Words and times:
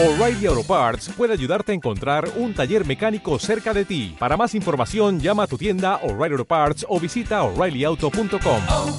O'Reilly 0.00 0.46
Auto 0.46 0.62
Parts 0.62 1.08
puede 1.08 1.32
ayudarte 1.32 1.72
a 1.72 1.74
encontrar 1.74 2.30
un 2.36 2.54
taller 2.54 2.86
mecánico 2.86 3.36
cerca 3.40 3.74
de 3.74 3.84
ti. 3.84 4.14
Para 4.16 4.36
más 4.36 4.54
información, 4.54 5.18
llama 5.18 5.42
a 5.42 5.46
tu 5.48 5.58
tienda 5.58 5.96
O'Reilly 6.04 6.34
Auto 6.34 6.44
Parts 6.44 6.86
o 6.88 7.00
visita 7.00 7.42
oreillyauto.com. 7.42 8.62
oh, 8.68 8.96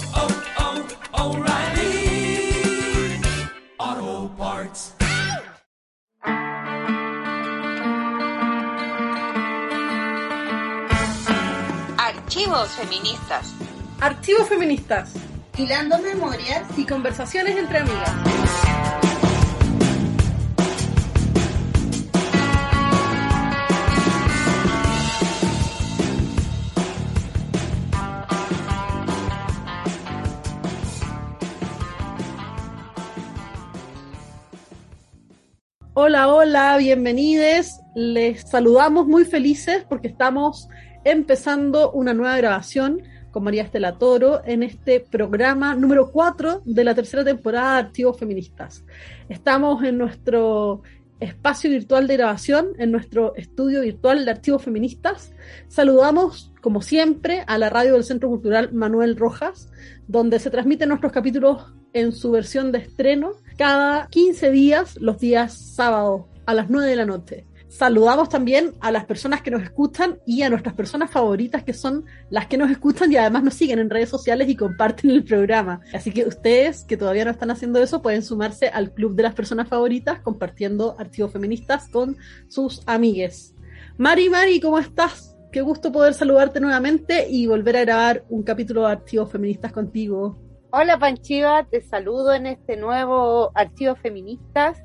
oh, 4.01 4.29
Parts. 4.37 4.93
Archivos 11.97 12.69
feministas. 12.71 13.55
Archivos 14.01 14.49
feministas 14.49 15.13
Hilando 15.57 15.97
memorias. 15.99 16.63
y 16.77 16.85
conversaciones 16.85 17.55
entre 17.55 17.79
amigas. 17.79 18.78
Hola, 36.01 36.33
hola, 36.33 36.77
bienvenidos. 36.77 37.81
Les 37.93 38.43
saludamos 38.43 39.05
muy 39.05 39.25
felices 39.25 39.85
porque 39.89 40.07
estamos 40.07 40.69
empezando 41.03 41.91
una 41.91 42.13
nueva 42.13 42.37
grabación 42.37 43.01
con 43.31 43.43
María 43.43 43.63
Estela 43.63 43.97
Toro 43.97 44.41
en 44.45 44.63
este 44.63 45.01
programa 45.01 45.75
número 45.75 46.09
4 46.09 46.61
de 46.63 46.83
la 46.85 46.95
tercera 46.95 47.25
temporada 47.25 47.73
de 47.73 47.87
Archivos 47.87 48.17
Feministas. 48.17 48.85
Estamos 49.27 49.83
en 49.83 49.97
nuestro 49.97 50.83
espacio 51.19 51.69
virtual 51.69 52.07
de 52.07 52.15
grabación, 52.15 52.69
en 52.77 52.91
nuestro 52.91 53.35
estudio 53.35 53.81
virtual 53.81 54.23
de 54.23 54.31
Archivos 54.31 54.63
Feministas. 54.63 55.33
Saludamos, 55.67 56.48
como 56.61 56.81
siempre, 56.81 57.43
a 57.47 57.57
la 57.57 57.69
radio 57.69 57.93
del 57.93 58.03
Centro 58.03 58.29
Cultural 58.29 58.73
Manuel 58.73 59.17
Rojas, 59.17 59.69
donde 60.07 60.39
se 60.39 60.49
transmiten 60.49 60.89
nuestros 60.89 61.11
capítulos 61.11 61.73
en 61.93 62.11
su 62.11 62.31
versión 62.31 62.71
de 62.71 62.79
estreno 62.79 63.31
cada 63.57 64.07
15 64.07 64.51
días, 64.51 64.97
los 64.97 65.19
días 65.19 65.53
sábados 65.53 66.25
a 66.45 66.53
las 66.53 66.69
9 66.69 66.89
de 66.89 66.95
la 66.95 67.05
noche. 67.05 67.45
Saludamos 67.69 68.29
también 68.29 68.73
a 68.79 68.91
las 68.91 69.05
personas 69.05 69.43
que 69.43 69.51
nos 69.51 69.61
escuchan 69.61 70.17
y 70.25 70.41
a 70.41 70.49
nuestras 70.49 70.73
personas 70.73 71.11
favoritas 71.11 71.63
que 71.63 71.73
son 71.73 72.03
las 72.31 72.47
que 72.47 72.57
nos 72.57 72.71
escuchan 72.71 73.11
y 73.11 73.17
además 73.17 73.43
nos 73.43 73.53
siguen 73.53 73.77
en 73.77 73.91
redes 73.91 74.09
sociales 74.09 74.49
y 74.49 74.55
comparten 74.55 75.11
el 75.11 75.23
programa. 75.23 75.79
Así 75.93 76.11
que 76.11 76.25
ustedes 76.25 76.83
que 76.83 76.97
todavía 76.97 77.25
no 77.25 77.31
están 77.31 77.51
haciendo 77.51 77.79
eso 77.79 78.01
pueden 78.01 78.23
sumarse 78.23 78.69
al 78.69 78.91
club 78.91 79.15
de 79.15 79.21
las 79.21 79.35
personas 79.35 79.67
favoritas 79.67 80.19
compartiendo 80.19 80.95
archivos 80.97 81.31
feministas 81.31 81.87
con 81.89 82.17
sus 82.47 82.81
amigues. 82.87 83.53
Mari, 83.97 84.29
Mari, 84.29 84.59
¿cómo 84.59 84.79
estás? 84.79 85.28
Qué 85.51 85.61
gusto 85.61 85.91
poder 85.91 86.13
saludarte 86.13 86.59
nuevamente 86.59 87.25
y 87.27 87.47
volver 87.47 87.75
a 87.77 87.81
grabar 87.81 88.23
un 88.29 88.43
capítulo 88.43 88.81
de 88.81 88.91
archivos 88.91 89.31
feministas 89.31 89.71
contigo. 89.71 90.37
Hola 90.69 90.99
Panchiva, 90.99 91.63
te 91.63 91.81
saludo 91.81 92.33
en 92.33 92.45
este 92.45 92.77
nuevo 92.77 93.51
Archivos 93.55 93.97
Feministas. 93.97 94.77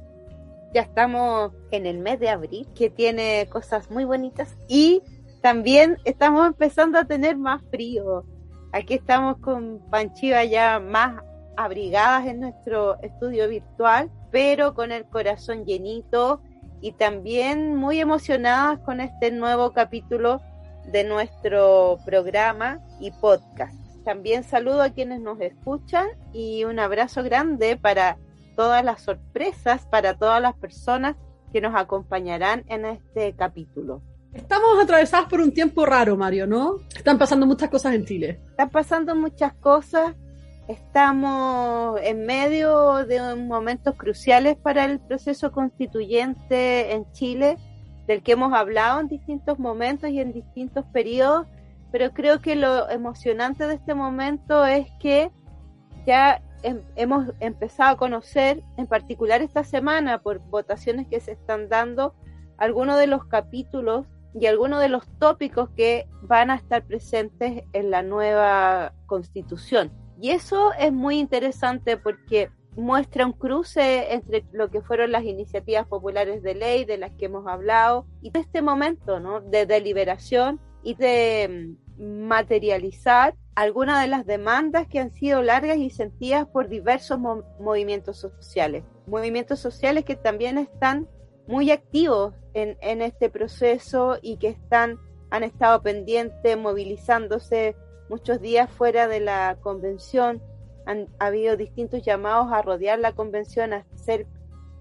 Ya 0.72 0.80
estamos 0.80 1.52
en 1.70 1.84
el 1.84 1.98
mes 1.98 2.18
de 2.18 2.30
abril, 2.30 2.66
que 2.74 2.88
tiene 2.88 3.46
cosas 3.50 3.90
muy 3.90 4.04
bonitas. 4.04 4.56
Y 4.66 5.02
también 5.42 5.98
estamos 6.06 6.46
empezando 6.46 6.98
a 6.98 7.04
tener 7.04 7.36
más 7.36 7.60
frío. 7.70 8.24
Aquí 8.72 8.94
estamos 8.94 9.36
con 9.40 9.80
Panchiva 9.90 10.44
ya 10.44 10.80
más 10.80 11.22
abrigadas 11.58 12.26
en 12.26 12.40
nuestro 12.40 12.98
estudio 13.02 13.50
virtual, 13.50 14.10
pero 14.30 14.72
con 14.72 14.92
el 14.92 15.04
corazón 15.04 15.66
llenito 15.66 16.40
y 16.80 16.92
también 16.92 17.76
muy 17.76 18.00
emocionadas 18.00 18.78
con 18.78 19.00
este 19.00 19.30
nuevo 19.30 19.72
capítulo 19.72 20.40
de 20.90 21.04
nuestro 21.04 21.98
programa 22.04 22.80
y 23.00 23.10
podcast. 23.10 23.74
También 24.04 24.44
saludo 24.44 24.82
a 24.82 24.90
quienes 24.90 25.20
nos 25.20 25.40
escuchan 25.40 26.06
y 26.32 26.64
un 26.64 26.78
abrazo 26.78 27.22
grande 27.22 27.76
para 27.76 28.18
todas 28.56 28.84
las 28.84 29.02
sorpresas, 29.02 29.86
para 29.86 30.16
todas 30.18 30.40
las 30.42 30.54
personas 30.54 31.16
que 31.52 31.60
nos 31.60 31.74
acompañarán 31.74 32.64
en 32.68 32.84
este 32.84 33.34
capítulo. 33.34 34.02
Estamos 34.32 34.82
atravesadas 34.82 35.26
por 35.26 35.40
un 35.40 35.52
tiempo 35.52 35.86
raro, 35.86 36.16
Mario, 36.16 36.46
¿no? 36.46 36.78
Están 36.94 37.18
pasando 37.18 37.46
muchas 37.46 37.70
cosas 37.70 37.94
en 37.94 38.04
Chile. 38.04 38.40
Están 38.50 38.70
pasando 38.70 39.14
muchas 39.14 39.54
cosas, 39.54 40.14
estamos 40.66 42.00
en 42.02 42.26
medio 42.26 43.06
de 43.06 43.36
momentos 43.36 43.94
cruciales 43.96 44.56
para 44.56 44.84
el 44.84 44.98
proceso 45.00 45.52
constituyente 45.52 46.92
en 46.92 47.10
Chile, 47.12 47.56
del 48.06 48.22
que 48.22 48.32
hemos 48.32 48.52
hablado 48.52 49.00
en 49.00 49.08
distintos 49.08 49.58
momentos 49.58 50.10
y 50.10 50.20
en 50.20 50.32
distintos 50.32 50.84
periodos, 50.92 51.46
pero 51.90 52.10
creo 52.12 52.40
que 52.40 52.56
lo 52.56 52.88
emocionante 52.90 53.66
de 53.66 53.74
este 53.74 53.94
momento 53.94 54.64
es 54.66 54.86
que 55.00 55.30
ya 56.06 56.42
hem- 56.62 56.82
hemos 56.96 57.32
empezado 57.40 57.92
a 57.92 57.96
conocer, 57.96 58.62
en 58.76 58.86
particular 58.86 59.42
esta 59.42 59.64
semana, 59.64 60.18
por 60.18 60.40
votaciones 60.40 61.06
que 61.08 61.20
se 61.20 61.32
están 61.32 61.68
dando, 61.68 62.14
algunos 62.58 62.98
de 62.98 63.06
los 63.06 63.24
capítulos 63.26 64.06
y 64.34 64.46
algunos 64.46 64.80
de 64.80 64.88
los 64.88 65.06
tópicos 65.18 65.70
que 65.70 66.06
van 66.22 66.50
a 66.50 66.56
estar 66.56 66.82
presentes 66.84 67.62
en 67.72 67.90
la 67.90 68.02
nueva 68.02 68.92
constitución. 69.06 69.92
Y 70.20 70.30
eso 70.30 70.72
es 70.74 70.92
muy 70.92 71.18
interesante 71.18 71.96
porque 71.96 72.50
muestra 72.76 73.26
un 73.26 73.32
cruce 73.32 74.12
entre 74.12 74.44
lo 74.52 74.70
que 74.70 74.80
fueron 74.80 75.12
las 75.12 75.24
iniciativas 75.24 75.86
populares 75.86 76.42
de 76.42 76.54
ley 76.54 76.84
de 76.84 76.98
las 76.98 77.12
que 77.12 77.26
hemos 77.26 77.46
hablado 77.46 78.06
y 78.20 78.30
este 78.36 78.62
momento 78.62 79.20
¿no? 79.20 79.40
de 79.40 79.66
deliberación 79.66 80.60
y 80.82 80.94
de 80.94 81.76
mm, 81.98 82.26
materializar 82.26 83.34
algunas 83.54 84.02
de 84.02 84.08
las 84.08 84.26
demandas 84.26 84.88
que 84.88 84.98
han 84.98 85.12
sido 85.12 85.40
largas 85.42 85.76
y 85.78 85.90
sentidas 85.90 86.46
por 86.48 86.68
diversos 86.68 87.18
mo- 87.18 87.44
movimientos 87.60 88.18
sociales. 88.18 88.82
Movimientos 89.06 89.60
sociales 89.60 90.04
que 90.04 90.16
también 90.16 90.58
están 90.58 91.08
muy 91.46 91.70
activos 91.70 92.34
en, 92.54 92.76
en 92.80 93.02
este 93.02 93.30
proceso 93.30 94.18
y 94.20 94.38
que 94.38 94.48
están, 94.48 94.98
han 95.30 95.44
estado 95.44 95.82
pendientes, 95.82 96.56
movilizándose 96.58 97.76
muchos 98.08 98.40
días 98.40 98.70
fuera 98.70 99.06
de 99.08 99.20
la 99.20 99.56
convención. 99.60 100.42
Han 100.86 101.08
ha 101.18 101.26
habido 101.26 101.56
distintos 101.56 102.02
llamados 102.02 102.52
a 102.52 102.62
rodear 102.62 102.98
la 102.98 103.12
convención, 103.12 103.72
a, 103.72 103.84
ser, 103.94 104.26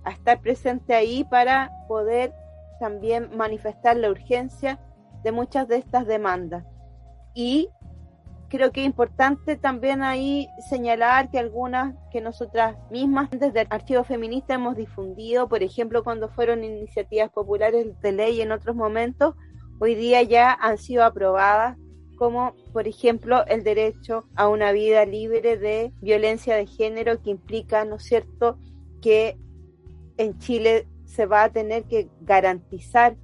a 0.03 0.12
estar 0.12 0.41
presente 0.41 0.94
ahí 0.94 1.24
para 1.24 1.72
poder 1.88 2.34
también 2.80 3.30
manifestar 3.36 3.97
la 3.97 4.09
urgencia 4.09 4.80
de 5.24 5.31
muchas 5.31 5.68
de 5.68 5.78
estas 5.78 6.06
demandas. 6.06 6.66
Y 7.34 7.69
creo 8.50 8.72
que 8.72 8.81
es 8.81 8.86
importante 8.86 9.56
también 9.56 10.03
ahí 10.03 10.47
señalar 10.69 11.31
que 11.31 11.40
algunas 11.40 11.96
que 12.12 12.22
nosotras 12.22 12.78
mismas 12.91 13.30
desde 13.31 13.62
el 13.62 13.68
Archivo 13.72 14.03
Feminista 14.03 14.53
hemos 14.53 14.75
difundido, 14.75 15.50
por 15.50 15.64
ejemplo, 15.64 16.03
cuando 16.03 16.30
fueron 16.30 16.64
iniciativas 16.64 17.31
populares 17.31 18.00
de 18.02 18.12
ley 18.12 18.41
en 18.41 18.52
otros 18.52 18.75
momentos, 18.75 19.34
hoy 19.80 19.96
día 19.96 20.22
ya 20.22 20.52
han 20.53 20.78
sido 20.78 21.03
aprobadas 21.03 21.78
como 22.23 22.56
por 22.72 22.88
ejemplo 22.88 23.45
el 23.47 23.66
derecho 23.66 24.23
a 24.35 24.47
una 24.47 24.72
vida 24.72 25.03
libre 25.06 25.57
de 25.57 25.91
violencia 26.00 26.56
de 26.56 26.66
género 26.66 27.22
que 27.22 27.31
implica, 27.31 27.84
¿no 27.84 27.97
es 27.97 28.03
cierto?, 28.03 28.57
que 29.01 29.38
en 30.16 30.39
Chile 30.39 30.88
se 31.03 31.25
va 31.25 31.44
a 31.44 31.51
tener 31.51 31.84
que 31.84 32.07
garantizar 32.22 33.17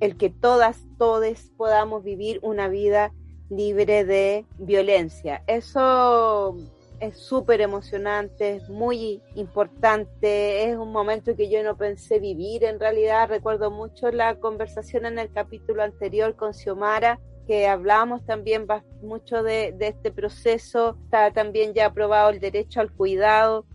el 0.00 0.16
que 0.16 0.30
todas, 0.30 0.86
todes 0.96 1.52
podamos 1.58 2.02
vivir 2.02 2.40
una 2.42 2.66
vida 2.68 3.12
libre 3.50 4.06
de 4.06 4.46
violencia. 4.56 5.42
Eso 5.46 6.56
es 7.00 7.18
súper 7.18 7.60
emocionante, 7.60 8.56
es 8.56 8.68
muy 8.68 9.22
importante, 9.34 10.68
es 10.68 10.76
un 10.76 10.92
momento 10.92 11.36
que 11.36 11.48
yo 11.48 11.62
no 11.62 11.76
pensé 11.76 12.18
vivir 12.18 12.64
en 12.64 12.80
realidad. 12.80 13.28
Recuerdo 13.28 13.70
mucho 13.70 14.10
la 14.10 14.38
conversación 14.38 15.06
en 15.06 15.18
el 15.18 15.32
capítulo 15.32 15.82
anterior 15.82 16.36
con 16.36 16.54
Xiomara, 16.54 17.20
que 17.46 17.66
hablábamos 17.66 18.24
también 18.26 18.66
mucho 19.02 19.42
de, 19.42 19.72
de 19.72 19.88
este 19.88 20.10
proceso. 20.10 20.98
Está 21.04 21.32
también 21.32 21.72
ya 21.72 21.86
aprobado 21.86 22.30
el 22.30 22.40
derecho 22.40 22.80
al 22.80 22.92
cuidado, 22.92 23.66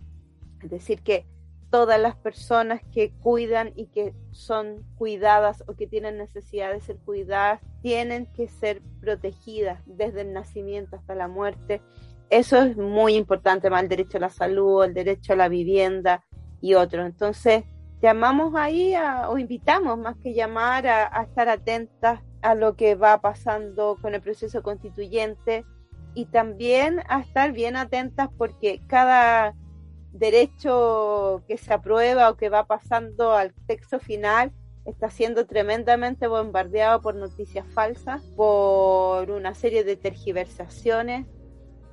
es 0.62 0.70
decir, 0.70 1.02
que 1.02 1.26
todas 1.74 2.00
las 2.00 2.14
personas 2.14 2.82
que 2.92 3.10
cuidan 3.10 3.72
y 3.74 3.86
que 3.86 4.14
son 4.30 4.84
cuidadas 4.96 5.64
o 5.66 5.74
que 5.74 5.88
tienen 5.88 6.18
necesidad 6.18 6.72
de 6.72 6.80
ser 6.80 6.98
cuidadas 6.98 7.60
tienen 7.82 8.26
que 8.26 8.46
ser 8.46 8.80
protegidas 9.00 9.82
desde 9.84 10.20
el 10.20 10.32
nacimiento 10.32 10.94
hasta 10.94 11.16
la 11.16 11.26
muerte. 11.26 11.82
Eso 12.34 12.60
es 12.60 12.76
muy 12.76 13.14
importante, 13.14 13.70
más 13.70 13.84
el 13.84 13.88
derecho 13.88 14.18
a 14.18 14.22
la 14.22 14.28
salud, 14.28 14.82
el 14.82 14.92
derecho 14.92 15.34
a 15.34 15.36
la 15.36 15.48
vivienda 15.48 16.24
y 16.60 16.74
otros. 16.74 17.06
Entonces, 17.06 17.62
llamamos 18.02 18.56
ahí 18.56 18.92
a, 18.92 19.30
o 19.30 19.38
invitamos 19.38 19.96
más 19.98 20.16
que 20.16 20.34
llamar 20.34 20.88
a, 20.88 21.16
a 21.16 21.22
estar 21.22 21.48
atentas 21.48 22.22
a 22.42 22.56
lo 22.56 22.74
que 22.74 22.96
va 22.96 23.20
pasando 23.20 23.96
con 24.02 24.16
el 24.16 24.20
proceso 24.20 24.64
constituyente 24.64 25.64
y 26.12 26.24
también 26.24 27.02
a 27.08 27.20
estar 27.20 27.52
bien 27.52 27.76
atentas 27.76 28.28
porque 28.36 28.80
cada 28.88 29.54
derecho 30.10 31.44
que 31.46 31.56
se 31.56 31.72
aprueba 31.72 32.30
o 32.30 32.36
que 32.36 32.48
va 32.48 32.66
pasando 32.66 33.30
al 33.34 33.54
texto 33.68 34.00
final 34.00 34.50
está 34.86 35.08
siendo 35.08 35.46
tremendamente 35.46 36.26
bombardeado 36.26 37.00
por 37.00 37.14
noticias 37.14 37.64
falsas, 37.68 38.24
por 38.34 39.30
una 39.30 39.54
serie 39.54 39.84
de 39.84 39.94
tergiversaciones 39.94 41.26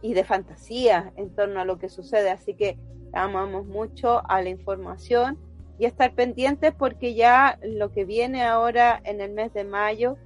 y 0.01 0.13
de 0.13 0.23
fantasías 0.23 1.11
en 1.15 1.33
torno 1.35 1.59
a 1.59 1.65
lo 1.65 1.77
que 1.77 1.89
sucede. 1.89 2.29
Así 2.29 2.53
que 2.53 2.77
amamos 3.13 3.65
mucho 3.65 4.21
a 4.29 4.41
la 4.41 4.49
información 4.49 5.37
y 5.77 5.85
estar 5.85 6.13
pendientes 6.13 6.73
porque 6.77 7.13
ya 7.13 7.59
lo 7.63 7.91
que 7.91 8.05
viene 8.05 8.43
ahora 8.43 9.01
en 9.03 9.21
el 9.21 9.31
mes 9.31 9.53
de 9.53 9.63
mayo 9.63 10.17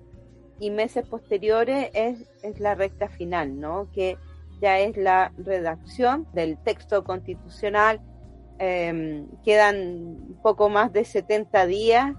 y 0.60 0.70
meses 0.70 1.08
posteriores 1.08 1.90
es, 1.94 2.30
es 2.44 2.60
la 2.60 2.76
recta 2.76 3.10
final, 3.10 3.60
¿no? 3.60 3.90
Que 3.92 4.18
ya 4.62 4.80
es 4.80 4.96
la 4.98 5.32
redacción 5.38 6.28
del 6.34 6.58
texto 6.58 7.04
constitucional. 7.04 8.02
Eh, 8.60 9.26
quedan 9.44 10.38
poco 10.42 10.70
más 10.70 10.94
de 10.94 11.04
70 11.04 11.66
días 11.66 12.16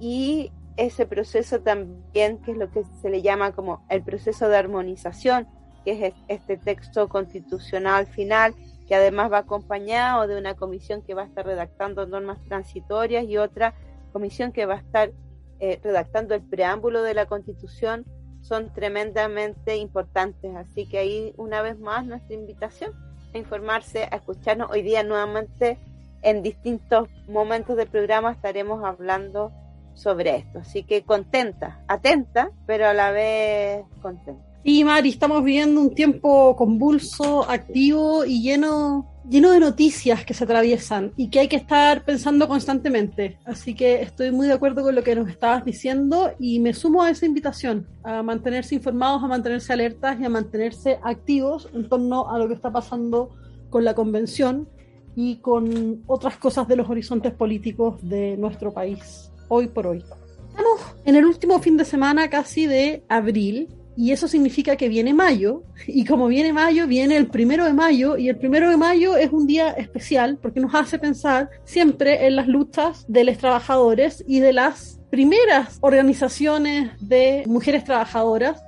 y 0.00 0.50
ese 0.76 1.06
proceso 1.06 1.60
también, 1.60 2.38
que 2.38 2.52
es 2.52 2.56
lo 2.56 2.70
que 2.70 2.84
se 3.00 3.10
le 3.10 3.22
llama 3.22 3.52
como 3.52 3.84
el 3.88 4.02
proceso 4.02 4.48
de 4.48 4.56
armonización, 4.56 5.46
que 5.84 6.06
es 6.06 6.14
este 6.28 6.56
texto 6.56 7.08
constitucional 7.08 8.06
final, 8.06 8.54
que 8.88 8.94
además 8.94 9.32
va 9.32 9.38
acompañado 9.38 10.26
de 10.26 10.36
una 10.36 10.54
comisión 10.54 11.02
que 11.02 11.14
va 11.14 11.22
a 11.22 11.26
estar 11.26 11.46
redactando 11.46 12.06
normas 12.06 12.42
transitorias 12.44 13.24
y 13.24 13.36
otra 13.36 13.74
comisión 14.12 14.52
que 14.52 14.66
va 14.66 14.74
a 14.74 14.78
estar 14.78 15.12
eh, 15.60 15.80
redactando 15.82 16.34
el 16.34 16.42
preámbulo 16.42 17.02
de 17.02 17.14
la 17.14 17.26
constitución, 17.26 18.04
son 18.40 18.72
tremendamente 18.72 19.76
importantes. 19.76 20.54
Así 20.54 20.86
que 20.86 20.98
ahí 20.98 21.34
una 21.36 21.62
vez 21.62 21.78
más 21.78 22.04
nuestra 22.04 22.34
invitación 22.34 22.92
a 23.32 23.38
informarse, 23.38 24.04
a 24.04 24.16
escucharnos. 24.16 24.70
Hoy 24.70 24.82
día 24.82 25.02
nuevamente 25.02 25.78
en 26.22 26.42
distintos 26.42 27.08
momentos 27.28 27.76
del 27.76 27.88
programa 27.88 28.32
estaremos 28.32 28.84
hablando 28.84 29.52
sobre 29.94 30.36
esto. 30.36 30.58
Así 30.58 30.82
que 30.82 31.02
contenta, 31.02 31.82
atenta, 31.88 32.50
pero 32.66 32.86
a 32.86 32.94
la 32.94 33.10
vez 33.10 33.84
contenta. 34.02 34.53
Sí, 34.64 34.82
Mari, 34.82 35.10
estamos 35.10 35.44
viviendo 35.44 35.78
un 35.78 35.94
tiempo 35.94 36.56
convulso, 36.56 37.44
activo 37.50 38.24
y 38.24 38.40
lleno, 38.40 39.06
lleno 39.28 39.50
de 39.50 39.60
noticias 39.60 40.24
que 40.24 40.32
se 40.32 40.44
atraviesan 40.44 41.12
y 41.18 41.28
que 41.28 41.40
hay 41.40 41.48
que 41.48 41.56
estar 41.56 42.02
pensando 42.06 42.48
constantemente. 42.48 43.36
Así 43.44 43.74
que 43.74 44.00
estoy 44.00 44.30
muy 44.30 44.46
de 44.46 44.54
acuerdo 44.54 44.82
con 44.82 44.94
lo 44.94 45.02
que 45.02 45.14
nos 45.16 45.28
estabas 45.28 45.66
diciendo 45.66 46.32
y 46.38 46.60
me 46.60 46.72
sumo 46.72 47.02
a 47.02 47.10
esa 47.10 47.26
invitación 47.26 47.86
a 48.04 48.22
mantenerse 48.22 48.74
informados, 48.74 49.22
a 49.22 49.26
mantenerse 49.26 49.70
alertas 49.70 50.18
y 50.18 50.24
a 50.24 50.30
mantenerse 50.30 50.98
activos 51.02 51.68
en 51.74 51.86
torno 51.86 52.30
a 52.30 52.38
lo 52.38 52.48
que 52.48 52.54
está 52.54 52.72
pasando 52.72 53.36
con 53.68 53.84
la 53.84 53.94
convención 53.94 54.66
y 55.14 55.36
con 55.36 56.04
otras 56.06 56.38
cosas 56.38 56.66
de 56.68 56.76
los 56.76 56.88
horizontes 56.88 57.34
políticos 57.34 57.98
de 58.00 58.38
nuestro 58.38 58.72
país 58.72 59.30
hoy 59.48 59.68
por 59.68 59.88
hoy. 59.88 60.02
Estamos 60.48 60.96
en 61.04 61.16
el 61.16 61.26
último 61.26 61.58
fin 61.58 61.76
de 61.76 61.84
semana 61.84 62.30
casi 62.30 62.64
de 62.64 63.04
abril 63.10 63.68
y 63.96 64.12
eso 64.12 64.28
significa 64.28 64.76
que 64.76 64.88
viene 64.88 65.14
mayo, 65.14 65.62
y 65.86 66.04
como 66.04 66.26
viene 66.26 66.52
mayo, 66.52 66.86
viene 66.86 67.16
el 67.16 67.26
primero 67.26 67.64
de 67.64 67.72
mayo, 67.72 68.16
y 68.16 68.28
el 68.28 68.36
primero 68.36 68.68
de 68.70 68.76
mayo 68.76 69.16
es 69.16 69.32
un 69.32 69.46
día 69.46 69.70
especial 69.70 70.38
porque 70.40 70.60
nos 70.60 70.74
hace 70.74 70.98
pensar 70.98 71.50
siempre 71.64 72.26
en 72.26 72.36
las 72.36 72.48
luchas 72.48 73.04
de 73.08 73.24
los 73.24 73.38
trabajadores 73.38 74.24
y 74.26 74.40
de 74.40 74.52
las 74.52 75.00
primeras 75.10 75.78
organizaciones 75.80 76.90
de 77.00 77.44
mujeres 77.46 77.84
trabajadoras 77.84 78.62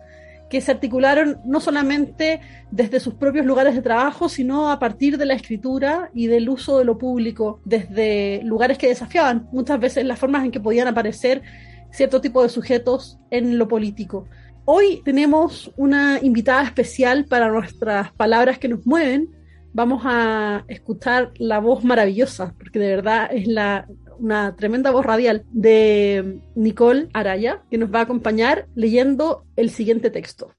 que 0.49 0.61
se 0.61 0.71
articularon 0.71 1.41
no 1.45 1.61
solamente 1.61 2.41
desde 2.71 3.01
sus 3.01 3.15
propios 3.15 3.45
lugares 3.45 3.75
de 3.75 3.83
trabajo, 3.83 4.29
sino 4.29 4.71
a 4.71 4.79
partir 4.79 5.19
de 5.19 5.27
la 5.27 5.35
escritura 5.35 6.11
y 6.15 6.29
del 6.29 6.49
uso 6.49 6.79
de 6.79 6.85
lo 6.85 6.99
público, 6.99 7.61
desde 7.65 8.41
lugares 8.45 8.79
que 8.79 8.89
desafiaban 8.89 9.49
muchas 9.51 9.81
veces 9.81 10.05
las 10.05 10.19
formas 10.19 10.45
en 10.45 10.53
que 10.53 10.61
podían 10.61 10.87
aparecer 10.87 11.43
cierto 11.91 12.21
tipo 12.21 12.43
de 12.43 12.49
sujetos 12.49 13.19
en 13.31 13.59
lo 13.59 13.69
político. 13.69 14.29
Hoy 14.69 15.01
tenemos 15.05 15.73
una 15.77 16.19
invitada 16.21 16.65
especial 16.65 17.27
para 17.27 17.49
nuestras 17.49 18.11
palabras 18.11 18.59
que 18.59 18.67
nos 18.67 18.85
mueven. 18.85 19.31
Vamos 19.73 20.03
a 20.05 20.65
escuchar 20.67 21.31
la 21.37 21.61
voz 21.61 21.85
maravillosa, 21.85 22.53
porque 22.59 22.81
de 22.81 22.89
verdad 22.97 23.29
es 23.31 23.47
la, 23.47 23.87
una 24.19 24.57
tremenda 24.57 24.91
voz 24.91 25.07
radial 25.07 25.45
de 25.53 26.41
Nicole 26.57 27.09
Araya, 27.13 27.63
que 27.71 27.79
nos 27.79 27.95
va 27.95 28.01
a 28.01 28.03
acompañar 28.03 28.67
leyendo 28.75 29.45
el 29.55 29.71
siguiente 29.71 30.11
texto. 30.11 30.51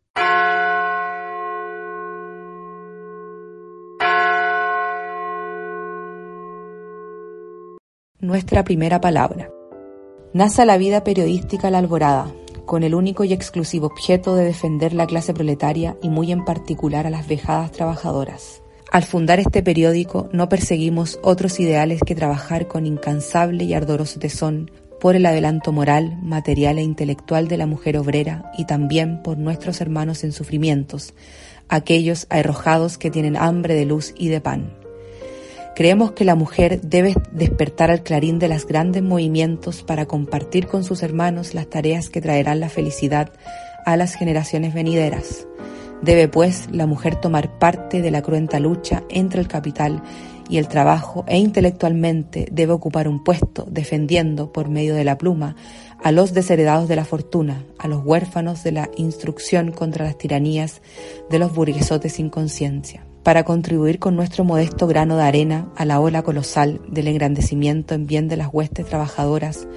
Nuestra 8.21 8.63
primera 8.63 9.01
palabra. 9.01 9.51
Nace 10.31 10.65
la 10.65 10.77
vida 10.77 11.03
periodística 11.03 11.69
La 11.69 11.79
Alborada, 11.79 12.33
con 12.67 12.83
el 12.83 12.93
único 12.93 13.23
y 13.23 13.33
exclusivo 13.33 13.87
objeto 13.87 14.35
de 14.35 14.45
defender 14.45 14.93
la 14.93 15.07
clase 15.07 15.33
proletaria 15.33 15.97
y 16.03 16.09
muy 16.09 16.31
en 16.31 16.45
particular 16.45 17.07
a 17.07 17.09
las 17.09 17.27
vejadas 17.27 17.71
trabajadoras. 17.71 18.61
Al 18.91 19.03
fundar 19.03 19.39
este 19.39 19.63
periódico 19.63 20.29
no 20.31 20.49
perseguimos 20.49 21.19
otros 21.23 21.59
ideales 21.59 22.01
que 22.05 22.13
trabajar 22.13 22.67
con 22.67 22.85
incansable 22.85 23.63
y 23.63 23.73
ardoroso 23.73 24.19
tesón 24.19 24.69
por 24.99 25.15
el 25.15 25.25
adelanto 25.25 25.71
moral, 25.71 26.19
material 26.21 26.77
e 26.77 26.83
intelectual 26.83 27.47
de 27.47 27.57
la 27.57 27.65
mujer 27.67 27.97
obrera 27.97 28.51
y 28.57 28.65
también 28.65 29.23
por 29.23 29.37
nuestros 29.37 29.81
hermanos 29.81 30.23
en 30.23 30.31
sufrimientos, 30.31 31.13
aquellos 31.69 32.27
arrojados 32.29 32.97
que 32.97 33.11
tienen 33.11 33.37
hambre 33.37 33.73
de 33.73 33.85
luz 33.85 34.13
y 34.17 34.27
de 34.29 34.41
pan. 34.41 34.86
Creemos 35.77 36.13
que 36.13 36.25
la 36.25 36.33
mujer 36.33 36.81
debe 36.81 37.13
despertar 37.31 37.91
al 37.91 38.01
clarín 38.01 38.39
de 38.39 38.47
los 38.47 38.65
grandes 38.65 39.03
movimientos 39.03 39.83
para 39.83 40.07
compartir 40.07 40.65
con 40.65 40.83
sus 40.83 41.03
hermanos 41.03 41.53
las 41.53 41.69
tareas 41.69 42.09
que 42.09 42.19
traerán 42.19 42.59
la 42.59 42.69
felicidad 42.69 43.31
a 43.85 43.95
las 43.95 44.15
generaciones 44.15 44.73
venideras. 44.73 45.47
Debe, 46.01 46.29
pues, 46.29 46.67
la 46.71 46.87
mujer 46.87 47.17
tomar 47.17 47.59
parte 47.59 48.01
de 48.01 48.09
la 48.09 48.23
cruenta 48.23 48.59
lucha 48.59 49.03
entre 49.09 49.39
el 49.39 49.47
capital 49.47 50.01
y 50.49 50.57
el 50.57 50.67
trabajo 50.67 51.25
e 51.27 51.37
intelectualmente 51.37 52.47
debe 52.51 52.73
ocupar 52.73 53.07
un 53.07 53.23
puesto 53.23 53.67
defendiendo 53.69 54.51
por 54.51 54.69
medio 54.69 54.95
de 54.95 55.03
la 55.03 55.19
pluma 55.19 55.55
a 56.03 56.11
los 56.11 56.33
desheredados 56.33 56.87
de 56.87 56.95
la 56.95 57.05
fortuna, 57.05 57.65
a 57.77 57.87
los 57.87 58.03
huérfanos 58.03 58.63
de 58.63 58.71
la 58.71 58.89
instrucción 58.97 59.71
contra 59.71 60.05
las 60.05 60.17
tiranías 60.17 60.81
de 61.29 61.37
los 61.37 61.53
burguesotes 61.53 62.13
sin 62.13 62.31
conciencia 62.31 63.06
para 63.27 63.43
contribuir 63.43 63.99
con 63.99 64.15
nuestro 64.15 64.45
modesto 64.45 64.87
grano 64.87 65.17
de 65.17 65.23
arena 65.23 65.67
a 65.75 65.83
la 65.83 65.99
ola 65.99 66.23
colosal 66.23 66.79
del 66.87 67.09
engrandecimiento 67.09 67.93
en 67.93 68.07
bien 68.07 68.29
de 68.29 68.37
las 68.37 68.47
huestes 68.53 68.85
trabajadoras, 68.85 69.67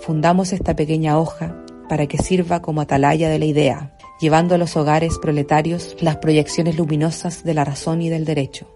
fundamos 0.00 0.52
esta 0.52 0.76
pequeña 0.76 1.18
hoja 1.18 1.56
para 1.88 2.06
que 2.06 2.18
sirva 2.18 2.60
como 2.60 2.82
atalaya 2.82 3.30
de 3.30 3.38
la 3.38 3.46
idea, 3.46 3.96
llevando 4.20 4.54
a 4.54 4.58
los 4.58 4.76
hogares 4.76 5.16
proletarios 5.16 5.96
las 6.00 6.18
proyecciones 6.18 6.76
luminosas 6.76 7.44
de 7.44 7.54
la 7.54 7.64
razón 7.64 8.02
y 8.02 8.10
del 8.10 8.26
derecho, 8.26 8.68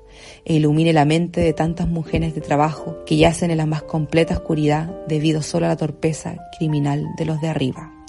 e 0.47 0.55
ilumine 0.55 0.95
la 0.95 1.05
mente 1.05 1.43
de 1.43 1.53
tantas 1.53 1.87
mujeres 1.87 2.35
de 2.35 2.41
trabajo 2.41 3.05
que 3.05 3.19
yacen 3.19 3.51
en 3.51 3.59
la 3.59 3.67
más 3.67 3.83
completa 3.83 4.33
oscuridad 4.33 4.89
debido 5.09 5.43
solo 5.43 5.67
a 5.67 5.69
la 5.69 5.77
torpeza 5.77 6.37
criminal 6.57 7.05
de 7.19 7.27
los 7.27 7.39
de 7.43 7.49
arriba. 7.49 8.02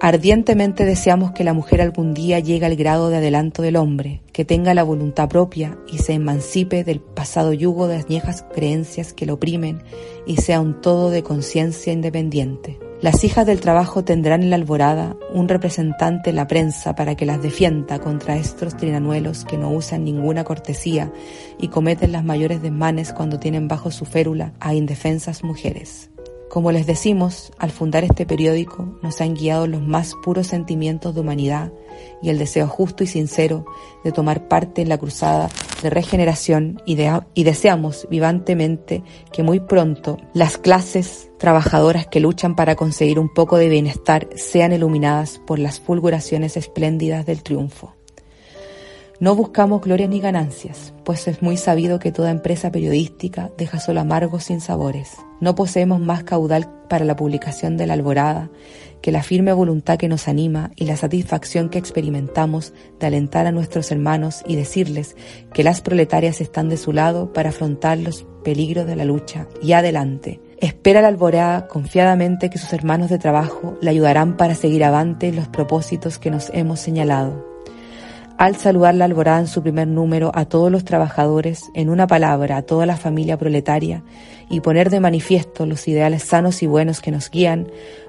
Ardientemente 0.00 0.84
deseamos 0.84 1.32
que 1.32 1.44
la 1.44 1.54
mujer 1.54 1.80
algún 1.80 2.14
día 2.14 2.38
llegue 2.38 2.66
al 2.66 2.76
grado 2.76 3.08
de 3.08 3.16
adelanto 3.16 3.62
del 3.62 3.76
hombre, 3.76 4.20
que 4.32 4.44
tenga 4.44 4.74
la 4.74 4.82
voluntad 4.82 5.28
propia 5.28 5.78
y 5.90 5.98
se 5.98 6.12
emancipe 6.12 6.84
del 6.84 7.00
pasado 7.00 7.52
yugo 7.52 7.86
de 7.86 7.96
añejas 7.96 8.44
creencias 8.54 9.12
que 9.12 9.24
lo 9.24 9.34
oprimen 9.34 9.82
y 10.26 10.36
sea 10.36 10.60
un 10.60 10.80
todo 10.80 11.10
de 11.10 11.22
conciencia 11.22 11.92
independiente. 11.92 12.78
Las 13.00 13.22
hijas 13.22 13.44
del 13.44 13.60
trabajo 13.60 14.02
tendrán 14.02 14.42
en 14.42 14.50
la 14.50 14.56
alborada 14.56 15.16
un 15.32 15.48
representante 15.48 16.30
en 16.30 16.36
la 16.36 16.46
prensa 16.46 16.94
para 16.94 17.16
que 17.16 17.26
las 17.26 17.42
defienda 17.42 17.98
contra 17.98 18.36
estos 18.36 18.76
trinanuelos 18.76 19.44
que 19.44 19.58
no 19.58 19.70
usan 19.70 20.04
ninguna 20.04 20.44
cortesía 20.44 21.12
y 21.58 21.68
cometen 21.68 22.12
las 22.12 22.24
mayores 22.24 22.62
desmanes 22.62 23.12
cuando 23.12 23.38
tienen 23.38 23.68
bajo 23.68 23.90
su 23.90 24.06
férula 24.06 24.54
a 24.58 24.74
indefensas 24.74 25.44
mujeres. 25.44 26.10
Como 26.54 26.70
les 26.70 26.86
decimos, 26.86 27.50
al 27.58 27.72
fundar 27.72 28.04
este 28.04 28.26
periódico 28.26 28.96
nos 29.02 29.20
han 29.20 29.34
guiado 29.34 29.66
los 29.66 29.82
más 29.82 30.14
puros 30.22 30.46
sentimientos 30.46 31.12
de 31.12 31.20
humanidad 31.20 31.72
y 32.22 32.30
el 32.30 32.38
deseo 32.38 32.68
justo 32.68 33.02
y 33.02 33.08
sincero 33.08 33.66
de 34.04 34.12
tomar 34.12 34.46
parte 34.46 34.80
en 34.80 34.88
la 34.88 34.96
cruzada 34.96 35.48
de 35.82 35.90
regeneración 35.90 36.80
y, 36.86 36.96
y 37.34 37.42
deseamos 37.42 38.06
vivantemente 38.08 39.02
que 39.32 39.42
muy 39.42 39.58
pronto 39.58 40.16
las 40.32 40.56
clases 40.56 41.28
trabajadoras 41.40 42.06
que 42.06 42.20
luchan 42.20 42.54
para 42.54 42.76
conseguir 42.76 43.18
un 43.18 43.34
poco 43.34 43.56
de 43.56 43.68
bienestar 43.68 44.28
sean 44.36 44.72
iluminadas 44.72 45.40
por 45.44 45.58
las 45.58 45.80
fulguraciones 45.80 46.56
espléndidas 46.56 47.26
del 47.26 47.42
triunfo. 47.42 47.96
No 49.24 49.34
buscamos 49.34 49.80
glorias 49.80 50.10
ni 50.10 50.20
ganancias, 50.20 50.92
pues 51.02 51.26
es 51.28 51.40
muy 51.40 51.56
sabido 51.56 51.98
que 51.98 52.12
toda 52.12 52.30
empresa 52.30 52.70
periodística 52.70 53.50
deja 53.56 53.80
solo 53.80 54.00
amargos 54.00 54.44
sin 54.44 54.60
sabores. 54.60 55.16
No 55.40 55.54
poseemos 55.54 55.98
más 55.98 56.24
caudal 56.24 56.70
para 56.90 57.06
la 57.06 57.16
publicación 57.16 57.78
de 57.78 57.86
la 57.86 57.94
alborada 57.94 58.50
que 59.00 59.12
la 59.12 59.22
firme 59.22 59.54
voluntad 59.54 59.96
que 59.96 60.08
nos 60.10 60.28
anima 60.28 60.72
y 60.76 60.84
la 60.84 60.96
satisfacción 60.96 61.70
que 61.70 61.78
experimentamos 61.78 62.74
de 63.00 63.06
alentar 63.06 63.46
a 63.46 63.50
nuestros 63.50 63.90
hermanos 63.90 64.42
y 64.46 64.56
decirles 64.56 65.16
que 65.54 65.64
las 65.64 65.80
proletarias 65.80 66.42
están 66.42 66.68
de 66.68 66.76
su 66.76 66.92
lado 66.92 67.32
para 67.32 67.48
afrontar 67.48 67.96
los 67.96 68.26
peligros 68.44 68.86
de 68.86 68.96
la 68.96 69.06
lucha 69.06 69.48
y 69.62 69.72
adelante. 69.72 70.42
Espera 70.58 71.00
la 71.00 71.08
alborada 71.08 71.66
confiadamente 71.66 72.50
que 72.50 72.58
sus 72.58 72.74
hermanos 72.74 73.08
de 73.08 73.18
trabajo 73.18 73.78
le 73.80 73.88
ayudarán 73.88 74.36
para 74.36 74.54
seguir 74.54 74.84
avante 74.84 75.32
los 75.32 75.48
propósitos 75.48 76.18
que 76.18 76.30
nos 76.30 76.50
hemos 76.52 76.78
señalado. 76.78 77.53
Al 78.36 78.56
saludar 78.56 78.96
la 78.96 79.04
alborada 79.04 79.38
en 79.38 79.46
su 79.46 79.62
primer 79.62 79.86
número 79.86 80.32
a 80.34 80.44
todos 80.44 80.70
los 80.70 80.84
trabajadores, 80.84 81.70
en 81.72 81.88
una 81.88 82.08
palabra 82.08 82.56
a 82.56 82.62
toda 82.62 82.84
la 82.84 82.96
familia 82.96 83.38
proletaria, 83.38 84.02
y 84.50 84.60
poner 84.60 84.90
de 84.90 84.98
manifiesto 84.98 85.66
los 85.66 85.86
ideales 85.86 86.24
sanos 86.24 86.60
y 86.62 86.66
buenos 86.66 87.00
que 87.00 87.12
nos 87.12 87.30
guían, 87.30 87.68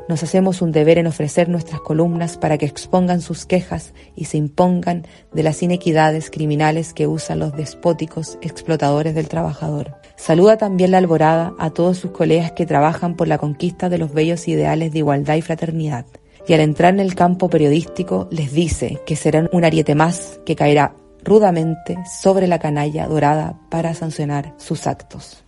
nos 0.09 0.23
hacemos 0.23 0.63
un 0.63 0.71
deber 0.71 0.97
en 0.97 1.05
ofrecer 1.05 1.47
nuestras 1.47 1.79
columnas 1.79 2.37
para 2.37 2.57
que 2.57 2.65
expongan 2.65 3.21
sus 3.21 3.45
quejas 3.45 3.93
y 4.15 4.25
se 4.25 4.37
impongan 4.37 5.05
de 5.31 5.43
las 5.43 5.61
inequidades 5.61 6.31
criminales 6.31 6.93
que 6.93 7.05
usan 7.05 7.37
los 7.37 7.55
despóticos 7.55 8.39
explotadores 8.41 9.13
del 9.13 9.27
trabajador. 9.27 9.93
Saluda 10.15 10.57
también 10.57 10.89
la 10.89 10.97
alborada 10.97 11.53
a 11.59 11.69
todos 11.69 11.97
sus 11.97 12.11
colegas 12.11 12.51
que 12.51 12.65
trabajan 12.65 13.15
por 13.15 13.27
la 13.27 13.37
conquista 13.37 13.89
de 13.89 13.99
los 13.99 14.11
bellos 14.11 14.47
ideales 14.47 14.91
de 14.91 14.99
igualdad 14.99 15.35
y 15.35 15.41
fraternidad. 15.43 16.05
Y 16.47 16.53
al 16.53 16.59
entrar 16.59 16.93
en 16.93 16.99
el 16.99 17.15
campo 17.15 17.49
periodístico 17.49 18.27
les 18.31 18.51
dice 18.51 19.01
que 19.05 19.15
serán 19.15 19.49
un 19.51 19.65
ariete 19.65 19.95
más 19.95 20.39
que 20.45 20.55
caerá 20.55 20.95
rudamente 21.23 21.97
sobre 22.05 22.47
la 22.47 22.59
canalla 22.59 23.07
dorada 23.07 23.59
para 23.69 23.93
sancionar 23.95 24.53
sus 24.57 24.85
actos. 24.85 25.43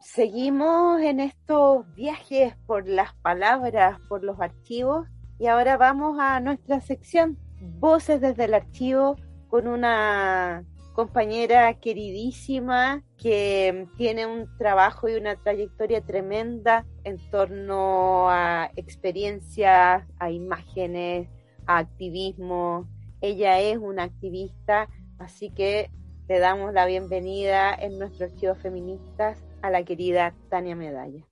Seguimos 0.00 1.00
en 1.00 1.18
estos 1.18 1.92
viajes 1.96 2.54
por 2.66 2.86
las 2.86 3.14
palabras, 3.14 3.98
por 4.08 4.22
los 4.22 4.38
archivos 4.38 5.08
y 5.40 5.46
ahora 5.46 5.76
vamos 5.76 6.18
a 6.20 6.38
nuestra 6.40 6.80
sección 6.80 7.38
Voces 7.80 8.20
desde 8.20 8.44
el 8.44 8.54
archivo 8.54 9.16
con 9.48 9.66
una 9.66 10.64
compañera 10.94 11.74
queridísima 11.74 13.02
que 13.18 13.88
tiene 13.96 14.26
un 14.26 14.48
trabajo 14.56 15.08
y 15.08 15.16
una 15.16 15.34
trayectoria 15.34 16.00
tremenda 16.00 16.86
en 17.02 17.18
torno 17.30 18.30
a 18.30 18.70
experiencias, 18.76 20.04
a 20.18 20.30
imágenes, 20.30 21.28
a 21.66 21.78
activismo. 21.78 22.88
Ella 23.20 23.58
es 23.60 23.76
una 23.76 24.04
activista, 24.04 24.88
así 25.18 25.50
que 25.50 25.90
le 26.28 26.38
damos 26.38 26.72
la 26.72 26.86
bienvenida 26.86 27.74
en 27.74 27.98
nuestro 27.98 28.26
archivo 28.26 28.54
feministas 28.54 29.44
a 29.62 29.70
la 29.70 29.82
querida 29.84 30.32
Tania 30.48 30.76
Medalla. 30.76 31.26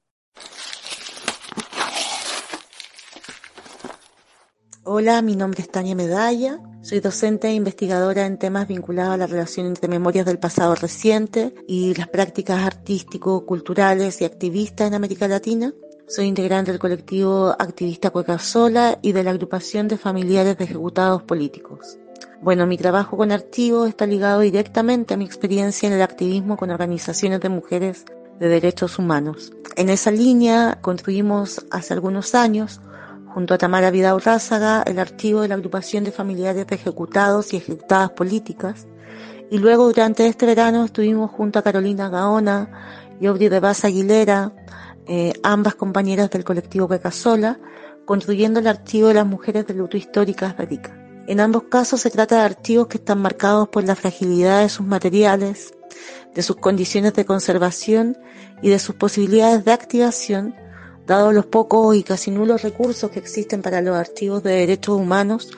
Hola, 4.84 5.22
mi 5.22 5.36
nombre 5.36 5.62
es 5.62 5.70
Tania 5.70 5.94
Medalla, 5.94 6.58
soy 6.80 6.98
docente 6.98 7.46
e 7.46 7.54
investigadora 7.54 8.26
en 8.26 8.36
temas 8.36 8.66
vinculados 8.66 9.14
a 9.14 9.16
la 9.16 9.28
relación 9.28 9.66
entre 9.66 9.86
memorias 9.86 10.26
del 10.26 10.40
pasado 10.40 10.74
reciente 10.74 11.54
y 11.68 11.94
las 11.94 12.08
prácticas 12.08 12.66
artístico-culturales 12.66 14.20
y 14.20 14.24
activistas 14.24 14.88
en 14.88 14.94
América 14.94 15.28
Latina. 15.28 15.72
Soy 16.08 16.26
integrante 16.26 16.72
del 16.72 16.80
colectivo 16.80 17.54
activista 17.56 18.10
Cueca 18.10 18.40
Sola 18.40 18.98
y 19.02 19.12
de 19.12 19.22
la 19.22 19.30
agrupación 19.30 19.86
de 19.86 19.98
familiares 19.98 20.58
de 20.58 20.64
ejecutados 20.64 21.22
políticos. 21.22 21.96
Bueno, 22.40 22.66
mi 22.66 22.76
trabajo 22.76 23.16
con 23.16 23.30
archivos 23.30 23.88
está 23.88 24.04
ligado 24.04 24.40
directamente 24.40 25.14
a 25.14 25.16
mi 25.16 25.24
experiencia 25.24 25.86
en 25.86 25.92
el 25.92 26.02
activismo 26.02 26.56
con 26.56 26.70
organizaciones 26.70 27.38
de 27.38 27.50
mujeres 27.50 28.04
de 28.40 28.48
derechos 28.48 28.98
humanos. 28.98 29.52
En 29.76 29.90
esa 29.90 30.10
línea 30.10 30.80
construimos 30.80 31.64
hace 31.70 31.94
algunos 31.94 32.34
años, 32.34 32.80
junto 33.32 33.54
a 33.54 33.58
Tamara 33.58 33.90
Vidal 33.90 34.20
Rázaga, 34.20 34.82
el 34.86 34.98
archivo 34.98 35.40
de 35.40 35.48
la 35.48 35.54
agrupación 35.54 36.04
de 36.04 36.12
familiares 36.12 36.66
de 36.66 36.74
ejecutados 36.74 37.52
y 37.52 37.56
ejecutadas 37.56 38.10
políticas. 38.10 38.86
Y 39.50 39.58
luego 39.58 39.86
durante 39.86 40.26
este 40.26 40.46
verano 40.46 40.84
estuvimos 40.84 41.30
junto 41.30 41.58
a 41.58 41.62
Carolina 41.62 42.08
Gaona 42.08 42.70
y 43.20 43.26
Audrey 43.26 43.48
de 43.48 43.60
Vaz 43.60 43.84
Aguilera, 43.84 44.52
eh, 45.06 45.32
ambas 45.42 45.74
compañeras 45.74 46.30
del 46.30 46.44
colectivo 46.44 46.88
Pecasola, 46.88 47.58
construyendo 48.04 48.60
el 48.60 48.66
archivo 48.66 49.08
de 49.08 49.14
las 49.14 49.26
mujeres 49.26 49.66
de 49.66 49.74
luto 49.74 49.96
históricas 49.96 50.56
de. 50.56 50.92
En 51.26 51.40
ambos 51.40 51.64
casos 51.64 52.00
se 52.00 52.10
trata 52.10 52.36
de 52.36 52.42
archivos 52.42 52.88
que 52.88 52.98
están 52.98 53.20
marcados 53.20 53.68
por 53.68 53.84
la 53.84 53.94
fragilidad 53.94 54.62
de 54.62 54.68
sus 54.68 54.86
materiales, 54.86 55.74
de 56.34 56.42
sus 56.42 56.56
condiciones 56.56 57.14
de 57.14 57.24
conservación 57.24 58.18
y 58.60 58.70
de 58.70 58.78
sus 58.78 58.96
posibilidades 58.96 59.64
de 59.64 59.72
activación, 59.72 60.54
dado 61.06 61.32
los 61.32 61.46
pocos 61.46 61.96
y 61.96 62.02
casi 62.02 62.30
nulos 62.30 62.62
recursos 62.62 63.10
que 63.10 63.18
existen 63.18 63.62
para 63.62 63.80
los 63.80 63.96
archivos 63.96 64.42
de 64.42 64.52
derechos 64.52 65.00
humanos, 65.00 65.50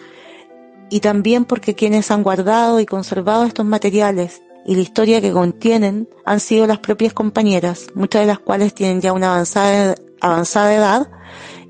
y 0.91 1.01
también 1.01 1.45
porque 1.45 1.75
quienes 1.75 2.11
han 2.11 2.23
guardado 2.23 2.81
y 2.81 2.87
conservado 2.87 3.45
estos 3.45 3.67
materiales 3.67 4.43
y 4.67 4.77
la 4.77 4.83
historia 4.83 5.21
que 5.21 5.33
contienen 5.33 6.09
han 6.25 6.41
sido 6.41 6.67
las 6.67 6.79
propias 6.79 7.13
compañeras, 7.13 7.89
muchas 7.95 8.23
de 8.23 8.27
las 8.27 8.39
cuales 8.39 8.75
tienen 8.75 9.01
ya 9.01 9.13
una 9.13 9.35
avanzada, 9.35 10.75
edad 10.75 11.11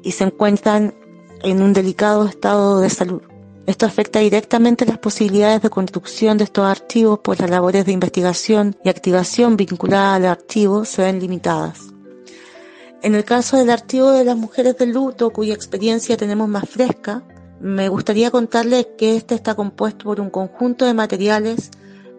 y 0.02 0.12
se 0.12 0.24
encuentran 0.24 0.94
en 1.42 1.62
un 1.62 1.72
delicado 1.72 2.26
estado 2.26 2.80
de 2.80 2.90
salud. 2.90 3.22
Esto 3.66 3.86
afecta 3.86 4.18
directamente 4.20 4.84
las 4.84 4.98
posibilidades 4.98 5.62
de 5.62 5.70
construcción 5.70 6.36
de 6.36 6.44
estos 6.44 6.66
archivos, 6.66 7.20
pues 7.24 7.40
las 7.40 7.50
labores 7.50 7.86
de 7.86 7.92
investigación 7.92 8.76
y 8.84 8.90
activación 8.90 9.56
vinculadas 9.56 10.16
al 10.16 10.26
archivo 10.26 10.84
se 10.84 11.02
ven 11.02 11.18
limitadas. 11.18 11.93
En 13.04 13.14
el 13.14 13.26
caso 13.26 13.58
del 13.58 13.68
archivo 13.68 14.12
de 14.12 14.24
las 14.24 14.34
mujeres 14.34 14.78
del 14.78 14.92
luto, 14.92 15.28
cuya 15.28 15.52
experiencia 15.52 16.16
tenemos 16.16 16.48
más 16.48 16.66
fresca, 16.66 17.22
me 17.60 17.90
gustaría 17.90 18.30
contarles 18.30 18.86
que 18.96 19.14
este 19.14 19.34
está 19.34 19.54
compuesto 19.54 20.06
por 20.06 20.22
un 20.22 20.30
conjunto 20.30 20.86
de 20.86 20.94
materiales 20.94 21.70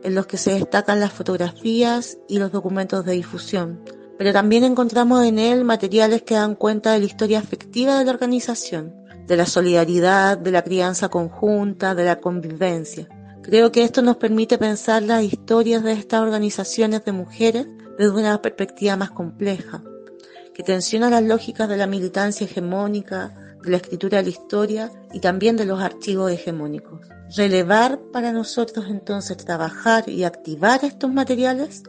en 0.04 0.14
los 0.14 0.28
que 0.28 0.38
se 0.38 0.54
destacan 0.54 1.00
las 1.00 1.12
fotografías 1.12 2.20
y 2.30 2.38
los 2.38 2.52
documentos 2.52 3.04
de 3.04 3.14
difusión, 3.14 3.82
pero 4.20 4.32
también 4.32 4.64
encontramos 4.64 5.26
en 5.26 5.40
él 5.40 5.66
materiales 5.66 6.22
que 6.22 6.36
dan 6.36 6.54
cuenta 6.54 6.92
de 6.92 7.00
la 7.00 7.06
historia 7.06 7.40
afectiva 7.40 7.98
de 7.98 8.06
la 8.06 8.12
organización, 8.12 8.94
de 9.26 9.38
la 9.38 9.48
solidaridad, 9.48 10.38
de 10.38 10.52
la 10.52 10.64
crianza 10.64 11.10
conjunta, 11.10 11.96
de 11.96 12.06
la 12.06 12.20
convivencia. 12.20 13.08
Creo 13.42 13.72
que 13.72 13.84
esto 13.84 14.04
nos 14.04 14.18
permite 14.18 14.60
pensar 14.60 15.02
las 15.02 15.24
historias 15.24 15.82
de 15.82 15.94
estas 15.94 16.22
organizaciones 16.22 17.04
de 17.06 17.12
mujeres 17.12 17.68
desde 17.98 18.12
una 18.12 18.40
perspectiva 18.40 18.96
más 18.98 19.10
compleja, 19.10 19.82
que 20.56 20.64
tensiona 20.64 21.10
las 21.10 21.22
lógicas 21.22 21.68
de 21.68 21.76
la 21.76 21.86
militancia 21.86 22.46
hegemónica, 22.46 23.36
de 23.62 23.72
la 23.72 23.78
escritura 23.78 24.20
de 24.20 24.24
la 24.24 24.30
historia 24.30 24.92
y 25.12 25.20
también 25.20 25.58
de 25.58 25.66
los 25.66 25.82
archivos 25.82 26.32
hegemónicos. 26.32 27.02
Relevar 27.36 28.00
para 28.14 28.32
nosotros 28.32 28.86
entonces 28.88 29.36
trabajar 29.36 30.08
y 30.08 30.24
activar 30.24 30.86
estos 30.86 31.12
materiales 31.12 31.84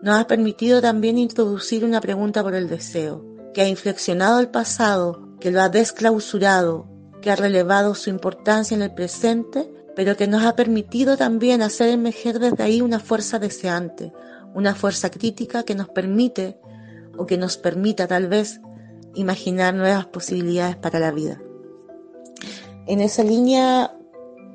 nos 0.00 0.18
ha 0.18 0.26
permitido 0.26 0.80
también 0.80 1.18
introducir 1.18 1.84
una 1.84 2.00
pregunta 2.00 2.42
por 2.42 2.54
el 2.54 2.68
deseo, 2.68 3.24
que 3.52 3.60
ha 3.60 3.68
inflexionado 3.68 4.40
el 4.40 4.48
pasado 4.48 5.28
que 5.38 5.50
lo 5.50 5.60
ha 5.60 5.68
desclausurado, 5.68 6.88
que 7.20 7.30
ha 7.30 7.36
relevado 7.36 7.94
su 7.94 8.08
importancia 8.08 8.74
en 8.74 8.82
el 8.82 8.94
presente, 8.94 9.70
pero 9.94 10.16
que 10.16 10.28
nos 10.28 10.44
ha 10.44 10.56
permitido 10.56 11.18
también 11.18 11.60
hacer 11.60 11.90
emerger 11.90 12.38
desde 12.38 12.62
ahí 12.62 12.80
una 12.80 13.00
fuerza 13.00 13.38
deseante, 13.38 14.12
una 14.54 14.74
fuerza 14.74 15.10
crítica 15.10 15.64
que 15.64 15.74
nos 15.74 15.90
permite 15.90 16.58
o 17.18 17.26
que 17.26 17.36
nos 17.36 17.56
permita 17.56 18.06
tal 18.06 18.28
vez 18.28 18.60
imaginar 19.14 19.74
nuevas 19.74 20.06
posibilidades 20.06 20.76
para 20.76 20.98
la 21.00 21.10
vida. 21.10 21.40
En 22.86 23.00
esa 23.00 23.22
línea 23.22 23.92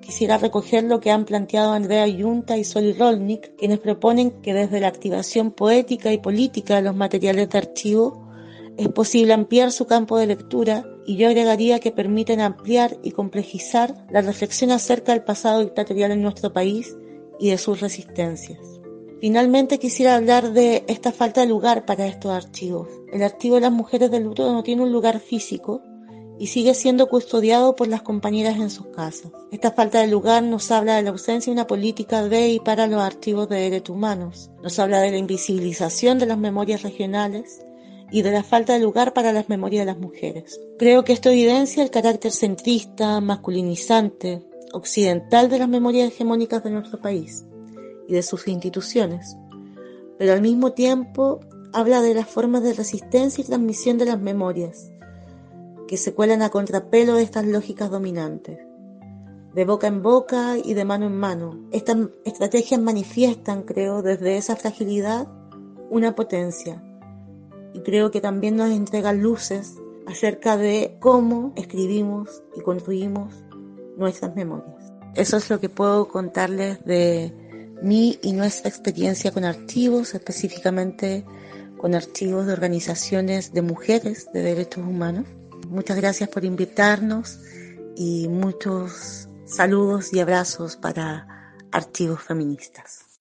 quisiera 0.02 0.38
recoger 0.38 0.84
lo 0.84 1.00
que 1.00 1.12
han 1.12 1.26
planteado 1.26 1.72
Andrea 1.72 2.08
Yunta 2.08 2.58
y 2.58 2.64
Soli 2.64 2.94
Rolnik, 2.94 3.56
quienes 3.56 3.80
proponen 3.80 4.32
que 4.42 4.54
desde 4.54 4.80
la 4.80 4.88
activación 4.88 5.52
poética 5.52 6.12
y 6.12 6.18
política 6.18 6.76
de 6.76 6.82
los 6.82 6.96
materiales 6.96 7.50
de 7.50 7.58
archivo 7.58 8.28
es 8.78 8.88
posible 8.90 9.34
ampliar 9.34 9.72
su 9.72 9.86
campo 9.86 10.18
de 10.18 10.28
lectura 10.28 10.86
y 11.06 11.18
yo 11.18 11.28
agregaría 11.28 11.80
que 11.80 11.92
permiten 11.92 12.42
ampliar 12.42 12.98
y 13.04 13.12
complejizar 13.12 14.06
la 14.10 14.22
reflexión 14.22 14.72
acerca 14.72 15.12
del 15.12 15.24
pasado 15.24 15.60
dictatorial 15.60 16.12
en 16.12 16.22
nuestro 16.22 16.52
país 16.54 16.96
y 17.40 17.50
de 17.50 17.58
sus 17.58 17.82
resistencias. 17.82 18.73
Finalmente 19.24 19.80
quisiera 19.80 20.18
hablar 20.18 20.52
de 20.52 20.84
esta 20.90 21.14
falta 21.14 21.40
de 21.40 21.48
lugar 21.48 21.86
para 21.86 22.08
estos 22.08 22.30
archivos. 22.30 22.90
El 23.10 23.24
archivo 23.24 23.56
de 23.56 23.62
las 23.62 23.72
mujeres 23.72 24.12
del 24.12 24.24
luto 24.24 24.52
no 24.52 24.64
tiene 24.64 24.82
un 24.82 24.92
lugar 24.92 25.22
físico 25.22 25.82
y 26.38 26.48
sigue 26.48 26.74
siendo 26.74 27.08
custodiado 27.08 27.74
por 27.78 27.88
las 27.88 28.02
compañeras 28.02 28.58
en 28.58 28.70
sus 28.70 28.88
casas. 28.88 29.32
Esta 29.50 29.72
falta 29.72 30.02
de 30.02 30.08
lugar 30.08 30.44
nos 30.44 30.70
habla 30.72 30.98
de 30.98 31.04
la 31.04 31.12
ausencia 31.12 31.50
de 31.50 31.54
una 31.54 31.68
política 31.68 32.28
de 32.28 32.50
y 32.50 32.60
para 32.60 32.86
los 32.86 33.00
archivos 33.00 33.48
de 33.48 33.62
derechos 33.62 33.96
humanos. 33.96 34.52
Nos 34.62 34.78
habla 34.78 35.00
de 35.00 35.12
la 35.12 35.18
invisibilización 35.20 36.20
de 36.20 36.26
las 36.26 36.38
memorias 36.38 36.84
regionales 36.84 37.62
y 38.12 38.24
de 38.24 38.32
la 38.32 38.44
falta 38.44 38.74
de 38.74 38.82
lugar 38.82 39.14
para 39.14 39.32
las 39.32 39.48
memorias 39.48 39.86
de 39.86 39.94
las 39.94 40.02
mujeres. 40.02 40.60
Creo 40.78 41.06
que 41.06 41.14
esto 41.14 41.30
evidencia 41.30 41.82
el 41.82 41.92
carácter 41.92 42.34
centrista, 42.34 43.22
masculinizante, 43.22 44.42
occidental 44.74 45.50
de 45.50 45.60
las 45.60 45.70
memorias 45.70 46.10
hegemónicas 46.10 46.62
de 46.62 46.72
nuestro 46.72 47.00
país 47.00 47.46
de 48.14 48.24
sus 48.24 48.48
instituciones, 48.48 49.38
pero 50.18 50.34
al 50.34 50.42
mismo 50.42 50.74
tiempo 50.74 51.40
habla 51.74 52.02
de 52.02 52.14
las 52.14 52.28
formas 52.28 52.64
de 52.64 52.74
resistencia 52.74 53.42
y 53.42 53.48
transmisión 53.48 53.98
de 53.98 54.06
las 54.06 54.20
memorias, 54.20 54.92
que 55.88 55.98
se 55.98 56.14
cuelan 56.14 56.42
a 56.42 56.50
contrapelo 56.50 57.16
de 57.16 57.24
estas 57.24 57.46
lógicas 57.46 57.90
dominantes. 57.90 58.60
De 59.54 59.66
boca 59.66 59.88
en 59.88 60.02
boca 60.02 60.58
y 60.58 60.74
de 60.74 60.86
mano 60.86 61.06
en 61.06 61.16
mano. 61.16 61.68
Estas 61.72 61.98
estrategias 62.26 62.82
manifiestan, 62.82 63.64
creo, 63.64 64.02
desde 64.02 64.38
esa 64.38 64.56
fragilidad 64.56 65.28
una 65.90 66.16
potencia, 66.16 66.82
y 67.74 67.82
creo 67.82 68.12
que 68.12 68.22
también 68.22 68.56
nos 68.56 68.72
entrega 68.72 69.14
luces 69.14 69.76
acerca 70.08 70.58
de 70.58 70.98
cómo 71.00 71.54
escribimos 71.56 72.44
y 72.56 72.62
construimos 72.62 73.34
nuestras 73.98 74.36
memorias. 74.36 74.94
Eso 75.16 75.38
es 75.38 75.50
lo 75.50 75.60
que 75.60 75.70
puedo 75.70 76.08
contarles 76.08 76.84
de 76.86 77.43
mi 77.82 78.20
y 78.22 78.34
nuestra 78.34 78.70
experiencia 78.70 79.32
con 79.32 79.46
archivos, 79.46 80.14
específicamente 80.14 81.26
con 81.78 81.96
archivos 81.96 82.46
de 82.46 82.54
organizaciones 82.54 83.54
de 83.54 83.62
mujeres 83.62 84.32
de 84.34 84.42
derechos 84.42 84.86
humanos. 84.86 85.26
Muchas 85.68 85.98
gracias 85.98 86.30
por 86.30 86.46
invitarnos 86.46 87.40
y 87.96 88.28
muchos 88.28 89.28
saludos 89.46 90.14
y 90.14 90.20
abrazos 90.20 90.76
para 90.78 91.28
archivos 91.72 92.22
feministas. 92.22 93.14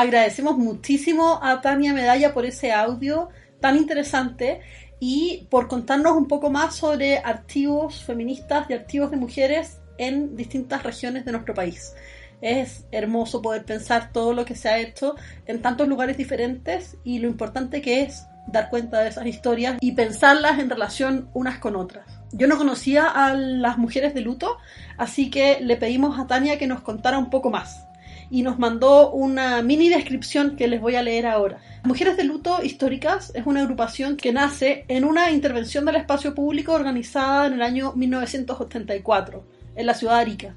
agradecemos 0.00 0.56
muchísimo 0.56 1.40
a 1.42 1.60
Tania 1.60 1.92
Medalla 1.92 2.32
por 2.32 2.46
ese 2.46 2.72
audio 2.72 3.28
tan 3.60 3.76
interesante 3.76 4.62
y 5.00 5.48
por 5.50 5.66
contarnos 5.66 6.12
un 6.12 6.28
poco 6.28 6.50
más 6.50 6.76
sobre 6.76 7.18
archivos 7.18 8.04
feministas 8.04 8.68
y 8.68 8.74
archivos 8.74 9.10
de 9.10 9.16
mujeres 9.16 9.80
en 9.98 10.36
distintas 10.36 10.82
regiones 10.82 11.24
de 11.24 11.32
nuestro 11.32 11.54
país. 11.54 11.94
Es 12.42 12.86
hermoso 12.92 13.42
poder 13.42 13.64
pensar 13.64 14.12
todo 14.12 14.32
lo 14.32 14.44
que 14.44 14.54
se 14.54 14.68
ha 14.68 14.78
hecho 14.78 15.14
en 15.46 15.60
tantos 15.60 15.88
lugares 15.88 16.16
diferentes 16.16 16.96
y 17.02 17.18
lo 17.18 17.28
importante 17.28 17.82
que 17.82 18.02
es 18.02 18.24
dar 18.46 18.70
cuenta 18.70 19.00
de 19.00 19.08
esas 19.08 19.26
historias 19.26 19.78
y 19.80 19.92
pensarlas 19.92 20.58
en 20.58 20.70
relación 20.70 21.28
unas 21.34 21.58
con 21.58 21.76
otras. 21.76 22.06
Yo 22.32 22.46
no 22.46 22.56
conocía 22.56 23.06
a 23.06 23.34
las 23.34 23.78
mujeres 23.78 24.14
de 24.14 24.20
luto, 24.20 24.56
así 24.96 25.30
que 25.30 25.60
le 25.60 25.76
pedimos 25.76 26.18
a 26.18 26.26
Tania 26.26 26.58
que 26.58 26.66
nos 26.66 26.80
contara 26.80 27.18
un 27.18 27.30
poco 27.30 27.50
más 27.50 27.89
y 28.30 28.42
nos 28.42 28.58
mandó 28.58 29.10
una 29.10 29.60
mini 29.62 29.88
descripción 29.88 30.56
que 30.56 30.68
les 30.68 30.80
voy 30.80 30.94
a 30.94 31.02
leer 31.02 31.26
ahora. 31.26 31.58
Mujeres 31.84 32.16
de 32.16 32.24
Luto 32.24 32.62
Históricas 32.62 33.32
es 33.34 33.46
una 33.46 33.62
agrupación 33.62 34.16
que 34.16 34.32
nace 34.32 34.84
en 34.88 35.04
una 35.04 35.30
intervención 35.30 35.84
del 35.84 35.96
espacio 35.96 36.34
público 36.34 36.72
organizada 36.72 37.46
en 37.46 37.54
el 37.54 37.62
año 37.62 37.92
1984 37.94 39.44
en 39.76 39.86
la 39.86 39.94
ciudad 39.94 40.14
de 40.14 40.20
Arica. 40.20 40.54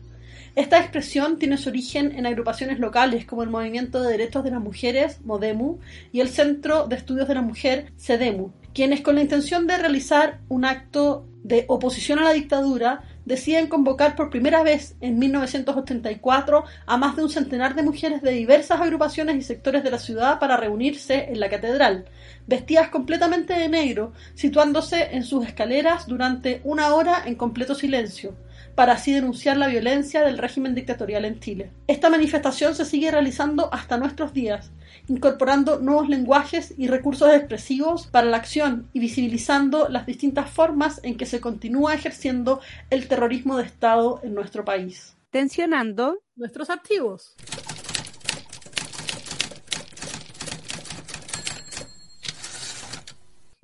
Esta 0.55 0.79
expresión 0.79 1.39
tiene 1.39 1.57
su 1.57 1.69
origen 1.69 2.11
en 2.15 2.27
agrupaciones 2.27 2.77
locales 2.77 3.25
como 3.25 3.41
el 3.41 3.49
Movimiento 3.49 4.01
de 4.01 4.11
Derechos 4.11 4.43
de 4.43 4.51
las 4.51 4.61
Mujeres, 4.61 5.19
MODEMU, 5.25 5.79
y 6.11 6.19
el 6.19 6.29
Centro 6.29 6.87
de 6.87 6.95
Estudios 6.95 7.27
de 7.27 7.33
la 7.33 7.41
Mujer, 7.41 7.91
CEDEMU, 7.97 8.51
quienes 8.71 9.01
con 9.01 9.15
la 9.15 9.21
intención 9.21 9.65
de 9.65 9.77
realizar 9.77 10.41
un 10.49 10.65
acto 10.65 11.25
de 11.43 11.65
oposición 11.67 12.19
a 12.19 12.23
la 12.23 12.33
dictadura 12.33 13.01
deciden 13.25 13.67
convocar 13.67 14.15
por 14.15 14.29
primera 14.29 14.63
vez 14.63 14.95
en 15.01 15.19
1984 15.19 16.63
a 16.85 16.97
más 16.97 17.15
de 17.15 17.23
un 17.23 17.29
centenar 17.29 17.75
de 17.75 17.83
mujeres 17.83 18.21
de 18.21 18.31
diversas 18.31 18.81
agrupaciones 18.81 19.35
y 19.37 19.41
sectores 19.41 19.83
de 19.83 19.91
la 19.91 19.99
ciudad 19.99 20.39
para 20.39 20.57
reunirse 20.57 21.29
en 21.29 21.39
la 21.39 21.49
catedral, 21.49 22.05
vestidas 22.47 22.89
completamente 22.89 23.53
de 23.53 23.69
negro, 23.69 24.13
situándose 24.35 25.15
en 25.15 25.23
sus 25.23 25.45
escaleras 25.45 26.07
durante 26.07 26.61
una 26.63 26.93
hora 26.93 27.23
en 27.25 27.35
completo 27.35 27.75
silencio 27.75 28.35
para 28.75 28.93
así 28.93 29.13
denunciar 29.13 29.57
la 29.57 29.67
violencia 29.67 30.23
del 30.23 30.37
régimen 30.37 30.75
dictatorial 30.75 31.25
en 31.25 31.39
Chile. 31.39 31.71
Esta 31.87 32.09
manifestación 32.09 32.75
se 32.75 32.85
sigue 32.85 33.11
realizando 33.11 33.73
hasta 33.73 33.97
nuestros 33.97 34.33
días, 34.33 34.71
incorporando 35.07 35.79
nuevos 35.79 36.09
lenguajes 36.09 36.73
y 36.77 36.87
recursos 36.87 37.33
expresivos 37.33 38.07
para 38.07 38.27
la 38.27 38.37
acción 38.37 38.89
y 38.93 38.99
visibilizando 38.99 39.87
las 39.89 40.05
distintas 40.05 40.49
formas 40.49 40.99
en 41.03 41.17
que 41.17 41.25
se 41.25 41.41
continúa 41.41 41.93
ejerciendo 41.93 42.61
el 42.89 43.07
terrorismo 43.07 43.57
de 43.57 43.63
Estado 43.63 44.19
en 44.23 44.33
nuestro 44.33 44.65
país. 44.65 45.15
Tensionando 45.29 46.19
nuestros 46.35 46.69
archivos. 46.69 47.35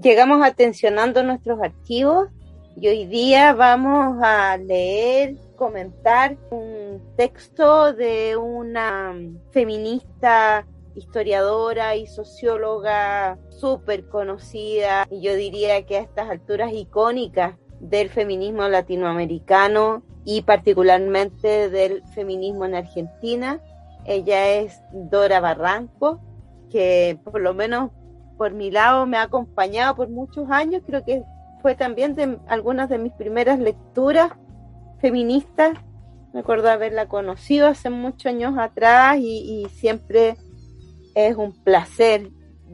Llegamos 0.02 0.42
a 0.46 0.54
tensionando 0.54 1.24
nuestros 1.24 1.60
archivos 1.62 2.30
y 2.76 2.88
hoy 2.88 3.06
día 3.06 3.54
vamos 3.54 4.18
a 4.22 4.58
leer, 4.58 5.38
comentar 5.56 6.38
un 6.50 7.02
texto 7.18 7.94
de 7.94 8.38
una 8.38 9.14
feminista 9.52 10.66
historiadora 10.96 11.96
y 11.96 12.08
socióloga 12.08 13.38
súper 13.50 14.08
conocida 14.08 15.08
y 15.10 15.22
yo 15.22 15.36
diría 15.36 15.86
que 15.86 15.98
a 15.98 16.02
estas 16.02 16.30
alturas 16.30 16.72
icónica 16.74 17.58
del 17.80 18.10
feminismo 18.10 18.68
latinoamericano 18.68 20.04
y 20.26 20.42
particularmente 20.42 21.70
del 21.70 22.04
feminismo 22.14 22.66
en 22.66 22.76
Argentina. 22.76 23.62
Ella 24.06 24.48
es 24.50 24.82
Dora 24.92 25.40
Barranco, 25.40 26.20
que 26.70 27.20
por 27.24 27.42
lo 27.42 27.54
menos 27.54 27.92
por 28.38 28.54
mi 28.54 28.72
lado 28.72 29.06
me 29.06 29.18
ha 29.18 29.24
acompañado 29.24 29.96
por 29.96 30.10
muchos 30.10 30.50
años, 30.50 30.82
creo 30.86 31.04
que 31.04 31.24
fue 31.62 31.76
también 31.76 32.16
de 32.16 32.40
algunas 32.48 32.90
de 32.90 32.98
mis 32.98 33.14
primeras 33.14 33.60
lecturas 33.60 34.32
feministas. 35.00 35.78
Me 36.34 36.42
acuerdo 36.42 36.70
haberla 36.70 37.08
conocido 37.08 37.68
hace 37.68 37.90
muchos 37.90 38.28
años 38.28 38.58
atrás 38.58 39.18
y, 39.18 39.64
y 39.64 39.70
siempre 39.70 40.38
es 41.16 41.36
un 41.36 41.54
placer 41.64 42.30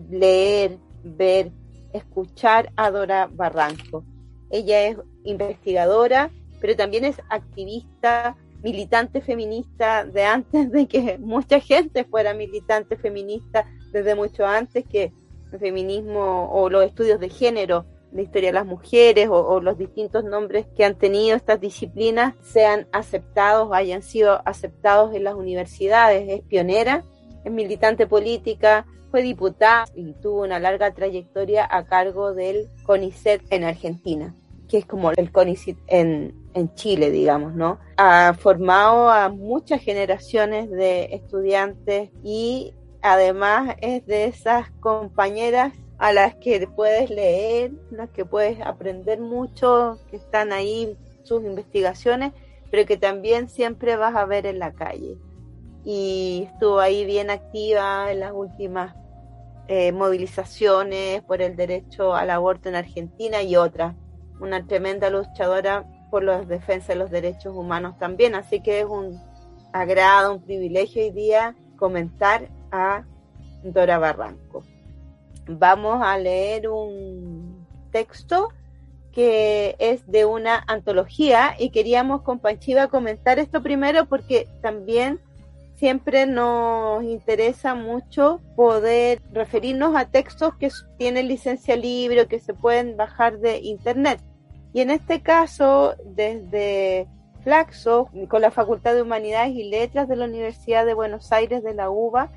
leer, 0.10 0.78
ver, 1.04 1.52
escuchar 1.94 2.72
a 2.76 2.92
Dora 2.92 3.30
Barranco. 3.32 4.04
Ella 4.50 4.88
es 4.88 4.98
investigadora, 5.24 6.32
pero 6.60 6.76
también 6.76 7.06
es 7.06 7.18
activista, 7.30 8.36
militante 8.64 9.22
feminista 9.22 10.06
de 10.06 10.24
antes 10.24 10.72
de 10.72 10.88
que 10.88 11.18
mucha 11.20 11.60
gente 11.60 12.04
fuera 12.04 12.34
militante 12.34 12.98
feminista, 12.98 13.66
desde 13.92 14.16
mucho 14.16 14.46
antes 14.46 14.86
que 14.86 15.14
el 15.52 15.60
feminismo 15.60 16.50
o 16.52 16.70
los 16.70 16.84
estudios 16.84 17.20
de 17.20 17.30
género, 17.30 17.86
la 18.16 18.24
historia 18.24 18.50
de 18.50 18.54
las 18.54 18.66
mujeres 18.66 19.28
o, 19.30 19.36
o 19.36 19.60
los 19.60 19.78
distintos 19.78 20.24
nombres 20.24 20.66
que 20.76 20.86
han 20.86 20.96
tenido 20.96 21.36
estas 21.36 21.62
disciplinas 21.62 22.34
sean 22.42 22.88
aceptados, 22.92 23.70
hayan 23.74 24.02
sido 24.02 24.42
aceptados 24.46 25.14
en 25.14 25.26
las 25.26 25.36
universidades. 25.36 26.28
Es 26.28 26.42
pionera 26.42 27.04
es 27.46 27.52
militante 27.52 28.08
política, 28.08 28.86
fue 29.12 29.22
diputada 29.22 29.86
y 29.96 30.14
tuvo 30.14 30.42
una 30.42 30.60
larga 30.60 30.94
trayectoria 30.94 31.66
a 31.70 31.86
cargo 31.86 32.34
del 32.34 32.68
CONICET 32.84 33.44
en 33.52 33.64
Argentina, 33.64 34.36
que 34.68 34.80
es 34.80 34.86
como 34.86 35.12
el 35.12 35.32
CONICET 35.32 35.78
en, 35.88 36.34
en 36.54 36.74
Chile, 36.74 37.12
digamos, 37.12 37.54
¿no? 37.54 37.80
Ha 37.98 38.34
formado 38.34 39.10
a 39.10 39.30
muchas 39.30 39.82
generaciones 39.82 40.70
de 40.70 41.10
estudiantes 41.12 42.10
y 42.24 42.74
además 43.02 43.76
es 43.80 44.06
de 44.08 44.26
esas 44.26 44.72
compañeras 44.80 45.72
a 45.98 46.14
las 46.14 46.36
que 46.36 46.68
puedes 46.68 47.10
leer, 47.10 47.72
las 47.92 48.10
que 48.10 48.26
puedes 48.26 48.60
aprender 48.62 49.20
mucho, 49.20 50.00
que 50.10 50.18
están 50.18 50.52
ahí 50.52 50.98
sus 51.24 51.44
investigaciones, 51.44 52.34
pero 52.72 52.86
que 52.86 52.98
también 52.98 53.50
siempre 53.50 53.96
vas 53.96 54.16
a 54.16 54.26
ver 54.26 54.46
en 54.46 54.60
la 54.60 54.74
calle 54.74 55.18
y 55.86 56.48
estuvo 56.52 56.80
ahí 56.80 57.06
bien 57.06 57.30
activa 57.30 58.12
en 58.12 58.20
las 58.20 58.34
últimas 58.34 58.96
eh, 59.68 59.92
movilizaciones 59.92 61.22
por 61.22 61.42
el 61.42 61.56
derecho 61.56 62.16
al 62.16 62.32
aborto 62.32 62.70
en 62.70 62.76
Argentina 62.76 63.44
y 63.44 63.56
otras. 63.56 63.96
Una 64.40 64.66
tremenda 64.66 65.10
luchadora 65.10 65.86
por 66.10 66.24
la 66.24 66.42
defensa 66.42 66.94
de 66.94 67.00
los 67.00 67.12
derechos 67.12 67.56
humanos 67.56 67.98
también, 68.00 68.36
así 68.36 68.62
que 68.62 68.82
es 68.82 68.86
un 68.86 69.22
agrado, 69.72 70.34
un 70.34 70.42
privilegio 70.42 71.04
hoy 71.04 71.12
día 71.12 71.56
comentar 71.78 72.50
a 72.72 73.04
Dora 73.64 74.00
Barranco. 74.00 74.64
Vamos 75.48 76.02
a 76.02 76.18
leer 76.18 76.70
un 76.70 77.66
texto 77.92 78.50
que 79.12 79.76
es 79.80 80.06
de 80.12 80.26
una 80.26 80.64
antología 80.68 81.56
y 81.58 81.70
queríamos 81.70 82.22
con 82.24 82.40
Panchiva 82.40 82.88
comentar 82.88 83.40
esto 83.40 83.64
primero 83.64 84.06
porque 84.06 84.48
también 84.62 85.22
siempre 85.76 86.26
nos 86.26 87.04
interesa 87.04 87.76
mucho 87.76 88.42
poder 88.56 89.22
referirnos 89.32 89.96
a 89.96 90.10
textos 90.10 90.56
que 90.56 90.70
tienen 90.98 91.28
licencia 91.28 91.76
libre 91.76 92.28
que 92.28 92.40
se 92.40 92.54
pueden 92.54 92.98
bajar 92.98 93.40
de 93.40 93.60
internet. 93.60 94.20
Y 94.74 94.82
en 94.82 94.90
este 94.90 95.22
caso, 95.22 95.96
desde 96.04 97.08
Flaxo, 97.44 98.10
con 98.28 98.42
la 98.42 98.52
Facultad 98.52 98.96
de 98.96 99.02
Humanidades 99.02 99.56
y 99.56 99.70
Letras 99.70 100.10
de 100.10 100.16
la 100.16 100.26
Universidad 100.26 100.86
de 100.86 100.94
Buenos 100.94 101.32
Aires 101.32 101.64
de 101.64 101.74
la 101.74 101.90
UBA, 101.90 102.30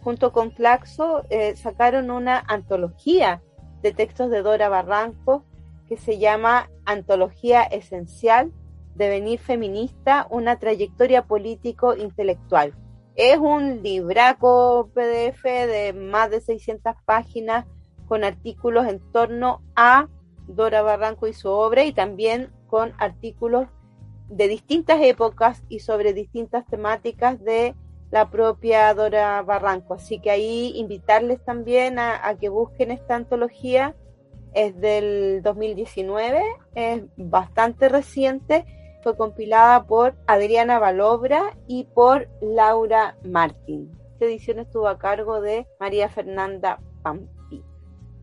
junto 0.00 0.32
con 0.32 0.50
Claxo, 0.50 1.24
eh, 1.30 1.56
sacaron 1.56 2.10
una 2.10 2.42
antología 2.46 3.42
de 3.82 3.92
textos 3.92 4.30
de 4.30 4.42
Dora 4.42 4.68
Barranco 4.68 5.44
que 5.88 5.96
se 5.96 6.18
llama 6.18 6.70
Antología 6.84 7.62
Esencial, 7.62 8.52
Devenir 8.94 9.38
Feminista, 9.38 10.26
una 10.30 10.58
trayectoria 10.58 11.24
político-intelectual. 11.24 12.74
Es 13.14 13.38
un 13.38 13.82
libraco 13.82 14.90
PDF 14.94 15.42
de 15.44 15.92
más 15.92 16.30
de 16.30 16.40
600 16.40 16.94
páginas 17.04 17.64
con 18.06 18.24
artículos 18.24 18.86
en 18.86 19.00
torno 19.12 19.62
a 19.74 20.08
Dora 20.46 20.82
Barranco 20.82 21.26
y 21.26 21.32
su 21.32 21.48
obra 21.48 21.84
y 21.84 21.92
también 21.92 22.50
con 22.66 22.92
artículos 22.98 23.68
de 24.28 24.48
distintas 24.48 25.00
épocas 25.02 25.62
y 25.68 25.80
sobre 25.80 26.12
distintas 26.12 26.66
temáticas 26.66 27.42
de 27.42 27.74
la 28.10 28.30
propia 28.30 28.92
Dora 28.94 29.42
Barranco. 29.42 29.94
Así 29.94 30.20
que 30.20 30.30
ahí 30.30 30.72
invitarles 30.76 31.44
también 31.44 31.98
a, 31.98 32.36
que 32.40 32.48
busquen 32.48 32.90
esta 32.90 33.14
antología. 33.16 33.94
Es 34.54 34.80
del 34.80 35.42
2019, 35.42 36.42
es 36.74 37.02
bastante 37.16 37.88
reciente. 37.88 38.64
Fue 39.02 39.16
compilada 39.16 39.84
por 39.84 40.16
Adriana 40.26 40.78
Valobra 40.78 41.56
y 41.66 41.84
por 41.84 42.28
Laura 42.40 43.16
Martín. 43.22 43.96
Esta 44.12 44.24
edición 44.24 44.58
estuvo 44.58 44.88
a 44.88 44.98
cargo 44.98 45.40
de 45.40 45.66
María 45.78 46.08
Fernanda 46.08 46.80
Pampi. 47.02 47.62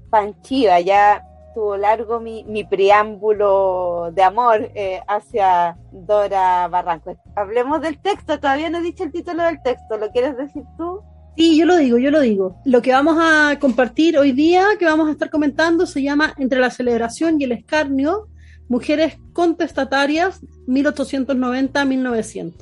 Panchiva, 0.09 0.79
ya 0.79 1.23
estuvo 1.55 1.77
largo 1.77 2.19
mi, 2.19 2.43
mi 2.43 2.65
preámbulo 2.65 4.11
de 4.13 4.23
amor 4.23 4.69
eh, 4.75 4.99
hacia 5.07 5.77
Dora 5.89 6.67
Barranco. 6.67 7.17
Hablemos 7.33 7.79
del 7.79 7.97
texto, 7.97 8.37
todavía 8.41 8.69
no 8.69 8.79
he 8.79 8.81
dicho 8.81 9.05
el 9.05 9.13
título 9.13 9.41
del 9.43 9.61
texto, 9.63 9.97
¿lo 9.97 10.11
quieres 10.11 10.35
decir 10.35 10.63
tú? 10.77 10.99
Sí, 11.37 11.57
yo 11.57 11.65
lo 11.65 11.77
digo, 11.77 11.97
yo 11.97 12.11
lo 12.11 12.19
digo. 12.19 12.57
Lo 12.65 12.81
que 12.81 12.91
vamos 12.91 13.15
a 13.21 13.57
compartir 13.57 14.17
hoy 14.17 14.33
día, 14.33 14.65
que 14.77 14.83
vamos 14.83 15.07
a 15.07 15.11
estar 15.11 15.29
comentando, 15.29 15.85
se 15.85 16.03
llama 16.03 16.33
Entre 16.37 16.59
la 16.59 16.69
celebración 16.71 17.39
y 17.39 17.45
el 17.45 17.53
escarnio, 17.53 18.27
Mujeres 18.67 19.17
contestatarias 19.31 20.41
1890-1900. 20.67 22.53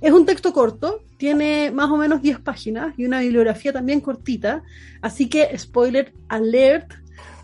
Es 0.00 0.12
un 0.12 0.24
texto 0.24 0.54
corto, 0.54 1.02
tiene 1.18 1.70
más 1.72 1.90
o 1.90 1.98
menos 1.98 2.22
10 2.22 2.38
páginas 2.38 2.94
y 2.96 3.04
una 3.04 3.20
bibliografía 3.20 3.70
también 3.70 4.00
cortita, 4.00 4.62
así 5.02 5.28
que 5.28 5.58
spoiler 5.58 6.14
alert, 6.28 6.90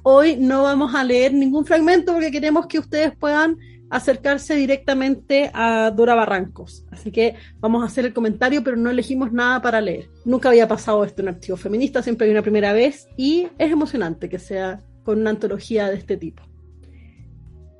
Hoy 0.09 0.37
no 0.37 0.62
vamos 0.62 0.95
a 0.95 1.03
leer 1.03 1.35
ningún 1.35 1.66
fragmento 1.66 2.12
porque 2.12 2.31
queremos 2.31 2.69
que 2.69 2.79
ustedes 2.79 3.16
puedan 3.16 3.59
acercarse 3.90 4.55
directamente 4.55 5.51
a 5.53 5.90
Dora 5.90 6.14
Barrancos. 6.14 6.87
Así 6.92 7.11
que 7.11 7.35
vamos 7.59 7.83
a 7.83 7.87
hacer 7.87 8.05
el 8.05 8.14
comentario, 8.14 8.62
pero 8.62 8.77
no 8.77 8.88
elegimos 8.88 9.33
nada 9.33 9.61
para 9.61 9.81
leer. 9.81 10.09
Nunca 10.25 10.51
había 10.51 10.69
pasado 10.69 11.03
esto 11.03 11.23
en 11.23 11.31
Archivo 11.31 11.57
Feminista, 11.57 12.05
siempre 12.05 12.29
hay 12.29 12.31
una 12.31 12.42
primera 12.42 12.73
vez 12.73 13.09
y 13.16 13.49
es 13.59 13.73
emocionante 13.73 14.29
que 14.29 14.38
sea 14.38 14.81
con 15.03 15.19
una 15.19 15.31
antología 15.31 15.90
de 15.90 15.97
este 15.97 16.16
tipo. 16.16 16.45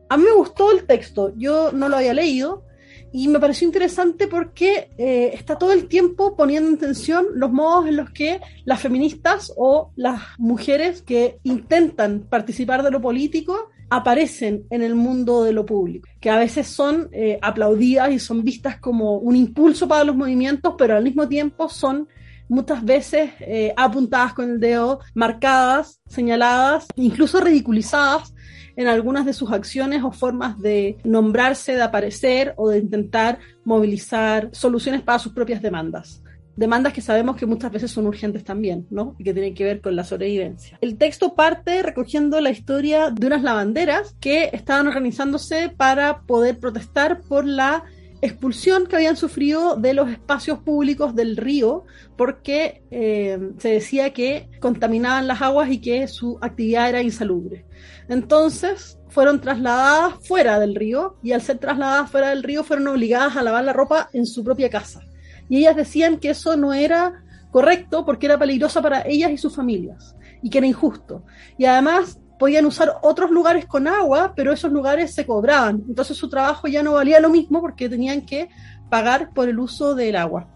A 0.09 0.17
mí 0.17 0.25
me 0.25 0.35
gustó 0.35 0.73
el 0.73 0.85
texto, 0.85 1.33
yo 1.37 1.71
no 1.71 1.89
lo 1.89 1.97
había 1.97 2.12
leído, 2.12 2.65
y 3.12 3.29
me 3.29 3.40
pareció 3.40 3.66
interesante 3.66 4.27
porque 4.27 4.90
eh, 4.99 5.31
está 5.33 5.57
todo 5.57 5.73
el 5.73 5.88
tiempo 5.88 6.37
poniendo 6.37 6.69
en 6.71 6.79
tensión 6.79 7.27
los 7.35 7.51
modos 7.51 7.87
en 7.87 7.97
los 7.97 8.11
que 8.11 8.40
las 8.64 8.81
feministas 8.81 9.53
o 9.57 9.90
las 9.97 10.21
mujeres 10.38 11.03
que 11.03 11.38
intentan 11.42 12.27
participar 12.29 12.83
de 12.83 12.90
lo 12.90 13.01
político 13.01 13.71
aparecen 13.88 14.66
en 14.71 14.83
el 14.83 14.95
mundo 14.95 15.45
de 15.45 15.53
lo 15.53 15.64
público, 15.64 16.09
que 16.21 16.31
a 16.31 16.38
veces 16.38 16.66
son 16.66 17.09
eh, 17.12 17.38
aplaudidas 17.40 18.11
y 18.11 18.19
son 18.19 18.42
vistas 18.42 18.79
como 18.79 19.19
un 19.19 19.37
impulso 19.37 19.87
para 19.87 20.05
los 20.05 20.16
movimientos, 20.16 20.75
pero 20.77 20.97
al 20.97 21.05
mismo 21.05 21.29
tiempo 21.29 21.69
son 21.69 22.09
muchas 22.49 22.85
veces 22.85 23.31
eh, 23.40 23.73
apuntadas 23.77 24.35
con 24.35 24.51
el 24.51 24.61
dedo, 24.61 25.01
marcadas, 25.14 26.01
señaladas, 26.07 26.87
incluso 26.97 27.40
ridiculizadas 27.40 28.33
en 28.77 28.87
algunas 28.87 29.27
de 29.27 29.33
sus 29.33 29.51
acciones 29.51 30.05
o 30.05 30.12
formas 30.12 30.61
de 30.61 30.99
nombrarse, 31.05 31.75
de 31.75 31.83
aparecer 31.83 32.55
o 32.57 32.69
de 32.69 32.79
intentar 32.79 33.39
movilizar 33.65 34.51
soluciones 34.53 35.03
para 35.03 35.19
sus 35.19 35.33
propias 35.33 35.62
demandas. 35.62 36.23
Demandas 36.57 36.95
que 36.95 37.03
sabemos 37.03 37.37
que 37.37 37.45
muchas 37.45 37.71
veces 37.71 37.91
son 37.91 38.07
urgentes 38.07 38.43
también, 38.43 38.87
¿no? 38.91 39.15
Y 39.19 39.25
que 39.25 39.35
tienen 39.35 39.55
que 39.55 39.65
ver 39.65 39.83
con 39.83 39.95
la 39.95 40.05
sobrevivencia. 40.05 40.79
El 40.81 40.97
texto 40.97 41.35
parte 41.35 41.83
recogiendo 41.83 42.41
la 42.41 42.51
historia 42.51 43.11
de 43.11 43.27
unas 43.27 43.43
lavanderas 43.43 44.17
que 44.21 44.49
estaban 44.53 44.87
organizándose 44.87 45.69
para 45.69 46.23
poder 46.23 46.59
protestar 46.59 47.21
por 47.21 47.45
la 47.45 47.85
expulsión 48.21 48.87
que 48.87 48.97
habían 48.97 49.17
sufrido 49.17 49.77
de 49.77 49.95
los 49.95 50.11
espacios 50.11 50.59
públicos 50.61 51.15
del 51.15 51.37
río 51.37 51.85
porque 52.17 52.83
eh, 52.91 53.39
se 53.59 53.69
decía 53.69 54.13
que 54.13 54.49
contaminaban 54.61 55.27
las 55.27 55.43
aguas 55.43 55.71
y 55.71 55.81
que 55.81 56.09
su 56.09 56.39
actividad 56.41 56.89
era 56.89 57.03
insalubre. 57.03 57.65
Entonces 58.09 58.99
fueron 59.09 59.41
trasladadas 59.41 60.15
fuera 60.27 60.59
del 60.59 60.75
río 60.75 61.17
y 61.23 61.33
al 61.33 61.43
ser 61.43 61.59
trasladadas 61.59 62.11
fuera 62.11 62.31
del 62.31 62.43
río 62.43 62.65
fueron 62.65 62.89
obligadas 62.89 63.37
a 63.37 63.43
lavar 63.43 63.65
la 63.65 63.73
ropa 63.73 64.09
en 64.13 64.27
su 64.27 64.43
propia 64.43 64.71
casa. 64.71 65.03
Y 65.49 65.59
ellas 65.59 65.77
decían 65.77 66.19
que 66.19 66.31
eso 66.31 66.57
no 66.57 66.73
era 66.73 67.23
correcto 67.51 68.05
porque 68.05 68.27
era 68.27 68.39
peligroso 68.39 68.83
para 68.83 69.07
ellas 69.07 69.31
y 69.31 69.39
sus 69.39 69.55
familias 69.55 70.17
y 70.43 70.51
que 70.51 70.59
era 70.59 70.67
injusto. 70.67 71.25
Y 71.59 71.65
además 71.65 72.19
podían 72.38 72.66
usar 72.66 72.96
otros 73.03 73.31
lugares 73.31 73.66
con 73.66 73.88
agua, 73.88 74.33
pero 74.37 74.53
esos 74.53 74.70
lugares 74.70 75.14
se 75.14 75.27
cobraban. 75.27 75.85
Entonces 75.88 76.16
su 76.16 76.29
trabajo 76.29 76.68
ya 76.68 76.83
no 76.83 76.92
valía 76.92 77.20
lo 77.20 77.31
mismo 77.31 77.61
porque 77.61 77.88
tenían 77.88 78.22
que 78.27 78.49
pagar 78.88 79.31
por 79.33 79.49
el 79.49 79.59
uso 79.59 79.94
del 79.94 80.16
agua. 80.16 80.49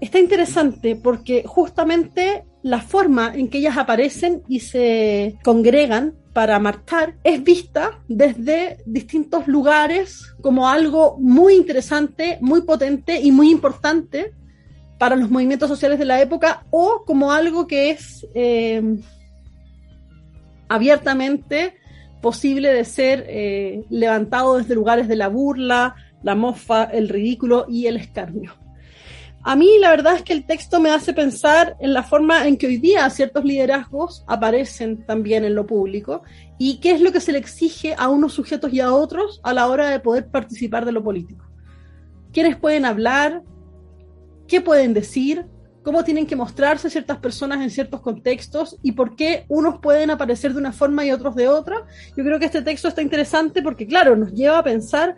Está 0.00 0.18
interesante 0.18 0.94
porque 0.96 1.44
justamente 1.46 2.44
la 2.62 2.80
forma 2.80 3.32
en 3.34 3.48
que 3.48 3.58
ellas 3.58 3.78
aparecen 3.78 4.42
y 4.48 4.60
se 4.60 5.38
congregan 5.42 6.14
para 6.32 6.58
marchar 6.58 7.14
es 7.24 7.42
vista 7.42 8.00
desde 8.08 8.78
distintos 8.84 9.46
lugares 9.46 10.34
como 10.42 10.68
algo 10.68 11.16
muy 11.18 11.54
interesante, 11.54 12.38
muy 12.42 12.62
potente 12.62 13.18
y 13.20 13.32
muy 13.32 13.50
importante 13.50 14.34
para 14.98 15.16
los 15.16 15.30
movimientos 15.30 15.68
sociales 15.68 15.98
de 15.98 16.04
la 16.04 16.20
época 16.20 16.66
o 16.70 17.04
como 17.06 17.32
algo 17.32 17.66
que 17.66 17.90
es 17.90 18.26
eh, 18.34 18.82
abiertamente 20.68 21.74
posible 22.20 22.72
de 22.72 22.84
ser 22.84 23.24
eh, 23.28 23.84
levantado 23.90 24.56
desde 24.56 24.74
lugares 24.74 25.08
de 25.08 25.16
la 25.16 25.28
burla, 25.28 25.94
la 26.22 26.34
mofa, 26.34 26.84
el 26.84 27.08
ridículo 27.08 27.66
y 27.68 27.86
el 27.86 27.96
escarnio. 27.96 28.54
A 29.48 29.54
mí 29.54 29.78
la 29.78 29.90
verdad 29.90 30.16
es 30.16 30.22
que 30.22 30.32
el 30.32 30.44
texto 30.44 30.80
me 30.80 30.90
hace 30.90 31.12
pensar 31.12 31.76
en 31.78 31.92
la 31.92 32.02
forma 32.02 32.48
en 32.48 32.56
que 32.56 32.66
hoy 32.66 32.78
día 32.78 33.08
ciertos 33.10 33.44
liderazgos 33.44 34.24
aparecen 34.26 35.06
también 35.06 35.44
en 35.44 35.54
lo 35.54 35.66
público 35.66 36.22
y 36.58 36.78
qué 36.78 36.90
es 36.90 37.00
lo 37.00 37.12
que 37.12 37.20
se 37.20 37.30
le 37.30 37.38
exige 37.38 37.94
a 37.96 38.08
unos 38.08 38.32
sujetos 38.32 38.72
y 38.72 38.80
a 38.80 38.92
otros 38.92 39.40
a 39.44 39.54
la 39.54 39.68
hora 39.68 39.88
de 39.88 40.00
poder 40.00 40.26
participar 40.26 40.84
de 40.84 40.90
lo 40.90 41.04
político. 41.04 41.44
¿Quiénes 42.32 42.56
pueden 42.56 42.84
hablar? 42.84 43.42
¿Qué 44.48 44.60
pueden 44.60 44.94
decir? 44.94 45.46
¿Cómo 45.86 46.02
tienen 46.02 46.26
que 46.26 46.34
mostrarse 46.34 46.90
ciertas 46.90 47.18
personas 47.18 47.62
en 47.62 47.70
ciertos 47.70 48.00
contextos? 48.00 48.76
¿Y 48.82 48.90
por 48.90 49.14
qué 49.14 49.44
unos 49.46 49.78
pueden 49.78 50.10
aparecer 50.10 50.52
de 50.52 50.58
una 50.58 50.72
forma 50.72 51.06
y 51.06 51.12
otros 51.12 51.36
de 51.36 51.46
otra? 51.46 51.76
Yo 52.16 52.24
creo 52.24 52.40
que 52.40 52.46
este 52.46 52.60
texto 52.62 52.88
está 52.88 53.02
interesante 53.02 53.62
porque, 53.62 53.86
claro, 53.86 54.16
nos 54.16 54.32
lleva 54.32 54.58
a 54.58 54.64
pensar 54.64 55.14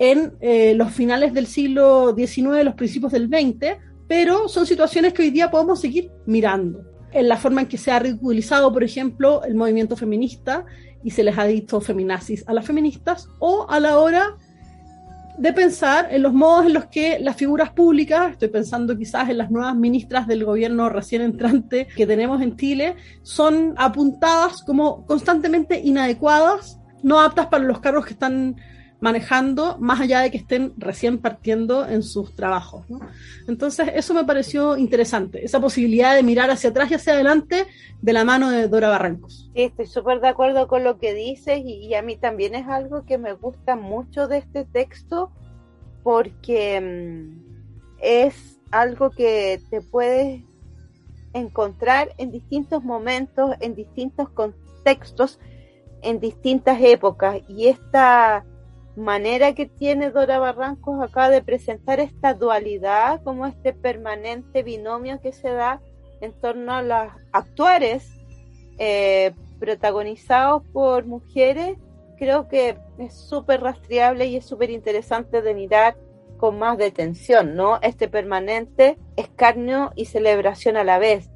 en 0.00 0.32
eh, 0.40 0.74
los 0.74 0.90
finales 0.90 1.32
del 1.32 1.46
siglo 1.46 2.12
XIX, 2.12 2.64
los 2.64 2.74
principios 2.74 3.12
del 3.12 3.28
XX, 3.28 3.78
pero 4.08 4.48
son 4.48 4.66
situaciones 4.66 5.12
que 5.12 5.22
hoy 5.22 5.30
día 5.30 5.48
podemos 5.48 5.80
seguir 5.80 6.10
mirando. 6.26 6.84
En 7.12 7.28
la 7.28 7.36
forma 7.36 7.60
en 7.60 7.68
que 7.68 7.78
se 7.78 7.92
ha 7.92 8.00
ridiculizado, 8.00 8.72
por 8.72 8.82
ejemplo, 8.82 9.44
el 9.44 9.54
movimiento 9.54 9.94
feminista 9.94 10.66
y 11.04 11.12
se 11.12 11.22
les 11.22 11.38
ha 11.38 11.44
dicho 11.44 11.80
feminazis 11.80 12.42
a 12.48 12.52
las 12.52 12.66
feministas, 12.66 13.28
o 13.38 13.64
a 13.70 13.78
la 13.78 13.96
hora 14.00 14.36
de 15.40 15.54
pensar 15.54 16.08
en 16.10 16.22
los 16.22 16.34
modos 16.34 16.66
en 16.66 16.74
los 16.74 16.84
que 16.86 17.18
las 17.18 17.34
figuras 17.34 17.70
públicas, 17.70 18.32
estoy 18.32 18.48
pensando 18.48 18.94
quizás 18.94 19.30
en 19.30 19.38
las 19.38 19.50
nuevas 19.50 19.74
ministras 19.74 20.26
del 20.26 20.44
gobierno 20.44 20.90
recién 20.90 21.22
entrante 21.22 21.88
que 21.96 22.06
tenemos 22.06 22.42
en 22.42 22.58
Chile, 22.58 22.96
son 23.22 23.72
apuntadas 23.78 24.62
como 24.62 25.06
constantemente 25.06 25.80
inadecuadas, 25.80 26.78
no 27.02 27.20
aptas 27.20 27.46
para 27.46 27.64
los 27.64 27.80
cargos 27.80 28.04
que 28.04 28.12
están 28.12 28.56
manejando, 29.00 29.78
más 29.78 30.00
allá 30.00 30.20
de 30.20 30.30
que 30.30 30.36
estén 30.36 30.74
recién 30.76 31.18
partiendo 31.18 31.88
en 31.88 32.02
sus 32.02 32.34
trabajos. 32.34 32.84
Entonces, 33.48 33.88
eso 33.94 34.14
me 34.14 34.24
pareció 34.24 34.76
interesante, 34.76 35.44
esa 35.44 35.60
posibilidad 35.60 36.14
de 36.14 36.22
mirar 36.22 36.50
hacia 36.50 36.70
atrás 36.70 36.90
y 36.90 36.94
hacia 36.94 37.14
adelante 37.14 37.66
de 38.00 38.12
la 38.12 38.24
mano 38.24 38.50
de 38.50 38.68
Dora 38.68 38.88
Barrancos. 38.88 39.50
Estoy 39.54 39.86
súper 39.86 40.20
de 40.20 40.28
acuerdo 40.28 40.68
con 40.68 40.84
lo 40.84 40.98
que 40.98 41.14
dices 41.14 41.60
y, 41.64 41.86
y, 41.86 41.94
a 41.94 42.02
mí 42.02 42.16
también 42.16 42.54
es 42.54 42.68
algo 42.68 43.04
que 43.04 43.18
me 43.18 43.32
gusta 43.32 43.76
mucho 43.76 44.28
de 44.28 44.38
este 44.38 44.64
texto 44.64 45.32
porque 46.02 46.80
mmm, 46.80 47.50
es 48.00 48.60
algo 48.70 49.10
que 49.10 49.60
te 49.70 49.80
puedes 49.80 50.42
encontrar 51.32 52.12
en 52.18 52.30
distintos 52.30 52.82
momentos, 52.82 53.54
en 53.60 53.74
distintos 53.74 54.28
contextos, 54.30 55.38
en 56.02 56.20
distintas 56.20 56.80
épocas 56.80 57.40
y 57.48 57.68
esta 57.68 58.44
manera 58.96 59.54
que 59.54 59.66
tiene 59.66 60.10
Dora 60.10 60.38
Barrancos 60.38 61.02
acá 61.02 61.30
de 61.30 61.42
presentar 61.42 62.00
esta 62.00 62.34
dualidad, 62.34 63.22
como 63.22 63.46
este 63.46 63.72
permanente 63.72 64.62
binomio 64.62 65.20
que 65.20 65.32
se 65.32 65.50
da 65.50 65.80
en 66.20 66.32
torno 66.32 66.72
a 66.72 66.82
las 66.82 67.12
actuares 67.32 68.08
eh, 68.78 69.32
protagonizados 69.58 70.62
por 70.72 71.06
mujeres, 71.06 71.78
creo 72.18 72.48
que 72.48 72.76
es 72.98 73.14
súper 73.14 73.62
rastreable 73.62 74.26
y 74.26 74.36
es 74.36 74.44
súper 74.44 74.70
interesante 74.70 75.42
de 75.42 75.54
mirar 75.54 75.96
con 76.36 76.58
más 76.58 76.78
detención, 76.78 77.54
¿no? 77.54 77.78
Este 77.82 78.08
permanente 78.08 78.98
escarnio 79.16 79.92
y 79.94 80.06
celebración 80.06 80.76
a 80.76 80.84
la 80.84 80.98
vez, 80.98 81.30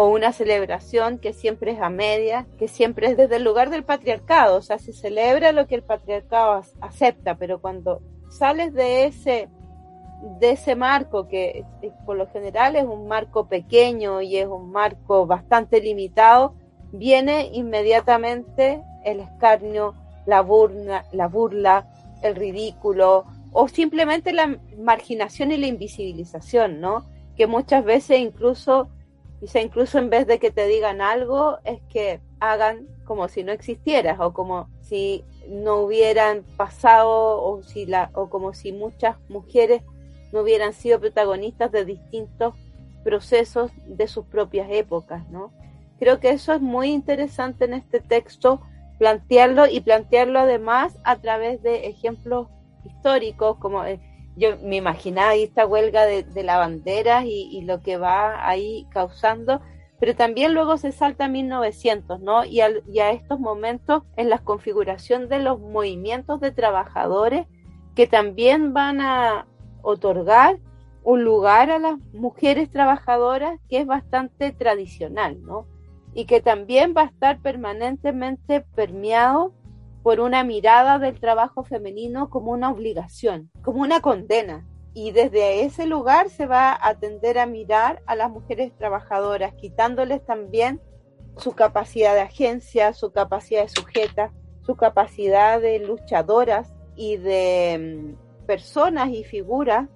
o 0.00 0.06
una 0.10 0.32
celebración 0.32 1.18
que 1.18 1.32
siempre 1.32 1.72
es 1.72 1.80
a 1.80 1.90
media, 1.90 2.46
que 2.56 2.68
siempre 2.68 3.08
es 3.08 3.16
desde 3.16 3.34
el 3.34 3.42
lugar 3.42 3.68
del 3.68 3.82
patriarcado, 3.82 4.58
o 4.58 4.62
sea, 4.62 4.78
se 4.78 4.92
celebra 4.92 5.50
lo 5.50 5.66
que 5.66 5.74
el 5.74 5.82
patriarcado 5.82 6.62
acepta, 6.80 7.34
pero 7.34 7.60
cuando 7.60 8.00
sales 8.30 8.72
de 8.74 9.06
ese 9.06 9.48
de 10.38 10.52
ese 10.52 10.76
marco 10.76 11.26
que 11.26 11.64
por 12.06 12.16
lo 12.16 12.28
general 12.28 12.76
es 12.76 12.84
un 12.84 13.08
marco 13.08 13.48
pequeño 13.48 14.22
y 14.22 14.36
es 14.36 14.46
un 14.46 14.70
marco 14.70 15.26
bastante 15.26 15.80
limitado, 15.80 16.54
viene 16.92 17.50
inmediatamente 17.52 18.80
el 19.04 19.18
escarnio, 19.18 19.94
la 20.26 20.42
burla, 20.42 21.06
la 21.10 21.26
burla, 21.26 21.88
el 22.22 22.36
ridículo 22.36 23.24
o 23.50 23.66
simplemente 23.66 24.32
la 24.32 24.60
marginación 24.78 25.50
y 25.50 25.56
la 25.56 25.66
invisibilización, 25.66 26.80
¿no? 26.80 27.04
Que 27.36 27.48
muchas 27.48 27.84
veces 27.84 28.20
incluso 28.20 28.90
Quizá 29.40 29.60
incluso 29.60 29.98
en 29.98 30.10
vez 30.10 30.26
de 30.26 30.38
que 30.38 30.50
te 30.50 30.66
digan 30.66 31.00
algo, 31.00 31.58
es 31.64 31.80
que 31.88 32.20
hagan 32.40 32.86
como 33.04 33.28
si 33.28 33.44
no 33.44 33.52
existieras 33.52 34.18
o 34.20 34.32
como 34.32 34.68
si 34.82 35.24
no 35.48 35.80
hubieran 35.80 36.44
pasado 36.56 37.42
o, 37.42 37.62
si 37.62 37.86
la, 37.86 38.10
o 38.14 38.28
como 38.28 38.52
si 38.52 38.72
muchas 38.72 39.16
mujeres 39.28 39.82
no 40.32 40.40
hubieran 40.40 40.72
sido 40.72 41.00
protagonistas 41.00 41.72
de 41.72 41.84
distintos 41.84 42.54
procesos 43.04 43.70
de 43.86 44.08
sus 44.08 44.26
propias 44.26 44.68
épocas, 44.70 45.28
¿no? 45.30 45.52
Creo 45.98 46.20
que 46.20 46.30
eso 46.30 46.52
es 46.52 46.60
muy 46.60 46.88
interesante 46.88 47.64
en 47.64 47.74
este 47.74 48.00
texto, 48.00 48.60
plantearlo 48.98 49.66
y 49.66 49.80
plantearlo 49.80 50.40
además 50.40 50.96
a 51.04 51.16
través 51.16 51.62
de 51.62 51.86
ejemplos 51.86 52.48
históricos, 52.84 53.56
como 53.58 53.84
eh, 53.84 54.00
yo 54.38 54.56
me 54.62 54.76
imaginaba 54.76 55.34
esta 55.34 55.66
huelga 55.66 56.06
de, 56.06 56.22
de 56.22 56.42
lavanderas 56.44 57.24
y, 57.24 57.48
y, 57.50 57.62
lo 57.62 57.82
que 57.82 57.96
va 57.96 58.48
ahí 58.48 58.86
causando, 58.90 59.60
pero 59.98 60.14
también 60.14 60.54
luego 60.54 60.76
se 60.78 60.92
salta 60.92 61.24
a 61.24 61.28
1900, 61.28 62.20
¿no? 62.20 62.44
Y, 62.44 62.60
y 62.90 63.00
a 63.00 63.10
estos 63.10 63.40
momentos 63.40 64.04
en 64.16 64.30
la 64.30 64.38
configuración 64.38 65.28
de 65.28 65.40
los 65.40 65.60
movimientos 65.60 66.40
de 66.40 66.52
trabajadores 66.52 67.46
que 67.96 68.06
también 68.06 68.72
van 68.72 69.00
a 69.00 69.46
otorgar 69.82 70.58
un 71.02 71.24
lugar 71.24 71.70
a 71.70 71.78
las 71.78 71.98
mujeres 72.12 72.70
trabajadoras 72.70 73.58
que 73.68 73.80
es 73.80 73.86
bastante 73.86 74.52
tradicional, 74.52 75.42
¿no? 75.42 75.66
Y 76.14 76.26
que 76.26 76.40
también 76.40 76.94
va 76.96 77.02
a 77.02 77.06
estar 77.06 77.40
permanentemente 77.40 78.60
permeado 78.60 79.52
por 80.08 80.20
una 80.20 80.42
mirada 80.42 80.98
del 80.98 81.20
trabajo 81.20 81.64
femenino 81.64 82.30
como 82.30 82.52
una 82.52 82.70
obligación, 82.70 83.50
como 83.60 83.82
una 83.82 84.00
condena. 84.00 84.66
Y 84.94 85.10
desde 85.10 85.66
ese 85.66 85.84
lugar 85.84 86.30
se 86.30 86.46
va 86.46 86.78
a 86.80 86.94
tender 86.94 87.38
a 87.38 87.44
mirar 87.44 88.00
a 88.06 88.14
las 88.14 88.30
mujeres 88.30 88.72
trabajadoras, 88.78 89.52
quitándoles 89.52 90.24
también 90.24 90.80
su 91.36 91.52
capacidad 91.52 92.14
de 92.14 92.22
agencia, 92.22 92.94
su 92.94 93.12
capacidad 93.12 93.60
de 93.60 93.68
sujeta, 93.68 94.32
su 94.62 94.76
capacidad 94.76 95.60
de 95.60 95.78
luchadoras 95.80 96.72
y 96.96 97.18
de 97.18 98.16
mm, 98.16 98.46
personas 98.46 99.10
y 99.10 99.24
figuras 99.24 99.90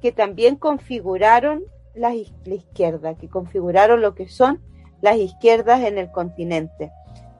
que 0.00 0.10
también 0.10 0.56
configuraron 0.56 1.64
la, 1.94 2.14
la 2.46 2.54
izquierda, 2.54 3.14
que 3.18 3.28
configuraron 3.28 4.00
lo 4.00 4.14
que 4.14 4.26
son 4.26 4.62
las 5.02 5.18
izquierdas 5.18 5.82
en 5.82 5.98
el 5.98 6.10
continente. 6.10 6.90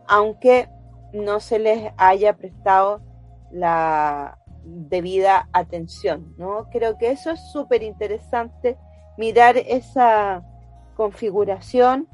Aunque 0.06 0.68
no 1.12 1.40
se 1.40 1.58
les 1.58 1.92
haya 1.96 2.36
prestado 2.36 3.00
la 3.50 4.38
debida 4.64 5.48
atención, 5.52 6.34
¿no? 6.36 6.68
Creo 6.70 6.98
que 6.98 7.10
eso 7.10 7.30
es 7.30 7.40
súper 7.52 7.82
interesante, 7.82 8.76
mirar 9.16 9.56
esa 9.56 10.44
configuración 10.96 12.08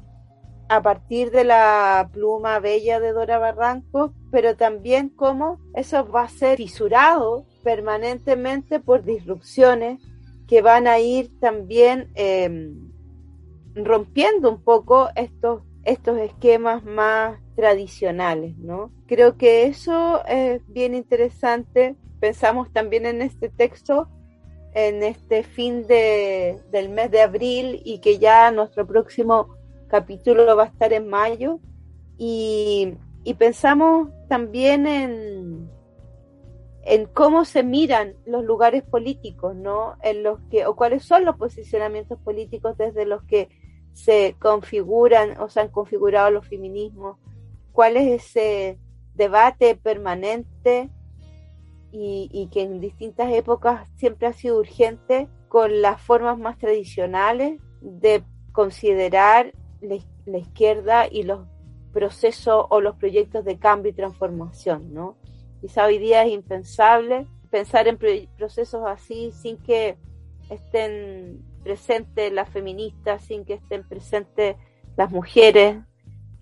a 0.69 0.81
partir 0.81 1.31
de 1.31 1.43
la 1.43 2.09
pluma 2.11 2.59
bella 2.59 2.99
de 2.99 3.13
Dora 3.13 3.37
Barranco, 3.37 4.13
pero 4.31 4.55
también 4.55 5.09
cómo 5.09 5.59
eso 5.73 6.05
va 6.09 6.23
a 6.23 6.29
ser 6.29 6.57
fisurado 6.57 7.45
permanentemente 7.63 8.79
por 8.79 9.03
disrupciones 9.03 10.01
que 10.47 10.61
van 10.61 10.87
a 10.87 10.99
ir 10.99 11.39
también 11.39 12.11
eh, 12.15 12.73
rompiendo 13.75 14.49
un 14.49 14.61
poco 14.63 15.09
estos 15.15 15.61
estos 15.87 16.17
esquemas 16.17 16.83
más 16.83 17.39
tradicionales, 17.57 18.55
¿no? 18.59 18.91
Creo 19.07 19.35
que 19.35 19.65
eso 19.65 20.23
es 20.27 20.61
bien 20.71 20.93
interesante. 20.93 21.95
Pensamos 22.19 22.71
también 22.71 23.07
en 23.07 23.23
este 23.23 23.49
texto, 23.49 24.07
en 24.75 25.01
este 25.01 25.41
fin 25.41 25.87
de, 25.87 26.61
del 26.71 26.89
mes 26.89 27.09
de 27.09 27.21
abril 27.21 27.81
y 27.83 27.97
que 27.97 28.19
ya 28.19 28.51
nuestro 28.51 28.85
próximo 28.85 29.55
capítulo 29.87 30.55
va 30.55 30.65
a 30.65 30.67
estar 30.67 30.93
en 30.93 31.07
mayo. 31.07 31.59
Y, 32.15 32.95
pensamos 33.39 34.09
también 34.29 34.85
en, 34.85 35.67
en 36.83 37.05
cómo 37.07 37.43
se 37.43 37.63
miran 37.63 38.13
los 38.27 38.45
lugares 38.45 38.83
políticos, 38.83 39.55
¿no? 39.55 39.95
En 40.03 40.21
los 40.21 40.39
que, 40.51 40.67
o 40.67 40.75
cuáles 40.75 41.03
son 41.03 41.25
los 41.25 41.37
posicionamientos 41.37 42.19
políticos 42.19 42.77
desde 42.77 43.05
los 43.05 43.23
que 43.23 43.49
se 43.93 44.35
configuran 44.37 45.41
o 45.41 45.49
se 45.49 45.59
han 45.59 45.69
configurado 45.69 46.29
los 46.29 46.47
feminismos, 46.47 47.17
cuál 47.77 47.95
es 47.95 48.25
ese 48.25 48.79
debate 49.13 49.75
permanente 49.75 50.89
y, 51.91 52.27
y, 52.33 52.47
que 52.47 52.63
en 52.63 52.81
distintas 52.81 53.31
épocas 53.31 53.87
siempre 53.97 54.25
ha 54.25 54.33
sido 54.33 54.57
urgente 54.57 55.27
con 55.47 55.83
las 55.83 56.01
formas 56.01 56.39
más 56.39 56.57
tradicionales 56.57 57.61
de 57.81 58.23
considerar 58.51 59.53
la, 59.79 59.95
la 60.25 60.39
izquierda 60.39 61.07
y 61.07 61.21
los 61.21 61.45
procesos 61.93 62.65
o 62.67 62.81
los 62.81 62.95
proyectos 62.95 63.45
de 63.45 63.59
cambio 63.59 63.91
y 63.91 63.93
transformación, 63.93 64.91
¿no? 64.91 65.15
Quizá 65.61 65.85
hoy 65.85 65.99
día 65.99 66.23
es 66.23 66.33
impensable 66.33 67.27
pensar 67.51 67.87
en 67.87 67.99
procesos 68.39 68.87
así 68.87 69.31
sin 69.33 69.55
que 69.57 69.97
estén 70.49 71.45
presentes 71.63 72.33
las 72.33 72.49
feministas, 72.49 73.21
sin 73.23 73.45
que 73.45 73.53
estén 73.53 73.87
presentes 73.87 74.55
las 74.95 75.11
mujeres, 75.11 75.77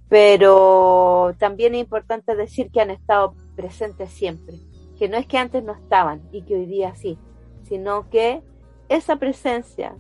pero 0.10 1.34
también 1.39 1.76
es 1.76 1.82
importante 1.82 2.36
decir 2.36 2.70
que 2.72 2.82
han 2.82 2.91
estado 2.91 3.34
presentes 3.56 4.12
siempre, 4.12 4.56
que 4.98 5.10
no 5.10 5.18
es 5.18 5.26
que 5.28 5.38
antes 5.38 5.63
no 5.63 5.74
estaban 5.74 6.22
y 6.32 6.44
que 6.44 6.56
hoy 6.56 6.65
día 6.65 6.96
sí, 6.96 7.18
sino 7.63 8.10
que 8.10 8.44
esa 8.89 9.15
presencia, 9.15 9.96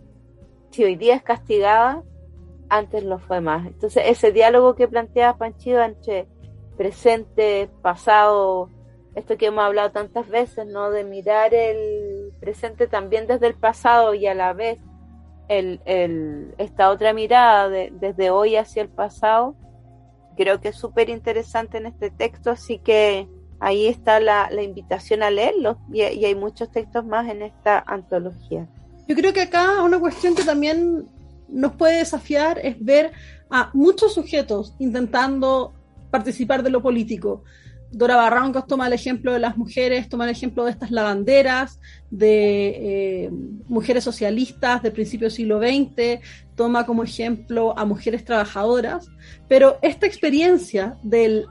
si 0.69 0.83
hoy 0.83 0.95
día 0.95 1.15
es 1.15 1.23
castigada, 1.23 2.03
antes 2.69 3.03
lo 3.03 3.19
fue 3.19 3.41
más. 3.41 3.65
Entonces, 3.65 4.03
ese 4.07 4.31
diálogo 4.31 4.75
que 4.75 4.87
planteaba 4.87 5.37
Panchido 5.37 5.81
entre 5.83 6.27
presente, 6.77 7.69
pasado, 7.81 8.69
esto 9.15 9.37
que 9.37 9.47
hemos 9.47 9.63
hablado 9.63 9.91
tantas 9.91 10.27
veces, 10.29 10.67
¿no? 10.67 10.91
De 10.91 11.03
mirar 11.03 11.53
el 11.53 12.33
presente 12.39 12.87
también 12.87 13.27
desde 13.27 13.47
el 13.47 13.55
pasado 13.55 14.13
y 14.13 14.27
a 14.27 14.33
la 14.33 14.53
vez 14.53 14.79
el, 15.47 16.53
esta 16.57 16.89
otra 16.89 17.13
mirada 17.13 17.69
de, 17.69 17.91
desde 17.93 18.29
hoy 18.29 18.55
hacia 18.55 18.81
el 18.81 18.89
pasado, 18.89 19.55
creo 20.35 20.61
que 20.61 20.69
es 20.69 20.75
súper 20.75 21.09
interesante 21.09 21.77
en 21.77 21.87
este 21.87 22.09
texto, 22.09 22.51
así 22.51 22.79
que 22.79 23.27
ahí 23.59 23.87
está 23.87 24.19
la, 24.19 24.49
invitación 24.61 25.23
a 25.23 25.31
leerlo 25.31 25.77
y, 25.91 26.01
y, 26.01 26.25
hay 26.25 26.35
muchos 26.35 26.71
textos 26.71 27.05
más 27.05 27.27
en 27.29 27.41
esta 27.41 27.79
antología. 27.79 28.67
Yo 29.07 29.15
creo 29.15 29.33
que 29.33 29.41
acá 29.41 29.81
una 29.83 29.99
cuestión 29.99 30.35
que 30.35 30.43
también 30.43 31.07
nos 31.47 31.73
puede 31.73 31.97
desafiar 31.97 32.59
es 32.63 32.75
ver 32.83 33.11
a 33.49 33.69
muchos 33.73 34.13
sujetos 34.13 34.73
intentando 34.79 35.73
participar 36.11 36.63
de 36.63 36.69
lo 36.69 36.81
político. 36.81 37.43
Dora 37.91 38.15
Barrancos 38.17 38.67
toma 38.67 38.87
el 38.87 38.93
ejemplo 38.93 39.31
de 39.31 39.39
las 39.39 39.57
mujeres, 39.57 40.09
toma 40.09 40.25
el 40.25 40.31
ejemplo 40.31 40.65
de 40.65 40.71
estas 40.71 40.91
lavanderas, 40.91 41.79
de 42.09 43.25
eh, 43.25 43.31
mujeres 43.67 44.03
socialistas 44.03 44.81
del 44.81 44.91
principio 44.91 45.27
del 45.27 45.35
siglo 45.35 45.59
XX, 45.59 46.19
toma 46.55 46.85
como 46.85 47.03
ejemplo 47.03 47.77
a 47.77 47.85
mujeres 47.85 48.23
trabajadoras, 48.25 49.07
pero 49.47 49.77
esta 49.81 50.05
experiencia 50.05 50.97
de 51.03 51.45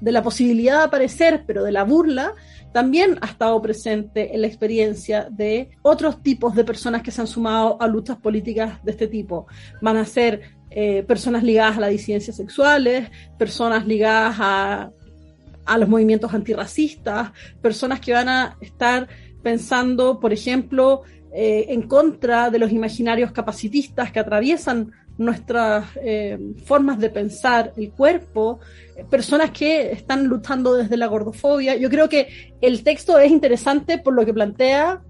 la 0.00 0.22
posibilidad 0.22 0.78
de 0.78 0.84
aparecer, 0.84 1.44
pero 1.46 1.62
de 1.62 1.72
la 1.72 1.84
burla, 1.84 2.34
también 2.72 3.18
ha 3.20 3.26
estado 3.26 3.60
presente 3.60 4.34
en 4.34 4.42
la 4.42 4.46
experiencia 4.46 5.28
de 5.30 5.70
otros 5.82 6.22
tipos 6.22 6.54
de 6.54 6.64
personas 6.64 7.02
que 7.02 7.10
se 7.10 7.20
han 7.20 7.26
sumado 7.26 7.76
a 7.80 7.86
luchas 7.86 8.16
políticas 8.18 8.82
de 8.84 8.92
este 8.92 9.08
tipo. 9.08 9.46
Van 9.82 9.96
a 9.96 10.04
ser 10.04 10.40
eh, 10.70 11.02
personas 11.02 11.42
ligadas 11.42 11.78
a 11.78 11.80
las 11.80 11.90
disidencias 11.90 12.36
sexuales, 12.36 13.10
personas 13.38 13.86
ligadas 13.86 14.36
a 14.38 15.78
los 15.78 15.88
movimientos 15.88 16.32
antirracistas, 16.32 17.32
personas 17.60 18.00
que 18.00 18.12
van 18.12 18.28
a 18.28 18.56
estar 18.60 19.08
pensando, 19.42 20.20
por 20.20 20.32
ejemplo, 20.32 21.02
eh, 21.32 21.66
en 21.68 21.82
contra 21.82 22.50
de 22.50 22.58
los 22.58 22.72
imaginarios 22.72 23.30
capacitistas 23.30 24.10
que 24.10 24.18
atraviesan 24.18 24.90
nuestras 25.16 25.86
eh, 26.02 26.36
formas 26.64 26.98
de 26.98 27.08
pensar 27.08 27.72
el 27.76 27.92
cuerpo, 27.92 28.58
eh, 28.96 29.04
personas 29.08 29.52
que 29.52 29.92
están 29.92 30.26
luchando 30.26 30.74
desde 30.74 30.96
la 30.96 31.06
gordofobia. 31.06 31.76
Yo 31.76 31.88
creo 31.88 32.08
que 32.08 32.52
el 32.60 32.82
texto 32.82 33.16
es 33.18 33.30
interesante 33.30 33.98
por 33.98 34.14
lo 34.14 34.26
que 34.26 34.34
plantea 34.34 35.02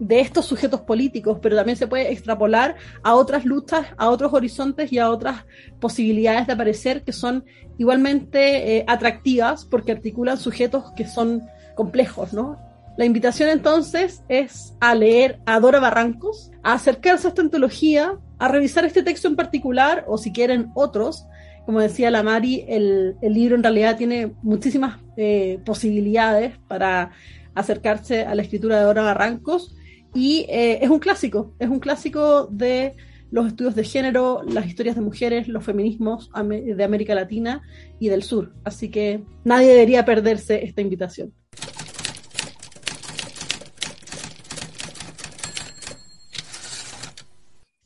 de 0.00 0.18
estos 0.18 0.44
sujetos 0.44 0.80
políticos, 0.80 1.38
pero 1.40 1.54
también 1.54 1.76
se 1.76 1.86
puede 1.86 2.10
extrapolar 2.10 2.74
a 3.04 3.14
otras 3.14 3.44
luchas, 3.44 3.86
a 3.96 4.10
otros 4.10 4.32
horizontes 4.32 4.92
y 4.92 4.98
a 4.98 5.08
otras 5.08 5.44
posibilidades 5.78 6.48
de 6.48 6.52
aparecer 6.52 7.04
que 7.04 7.12
son 7.12 7.44
igualmente 7.78 8.84
atractivas 8.88 9.64
porque 9.64 9.92
articulan 9.92 10.36
sujetos 10.36 10.90
que 10.96 11.06
son 11.06 11.42
complejos, 11.76 12.32
¿no? 12.32 12.73
La 12.96 13.04
invitación 13.04 13.48
entonces 13.48 14.22
es 14.28 14.74
a 14.80 14.94
leer 14.94 15.40
a 15.46 15.58
Dora 15.58 15.80
Barrancos, 15.80 16.52
a 16.62 16.74
acercarse 16.74 17.26
a 17.26 17.30
esta 17.30 17.42
antología, 17.42 18.18
a 18.38 18.48
revisar 18.48 18.84
este 18.84 19.02
texto 19.02 19.26
en 19.26 19.34
particular 19.34 20.04
o 20.06 20.16
si 20.16 20.32
quieren 20.32 20.70
otros. 20.74 21.26
Como 21.66 21.80
decía 21.80 22.12
la 22.12 22.22
Mari, 22.22 22.64
el, 22.68 23.16
libro 23.22 23.56
en 23.56 23.64
realidad 23.64 23.96
tiene 23.96 24.34
muchísimas 24.42 25.00
eh, 25.16 25.58
posibilidades 25.64 26.56
para 26.68 27.10
acercarse 27.54 28.22
a 28.22 28.34
la 28.36 28.42
escritura 28.42 28.78
de 28.78 28.84
Dora 28.84 29.02
Barrancos 29.02 29.74
y 30.14 30.46
eh, 30.48 30.78
es 30.80 30.88
un 30.88 31.00
clásico, 31.00 31.54
es 31.58 31.68
un 31.68 31.80
clásico 31.80 32.46
de 32.46 32.94
los 33.32 33.48
estudios 33.48 33.74
de 33.74 33.82
género, 33.82 34.42
las 34.46 34.66
historias 34.66 34.94
de 34.94 35.02
mujeres, 35.02 35.48
los 35.48 35.64
feminismos 35.64 36.30
de 36.32 36.84
América 36.84 37.16
Latina 37.16 37.62
y 37.98 38.08
del 38.08 38.22
sur. 38.22 38.54
Así 38.62 38.90
que 38.90 39.24
nadie 39.42 39.66
debería 39.70 40.04
perderse 40.04 40.64
esta 40.64 40.82
invitación. 40.82 41.32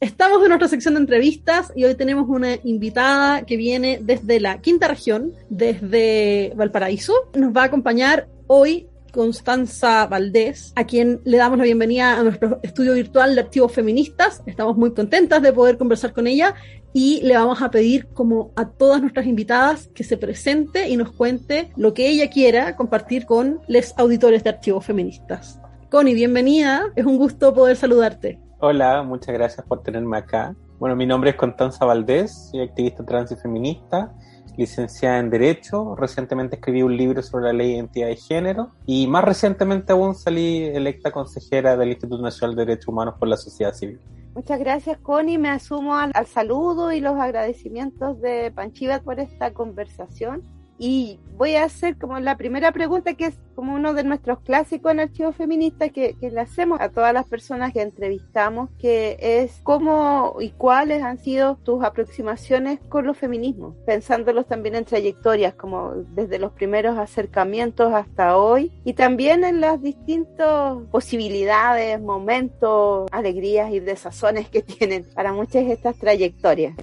Estamos 0.01 0.41
en 0.43 0.51
nuestra 0.51 0.69
sección 0.69 0.95
de 0.95 1.01
entrevistas 1.01 1.73
y 1.75 1.85
hoy 1.85 1.97
tenemos 1.97 2.29
una 2.29 2.55
invitada 2.63 3.43
que 3.43 3.57
viene 3.57 3.99
desde 4.01 4.39
la 4.39 4.61
quinta 4.61 4.87
región, 4.87 5.33
desde 5.51 6.53
Valparaíso. 6.55 7.13
Nos 7.35 7.53
va 7.53 7.63
a 7.63 7.65
acompañar 7.65 8.29
hoy 8.47 8.87
Constanza 9.13 10.07
Valdés, 10.07 10.73
a 10.77 10.85
quien 10.85 11.21
le 11.25 11.39
damos 11.39 11.59
la 11.59 11.65
bienvenida 11.65 12.17
a 12.17 12.23
nuestro 12.23 12.61
estudio 12.63 12.95
virtual 12.95 13.35
de 13.35 13.41
archivos 13.41 13.73
feministas. 13.73 14.41
Estamos 14.47 14.77
muy 14.77 14.95
contentas 14.95 15.43
de 15.43 15.53
poder 15.53 15.77
conversar 15.77 16.13
con 16.13 16.29
ella 16.29 16.55
y 16.93 17.21
le 17.25 17.35
vamos 17.35 17.61
a 17.61 17.73
pedir, 17.73 18.07
como 18.15 18.53
a 18.55 18.69
todas 18.69 19.01
nuestras 19.01 19.27
invitadas, 19.27 19.89
que 19.97 20.05
se 20.05 20.17
presente 20.17 20.89
y 20.89 20.97
nos 20.97 21.11
cuente 21.11 21.73
lo 21.77 21.93
que 21.93 22.09
ella 22.09 22.31
quiera 22.31 22.77
compartir 22.77 23.27
con 23.27 23.63
los 23.67 23.95
auditores 23.97 24.45
de 24.45 24.51
archivos 24.51 24.87
feministas. 24.87 25.59
Connie, 25.91 26.15
bienvenida, 26.15 26.85
es 26.95 27.05
un 27.05 27.19
gusto 27.19 27.53
poder 27.53 27.77
saludarte. 27.77 28.39
Hola, 28.61 29.05
muchas 29.05 29.33
gracias 29.35 29.65
por 29.65 29.85
tenerme 29.85 30.19
acá. 30.19 30.57
Bueno, 30.81 30.97
mi 30.97 31.07
nombre 31.07 31.31
es 31.31 31.37
Constanza 31.37 31.85
Valdés, 31.85 32.51
soy 32.51 32.63
activista 32.63 33.07
trans 33.07 33.31
y 33.31 33.37
feminista, 33.37 34.13
licenciada 34.57 35.21
en 35.21 35.31
Derecho. 35.31 35.95
Recientemente 35.95 36.57
escribí 36.57 36.83
un 36.83 36.97
libro 36.97 37.23
sobre 37.23 37.45
la 37.45 37.53
ley 37.53 37.69
de 37.69 37.75
identidad 37.77 38.09
de 38.09 38.17
género 38.17 38.73
y 38.85 39.07
más 39.07 39.23
recientemente 39.23 39.93
aún 39.93 40.17
salí 40.17 40.65
electa 40.65 41.13
consejera 41.13 41.77
del 41.77 41.91
Instituto 41.91 42.21
Nacional 42.21 42.57
de 42.57 42.67
Derechos 42.67 42.89
Humanos 42.89 43.15
por 43.17 43.29
la 43.29 43.37
sociedad 43.37 43.73
civil. 43.73 44.01
Muchas 44.35 44.59
gracias, 44.59 44.99
Connie. 44.99 45.39
Me 45.39 45.51
asumo 45.51 45.95
al, 45.95 46.11
al 46.15 46.27
saludo 46.27 46.91
y 46.91 46.99
los 46.99 47.15
agradecimientos 47.15 48.21
de 48.21 48.51
Panchiva 48.51 48.99
por 48.99 49.21
esta 49.21 49.53
conversación. 49.53 50.43
Y 50.79 51.19
voy 51.37 51.55
a 51.55 51.65
hacer 51.65 51.97
como 51.97 52.19
la 52.21 52.37
primera 52.37 52.73
pregunta, 52.73 53.15
que 53.15 53.27
es 53.27 53.39
como 53.55 53.75
uno 53.75 53.95
de 53.95 54.05
nuestros 54.05 54.41
clásicos 54.41 54.93
en 54.93 55.01
Archivo 55.01 55.33
Feminista, 55.33 55.89
que, 55.89 56.15
que, 56.21 56.31
le 56.31 56.41
hacemos 56.41 56.81
a 56.81 56.91
todas 56.91 57.13
las 57.13 57.27
personas 57.27 57.73
que 57.73 57.83
entrevistamos, 57.83 58.71
que 58.79 59.17
es 59.21 59.61
cómo 59.65 60.37
y 60.41 60.51
cuáles 60.51 61.03
han 61.03 61.19
sido 61.19 61.57
tus 61.57 61.83
aproximaciones 61.83 62.79
con 62.89 63.07
los 63.07 63.17
feminismos, 63.17 63.75
pensándolos 63.87 64.47
también 64.47 64.77
en 64.77 64.85
trayectorias, 64.85 65.55
como 65.55 65.95
desde 66.15 66.39
los 66.39 66.53
primeros 66.53 66.99
acercamientos 66.99 67.93
hasta 67.93 68.37
hoy, 68.37 68.73
y 68.85 68.95
también 68.95 69.45
en 69.45 69.61
las 69.61 69.83
distintas 69.83 70.77
posibilidades, 70.91 72.01
momentos, 72.01 73.09
alegrías 73.11 73.73
y 73.73 73.81
desazones 73.81 74.49
que 74.49 74.63
tienen 74.79 75.07
para 75.15 75.33
muchas 75.33 75.67
de 75.67 75.73
estas 75.73 75.97
trayectorias. 75.97 76.75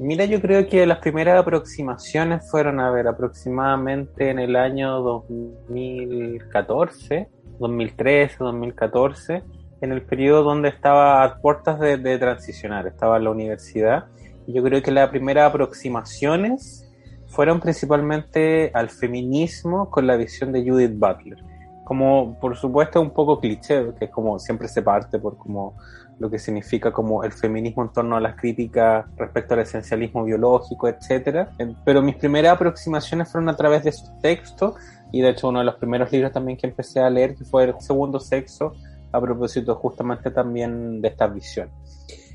Mira, 0.00 0.26
yo 0.26 0.40
creo 0.40 0.68
que 0.68 0.86
las 0.86 0.98
primeras 0.98 1.40
aproximaciones 1.40 2.48
fueron, 2.48 2.78
a 2.78 2.88
ver, 2.92 3.08
aproximadamente 3.08 4.30
en 4.30 4.38
el 4.38 4.54
año 4.54 5.00
2014, 5.00 7.28
2013, 7.58 8.36
2014, 8.38 9.42
en 9.80 9.92
el 9.92 10.02
periodo 10.02 10.44
donde 10.44 10.68
estaba 10.68 11.24
a 11.24 11.40
puertas 11.40 11.80
de, 11.80 11.96
de 11.96 12.16
transicionar, 12.16 12.86
estaba 12.86 13.16
en 13.16 13.24
la 13.24 13.30
universidad. 13.30 14.04
Yo 14.46 14.62
creo 14.62 14.80
que 14.82 14.92
las 14.92 15.10
primeras 15.10 15.50
aproximaciones 15.50 16.88
fueron 17.26 17.58
principalmente 17.58 18.70
al 18.74 18.90
feminismo 18.90 19.90
con 19.90 20.06
la 20.06 20.14
visión 20.14 20.52
de 20.52 20.62
Judith 20.62 20.96
Butler. 20.96 21.42
Como, 21.84 22.38
por 22.38 22.56
supuesto, 22.56 23.00
un 23.00 23.10
poco 23.10 23.40
cliché, 23.40 23.92
que 23.98 24.04
es 24.04 24.12
como 24.12 24.38
siempre 24.38 24.68
se 24.68 24.80
parte 24.80 25.18
por 25.18 25.36
como 25.36 25.74
lo 26.18 26.30
que 26.30 26.38
significa 26.38 26.92
como 26.92 27.24
el 27.24 27.32
feminismo 27.32 27.82
en 27.82 27.92
torno 27.92 28.16
a 28.16 28.20
las 28.20 28.36
críticas 28.36 29.06
respecto 29.16 29.54
al 29.54 29.60
esencialismo 29.60 30.24
biológico, 30.24 30.88
etcétera. 30.88 31.50
Pero 31.84 32.02
mis 32.02 32.16
primeras 32.16 32.54
aproximaciones 32.54 33.30
fueron 33.30 33.48
a 33.48 33.56
través 33.56 33.84
de 33.84 33.92
sus 33.92 34.10
textos 34.20 34.74
y 35.12 35.20
de 35.20 35.30
hecho 35.30 35.48
uno 35.48 35.60
de 35.60 35.64
los 35.64 35.76
primeros 35.76 36.10
libros 36.12 36.32
también 36.32 36.58
que 36.58 36.66
empecé 36.66 37.00
a 37.00 37.08
leer 37.08 37.36
fue 37.50 37.64
El 37.64 37.80
Segundo 37.80 38.20
Sexo 38.20 38.72
a 39.12 39.20
propósito 39.20 39.74
justamente 39.76 40.30
también 40.30 41.00
de 41.00 41.08
esta 41.08 41.26
visión. 41.26 41.70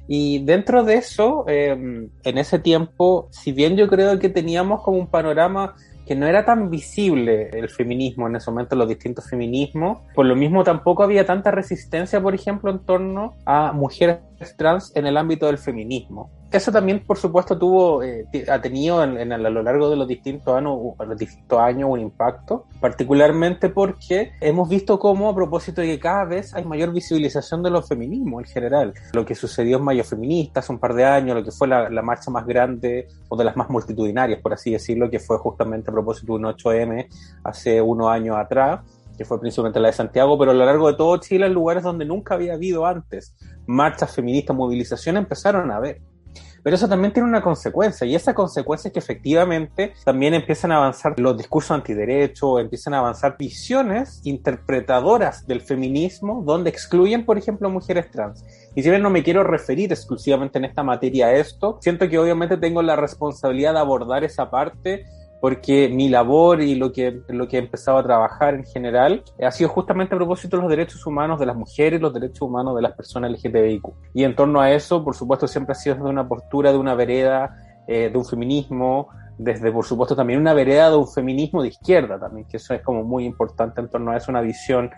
Y 0.08 0.44
dentro 0.44 0.84
de 0.84 0.96
eso, 0.96 1.46
eh, 1.48 1.72
en 1.72 2.38
ese 2.38 2.60
tiempo, 2.60 3.30
si 3.32 3.52
bien 3.52 3.78
yo 3.78 3.88
creo 3.88 4.20
que 4.20 4.30
teníamos 4.30 4.82
como 4.82 4.98
un 4.98 5.08
panorama 5.08 5.76
que 6.06 6.16
no 6.16 6.28
era 6.28 6.46
tan 6.46 6.70
visible 6.70 7.50
el 7.54 7.70
feminismo 7.70 8.28
en 8.28 8.36
ese 8.36 8.52
momento, 8.52 8.76
los 8.76 8.90
distintos 8.90 9.30
feminismos. 9.30 10.00
Por 10.14 10.26
lo 10.26 10.36
mismo 10.36 10.64
tampoco 10.64 11.04
había 11.04 11.26
tanta 11.26 11.52
resistencia, 11.52 12.22
por 12.22 12.36
ejemplo, 12.36 12.72
en 12.72 12.80
torno 12.80 13.34
a 13.46 13.72
mujeres 13.72 14.18
trans 14.58 14.96
en 14.96 15.06
el 15.06 15.18
ámbito 15.18 15.48
del 15.48 15.58
feminismo. 15.58 16.30
Eso 16.52 16.72
también, 16.72 17.04
por 17.04 17.18
supuesto, 17.18 17.58
tuvo, 17.58 18.04
eh, 18.04 18.28
ha 18.48 18.62
tenido 18.62 19.04
en, 19.04 19.18
en, 19.18 19.34
a 19.34 19.38
lo 19.38 19.64
largo 19.64 19.90
de 19.90 19.96
los 19.96 20.08
distintos 20.08 20.56
años, 20.56 20.78
los 21.00 21.18
distintos 21.18 21.60
años 21.60 21.90
un 21.90 22.00
impacto, 22.00 22.66
particularmente 22.80 23.70
porque 23.70 24.34
hemos 24.40 24.70
visto 24.70 25.00
cómo, 25.00 25.30
a 25.30 25.34
propósito 25.36 25.82
de 25.82 25.88
que 25.88 26.00
cada 26.00 26.26
vez 26.26 26.54
hay 26.54 26.64
mayor 26.64 26.94
visibilización 26.94 27.64
de 27.64 27.72
los 27.72 27.88
feminismos 27.88 28.44
en 28.44 28.50
general. 28.50 28.94
Lo 29.14 29.26
que 29.26 29.34
sucedió 29.34 29.78
en 29.78 29.84
Mayo 29.84 30.04
Feminista 30.04 30.60
hace 30.60 30.72
un 30.72 30.78
par 30.78 30.94
de 30.94 31.06
años, 31.06 31.36
lo 31.36 31.44
que 31.44 31.52
fue 31.52 31.68
la, 31.68 31.90
la 31.90 32.04
marcha 32.04 32.30
más 32.30 32.46
grande 32.46 33.08
o 33.30 33.36
de 33.36 33.46
las 33.46 33.58
más 33.58 33.72
multitudinarias, 33.72 34.40
por 34.40 34.54
así 34.54 34.72
decirlo, 34.72 35.10
que 35.10 35.20
fue 35.20 35.40
justamente 35.40 35.90
a 35.90 35.94
propósito 35.94 36.34
de 36.34 36.40
un 36.40 36.46
8M 36.46 37.08
hace 37.44 37.82
unos 37.82 38.10
años 38.10 38.38
atrás 38.38 38.82
que 39.18 39.26
fue 39.26 39.40
principalmente 39.40 39.80
la 39.80 39.88
de 39.88 39.94
Santiago, 39.94 40.38
pero 40.38 40.52
a 40.52 40.54
lo 40.54 40.66
largo 40.66 40.88
de 40.88 40.96
todo 40.96 41.18
Chile, 41.18 41.46
en 41.46 41.54
lugares 41.54 41.84
donde 41.84 42.06
nunca 42.06 42.36
había 42.36 42.54
habido 42.54 42.86
antes 42.86 43.36
marchas 43.66 44.16
feministas, 44.16 44.56
movilizaciones, 44.56 45.24
empezaron 45.24 45.72
a 45.72 45.80
ver. 45.80 46.02
Pero 46.64 46.78
eso 46.78 46.88
también 46.88 47.12
tiene 47.12 47.28
una 47.28 47.42
consecuencia, 47.42 48.08
y 48.08 48.16
esa 48.16 48.34
consecuencia 48.34 48.88
es 48.88 48.94
que 48.94 49.00
efectivamente 49.00 49.94
también 50.06 50.34
empiezan 50.34 50.72
a 50.72 50.78
avanzar 50.78 51.20
los 51.20 51.38
discursos 51.38 51.72
antiderechos, 51.72 52.62
empiezan 52.62 52.94
a 52.94 53.00
avanzar 53.00 53.36
visiones 53.38 54.22
interpretadoras 54.24 55.46
del 55.46 55.60
feminismo, 55.60 56.42
donde 56.46 56.70
excluyen, 56.70 57.26
por 57.26 57.38
ejemplo, 57.38 57.70
mujeres 57.70 58.10
trans. 58.12 58.46
Y 58.76 58.82
si 58.82 58.90
bien 58.90 59.02
no 59.02 59.10
me 59.10 59.24
quiero 59.24 59.44
referir 59.44 59.92
exclusivamente 59.92 60.58
en 60.58 60.64
esta 60.64 60.84
materia 60.84 61.28
a 61.28 61.34
esto, 61.34 61.80
siento 61.82 62.08
que 62.08 62.18
obviamente 62.18 62.56
tengo 62.56 62.82
la 62.82 62.96
responsabilidad 62.96 63.74
de 63.74 63.80
abordar 63.80 64.24
esa 64.24 64.50
parte 64.50 65.06
porque 65.44 65.90
mi 65.90 66.08
labor 66.08 66.62
y 66.62 66.76
lo 66.76 66.94
que, 66.94 67.20
lo 67.28 67.50
que 67.50 67.58
he 67.58 67.60
empezado 67.60 67.98
a 67.98 68.04
trabajar 68.04 68.54
en 68.54 68.64
general 68.64 69.26
ha 69.46 69.52
sido 69.52 69.70
justamente 69.70 70.16
a 70.16 70.18
propósito 70.18 70.56
de 70.56 70.64
los 70.64 70.70
derechos 70.70 71.06
humanos 71.06 71.38
de 71.38 71.46
las 71.46 71.58
mujeres, 71.58 72.00
los 72.00 72.14
derechos 72.14 72.44
humanos 72.44 72.74
de 72.78 72.82
las 72.82 72.94
personas 72.94 73.30
LGTBIQ. 73.30 73.84
Y 74.14 74.24
en 74.24 74.38
torno 74.38 74.62
a 74.62 74.72
eso, 74.72 75.04
por 75.04 75.14
supuesto, 75.18 75.46
siempre 75.46 75.74
ha 75.74 75.76
sido 75.76 75.98
desde 75.98 76.08
una 76.08 76.26
postura, 76.26 76.72
de 76.72 76.78
una 76.78 76.96
vereda, 76.96 77.58
eh, 77.90 78.10
de 78.10 78.18
un 78.18 78.24
feminismo, 78.24 79.10
desde, 79.38 79.70
por 79.70 79.84
supuesto, 79.84 80.16
también 80.16 80.40
una 80.40 80.54
vereda 80.54 80.90
de 80.90 80.96
un 80.96 81.10
feminismo 81.10 81.62
de 81.62 81.68
izquierda 81.68 82.18
también, 82.18 82.48
que 82.48 82.56
eso 82.56 82.74
es 82.74 82.82
como 82.82 83.04
muy 83.04 83.26
importante 83.26 83.82
en 83.82 83.90
torno 83.90 84.12
a 84.12 84.16
eso, 84.16 84.32
una 84.32 84.40
visión 84.40 84.92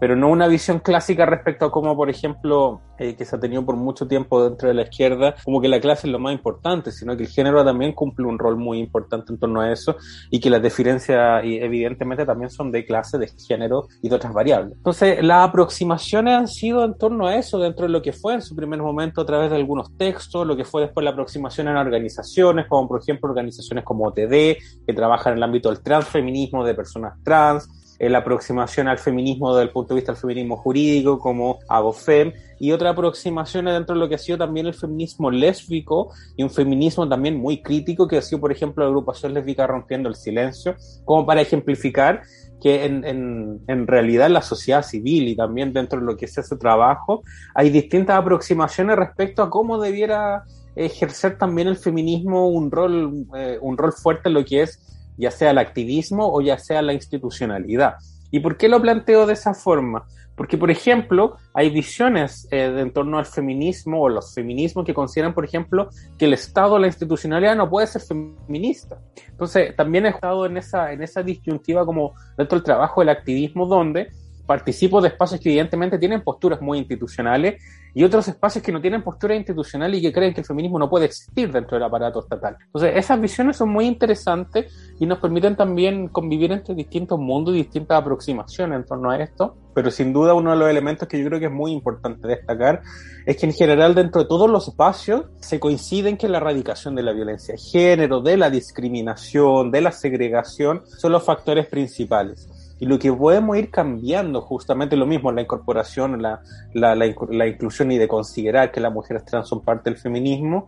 pero 0.00 0.16
no 0.16 0.28
una 0.28 0.48
visión 0.48 0.80
clásica 0.80 1.26
respecto 1.26 1.66
a 1.66 1.70
cómo, 1.70 1.94
por 1.94 2.08
ejemplo, 2.08 2.80
eh, 2.98 3.14
que 3.14 3.24
se 3.24 3.36
ha 3.36 3.40
tenido 3.40 3.64
por 3.64 3.76
mucho 3.76 4.08
tiempo 4.08 4.42
dentro 4.42 4.68
de 4.68 4.74
la 4.74 4.82
izquierda, 4.82 5.34
como 5.44 5.60
que 5.60 5.68
la 5.68 5.80
clase 5.80 6.06
es 6.06 6.12
lo 6.12 6.18
más 6.18 6.32
importante, 6.32 6.90
sino 6.90 7.16
que 7.16 7.24
el 7.24 7.28
género 7.28 7.64
también 7.64 7.92
cumple 7.92 8.26
un 8.26 8.38
rol 8.38 8.56
muy 8.56 8.78
importante 8.78 9.32
en 9.32 9.38
torno 9.38 9.60
a 9.60 9.70
eso 9.70 9.96
y 10.30 10.40
que 10.40 10.50
las 10.50 10.62
diferencias 10.62 11.44
y 11.44 11.58
evidentemente 11.58 12.24
también 12.24 12.50
son 12.50 12.72
de 12.72 12.84
clase, 12.84 13.18
de 13.18 13.28
género 13.46 13.88
y 14.02 14.08
de 14.08 14.16
otras 14.16 14.32
variables. 14.32 14.76
Entonces, 14.76 15.22
las 15.22 15.48
aproximaciones 15.48 16.34
han 16.34 16.48
sido 16.48 16.84
en 16.84 16.96
torno 16.96 17.26
a 17.26 17.36
eso, 17.36 17.58
dentro 17.58 17.86
de 17.86 17.92
lo 17.92 18.02
que 18.02 18.12
fue 18.12 18.34
en 18.34 18.42
su 18.42 18.56
primer 18.56 18.80
momento 18.80 19.20
a 19.20 19.26
través 19.26 19.50
de 19.50 19.56
algunos 19.56 19.96
textos, 19.96 20.46
lo 20.46 20.56
que 20.56 20.64
fue 20.64 20.82
después 20.82 21.04
la 21.04 21.10
aproximación 21.10 21.68
en 21.68 21.76
organizaciones, 21.76 22.66
como 22.68 22.88
por 22.88 23.00
ejemplo 23.02 23.28
organizaciones 23.28 23.84
como 23.84 24.06
OTD, 24.08 24.56
que 24.86 24.94
trabajan 24.94 25.32
en 25.32 25.38
el 25.38 25.42
ámbito 25.44 25.68
del 25.68 25.82
transfeminismo 25.82 26.64
de 26.64 26.74
personas 26.74 27.14
trans, 27.22 27.68
la 28.08 28.18
aproximación 28.18 28.88
al 28.88 28.98
feminismo 28.98 29.54
desde 29.54 29.64
el 29.64 29.70
punto 29.70 29.94
de 29.94 30.00
vista 30.00 30.12
del 30.12 30.20
feminismo 30.20 30.56
jurídico, 30.56 31.18
como 31.18 31.58
AGOFEM, 31.68 32.32
y 32.58 32.72
otra 32.72 32.90
aproximación 32.90 33.66
dentro 33.66 33.94
de 33.94 34.00
lo 34.00 34.08
que 34.08 34.14
ha 34.14 34.18
sido 34.18 34.38
también 34.38 34.66
el 34.66 34.74
feminismo 34.74 35.30
lésbico 35.30 36.10
y 36.36 36.42
un 36.42 36.50
feminismo 36.50 37.08
también 37.08 37.36
muy 37.36 37.62
crítico, 37.62 38.08
que 38.08 38.16
ha 38.16 38.22
sido, 38.22 38.40
por 38.40 38.52
ejemplo, 38.52 38.84
la 38.84 38.88
agrupación 38.88 39.34
lésbica 39.34 39.66
rompiendo 39.66 40.08
el 40.08 40.14
silencio, 40.14 40.76
como 41.04 41.26
para 41.26 41.42
ejemplificar 41.42 42.22
que 42.60 42.84
en, 42.84 43.04
en, 43.04 43.60
en 43.66 43.86
realidad 43.86 44.26
en 44.26 44.34
la 44.34 44.42
sociedad 44.42 44.82
civil 44.82 45.28
y 45.28 45.36
también 45.36 45.72
dentro 45.72 45.98
de 45.98 46.06
lo 46.06 46.16
que 46.16 46.26
es 46.26 46.36
ese 46.36 46.56
trabajo 46.56 47.22
hay 47.54 47.70
distintas 47.70 48.18
aproximaciones 48.18 48.96
respecto 48.96 49.42
a 49.42 49.48
cómo 49.48 49.80
debiera 49.80 50.44
ejercer 50.76 51.38
también 51.38 51.68
el 51.68 51.76
feminismo 51.76 52.48
un 52.48 52.70
rol, 52.70 53.26
eh, 53.34 53.58
un 53.60 53.76
rol 53.76 53.92
fuerte 53.92 54.28
en 54.28 54.34
lo 54.34 54.44
que 54.44 54.62
es 54.62 54.99
ya 55.20 55.30
sea 55.30 55.50
el 55.50 55.58
activismo 55.58 56.32
o 56.32 56.40
ya 56.40 56.58
sea 56.58 56.82
la 56.82 56.92
institucionalidad. 56.92 57.94
¿Y 58.30 58.40
por 58.40 58.56
qué 58.56 58.68
lo 58.68 58.80
planteo 58.80 59.26
de 59.26 59.34
esa 59.34 59.54
forma? 59.54 60.06
Porque, 60.36 60.56
por 60.56 60.70
ejemplo, 60.70 61.36
hay 61.52 61.68
visiones 61.68 62.48
eh, 62.50 62.74
en 62.78 62.92
torno 62.92 63.18
al 63.18 63.26
feminismo 63.26 64.00
o 64.00 64.08
los 64.08 64.32
feminismos 64.32 64.86
que 64.86 64.94
consideran, 64.94 65.34
por 65.34 65.44
ejemplo, 65.44 65.90
que 66.16 66.24
el 66.24 66.32
Estado 66.32 66.78
la 66.78 66.86
institucionalidad 66.86 67.56
no 67.56 67.68
puede 67.68 67.86
ser 67.86 68.00
feminista. 68.00 68.98
Entonces, 69.28 69.76
también 69.76 70.06
he 70.06 70.08
estado 70.08 70.46
en 70.46 70.56
esa, 70.56 70.92
en 70.92 71.02
esa 71.02 71.22
disyuntiva 71.22 71.84
como 71.84 72.14
dentro 72.38 72.56
del 72.56 72.64
trabajo 72.64 73.02
del 73.02 73.10
activismo, 73.10 73.66
donde 73.66 74.12
participo 74.50 75.00
de 75.00 75.10
espacios 75.10 75.40
que 75.40 75.48
evidentemente 75.48 75.96
tienen 75.96 76.22
posturas 76.22 76.60
muy 76.60 76.78
institucionales 76.78 77.62
y 77.94 78.02
otros 78.02 78.26
espacios 78.26 78.64
que 78.64 78.72
no 78.72 78.80
tienen 78.80 79.00
postura 79.00 79.36
institucional 79.36 79.94
y 79.94 80.02
que 80.02 80.12
creen 80.12 80.34
que 80.34 80.40
el 80.40 80.44
feminismo 80.44 80.76
no 80.76 80.90
puede 80.90 81.04
existir 81.04 81.52
dentro 81.52 81.76
del 81.76 81.84
aparato 81.84 82.18
estatal. 82.18 82.56
Entonces, 82.66 82.94
esas 82.96 83.20
visiones 83.20 83.56
son 83.56 83.68
muy 83.68 83.86
interesantes 83.86 84.74
y 84.98 85.06
nos 85.06 85.20
permiten 85.20 85.54
también 85.54 86.08
convivir 86.08 86.50
entre 86.50 86.74
distintos 86.74 87.16
mundos 87.20 87.54
y 87.54 87.58
distintas 87.58 88.00
aproximaciones 88.00 88.80
en 88.80 88.84
torno 88.84 89.12
a 89.12 89.18
esto. 89.22 89.54
Pero 89.72 89.88
sin 89.92 90.12
duda 90.12 90.34
uno 90.34 90.50
de 90.50 90.56
los 90.56 90.68
elementos 90.68 91.06
que 91.06 91.20
yo 91.20 91.26
creo 91.26 91.38
que 91.38 91.46
es 91.46 91.52
muy 91.52 91.70
importante 91.70 92.26
destacar 92.26 92.82
es 93.26 93.36
que 93.36 93.46
en 93.46 93.52
general 93.52 93.94
dentro 93.94 94.22
de 94.22 94.26
todos 94.26 94.50
los 94.50 94.66
espacios 94.66 95.26
se 95.38 95.60
coinciden 95.60 96.16
que 96.16 96.28
la 96.28 96.38
erradicación 96.38 96.96
de 96.96 97.04
la 97.04 97.12
violencia 97.12 97.54
de 97.54 97.60
género, 97.60 98.20
de 98.20 98.36
la 98.36 98.50
discriminación, 98.50 99.70
de 99.70 99.80
la 99.80 99.92
segregación 99.92 100.82
son 100.86 101.12
los 101.12 101.22
factores 101.22 101.68
principales 101.68 102.48
y 102.80 102.86
lo 102.86 102.98
que 102.98 103.12
podemos 103.12 103.56
ir 103.58 103.70
cambiando 103.70 104.40
justamente 104.40 104.96
lo 104.96 105.06
mismo, 105.06 105.30
la 105.30 105.42
incorporación, 105.42 106.20
la, 106.20 106.40
la, 106.72 107.46
inclusión 107.46 107.92
y 107.92 107.98
de 107.98 108.08
considerar 108.08 108.72
que 108.72 108.80
las 108.80 108.92
mujeres 108.92 109.24
trans 109.24 109.46
son 109.48 109.60
parte 109.60 109.90
del 109.90 109.98
feminismo 109.98 110.66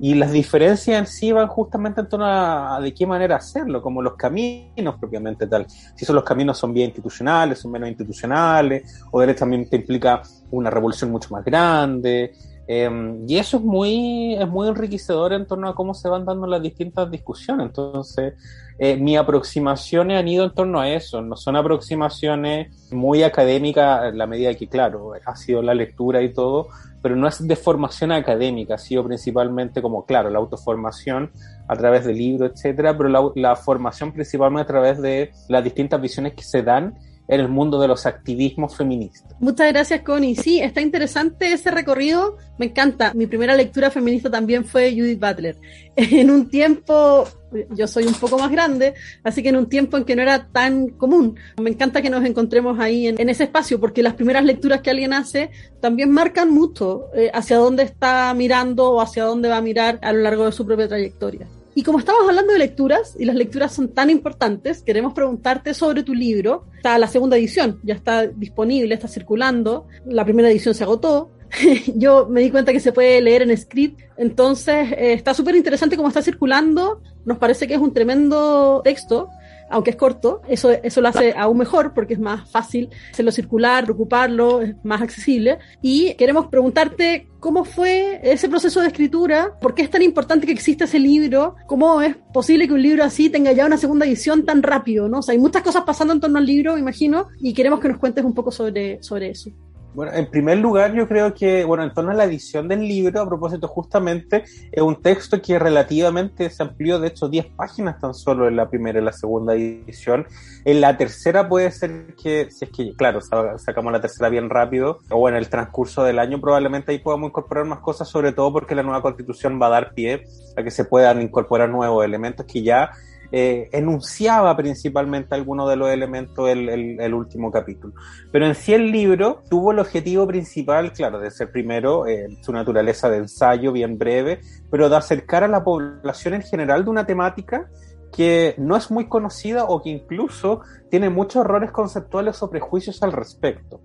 y 0.00 0.14
las 0.14 0.32
diferencias 0.32 0.98
en 0.98 1.06
sí 1.06 1.30
van 1.30 1.46
justamente 1.46 2.00
en 2.00 2.08
torno 2.08 2.26
a, 2.26 2.80
de 2.82 2.92
qué 2.92 3.06
manera 3.06 3.36
hacerlo, 3.36 3.80
como 3.80 4.02
los 4.02 4.16
caminos 4.16 4.96
propiamente 4.98 5.46
tal. 5.46 5.66
Si 5.68 6.04
esos 6.04 6.14
los 6.14 6.24
caminos 6.24 6.58
son 6.58 6.74
bien 6.74 6.88
institucionales, 6.88 7.60
son 7.60 7.70
menos 7.70 7.88
institucionales, 7.88 9.00
o 9.12 9.20
directamente 9.20 9.76
implica 9.76 10.20
una 10.50 10.68
revolución 10.68 11.12
mucho 11.12 11.28
más 11.30 11.44
grande, 11.44 12.32
Em, 12.66 13.28
y 13.28 13.38
eso 13.38 13.56
es 13.56 13.62
muy, 13.62 14.34
es 14.34 14.48
muy 14.48 14.68
enriquecedor 14.68 15.32
en 15.32 15.46
torno 15.46 15.68
a 15.68 15.74
cómo 15.74 15.94
se 15.94 16.08
van 16.08 16.24
dando 16.24 16.46
las 16.46 16.62
distintas 16.62 17.10
discusiones. 17.10 17.66
Entonces, 17.66 18.34
eh, 18.78 18.96
mis 18.96 19.18
aproximaciones 19.18 20.18
han 20.18 20.28
ido 20.28 20.44
en 20.44 20.54
torno 20.54 20.80
a 20.80 20.88
eso. 20.88 21.20
No 21.22 21.36
son 21.36 21.56
aproximaciones 21.56 22.90
muy 22.92 23.22
académicas 23.22 24.14
la 24.14 24.26
medida 24.26 24.54
que, 24.54 24.68
claro, 24.68 25.12
ha 25.24 25.36
sido 25.36 25.62
la 25.62 25.74
lectura 25.74 26.22
y 26.22 26.32
todo, 26.32 26.68
pero 27.02 27.16
no 27.16 27.26
es 27.26 27.46
de 27.46 27.56
formación 27.56 28.12
académica, 28.12 28.74
ha 28.74 28.78
sido 28.78 29.04
principalmente 29.04 29.82
como, 29.82 30.06
claro, 30.06 30.30
la 30.30 30.38
autoformación 30.38 31.30
a 31.66 31.76
través 31.76 32.04
de 32.04 32.14
libros, 32.14 32.52
etcétera, 32.54 32.96
pero 32.96 33.08
la, 33.08 33.20
la 33.34 33.56
formación 33.56 34.12
principalmente 34.12 34.62
a 34.62 34.66
través 34.66 35.02
de 35.02 35.32
las 35.48 35.64
distintas 35.64 36.00
visiones 36.00 36.34
que 36.34 36.42
se 36.42 36.62
dan 36.62 36.94
en 37.28 37.40
el 37.40 37.48
mundo 37.48 37.80
de 37.80 37.88
los 37.88 38.06
activismos 38.06 38.76
feministas. 38.76 39.34
Muchas 39.40 39.72
gracias, 39.72 40.02
Connie. 40.02 40.36
Sí, 40.36 40.60
está 40.60 40.80
interesante 40.80 41.52
ese 41.52 41.70
recorrido. 41.70 42.36
Me 42.58 42.66
encanta. 42.66 43.12
Mi 43.14 43.26
primera 43.26 43.54
lectura 43.54 43.90
feminista 43.90 44.30
también 44.30 44.64
fue 44.64 44.92
Judith 44.92 45.20
Butler. 45.20 45.56
En 45.96 46.30
un 46.30 46.48
tiempo, 46.48 47.28
yo 47.70 47.86
soy 47.86 48.04
un 48.04 48.14
poco 48.14 48.38
más 48.38 48.50
grande, 48.50 48.94
así 49.22 49.42
que 49.42 49.50
en 49.50 49.56
un 49.56 49.68
tiempo 49.68 49.96
en 49.96 50.04
que 50.04 50.16
no 50.16 50.22
era 50.22 50.48
tan 50.48 50.88
común. 50.88 51.36
Me 51.60 51.70
encanta 51.70 52.00
que 52.00 52.10
nos 52.10 52.24
encontremos 52.24 52.78
ahí 52.80 53.08
en, 53.08 53.28
ese 53.28 53.44
espacio, 53.44 53.78
porque 53.78 54.02
las 54.02 54.14
primeras 54.14 54.44
lecturas 54.44 54.80
que 54.80 54.90
alguien 54.90 55.12
hace 55.12 55.50
también 55.80 56.10
marcan 56.10 56.50
mucho 56.50 57.06
eh, 57.14 57.30
hacia 57.34 57.56
dónde 57.56 57.82
está 57.82 58.32
mirando 58.34 58.92
o 58.92 59.00
hacia 59.00 59.24
dónde 59.24 59.48
va 59.48 59.58
a 59.58 59.62
mirar 59.62 59.98
a 60.02 60.12
lo 60.12 60.20
largo 60.20 60.46
de 60.46 60.52
su 60.52 60.64
propia 60.64 60.88
trayectoria. 60.88 61.46
Y 61.74 61.82
como 61.82 61.98
estamos 61.98 62.28
hablando 62.28 62.52
de 62.52 62.58
lecturas, 62.58 63.16
y 63.18 63.24
las 63.24 63.36
lecturas 63.36 63.72
son 63.72 63.88
tan 63.88 64.10
importantes, 64.10 64.82
queremos 64.82 65.14
preguntarte 65.14 65.72
sobre 65.72 66.02
tu 66.02 66.14
libro. 66.14 66.66
Está 66.76 66.98
la 66.98 67.06
segunda 67.06 67.36
edición, 67.36 67.80
ya 67.82 67.94
está 67.94 68.26
disponible, 68.26 68.94
está 68.94 69.08
circulando. 69.08 69.86
La 70.04 70.24
primera 70.24 70.50
edición 70.50 70.74
se 70.74 70.84
agotó. 70.84 71.30
Yo 71.96 72.26
me 72.28 72.40
di 72.40 72.50
cuenta 72.50 72.72
que 72.72 72.80
se 72.80 72.92
puede 72.92 73.20
leer 73.20 73.42
en 73.42 73.56
script. 73.56 74.00
Entonces, 74.16 74.92
eh, 74.92 75.14
está 75.14 75.32
súper 75.32 75.54
interesante 75.54 75.96
cómo 75.96 76.08
está 76.08 76.22
circulando. 76.22 77.00
Nos 77.24 77.38
parece 77.38 77.66
que 77.66 77.74
es 77.74 77.80
un 77.80 77.94
tremendo 77.94 78.82
texto 78.84 79.28
aunque 79.72 79.90
es 79.90 79.96
corto, 79.96 80.42
eso, 80.48 80.70
eso 80.70 81.00
lo 81.00 81.08
hace 81.08 81.34
aún 81.36 81.58
mejor 81.58 81.94
porque 81.94 82.14
es 82.14 82.20
más 82.20 82.48
fácil 82.50 82.90
hacerlo 83.10 83.32
circular, 83.32 83.90
ocuparlo, 83.90 84.60
es 84.60 84.76
más 84.84 85.02
accesible. 85.02 85.58
Y 85.80 86.14
queremos 86.14 86.46
preguntarte 86.46 87.28
cómo 87.40 87.64
fue 87.64 88.20
ese 88.22 88.48
proceso 88.48 88.80
de 88.80 88.88
escritura, 88.88 89.58
por 89.60 89.74
qué 89.74 89.82
es 89.82 89.90
tan 89.90 90.02
importante 90.02 90.46
que 90.46 90.52
exista 90.52 90.84
ese 90.84 91.00
libro, 91.00 91.56
cómo 91.66 92.00
es 92.00 92.16
posible 92.32 92.68
que 92.68 92.74
un 92.74 92.82
libro 92.82 93.02
así 93.02 93.30
tenga 93.30 93.52
ya 93.52 93.66
una 93.66 93.78
segunda 93.78 94.06
edición 94.06 94.44
tan 94.44 94.62
rápido, 94.62 95.08
¿no? 95.08 95.18
O 95.18 95.22
sea, 95.22 95.32
hay 95.32 95.38
muchas 95.38 95.62
cosas 95.62 95.82
pasando 95.84 96.12
en 96.12 96.20
torno 96.20 96.38
al 96.38 96.46
libro, 96.46 96.78
imagino, 96.78 97.28
y 97.40 97.52
queremos 97.52 97.80
que 97.80 97.88
nos 97.88 97.98
cuentes 97.98 98.24
un 98.24 98.34
poco 98.34 98.52
sobre, 98.52 99.02
sobre 99.02 99.30
eso. 99.30 99.50
Bueno, 99.94 100.12
en 100.14 100.30
primer 100.30 100.56
lugar, 100.56 100.94
yo 100.94 101.06
creo 101.06 101.34
que, 101.34 101.64
bueno, 101.64 101.84
en 101.84 101.92
torno 101.92 102.12
a 102.12 102.14
la 102.14 102.24
edición 102.24 102.66
del 102.66 102.80
libro, 102.80 103.20
a 103.20 103.28
propósito, 103.28 103.68
justamente, 103.68 104.44
es 104.70 104.82
un 104.82 105.02
texto 105.02 105.42
que 105.42 105.58
relativamente 105.58 106.48
se 106.48 106.62
amplió, 106.62 106.98
de 106.98 107.08
hecho, 107.08 107.28
10 107.28 107.48
páginas 107.54 108.00
tan 108.00 108.14
solo 108.14 108.48
en 108.48 108.56
la 108.56 108.70
primera 108.70 109.00
y 109.00 109.04
la 109.04 109.12
segunda 109.12 109.54
edición. 109.54 110.26
En 110.64 110.80
la 110.80 110.96
tercera 110.96 111.46
puede 111.46 111.70
ser 111.70 112.14
que, 112.14 112.50
si 112.50 112.64
es 112.64 112.70
que, 112.70 112.94
claro, 112.94 113.20
sacamos 113.58 113.92
la 113.92 114.00
tercera 114.00 114.30
bien 114.30 114.48
rápido, 114.48 115.00
o 115.10 115.28
en 115.28 115.34
el 115.34 115.50
transcurso 115.50 116.02
del 116.04 116.18
año, 116.18 116.40
probablemente 116.40 116.92
ahí 116.92 116.98
podamos 116.98 117.28
incorporar 117.28 117.66
más 117.66 117.80
cosas, 117.80 118.08
sobre 118.08 118.32
todo 118.32 118.50
porque 118.50 118.74
la 118.74 118.82
nueva 118.82 119.02
constitución 119.02 119.60
va 119.60 119.66
a 119.66 119.70
dar 119.70 119.92
pie 119.92 120.24
a 120.56 120.62
que 120.62 120.70
se 120.70 120.86
puedan 120.86 121.20
incorporar 121.20 121.68
nuevos 121.68 122.02
elementos 122.02 122.46
que 122.46 122.62
ya 122.62 122.92
eh, 123.34 123.70
enunciaba 123.72 124.54
principalmente 124.54 125.34
algunos 125.34 125.68
de 125.70 125.76
los 125.76 125.88
elementos 125.88 126.46
del 126.46 126.68
el, 127.00 127.14
último 127.14 127.50
capítulo. 127.50 127.94
Pero 128.30 128.46
en 128.46 128.54
sí 128.54 128.74
el 128.74 128.92
libro 128.92 129.42
tuvo 129.48 129.72
el 129.72 129.78
objetivo 129.78 130.26
principal, 130.26 130.92
claro, 130.92 131.18
de 131.18 131.30
ser 131.30 131.50
primero 131.50 132.06
eh, 132.06 132.28
su 132.42 132.52
naturaleza 132.52 133.08
de 133.08 133.16
ensayo 133.16 133.72
bien 133.72 133.96
breve, 133.96 134.40
pero 134.70 134.90
de 134.90 134.96
acercar 134.96 135.44
a 135.44 135.48
la 135.48 135.64
población 135.64 136.34
en 136.34 136.42
general 136.42 136.84
de 136.84 136.90
una 136.90 137.06
temática 137.06 137.70
que 138.14 138.54
no 138.58 138.76
es 138.76 138.90
muy 138.90 139.08
conocida 139.08 139.64
o 139.64 139.82
que 139.82 139.88
incluso 139.88 140.60
tiene 140.90 141.08
muchos 141.08 141.44
errores 141.44 141.70
conceptuales 141.70 142.42
o 142.42 142.50
prejuicios 142.50 143.02
al 143.02 143.12
respecto. 143.12 143.80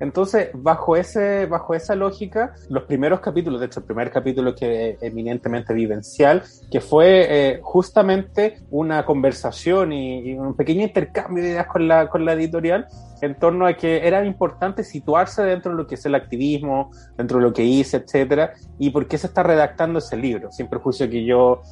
Entonces, 0.00 0.50
bajo, 0.54 0.96
ese, 0.96 1.46
bajo 1.46 1.74
esa 1.74 1.94
lógica, 1.94 2.54
los 2.68 2.84
primeros 2.84 3.20
capítulos, 3.20 3.60
de 3.60 3.66
hecho, 3.66 3.80
el 3.80 3.86
primer 3.86 4.10
capítulo 4.10 4.54
que 4.54 4.90
es 4.90 5.02
eminentemente 5.02 5.74
vivencial, 5.74 6.42
que 6.70 6.80
fue 6.80 7.26
eh, 7.28 7.60
justamente 7.62 8.60
una 8.70 9.04
conversación 9.04 9.92
y, 9.92 10.30
y, 10.30 10.34
un 10.34 10.54
pequeño 10.54 10.82
intercambio 10.82 11.42
de 11.42 11.50
ideas 11.50 11.66
con 11.66 11.88
la, 11.88 12.08
con 12.08 12.24
la 12.24 12.34
editorial 12.34 12.86
en 13.20 13.34
torno 13.34 13.66
a 13.66 13.74
que 13.74 14.06
era 14.06 14.24
importante 14.24 14.84
situarse 14.84 15.42
dentro 15.42 15.72
de 15.72 15.78
lo 15.78 15.86
que 15.86 15.96
es 15.96 16.06
el 16.06 16.14
activismo, 16.14 16.90
dentro 17.16 17.38
de 17.38 17.44
lo 17.44 17.52
que 17.52 17.64
hice, 17.64 17.98
etcétera, 17.98 18.52
y 18.78 18.90
por 18.90 19.06
qué 19.06 19.18
se 19.18 19.26
está 19.26 19.42
redactando 19.42 19.98
ese 19.98 20.16
libro, 20.16 20.50
sin 20.52 20.68
perjuicio 20.68 21.08
que 21.08 21.24
yo 21.24 21.62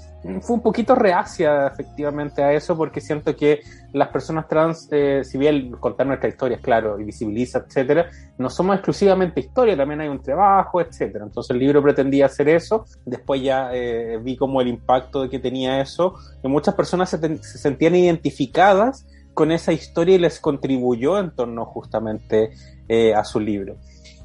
fue 0.40 0.57
un 0.57 0.62
poquito 0.62 0.94
reacia 0.94 1.66
efectivamente 1.66 2.42
a 2.42 2.53
eso 2.53 2.76
porque 2.76 3.01
siento 3.01 3.36
que 3.36 3.61
las 3.92 4.09
personas 4.09 4.49
trans, 4.49 4.88
eh, 4.90 5.22
si 5.24 5.38
bien 5.38 5.72
contar 5.72 6.07
nuestra 6.07 6.28
historia 6.28 6.57
es 6.57 6.62
claro 6.62 6.99
y 6.99 7.05
visibiliza, 7.05 7.64
etcétera, 7.66 8.11
no 8.38 8.51
somos 8.51 8.76
exclusivamente 8.76 9.40
historia, 9.40 9.76
también 9.76 10.01
hay 10.01 10.09
un 10.09 10.20
trabajo, 10.20 10.80
etcétera. 10.80 11.24
Entonces 11.24 11.51
el 11.51 11.59
libro 11.59 11.82
pretendía 11.82 12.26
hacer 12.26 12.49
eso, 12.49 12.84
después 13.05 13.42
ya 13.42 13.70
eh, 13.72 14.18
vi 14.22 14.36
como 14.36 14.61
el 14.61 14.68
impacto 14.68 15.28
que 15.30 15.38
tenía 15.38 15.80
eso, 15.80 16.14
que 16.42 16.49
muchas 16.49 16.74
personas 16.74 17.09
se, 17.11 17.18
se 17.38 17.59
sentían 17.59 17.94
identificadas 17.94 19.07
con 19.37 19.53
esa 19.53 19.74
historia 19.74 20.14
y 20.14 20.18
les 20.18 20.41
contribuyó 20.41 21.18
en 21.18 21.30
torno 21.30 21.66
justamente 21.66 22.53
eh, 22.89 23.14
a 23.14 23.22
su 23.22 23.39
libro. 23.39 23.76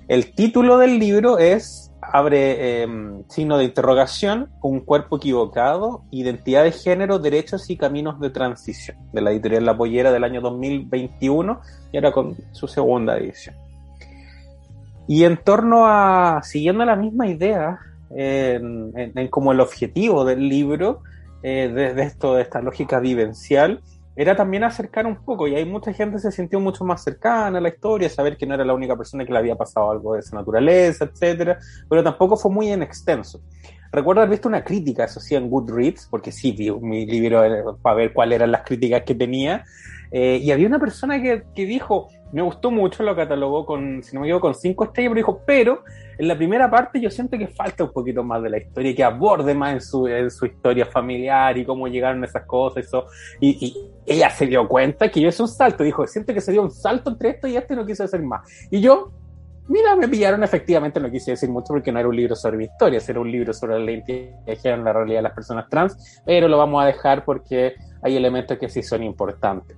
El 0.08 0.34
título 0.34 0.78
del 0.78 1.00
libro 1.00 1.38
es, 1.38 1.92
abre 2.02 2.84
eh, 2.84 2.88
signo 3.28 3.58
de 3.58 3.66
interrogación, 3.66 4.50
un 4.62 4.80
cuerpo 4.80 5.18
equivocado, 5.18 6.04
identidad 6.12 6.64
de 6.64 6.72
género, 6.72 7.20
derechos 7.20 7.70
y 7.70 7.76
caminos 7.76 8.22
de 8.22 8.30
transición, 8.30 8.96
de 9.12 9.20
la 9.20 9.32
editorial 9.32 9.66
La 9.66 9.76
Pollera 9.76 10.14
del 10.14 10.24
año 10.24 10.40
2021 10.40 11.60
y 11.92 11.98
ahora 11.98 12.14
con 12.14 12.38
su 12.54 12.70
segunda 12.70 13.18
edición. 13.18 13.56
Y 15.10 15.26
en 15.26 15.36
torno 15.44 15.88
a, 15.88 16.40
siguiendo 16.42 16.86
la 16.86 16.96
misma 16.96 17.28
idea, 17.28 17.80
en, 18.12 19.28
como 19.30 19.52
el 19.52 19.60
objetivo 19.60 20.24
del 20.24 20.48
libro, 20.48 21.02
eh, 21.44 21.70
de, 21.74 21.94
de 21.96 22.04
esto, 22.04 22.36
de 22.36 22.44
esta 22.44 22.62
lógica 22.62 23.02
vivencial, 23.02 23.82
era 24.16 24.36
también 24.36 24.64
acercar 24.64 25.06
un 25.06 25.24
poco, 25.24 25.48
y 25.48 25.56
hay 25.56 25.66
mucha 25.66 25.94
gente 25.94 26.20
se 26.20 26.32
sintió 26.32 26.60
mucho 26.60 26.84
más 26.84 27.04
cercana 27.04 27.58
a 27.58 27.62
la 27.62 27.70
historia, 27.70 28.10
saber 28.10 28.38
que 28.38 28.46
no 28.46 28.54
era 28.56 28.66
la 28.66 28.74
única 28.74 28.96
persona 28.96 29.26
que 29.26 29.32
le 29.32 29.40
había 29.40 29.56
pasado 29.56 29.92
algo 29.92 30.14
de 30.14 30.20
esa 30.20 30.36
naturaleza, 30.36 31.06
etcétera, 31.06 31.58
pero 31.90 32.04
tampoco 32.04 32.36
fue 32.36 32.52
muy 32.52 32.70
en 32.70 32.84
extenso. 32.84 33.42
Recuerdo 33.92 34.22
haber 34.22 34.32
visto 34.32 34.48
una 34.48 34.64
crítica, 34.64 35.04
eso 35.04 35.20
sí, 35.20 35.36
en 35.36 35.50
Goodreads, 35.50 36.08
porque 36.10 36.32
sí 36.32 36.52
vi 36.54 36.72
mi 36.72 37.06
libro 37.06 37.44
eh, 37.44 37.64
para 37.82 37.96
ver 37.96 38.14
cuáles 38.14 38.38
eran 38.38 38.52
las 38.52 38.64
críticas 38.64 39.04
que 39.04 39.16
tenía, 39.16 39.66
eh, 40.12 40.40
y 40.42 40.52
había 40.52 40.68
una 40.68 40.80
persona 40.80 41.22
que, 41.22 41.44
que 41.56 41.66
dijo, 41.66 42.10
me 42.32 42.42
gustó 42.42 42.72
mucho, 42.72 43.04
lo 43.04 43.16
catalogó 43.16 43.66
con, 43.66 44.02
si 44.04 44.16
no 44.16 44.22
me 44.22 44.28
equivoco, 44.28 44.48
con 44.48 44.56
cinco 44.56 44.86
estrellas, 44.86 45.10
pero 45.10 45.18
dijo, 45.18 45.42
pero 45.46 45.84
en 46.18 46.28
la 46.28 46.38
primera 46.38 46.70
parte 46.70 47.00
yo 47.00 47.10
siento 47.10 47.38
que 47.38 47.48
falta 47.48 47.84
un 47.84 47.92
poquito 47.92 48.24
más 48.24 48.42
de 48.44 48.50
la 48.50 48.58
historia, 48.58 48.96
que 48.96 49.04
aborde 49.04 49.54
más 49.54 49.74
en 49.74 49.82
su, 49.82 50.08
en 50.08 50.30
su 50.30 50.46
historia 50.46 50.86
familiar 50.86 51.58
y 51.58 51.66
cómo 51.66 51.88
llegaron 51.88 52.24
esas 52.24 52.46
cosas. 52.46 52.86
Eso. 52.86 53.06
Y, 53.40 53.66
y 53.66 53.76
ella 54.06 54.30
se 54.30 54.46
dio 54.46 54.68
cuenta 54.68 55.10
que 55.10 55.20
yo 55.20 55.30
es 55.30 55.40
un 55.40 55.48
salto, 55.48 55.84
dijo, 55.84 56.06
siento 56.08 56.34
que 56.34 56.42
sería 56.42 56.62
un 56.62 56.72
salto 56.72 57.10
entre 57.10 57.32
esto 57.32 57.48
y 57.48 57.58
este 57.58 57.74
y 57.74 57.78
no 57.78 57.86
quise 57.86 58.04
hacer 58.04 58.22
más. 58.22 58.42
Y 58.70 58.82
yo, 58.82 59.12
mira, 59.68 59.96
me 59.96 60.08
pillaron, 60.08 60.44
efectivamente 60.44 61.00
no 61.00 61.10
quise 61.10 61.32
decir 61.32 61.50
mucho 61.50 61.68
porque 61.70 61.92
no 61.92 62.00
era 62.00 62.08
un 62.08 62.16
libro 62.16 62.36
sobre 62.36 62.58
mi 62.58 62.66
historia, 62.66 63.00
era 63.06 63.20
un 63.20 63.32
libro 63.32 63.54
sobre 63.54 63.80
la 63.80 63.92
identidad 63.92 64.40
de 64.46 64.56
género, 64.56 64.84
la 64.84 64.94
realidad 64.94 65.20
de 65.20 65.24
las 65.24 65.34
personas 65.34 65.68
trans, 65.70 66.22
pero 66.26 66.48
lo 66.48 66.58
vamos 66.58 66.84
a 66.84 66.88
dejar 66.88 67.26
porque 67.26 67.76
hay 68.02 68.16
elementos 68.16 68.58
que 68.58 68.70
sí 68.70 68.84
son 68.84 69.04
importantes. 69.04 69.78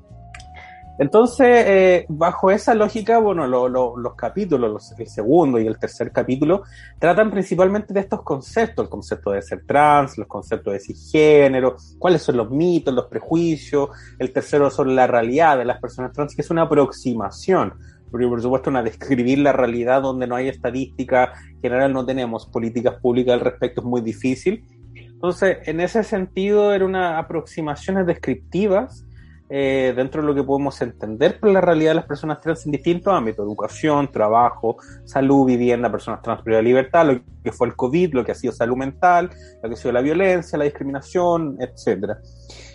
Entonces, 1.00 1.48
eh, 1.68 2.06
bajo 2.08 2.52
esa 2.52 2.76
lógica, 2.76 3.18
bueno, 3.18 3.48
lo- 3.48 3.68
lo- 3.68 3.98
los 3.98 4.14
capítulos, 4.16 4.72
los- 4.72 5.00
el 5.00 5.08
segundo 5.08 5.60
y 5.60 5.66
el 5.66 5.80
tercer 5.80 6.12
capítulo, 6.12 6.64
tratan 7.00 7.32
principalmente 7.32 7.94
de 7.94 8.02
estos 8.02 8.22
conceptos, 8.22 8.84
el 8.86 8.90
concepto 8.90 9.32
de 9.32 9.42
ser 9.42 9.64
trans, 9.66 10.18
los 10.20 10.28
conceptos 10.28 10.72
de 10.74 10.80
cisgénero, 10.80 11.78
cuáles 11.98 12.22
son 12.22 12.38
los 12.38 12.52
mitos, 12.52 12.94
los 12.94 13.08
prejuicios, 13.08 13.90
el 14.20 14.32
tercero 14.32 14.70
sobre 14.70 14.94
la 14.94 15.08
realidad 15.08 15.58
de 15.58 15.66
las 15.66 15.80
personas 15.82 16.14
trans, 16.14 16.36
que 16.36 16.44
es 16.44 16.52
una 16.52 16.64
aproximación, 16.64 17.74
porque 18.12 18.28
por 18.28 18.40
supuesto 18.42 18.70
una 18.70 18.84
describir 18.84 19.40
la 19.40 19.52
realidad 19.52 20.04
donde 20.04 20.28
no 20.28 20.36
hay 20.36 20.48
estadística, 20.48 21.34
en 21.56 21.62
general 21.62 21.92
no 21.92 22.06
tenemos 22.06 22.46
políticas 22.46 23.00
públicas 23.02 23.34
al 23.34 23.40
respecto, 23.40 23.82
es 23.82 23.88
muy 23.88 24.02
difícil. 24.02 24.64
Entonces, 24.96 25.58
en 25.66 25.80
ese 25.80 26.04
sentido, 26.04 26.72
eran 26.72 26.96
aproximaciones 26.96 28.06
descriptivas 28.06 29.06
eh, 29.56 29.94
dentro 29.96 30.20
de 30.20 30.28
lo 30.28 30.34
que 30.34 30.42
podemos 30.42 30.82
entender 30.82 31.40
por 31.40 31.52
la 31.52 31.62
realidad 31.62 31.92
de 31.92 31.96
las 31.98 32.08
personas 32.08 32.42
trans 32.42 32.66
en 32.66 32.72
distintos 32.72 33.14
ámbitos, 33.14 33.46
educación, 33.46 34.12
trabajo, 34.12 34.78
salud, 35.06 35.46
vivienda, 35.46 35.92
personas 35.92 36.24
trans, 36.24 36.42
privada 36.42 36.64
de 36.64 36.70
libertad, 36.70 37.06
lo 37.06 37.22
que 37.44 37.52
fue 37.52 37.68
el 37.68 37.76
COVID, 37.76 38.16
lo 38.16 38.26
que 38.26 38.32
ha 38.32 38.36
sido 38.36 38.52
salud 38.52 38.76
mental, 38.76 39.30
lo 39.62 39.70
que 39.70 39.76
ha 39.76 39.78
sido 39.78 39.92
la 39.92 40.02
violencia, 40.02 40.58
la 40.58 40.64
discriminación, 40.64 41.58
etcétera. 41.60 42.18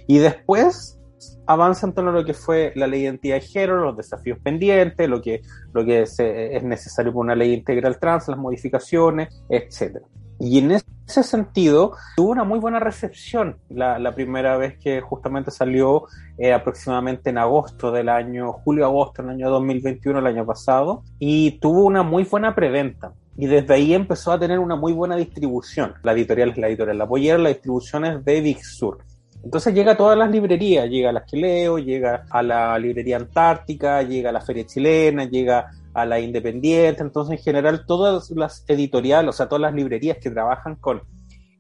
Y 0.06 0.18
después 0.18 1.00
avanza 1.48 1.84
en 1.88 1.94
torno 1.94 2.10
a 2.10 2.14
lo 2.14 2.24
que 2.24 2.34
fue 2.34 2.72
la 2.76 2.86
ley 2.86 3.00
de 3.00 3.06
identidad 3.06 3.34
de 3.34 3.40
género, 3.40 3.86
los 3.86 3.96
desafíos 3.96 4.38
pendientes, 4.38 5.08
lo 5.08 5.20
que, 5.20 5.42
lo 5.72 5.84
que 5.84 6.02
es, 6.02 6.14
es 6.20 6.62
necesario 6.62 7.10
para 7.10 7.22
una 7.22 7.34
ley 7.34 7.54
integral 7.54 7.98
trans, 7.98 8.28
las 8.28 8.38
modificaciones, 8.38 9.42
etcétera. 9.48 10.06
Y 10.40 10.58
en 10.58 10.70
ese 10.70 11.22
sentido, 11.22 11.94
tuvo 12.16 12.30
una 12.30 12.44
muy 12.44 12.60
buena 12.60 12.78
recepción 12.78 13.56
la, 13.68 14.14
primera 14.14 14.56
vez 14.56 14.78
que 14.78 15.00
justamente 15.00 15.50
salió 15.50 16.04
eh, 16.38 16.52
aproximadamente 16.52 17.30
en 17.30 17.38
agosto 17.38 17.90
del 17.90 18.08
año, 18.08 18.52
julio-agosto 18.52 19.22
del 19.22 19.32
año 19.32 19.50
2021, 19.50 20.18
el 20.18 20.26
año 20.26 20.46
pasado, 20.46 21.02
y 21.18 21.58
tuvo 21.60 21.84
una 21.84 22.02
muy 22.02 22.24
buena 22.24 22.54
preventa. 22.54 23.12
Y 23.36 23.46
desde 23.46 23.74
ahí 23.74 23.94
empezó 23.94 24.32
a 24.32 24.38
tener 24.38 24.58
una 24.58 24.76
muy 24.76 24.92
buena 24.92 25.16
distribución. 25.16 25.94
La 26.02 26.12
editorial 26.12 26.50
es 26.50 26.58
la 26.58 26.68
editorial 26.68 26.98
La 26.98 27.06
Pollera, 27.06 27.38
la 27.38 27.48
distribución 27.50 28.22
de 28.24 28.40
Big 28.40 28.64
Sur. 28.64 28.98
Entonces 29.42 29.72
llega 29.72 29.92
a 29.92 29.96
todas 29.96 30.18
las 30.18 30.30
librerías, 30.30 30.88
llega 30.88 31.10
a 31.10 31.12
las 31.12 31.24
que 31.24 31.36
leo, 31.36 31.78
llega 31.78 32.24
a 32.28 32.42
la 32.42 32.78
librería 32.78 33.16
Antártica, 33.16 34.02
llega 34.02 34.30
a 34.30 34.32
la 34.32 34.40
Feria 34.40 34.66
Chilena, 34.66 35.24
llega 35.24 35.70
a 36.00 36.06
la 36.06 36.20
Independiente, 36.20 37.02
entonces 37.02 37.38
en 37.38 37.44
general 37.44 37.84
todas 37.86 38.30
las 38.30 38.64
editoriales, 38.68 39.30
o 39.30 39.32
sea, 39.32 39.48
todas 39.48 39.62
las 39.62 39.74
librerías 39.74 40.18
que 40.18 40.30
trabajan 40.30 40.76
con, 40.76 41.02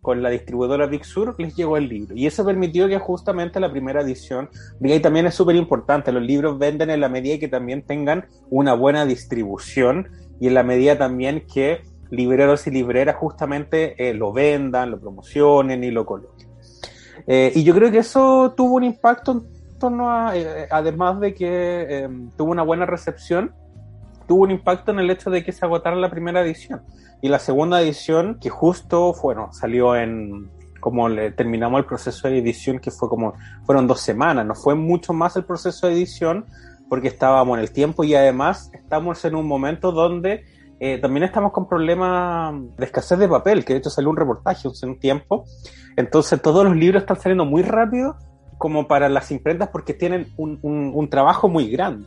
con 0.00 0.22
la 0.22 0.30
distribuidora 0.30 0.86
Big 0.86 1.04
Sur 1.04 1.34
les 1.38 1.54
llegó 1.56 1.76
el 1.76 1.88
libro. 1.88 2.14
Y 2.16 2.26
eso 2.26 2.44
permitió 2.44 2.88
que 2.88 2.98
justamente 2.98 3.60
la 3.60 3.70
primera 3.70 4.02
edición, 4.02 4.48
y 4.80 4.92
ahí 4.92 5.00
también 5.00 5.26
es 5.26 5.34
súper 5.34 5.56
importante, 5.56 6.12
los 6.12 6.22
libros 6.22 6.58
venden 6.58 6.90
en 6.90 7.00
la 7.00 7.08
medida 7.08 7.38
que 7.38 7.48
también 7.48 7.82
tengan 7.82 8.26
una 8.50 8.74
buena 8.74 9.04
distribución 9.04 10.08
y 10.40 10.48
en 10.48 10.54
la 10.54 10.62
medida 10.62 10.96
también 10.96 11.44
que 11.52 11.82
libreros 12.10 12.66
y 12.66 12.70
libreras 12.70 13.16
justamente 13.16 13.94
eh, 13.98 14.14
lo 14.14 14.32
vendan, 14.32 14.90
lo 14.90 15.00
promocionen 15.00 15.84
y 15.84 15.90
lo 15.90 16.06
coloquen. 16.06 16.48
Eh, 17.26 17.52
y 17.54 17.62
yo 17.62 17.74
creo 17.74 17.90
que 17.90 17.98
eso 17.98 18.54
tuvo 18.56 18.76
un 18.76 18.84
impacto 18.84 19.32
en 19.32 19.78
torno 19.78 20.10
a, 20.10 20.36
eh, 20.36 20.66
además 20.70 21.20
de 21.20 21.34
que 21.34 21.46
eh, 21.46 22.08
tuvo 22.36 22.50
una 22.50 22.62
buena 22.62 22.86
recepción, 22.86 23.52
tuvo 24.28 24.42
un 24.44 24.52
impacto 24.52 24.92
en 24.92 25.00
el 25.00 25.10
hecho 25.10 25.30
de 25.30 25.42
que 25.42 25.50
se 25.50 25.64
agotara 25.64 25.96
la 25.96 26.10
primera 26.10 26.42
edición. 26.42 26.82
Y 27.20 27.28
la 27.28 27.40
segunda 27.40 27.80
edición, 27.80 28.38
que 28.40 28.50
justo, 28.50 29.12
bueno, 29.20 29.48
salió 29.52 29.96
en, 29.96 30.50
como 30.78 31.08
le 31.08 31.32
terminamos 31.32 31.80
el 31.80 31.86
proceso 31.86 32.28
de 32.28 32.38
edición, 32.38 32.78
que 32.78 32.92
fue 32.92 33.08
como, 33.08 33.32
fueron 33.64 33.88
dos 33.88 34.00
semanas, 34.00 34.46
no 34.46 34.54
fue 34.54 34.76
mucho 34.76 35.12
más 35.12 35.34
el 35.36 35.44
proceso 35.44 35.88
de 35.88 35.94
edición, 35.94 36.44
porque 36.88 37.08
estábamos 37.08 37.58
en 37.58 37.62
el 37.64 37.72
tiempo 37.72 38.04
y 38.04 38.14
además 38.14 38.70
estamos 38.72 39.24
en 39.24 39.34
un 39.34 39.46
momento 39.46 39.90
donde 39.90 40.44
eh, 40.78 40.98
también 40.98 41.24
estamos 41.24 41.52
con 41.52 41.68
problemas 41.68 42.54
de 42.76 42.84
escasez 42.84 43.18
de 43.18 43.28
papel, 43.28 43.64
que 43.64 43.72
de 43.72 43.80
hecho 43.80 43.90
salió 43.90 44.10
un 44.10 44.16
reportaje 44.16 44.68
hace 44.68 44.86
un 44.86 44.98
tiempo. 44.98 45.44
Entonces 45.96 46.40
todos 46.40 46.64
los 46.64 46.76
libros 46.76 47.02
están 47.02 47.18
saliendo 47.18 47.44
muy 47.44 47.62
rápido 47.62 48.16
como 48.58 48.86
para 48.86 49.08
las 49.08 49.30
imprentas 49.30 49.68
porque 49.68 49.94
tienen 49.94 50.28
un, 50.36 50.58
un, 50.62 50.92
un 50.94 51.10
trabajo 51.10 51.48
muy 51.48 51.68
grande. 51.70 52.06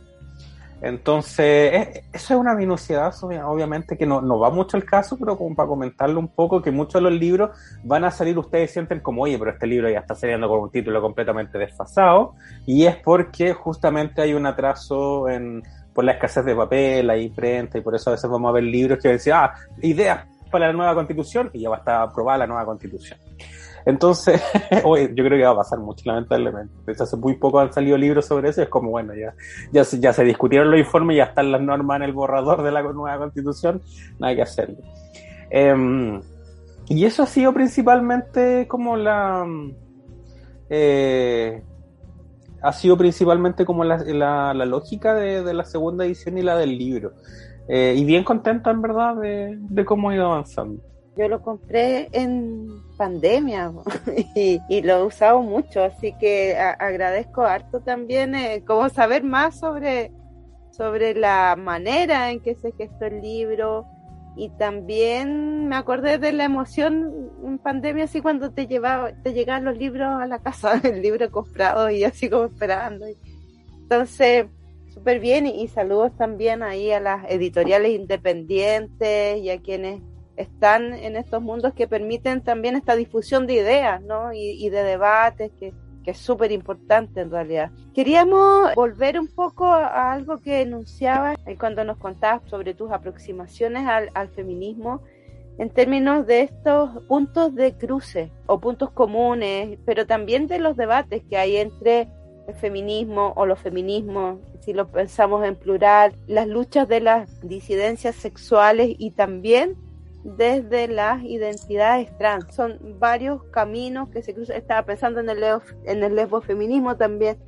Entonces, 0.82 1.72
eh, 1.72 2.04
eso 2.12 2.34
es 2.34 2.40
una 2.40 2.54
minuciedad, 2.54 3.14
obvia- 3.22 3.46
obviamente, 3.46 3.96
que 3.96 4.04
no, 4.04 4.20
no 4.20 4.40
va 4.40 4.50
mucho 4.50 4.76
el 4.76 4.84
caso, 4.84 5.16
pero 5.16 5.38
como 5.38 5.54
para 5.54 5.68
comentarlo 5.68 6.18
un 6.18 6.26
poco, 6.28 6.60
que 6.60 6.72
muchos 6.72 6.94
de 6.94 7.08
los 7.08 7.12
libros 7.12 7.50
van 7.84 8.04
a 8.04 8.10
salir, 8.10 8.36
ustedes 8.36 8.72
sienten 8.72 8.98
como, 8.98 9.22
oye, 9.22 9.38
pero 9.38 9.52
este 9.52 9.66
libro 9.68 9.88
ya 9.88 10.00
está 10.00 10.16
saliendo 10.16 10.48
con 10.48 10.58
un 10.58 10.70
título 10.70 11.00
completamente 11.00 11.56
desfasado, 11.56 12.34
y 12.66 12.84
es 12.84 12.96
porque 12.96 13.54
justamente 13.54 14.22
hay 14.22 14.34
un 14.34 14.44
atraso 14.44 15.28
en, 15.28 15.62
por 15.94 16.04
la 16.04 16.12
escasez 16.12 16.44
de 16.44 16.56
papel, 16.56 17.06
la 17.06 17.16
imprenta, 17.16 17.78
y 17.78 17.80
por 17.80 17.94
eso 17.94 18.10
a 18.10 18.14
veces 18.14 18.28
vamos 18.28 18.48
a 18.48 18.52
ver 18.52 18.64
libros 18.64 18.98
que 19.00 19.08
decían, 19.08 19.38
ah, 19.40 19.54
ideas 19.82 20.26
para 20.50 20.66
la 20.66 20.72
nueva 20.72 20.94
constitución, 20.94 21.48
y 21.52 21.60
ya 21.60 21.70
va 21.70 21.76
a 21.76 21.78
estar 21.78 22.02
aprobada 22.02 22.38
la 22.38 22.46
nueva 22.48 22.64
constitución. 22.64 23.18
Entonces, 23.84 24.40
yo 24.72 25.24
creo 25.24 25.38
que 25.38 25.44
va 25.44 25.50
a 25.50 25.56
pasar 25.56 25.78
mucho, 25.78 26.02
lamentablemente. 26.06 26.72
Hace 26.98 27.16
muy 27.16 27.36
poco 27.36 27.60
han 27.60 27.72
salido 27.72 27.96
libros 27.96 28.26
sobre 28.26 28.50
eso, 28.50 28.62
es 28.62 28.68
como, 28.68 28.90
bueno, 28.90 29.14
ya, 29.14 29.34
ya, 29.72 29.84
se, 29.84 29.98
ya 30.00 30.12
se 30.12 30.24
discutieron 30.24 30.70
los 30.70 30.80
informes, 30.80 31.16
ya 31.16 31.24
están 31.24 31.52
las 31.52 31.60
normas 31.60 31.96
en 31.96 32.02
el 32.04 32.12
borrador 32.12 32.62
de 32.62 32.72
la 32.72 32.82
nueva 32.82 33.18
constitución, 33.18 33.82
nada 34.18 34.34
que 34.34 34.42
hacerle. 34.42 34.78
Em, 35.50 36.20
y 36.88 37.04
eso 37.04 37.22
ha 37.22 37.26
sido 37.26 37.52
principalmente 37.52 38.66
como 38.68 38.96
la... 38.96 39.46
eh, 40.70 41.62
ha 42.62 42.72
sido 42.72 42.96
principalmente 42.96 43.64
como 43.64 43.82
la, 43.84 43.98
la, 43.98 44.54
la 44.54 44.64
lógica 44.64 45.14
de, 45.14 45.42
de 45.42 45.54
la 45.54 45.64
segunda 45.64 46.04
edición 46.06 46.38
y 46.38 46.42
la 46.42 46.56
del 46.56 46.78
libro. 46.78 47.12
Eh, 47.68 47.94
y 47.96 48.04
bien 48.04 48.24
contenta 48.24 48.70
en 48.70 48.82
verdad 48.82 49.16
de, 49.16 49.56
de 49.58 49.84
cómo 49.84 50.10
ha 50.10 50.14
ido 50.14 50.26
avanzando. 50.26 50.82
Yo 51.16 51.28
lo 51.28 51.42
compré 51.42 52.08
en 52.12 52.68
pandemia 53.02 53.72
y, 54.36 54.82
lo 54.82 54.98
he 54.98 55.02
usado 55.02 55.42
mucho, 55.42 55.82
así 55.82 56.12
que 56.20 56.56
agradezco 56.56 57.42
harto 57.42 57.80
también 57.80 58.36
eh, 58.36 58.62
como 58.64 58.88
saber 58.90 59.24
más 59.24 59.58
sobre, 59.58 60.12
sobre 60.70 61.12
la 61.16 61.56
manera 61.56 62.30
en 62.30 62.38
que 62.38 62.54
se 62.54 62.70
gestó 62.70 63.06
el 63.06 63.20
libro 63.20 63.86
y 64.36 64.50
también 64.50 65.66
me 65.66 65.74
acordé 65.74 66.18
de 66.18 66.30
la 66.30 66.44
emoción 66.44 67.32
en 67.44 67.58
pandemia 67.58 68.04
así 68.04 68.20
cuando 68.20 68.52
te 68.52 68.68
llevaba, 68.68 69.12
te 69.20 69.32
llegaban 69.32 69.64
los 69.64 69.76
libros 69.76 70.08
a 70.08 70.26
la 70.28 70.38
casa, 70.38 70.80
el 70.84 71.02
libro 71.02 71.28
comprado 71.32 71.90
y 71.90 72.04
así 72.04 72.30
como 72.30 72.44
esperando. 72.44 73.06
Entonces, 73.82 74.46
súper 74.94 75.18
bien 75.18 75.48
y 75.48 75.66
saludos 75.66 76.16
también 76.16 76.62
ahí 76.62 76.92
a 76.92 77.00
las 77.00 77.28
editoriales 77.28 77.90
independientes 77.98 79.38
y 79.38 79.50
a 79.50 79.60
quienes 79.60 80.00
están 80.36 80.94
en 80.94 81.16
estos 81.16 81.42
mundos 81.42 81.74
que 81.74 81.86
permiten 81.86 82.42
también 82.42 82.76
esta 82.76 82.96
difusión 82.96 83.46
de 83.46 83.54
ideas, 83.54 84.02
¿no? 84.02 84.32
Y, 84.32 84.68
de 84.70 84.82
debates 84.82 85.50
que, 85.58 85.74
que 86.02 86.12
es 86.12 86.18
súper 86.18 86.52
importante 86.52 87.20
en 87.20 87.30
realidad. 87.30 87.70
Queríamos 87.94 88.74
volver 88.74 89.18
un 89.18 89.28
poco 89.28 89.66
a 89.66 90.12
algo 90.12 90.38
que 90.38 90.62
enunciabas 90.62 91.36
cuando 91.58 91.84
nos 91.84 91.98
contabas 91.98 92.42
sobre 92.48 92.74
tus 92.74 92.90
aproximaciones 92.90 93.86
al, 93.86 94.10
al 94.14 94.28
feminismo 94.28 95.02
en 95.58 95.70
términos 95.70 96.26
de 96.26 96.42
estos 96.42 97.04
puntos 97.06 97.54
de 97.54 97.74
cruce 97.74 98.32
o 98.46 98.58
puntos 98.58 98.90
comunes, 98.90 99.78
pero 99.84 100.06
también 100.06 100.46
de 100.46 100.58
los 100.58 100.76
debates 100.76 101.22
que 101.28 101.36
hay 101.36 101.56
entre 101.56 102.08
el 102.48 102.54
feminismo 102.54 103.32
o 103.36 103.46
los 103.46 103.58
feminismos, 103.58 104.38
si 104.60 104.72
lo 104.72 104.88
pensamos 104.88 105.44
en 105.44 105.56
plural, 105.56 106.14
las 106.26 106.48
luchas 106.48 106.88
de 106.88 107.00
las 107.00 107.40
disidencias 107.46 108.16
sexuales 108.16 108.94
y 108.98 109.10
también 109.12 109.76
desde 110.24 110.88
las 110.88 111.22
identidades 111.22 112.16
trans. 112.18 112.54
Son 112.54 112.78
varios 112.98 113.42
caminos 113.44 114.08
que 114.10 114.22
se 114.22 114.34
cruzan. 114.34 114.56
Estaba 114.56 114.84
pensando 114.84 115.20
en 115.20 115.28
el, 115.30 115.42
en 115.84 116.02
el 116.02 116.14
lesbofeminismo 116.14 116.96
también. 116.96 117.38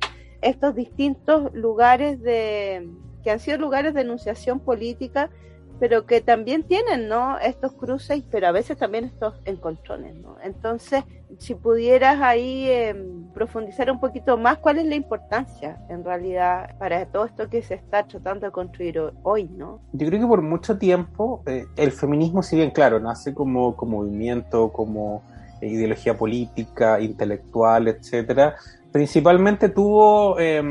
Estos 0.41 0.75
distintos 0.75 1.53
lugares 1.53 2.21
de 2.21 2.89
que 3.23 3.31
han 3.31 3.39
sido 3.39 3.57
lugares 3.57 3.93
de 3.93 4.01
enunciación 4.01 4.59
política 4.59 5.31
pero 5.79 6.05
que 6.05 6.21
también 6.21 6.63
tienen, 6.63 7.07
¿no? 7.07 7.37
Estos 7.39 7.73
cruces, 7.73 8.23
pero 8.31 8.47
a 8.47 8.51
veces 8.51 8.77
también 8.77 9.05
estos 9.05 9.35
encontrones, 9.45 10.15
¿no? 10.15 10.37
Entonces, 10.43 11.03
si 11.37 11.55
pudieras 11.55 12.21
ahí 12.21 12.67
eh, 12.69 12.95
profundizar 13.33 13.91
un 13.91 13.99
poquito 13.99 14.37
más, 14.37 14.57
¿cuál 14.59 14.79
es 14.79 14.85
la 14.85 14.95
importancia 14.95 15.77
en 15.89 16.03
realidad 16.03 16.77
para 16.77 17.05
todo 17.07 17.25
esto 17.25 17.49
que 17.49 17.61
se 17.61 17.73
está 17.73 18.07
tratando 18.07 18.45
de 18.45 18.51
construir 18.51 19.01
hoy, 19.23 19.45
¿no? 19.45 19.81
Yo 19.91 20.07
creo 20.07 20.21
que 20.21 20.27
por 20.27 20.41
mucho 20.41 20.77
tiempo 20.77 21.43
eh, 21.45 21.65
el 21.75 21.91
feminismo, 21.91 22.41
si 22.41 22.55
bien 22.55 22.71
claro, 22.71 22.99
nace 22.99 23.33
como, 23.33 23.75
como 23.75 23.97
movimiento, 23.97 24.71
como 24.71 25.23
eh, 25.61 25.67
ideología 25.67 26.17
política, 26.17 26.99
intelectual, 26.99 27.87
etcétera, 27.87 28.55
principalmente 28.91 29.69
tuvo 29.69 30.39
eh, 30.39 30.61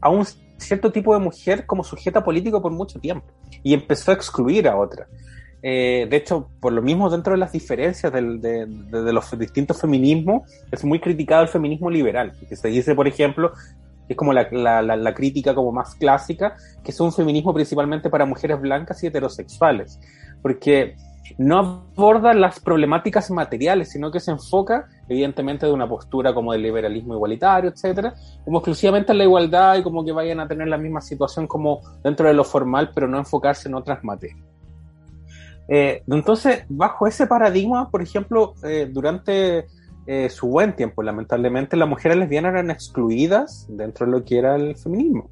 a 0.00 0.10
un 0.10 0.24
cierto 0.62 0.92
tipo 0.92 1.14
de 1.14 1.20
mujer 1.20 1.66
como 1.66 1.84
sujeta 1.84 2.24
político 2.24 2.60
por 2.62 2.72
mucho 2.72 2.98
tiempo 2.98 3.26
y 3.62 3.74
empezó 3.74 4.10
a 4.10 4.14
excluir 4.14 4.68
a 4.68 4.76
otra. 4.76 5.06
Eh, 5.62 6.08
de 6.10 6.16
hecho, 6.16 6.48
por 6.60 6.72
lo 6.72 6.82
mismo, 6.82 7.08
dentro 7.08 7.34
de 7.34 7.38
las 7.38 7.52
diferencias 7.52 8.12
del, 8.12 8.40
de, 8.40 8.66
de, 8.66 9.02
de, 9.02 9.12
los 9.12 9.38
distintos 9.38 9.80
feminismos, 9.80 10.42
es 10.72 10.84
muy 10.84 10.98
criticado 10.98 11.42
el 11.42 11.48
feminismo 11.48 11.88
liberal, 11.88 12.32
que 12.48 12.56
se 12.56 12.66
dice, 12.68 12.96
por 12.96 13.06
ejemplo, 13.06 13.52
es 14.08 14.16
como 14.16 14.32
la, 14.32 14.82
la, 14.82 15.14
crítica 15.14 15.54
como 15.54 15.72
más 15.72 15.94
clásica, 15.94 16.56
que 16.82 16.90
es 16.90 17.00
un 17.00 17.12
feminismo 17.12 17.54
principalmente 17.54 18.10
para 18.10 18.26
mujeres 18.26 18.60
blancas 18.60 19.02
y 19.02 19.06
heterosexuales, 19.06 20.00
porque 20.42 20.96
no 21.38 21.58
aborda 21.96 22.34
las 22.34 22.60
problemáticas 22.60 23.30
materiales, 23.30 23.90
sino 23.90 24.10
que 24.10 24.20
se 24.20 24.30
enfoca, 24.30 24.88
evidentemente, 25.08 25.66
de 25.66 25.72
una 25.72 25.88
postura 25.88 26.34
como 26.34 26.52
del 26.52 26.62
liberalismo 26.62 27.14
igualitario, 27.14 27.70
etcétera, 27.70 28.14
como 28.44 28.58
exclusivamente 28.58 29.12
en 29.12 29.18
la 29.18 29.24
igualdad 29.24 29.76
y 29.76 29.82
como 29.82 30.04
que 30.04 30.12
vayan 30.12 30.40
a 30.40 30.48
tener 30.48 30.68
la 30.68 30.78
misma 30.78 31.00
situación 31.00 31.46
como 31.46 31.80
dentro 32.02 32.26
de 32.26 32.34
lo 32.34 32.44
formal, 32.44 32.90
pero 32.94 33.08
no 33.08 33.18
enfocarse 33.18 33.68
en 33.68 33.74
otras 33.74 34.02
materias. 34.04 34.38
Eh, 35.68 36.02
entonces, 36.08 36.64
bajo 36.68 37.06
ese 37.06 37.26
paradigma, 37.26 37.90
por 37.90 38.02
ejemplo, 38.02 38.54
eh, 38.64 38.88
durante 38.90 39.66
eh, 40.06 40.28
su 40.28 40.48
buen 40.48 40.74
tiempo, 40.74 41.02
lamentablemente, 41.02 41.76
las 41.76 41.88
mujeres 41.88 42.18
lesbianas 42.18 42.52
eran 42.52 42.70
excluidas 42.70 43.66
dentro 43.68 44.06
de 44.06 44.12
lo 44.12 44.24
que 44.24 44.38
era 44.38 44.56
el 44.56 44.76
feminismo. 44.76 45.30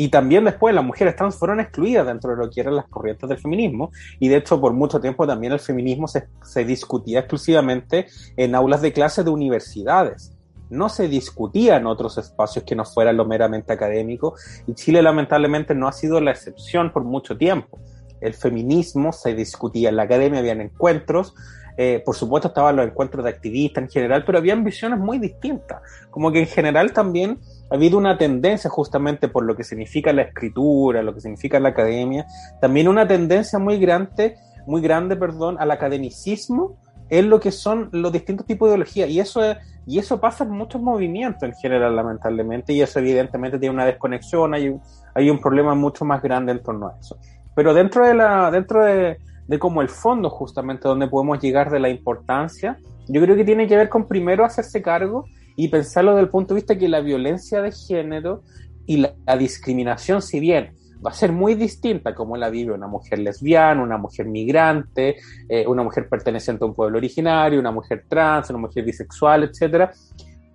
Y 0.00 0.08
también 0.08 0.46
después 0.46 0.74
las 0.74 0.82
mujeres 0.82 1.14
trans 1.14 1.36
fueron 1.36 1.60
excluidas 1.60 2.06
dentro 2.06 2.30
de 2.30 2.38
lo 2.38 2.48
que 2.48 2.62
eran 2.62 2.74
las 2.74 2.86
corrientes 2.86 3.28
del 3.28 3.36
feminismo. 3.36 3.92
Y 4.18 4.28
de 4.28 4.36
hecho, 4.36 4.58
por 4.58 4.72
mucho 4.72 4.98
tiempo 4.98 5.26
también 5.26 5.52
el 5.52 5.60
feminismo 5.60 6.08
se, 6.08 6.26
se 6.42 6.64
discutía 6.64 7.18
exclusivamente 7.18 8.06
en 8.34 8.54
aulas 8.54 8.80
de 8.80 8.94
clase 8.94 9.22
de 9.22 9.28
universidades. 9.28 10.32
No 10.70 10.88
se 10.88 11.06
discutía 11.06 11.76
en 11.76 11.84
otros 11.84 12.16
espacios 12.16 12.64
que 12.64 12.74
no 12.74 12.86
fueran 12.86 13.18
lo 13.18 13.26
meramente 13.26 13.74
académico. 13.74 14.36
Y 14.66 14.72
Chile 14.72 15.02
lamentablemente 15.02 15.74
no 15.74 15.86
ha 15.86 15.92
sido 15.92 16.18
la 16.18 16.30
excepción 16.30 16.94
por 16.94 17.04
mucho 17.04 17.36
tiempo. 17.36 17.78
El 18.22 18.32
feminismo 18.32 19.12
se 19.12 19.34
discutía 19.34 19.90
en 19.90 19.96
la 19.96 20.04
academia, 20.04 20.40
habían 20.40 20.62
encuentros, 20.62 21.34
eh, 21.76 22.02
por 22.04 22.16
supuesto 22.16 22.48
estaban 22.48 22.76
los 22.76 22.86
encuentros 22.86 23.24
de 23.24 23.30
activistas 23.30 23.84
en 23.84 23.90
general, 23.90 24.24
pero 24.24 24.38
habían 24.38 24.64
visiones 24.64 24.98
muy 24.98 25.18
distintas. 25.18 25.82
Como 26.10 26.32
que 26.32 26.40
en 26.40 26.46
general 26.46 26.92
también 26.92 27.38
ha 27.70 27.74
habido 27.74 27.98
una 27.98 28.18
tendencia 28.18 28.68
justamente 28.68 29.28
por 29.28 29.44
lo 29.44 29.56
que 29.56 29.64
significa 29.64 30.12
la 30.12 30.22
escritura, 30.22 31.02
lo 31.02 31.14
que 31.14 31.20
significa 31.20 31.60
la 31.60 31.70
academia, 31.70 32.26
también 32.60 32.88
una 32.88 33.06
tendencia 33.06 33.58
muy 33.58 33.78
grande, 33.78 34.36
muy 34.66 34.82
grande, 34.82 35.16
perdón, 35.16 35.56
al 35.60 35.70
academicismo 35.70 36.76
en 37.08 37.30
lo 37.30 37.40
que 37.40 37.52
son 37.52 37.88
los 37.92 38.12
distintos 38.12 38.46
tipos 38.46 38.68
de 38.68 38.74
ideología. 38.74 39.06
Y 39.06 39.20
eso, 39.20 39.44
es, 39.44 39.56
y 39.86 39.98
eso 39.98 40.20
pasa 40.20 40.44
en 40.44 40.50
muchos 40.50 40.82
movimientos 40.82 41.42
en 41.44 41.54
general, 41.54 41.94
lamentablemente, 41.94 42.72
y 42.72 42.82
eso 42.82 42.98
evidentemente 42.98 43.58
tiene 43.58 43.74
una 43.74 43.86
desconexión, 43.86 44.52
hay, 44.54 44.74
hay 45.14 45.30
un 45.30 45.40
problema 45.40 45.74
mucho 45.74 46.04
más 46.04 46.22
grande 46.22 46.52
en 46.52 46.62
torno 46.62 46.88
a 46.88 46.96
eso. 46.98 47.18
Pero 47.54 47.72
dentro 47.72 48.06
de 48.06 48.14
la, 48.14 48.50
dentro 48.50 48.84
de, 48.84 49.18
de 49.46 49.58
como 49.58 49.80
el 49.82 49.88
fondo 49.88 50.28
justamente 50.30 50.88
donde 50.88 51.08
podemos 51.08 51.40
llegar 51.40 51.70
de 51.70 51.80
la 51.80 51.88
importancia, 51.88 52.78
yo 53.08 53.20
creo 53.20 53.36
que 53.36 53.44
tiene 53.44 53.66
que 53.66 53.76
ver 53.76 53.88
con 53.88 54.06
primero 54.06 54.44
hacerse 54.44 54.82
cargo 54.82 55.24
y 55.60 55.68
pensarlo 55.68 56.12
desde 56.12 56.22
el 56.22 56.30
punto 56.30 56.54
de 56.54 56.60
vista 56.60 56.78
que 56.78 56.88
la 56.88 57.00
violencia 57.00 57.60
de 57.60 57.70
género 57.70 58.42
y 58.86 58.96
la, 58.96 59.12
discriminación, 59.38 60.22
si 60.22 60.40
bien 60.40 60.72
va 61.04 61.10
a 61.10 61.14
ser 61.14 61.32
muy 61.32 61.54
distinta 61.54 62.14
como 62.14 62.38
la 62.38 62.48
vive 62.48 62.72
una 62.72 62.86
mujer 62.86 63.18
lesbiana, 63.18 63.82
una 63.82 63.98
mujer 63.98 64.24
migrante, 64.24 65.16
eh, 65.50 65.66
una 65.66 65.82
mujer 65.82 66.08
perteneciente 66.08 66.64
a 66.64 66.68
un 66.68 66.72
pueblo 66.72 66.96
originario, 66.96 67.60
una 67.60 67.72
mujer 67.72 68.06
trans, 68.08 68.48
una 68.48 68.60
mujer 68.60 68.84
bisexual, 68.84 69.44
etcétera, 69.44 69.92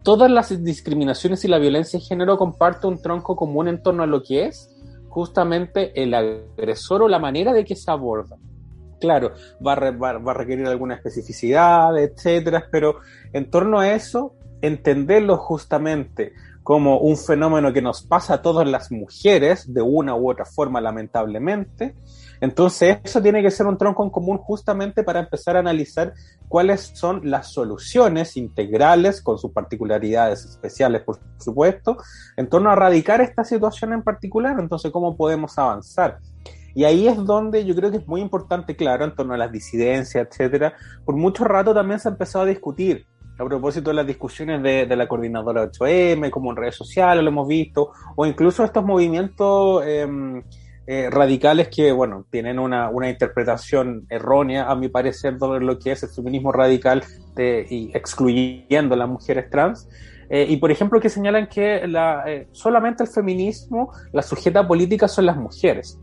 todas 0.01 0.31
las 0.31 0.63
discriminaciones 0.63 1.45
y 1.45 1.49
la 1.49 1.59
violencia 1.59 1.99
de 1.99 2.05
género 2.05 2.35
comparten 2.35 2.89
un 2.89 3.01
tronco 3.01 3.35
común 3.35 3.67
en 3.67 3.83
torno 3.83 4.01
a 4.01 4.07
lo 4.07 4.23
que 4.23 4.45
es 4.45 4.71
justamente 5.07 6.01
el 6.01 6.15
agresor 6.15 7.03
o 7.03 7.07
la 7.07 7.19
manera 7.19 7.53
de 7.53 7.63
que 7.63 7.75
se 7.75 7.91
aborda. 7.91 8.37
Claro, 8.99 9.33
va 9.65 9.73
a, 9.73 9.91
va 9.91 10.31
a, 10.31 10.33
requerir 10.33 10.65
alguna 10.65 10.95
especificidad, 10.95 11.95
etcétera, 11.95 12.67
pero 12.71 13.01
en 13.33 13.51
torno 13.51 13.79
a 13.79 13.91
eso, 13.91 14.33
entenderlo 14.67 15.37
justamente 15.37 16.33
como 16.65 16.97
un 16.97 17.15
fenómeno 17.15 17.71
que 17.71 17.81
nos 17.83 18.01
pasa 18.01 18.33
a 18.33 18.41
todas 18.41 18.67
las 18.67 18.91
mujeres 18.91 19.71
de 19.71 19.83
una 19.83 20.15
u 20.15 20.31
otra 20.31 20.45
forma, 20.45 20.81
lamentablemente. 20.81 21.95
Entonces, 22.41 22.97
eso 23.03 23.21
tiene 23.21 23.43
que 23.43 23.51
ser 23.51 23.67
un 23.67 23.77
tronco 23.77 24.03
en 24.03 24.09
común 24.09 24.39
justamente 24.39 25.03
para 25.03 25.19
empezar 25.19 25.55
a 25.55 25.59
analizar 25.59 26.13
cuáles 26.47 26.91
son 26.95 27.21
las 27.23 27.51
soluciones 27.51 28.35
integrales, 28.35 29.21
con 29.21 29.37
sus 29.37 29.51
particularidades 29.51 30.43
especiales, 30.43 31.03
por 31.03 31.19
supuesto, 31.37 31.97
en 32.35 32.49
torno 32.49 32.71
a 32.71 32.73
erradicar 32.73 33.21
esta 33.21 33.43
situación 33.43 33.93
en 33.93 34.01
particular. 34.01 34.59
Entonces, 34.59 34.91
¿cómo 34.91 35.15
podemos 35.15 35.55
avanzar? 35.59 36.17
Y 36.73 36.83
ahí 36.83 37.07
es 37.07 37.15
donde 37.23 37.63
yo 37.63 37.75
creo 37.75 37.91
que 37.91 37.97
es 37.97 38.07
muy 38.07 38.21
importante, 38.21 38.75
claro, 38.75 39.05
en 39.05 39.15
torno 39.15 39.35
a 39.35 39.37
las 39.37 39.51
disidencias, 39.51 40.27
etcétera. 40.27 40.73
Por 41.05 41.15
mucho 41.15 41.43
rato 41.43 41.75
también 41.75 41.99
se 41.99 42.09
ha 42.09 42.11
empezado 42.11 42.43
a 42.43 42.47
discutir 42.47 43.05
a 43.37 43.45
propósito 43.45 43.89
de 43.89 43.95
las 43.95 44.07
discusiones 44.07 44.61
de, 44.63 44.95
la 44.95 45.07
coordinadora 45.07 45.69
8M, 45.69 46.29
como 46.29 46.51
en 46.51 46.57
redes 46.57 46.75
sociales 46.75 47.23
lo 47.23 47.29
hemos 47.29 47.47
visto, 47.47 47.91
o 48.15 48.25
incluso 48.25 48.63
estos 48.63 48.83
movimientos 48.85 49.83
eh, 49.85 50.07
eh, 50.87 51.09
radicales 51.09 51.69
que, 51.69 51.91
bueno, 51.91 52.25
tienen 52.29 52.59
una, 52.59 52.91
interpretación 53.09 54.05
errónea, 54.09 54.69
a 54.69 54.75
mi 54.75 54.87
parecer, 54.87 55.37
de 55.37 55.59
lo 55.59 55.79
que 55.79 55.91
es 55.91 56.03
el 56.03 56.09
feminismo 56.09 56.51
radical 56.51 57.03
y 57.37 57.91
excluyendo 57.93 58.93
a 58.93 58.97
las 58.97 59.09
mujeres 59.09 59.49
trans. 59.49 59.89
Eh, 60.29 60.45
y, 60.47 60.57
por 60.57 60.71
ejemplo, 60.71 60.99
que 60.99 61.09
señalan 61.09 61.47
que 61.47 61.87
la, 61.87 62.23
eh, 62.27 62.47
solamente 62.51 63.03
el 63.03 63.09
feminismo, 63.09 63.91
la 64.11 64.21
sujeta 64.21 64.67
política 64.67 65.07
son 65.07 65.25
las 65.25 65.37
mujeres 65.37 65.99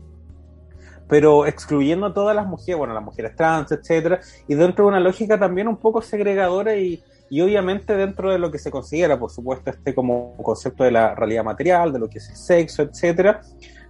pero 1.05 1.45
excluyendo 1.45 2.07
a 2.07 2.13
todas 2.13 2.35
las 2.35 2.47
mujeres, 2.47 2.77
bueno, 2.77 2.93
las 2.93 3.03
mujeres 3.03 3.35
trans, 3.35 3.71
etcétera, 3.71 4.21
y 4.47 4.55
dentro 4.55 4.85
de 4.85 4.89
una 4.89 4.99
lógica 4.99 5.37
también 5.37 5.67
un 5.67 5.77
poco 5.77 6.01
segregadora 6.01 6.75
y, 6.75 7.03
y 7.29 7.41
obviamente 7.41 7.95
dentro 7.95 8.31
de 8.31 8.39
lo 8.39 8.51
que 8.51 8.59
se 8.59 8.69
considera, 8.69 9.19
por 9.19 9.31
supuesto, 9.31 9.69
este 9.69 9.95
como 9.95 10.35
concepto 10.37 10.83
de 10.83 10.91
la 10.91 11.15
realidad 11.15 11.43
material, 11.43 11.91
de 11.91 11.99
lo 11.99 12.09
que 12.09 12.19
es 12.19 12.29
el 12.29 12.35
sexo, 12.35 12.83
etcétera, 12.83 13.41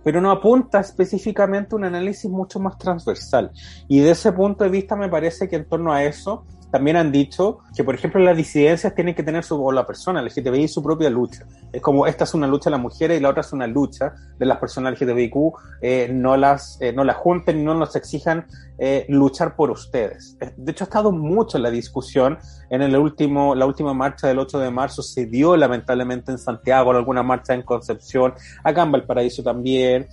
pero 0.03 0.21
no 0.21 0.31
apunta 0.31 0.79
específicamente 0.79 1.75
un 1.75 1.85
análisis 1.85 2.29
mucho 2.29 2.59
más 2.59 2.77
transversal. 2.77 3.51
Y 3.87 3.99
de 3.99 4.11
ese 4.11 4.31
punto 4.31 4.63
de 4.63 4.69
vista 4.69 4.95
me 4.95 5.09
parece 5.09 5.47
que 5.47 5.55
en 5.55 5.67
torno 5.67 5.93
a 5.93 6.03
eso 6.03 6.45
también 6.73 6.97
han 6.97 7.11
dicho 7.11 7.59
que, 7.75 7.83
por 7.83 7.93
ejemplo, 7.93 8.19
las 8.19 8.35
disidencias 8.35 8.95
tienen 8.95 9.13
que 9.13 9.21
tener 9.21 9.43
su, 9.43 9.63
o 9.63 9.71
la 9.71 9.85
persona 9.85 10.23
LGTBI 10.23 10.67
su 10.67 10.81
propia 10.81 11.07
lucha. 11.07 11.45
Es 11.71 11.83
como 11.83 12.07
esta 12.07 12.23
es 12.23 12.33
una 12.33 12.47
lucha 12.47 12.71
de 12.71 12.71
las 12.71 12.79
mujeres 12.79 13.19
y 13.19 13.21
la 13.21 13.29
otra 13.29 13.41
es 13.41 13.53
una 13.53 13.67
lucha 13.67 14.15
de 14.39 14.45
las 14.47 14.57
personas 14.57 14.99
LGTBIQ, 14.99 15.35
eh, 15.83 16.09
no 16.11 16.35
las, 16.35 16.81
eh, 16.81 16.91
no 16.91 17.03
las 17.03 17.17
junten 17.17 17.59
y 17.59 17.63
no 17.63 17.75
nos 17.75 17.95
exijan 17.95 18.47
eh, 18.79 19.05
luchar 19.07 19.55
por 19.55 19.69
ustedes. 19.69 20.35
De 20.57 20.71
hecho, 20.71 20.85
ha 20.85 20.87
estado 20.87 21.11
mucho 21.11 21.57
en 21.57 21.63
la 21.63 21.69
discusión. 21.69 22.39
En 22.71 22.81
el 22.81 22.97
último, 22.97 23.53
la 23.53 23.67
última 23.67 23.93
marcha 23.93 24.27
del 24.27 24.39
8 24.39 24.57
de 24.57 24.71
marzo 24.71 25.03
se 25.03 25.27
dio 25.27 25.55
lamentablemente 25.55 26.31
en 26.31 26.39
Santiago, 26.39 26.89
en 26.89 26.97
alguna 26.97 27.21
marcha 27.21 27.53
en 27.53 27.61
Concepción, 27.61 28.33
acá 28.63 28.81
en 28.81 28.91
Valparaíso 28.93 29.43
también, 29.43 30.07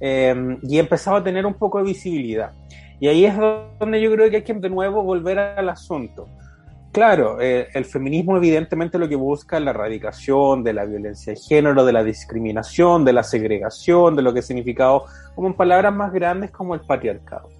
y 0.00 0.78
empezaba 0.78 1.18
a 1.18 1.22
tener 1.22 1.44
un 1.44 1.54
poco 1.54 1.76
de 1.76 1.84
visibilidad. 1.84 2.52
Y 2.98 3.08
ahí 3.08 3.26
es 3.26 3.34
donde 3.78 4.00
yo 4.00 4.10
creo 4.12 4.30
que 4.30 4.36
hay 4.36 4.42
que 4.42 4.54
de 4.54 4.70
nuevo 4.70 5.02
volver 5.02 5.38
al 5.38 5.68
asunto. 5.68 6.28
Claro, 6.92 7.42
eh, 7.42 7.68
el 7.74 7.84
feminismo 7.84 8.38
evidentemente 8.38 8.98
lo 8.98 9.06
que 9.06 9.16
busca 9.16 9.58
es 9.58 9.64
la 9.64 9.72
erradicación 9.72 10.64
de 10.64 10.72
la 10.72 10.86
violencia 10.86 11.34
de 11.34 11.38
género, 11.38 11.84
de 11.84 11.92
la 11.92 12.02
discriminación, 12.02 13.04
de 13.04 13.12
la 13.12 13.22
segregación, 13.22 14.16
de 14.16 14.22
lo 14.22 14.32
que 14.32 14.38
ha 14.38 14.42
significado, 14.42 15.04
como 15.34 15.48
en 15.48 15.54
palabras 15.54 15.94
más 15.94 16.10
grandes, 16.10 16.50
como 16.50 16.74
el 16.74 16.80
patriarcado. 16.80 17.50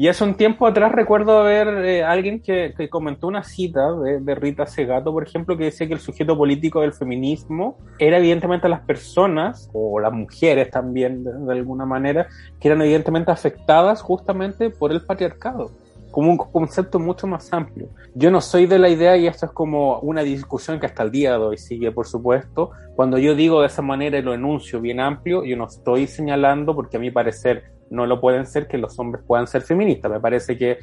Y 0.00 0.06
hace 0.06 0.22
un 0.22 0.36
tiempo 0.36 0.64
atrás 0.64 0.92
recuerdo 0.92 1.42
ver 1.42 1.84
eh, 1.84 2.04
alguien 2.04 2.40
que, 2.40 2.72
comentó 2.88 3.26
una 3.26 3.42
cita 3.42 3.92
de, 3.94 4.20
de, 4.20 4.34
Rita 4.36 4.64
Segato, 4.64 5.12
por 5.12 5.26
ejemplo, 5.26 5.56
que 5.56 5.64
decía 5.64 5.88
que 5.88 5.94
el 5.94 5.98
sujeto 5.98 6.38
político 6.38 6.82
del 6.82 6.92
feminismo 6.92 7.76
era 7.98 8.18
evidentemente 8.18 8.68
las 8.68 8.82
personas, 8.82 9.68
o 9.72 9.98
las 9.98 10.12
mujeres 10.12 10.70
también 10.70 11.24
de, 11.24 11.32
de 11.32 11.52
alguna 11.52 11.84
manera, 11.84 12.28
que 12.60 12.68
eran 12.68 12.80
evidentemente 12.82 13.32
afectadas 13.32 14.00
justamente 14.00 14.70
por 14.70 14.92
el 14.92 15.04
patriarcado 15.04 15.72
como 16.12 16.30
un 16.30 16.36
concepto 16.38 16.98
mucho 16.98 17.26
más 17.26 17.52
amplio. 17.52 17.88
Yo 18.14 18.30
no 18.30 18.40
soy 18.40 18.66
de 18.66 18.78
la 18.78 18.88
idea, 18.88 19.16
y 19.16 19.26
esto 19.26 19.46
es 19.46 19.52
como 19.52 19.98
una 19.98 20.22
discusión 20.22 20.78
que 20.78 20.86
hasta 20.86 21.02
el 21.02 21.10
día 21.10 21.32
de 21.32 21.38
hoy 21.38 21.58
sigue, 21.58 21.90
por 21.90 22.06
supuesto, 22.06 22.70
cuando 22.94 23.18
yo 23.18 23.34
digo 23.34 23.60
de 23.60 23.66
esa 23.66 23.82
manera 23.82 24.16
y 24.18 24.22
lo 24.22 24.32
enuncio 24.32 24.80
bien 24.80 25.00
amplio, 25.00 25.44
yo 25.44 25.56
no 25.56 25.66
estoy 25.66 26.06
señalando, 26.06 26.74
porque 26.74 26.96
a 26.96 27.00
mi 27.00 27.10
parecer 27.10 27.77
no 27.90 28.06
lo 28.06 28.20
pueden 28.20 28.46
ser, 28.46 28.66
que 28.66 28.78
los 28.78 28.98
hombres 28.98 29.24
puedan 29.26 29.46
ser 29.46 29.62
feministas. 29.62 30.10
Me 30.10 30.20
parece 30.20 30.56
que 30.56 30.78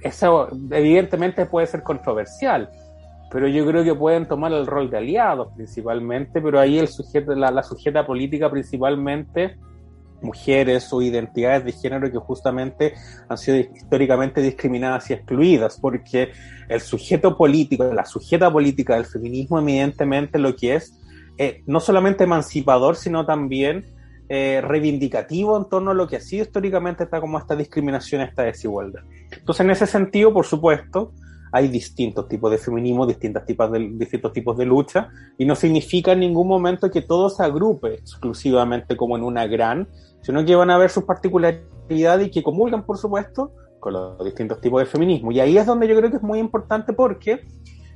eso 0.00 0.48
evidentemente 0.70 1.46
puede 1.46 1.66
ser 1.66 1.82
controversial, 1.82 2.70
pero 3.30 3.46
yo 3.48 3.66
creo 3.66 3.84
que 3.84 3.94
pueden 3.94 4.26
tomar 4.26 4.52
el 4.52 4.66
rol 4.66 4.90
de 4.90 4.98
aliados 4.98 5.48
principalmente, 5.54 6.40
pero 6.40 6.58
ahí 6.58 6.78
el 6.78 6.88
sujeto, 6.88 7.34
la, 7.34 7.50
la 7.50 7.62
sujeta 7.62 8.06
política 8.06 8.50
principalmente 8.50 9.56
mujeres 10.22 10.92
o 10.92 11.02
identidades 11.02 11.64
de 11.64 11.72
género 11.72 12.10
que 12.10 12.18
justamente 12.18 12.94
han 13.28 13.38
sido 13.38 13.58
históricamente 13.58 14.42
discriminadas 14.42 15.10
y 15.10 15.14
excluidas, 15.14 15.78
porque 15.80 16.32
el 16.68 16.80
sujeto 16.80 17.36
político, 17.36 17.84
la 17.84 18.04
sujeta 18.04 18.50
política 18.52 18.96
del 18.96 19.06
feminismo, 19.06 19.58
evidentemente 19.58 20.38
lo 20.38 20.54
que 20.54 20.76
es, 20.76 20.98
eh, 21.38 21.62
no 21.66 21.80
solamente 21.80 22.24
emancipador, 22.24 22.96
sino 22.96 23.24
también 23.24 23.84
eh, 24.32 24.60
reivindicativo 24.60 25.58
en 25.58 25.68
torno 25.68 25.90
a 25.90 25.94
lo 25.94 26.06
que 26.06 26.14
ha 26.14 26.20
sido 26.20 26.44
históricamente 26.44 27.02
esta, 27.02 27.20
como 27.20 27.36
esta 27.36 27.56
discriminación, 27.56 28.20
esta 28.20 28.44
desigualdad. 28.44 29.02
Entonces, 29.32 29.64
en 29.64 29.70
ese 29.70 29.88
sentido, 29.88 30.32
por 30.32 30.46
supuesto, 30.46 31.10
hay 31.50 31.66
distintos 31.66 32.28
tipos 32.28 32.48
de 32.52 32.58
feminismo, 32.58 33.08
distintos 33.08 33.44
tipos 33.44 33.72
de, 33.72 33.90
distintos 33.94 34.32
tipos 34.32 34.56
de 34.56 34.66
lucha, 34.66 35.08
y 35.36 35.44
no 35.44 35.56
significa 35.56 36.12
en 36.12 36.20
ningún 36.20 36.46
momento 36.46 36.92
que 36.92 37.02
todo 37.02 37.28
se 37.28 37.42
agrupe 37.42 37.94
exclusivamente 37.94 38.96
como 38.96 39.16
en 39.16 39.24
una 39.24 39.48
gran, 39.48 39.88
sino 40.22 40.44
que 40.44 40.54
van 40.54 40.70
a 40.70 40.78
ver 40.78 40.90
sus 40.90 41.02
particularidades 41.02 42.28
y 42.28 42.30
que 42.30 42.44
comulgan, 42.44 42.86
por 42.86 42.98
supuesto, 42.98 43.50
con 43.80 43.94
los 43.94 44.24
distintos 44.24 44.60
tipos 44.60 44.80
de 44.80 44.86
feminismo. 44.86 45.32
Y 45.32 45.40
ahí 45.40 45.58
es 45.58 45.66
donde 45.66 45.88
yo 45.88 45.96
creo 45.96 46.08
que 46.08 46.18
es 46.18 46.22
muy 46.22 46.38
importante 46.38 46.92
porque 46.92 47.48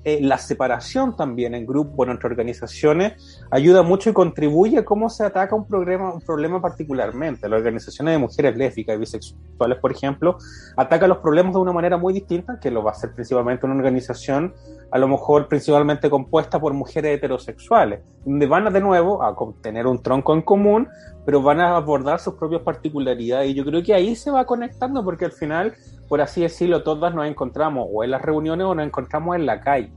eh, 0.04 0.20
la 0.20 0.36
separación 0.36 1.16
también 1.16 1.54
en 1.54 1.64
grupos, 1.64 2.06
en 2.06 2.14
otras 2.14 2.30
organizaciones, 2.30 3.40
ayuda 3.50 3.82
mucho 3.82 4.10
y 4.10 4.12
contribuye 4.12 4.78
a 4.78 4.84
cómo 4.84 5.08
se 5.08 5.24
ataca 5.24 5.56
un 5.56 5.66
problema, 5.66 6.12
un 6.12 6.20
problema 6.20 6.60
particularmente. 6.60 7.48
Las 7.48 7.58
organizaciones 7.58 8.14
de 8.14 8.18
mujeres 8.18 8.56
lésbicas 8.56 8.96
y 8.96 8.98
bisexuales, 8.98 9.78
por 9.78 9.92
ejemplo, 9.92 10.36
atacan 10.76 11.08
los 11.08 11.18
problemas 11.18 11.54
de 11.54 11.60
una 11.60 11.72
manera 11.72 11.96
muy 11.96 12.12
distinta, 12.12 12.58
que 12.60 12.70
lo 12.70 12.82
va 12.82 12.90
a 12.90 12.94
hacer 12.94 13.14
principalmente 13.14 13.64
una 13.64 13.76
organización, 13.76 14.54
a 14.90 14.98
lo 14.98 15.08
mejor 15.08 15.48
principalmente 15.48 16.10
compuesta 16.10 16.60
por 16.60 16.74
mujeres 16.74 17.16
heterosexuales, 17.16 18.00
donde 18.24 18.46
van 18.46 18.70
de 18.72 18.80
nuevo 18.80 19.22
a 19.22 19.34
tener 19.62 19.86
un 19.86 20.02
tronco 20.02 20.34
en 20.34 20.42
común, 20.42 20.88
pero 21.24 21.42
van 21.42 21.60
a 21.60 21.76
abordar 21.76 22.20
sus 22.20 22.34
propias 22.34 22.62
particularidades. 22.62 23.50
Y 23.50 23.54
yo 23.54 23.64
creo 23.64 23.82
que 23.82 23.94
ahí 23.94 24.14
se 24.14 24.30
va 24.30 24.44
conectando, 24.44 25.04
porque 25.04 25.24
al 25.24 25.32
final 25.32 25.74
por 26.08 26.20
así 26.20 26.42
decirlo, 26.42 26.82
todas 26.82 27.14
nos 27.14 27.26
encontramos 27.26 27.88
o 27.90 28.04
en 28.04 28.10
las 28.10 28.22
reuniones 28.22 28.66
o 28.66 28.74
nos 28.74 28.86
encontramos 28.86 29.36
en 29.36 29.46
la 29.46 29.60
calle. 29.60 29.90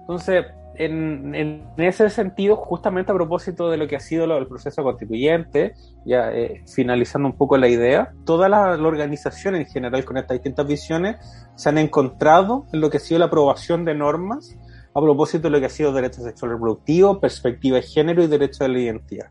Entonces, 0.00 0.46
en, 0.74 1.34
en 1.34 1.74
ese 1.76 2.08
sentido, 2.10 2.56
justamente 2.56 3.10
a 3.10 3.14
propósito 3.14 3.68
de 3.68 3.76
lo 3.76 3.88
que 3.88 3.96
ha 3.96 4.00
sido 4.00 4.24
el 4.36 4.46
proceso 4.46 4.82
constituyente, 4.82 5.74
ya 6.04 6.30
eh, 6.32 6.62
finalizando 6.72 7.28
un 7.28 7.36
poco 7.36 7.56
la 7.56 7.68
idea, 7.68 8.12
toda 8.24 8.48
la, 8.48 8.76
la, 8.76 8.88
organización 8.88 9.56
en 9.56 9.66
general 9.66 10.04
con 10.04 10.16
estas 10.16 10.36
distintas 10.36 10.66
visiones 10.66 11.16
se 11.56 11.68
han 11.68 11.78
encontrado 11.78 12.66
en 12.72 12.80
lo 12.80 12.90
que 12.90 12.98
ha 12.98 13.00
sido 13.00 13.18
la 13.18 13.26
aprobación 13.26 13.84
de 13.84 13.94
normas 13.94 14.56
a 14.94 15.00
propósito 15.00 15.44
de 15.44 15.50
lo 15.50 15.60
que 15.60 15.66
ha 15.66 15.70
sido 15.70 15.92
derecho 15.92 16.22
sexual 16.22 16.52
reproductivo, 16.52 17.20
perspectiva 17.20 17.76
de 17.76 17.82
género 17.82 18.22
y 18.22 18.26
derecho 18.26 18.64
de 18.64 18.70
la 18.70 18.78
identidad. 18.78 19.26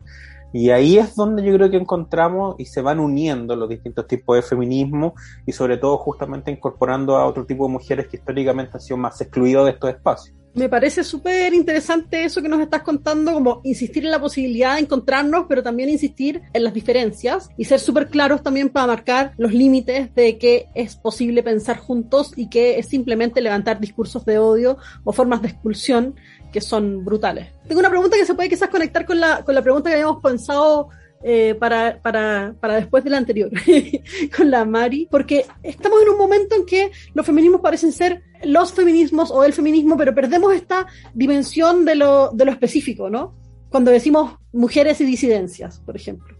Y 0.52 0.70
ahí 0.70 0.98
es 0.98 1.14
donde 1.14 1.44
yo 1.44 1.52
creo 1.54 1.70
que 1.70 1.76
encontramos 1.76 2.56
y 2.58 2.64
se 2.64 2.80
van 2.80 3.00
uniendo 3.00 3.54
los 3.54 3.68
distintos 3.68 4.06
tipos 4.06 4.36
de 4.36 4.42
feminismo 4.42 5.14
y 5.46 5.52
sobre 5.52 5.76
todo 5.76 5.98
justamente 5.98 6.50
incorporando 6.50 7.16
a 7.16 7.26
otro 7.26 7.44
tipo 7.44 7.66
de 7.66 7.72
mujeres 7.72 8.08
que 8.08 8.16
históricamente 8.16 8.72
han 8.74 8.80
sido 8.80 8.96
más 8.96 9.20
excluidos 9.20 9.66
de 9.66 9.72
estos 9.72 9.90
espacios. 9.90 10.38
Me 10.54 10.68
parece 10.68 11.04
súper 11.04 11.54
interesante 11.54 12.24
eso 12.24 12.42
que 12.42 12.48
nos 12.48 12.60
estás 12.60 12.82
contando, 12.82 13.32
como 13.32 13.60
insistir 13.62 14.04
en 14.04 14.10
la 14.10 14.20
posibilidad 14.20 14.74
de 14.74 14.80
encontrarnos, 14.80 15.46
pero 15.48 15.62
también 15.62 15.88
insistir 15.88 16.42
en 16.52 16.64
las 16.64 16.74
diferencias 16.74 17.48
y 17.56 17.64
ser 17.66 17.78
súper 17.78 18.08
claros 18.08 18.42
también 18.42 18.68
para 18.68 18.88
marcar 18.88 19.34
los 19.36 19.52
límites 19.52 20.12
de 20.16 20.36
que 20.38 20.66
es 20.74 20.96
posible 20.96 21.44
pensar 21.44 21.78
juntos 21.78 22.32
y 22.34 22.48
que 22.48 22.78
es 22.78 22.88
simplemente 22.88 23.40
levantar 23.40 23.78
discursos 23.78 24.24
de 24.24 24.38
odio 24.38 24.78
o 25.04 25.12
formas 25.12 25.42
de 25.42 25.48
expulsión 25.48 26.16
que 26.52 26.60
son 26.60 27.04
brutales. 27.04 27.48
Tengo 27.66 27.80
una 27.80 27.90
pregunta 27.90 28.16
que 28.16 28.24
se 28.24 28.34
puede 28.34 28.48
quizás 28.48 28.68
conectar 28.68 29.04
con 29.04 29.20
la, 29.20 29.44
con 29.44 29.54
la 29.54 29.62
pregunta 29.62 29.90
que 29.90 29.96
habíamos 29.96 30.22
pensado 30.22 30.88
eh, 31.22 31.56
para, 31.58 32.00
para, 32.00 32.54
para 32.60 32.76
después 32.76 33.02
de 33.02 33.10
la 33.10 33.18
anterior, 33.18 33.50
con 34.36 34.50
la 34.50 34.64
Mari, 34.64 35.08
porque 35.10 35.46
estamos 35.64 36.00
en 36.02 36.10
un 36.10 36.16
momento 36.16 36.54
en 36.54 36.64
que 36.64 36.92
los 37.12 37.26
feminismos 37.26 37.60
parecen 37.60 37.90
ser 37.90 38.22
los 38.44 38.72
feminismos 38.72 39.32
o 39.32 39.42
el 39.42 39.52
feminismo, 39.52 39.96
pero 39.96 40.14
perdemos 40.14 40.54
esta 40.54 40.86
dimensión 41.14 41.84
de 41.84 41.96
lo, 41.96 42.30
de 42.32 42.44
lo 42.44 42.52
específico, 42.52 43.10
¿no? 43.10 43.34
Cuando 43.68 43.90
decimos 43.90 44.36
mujeres 44.52 45.00
y 45.00 45.04
disidencias, 45.04 45.80
por 45.80 45.96
ejemplo. 45.96 46.36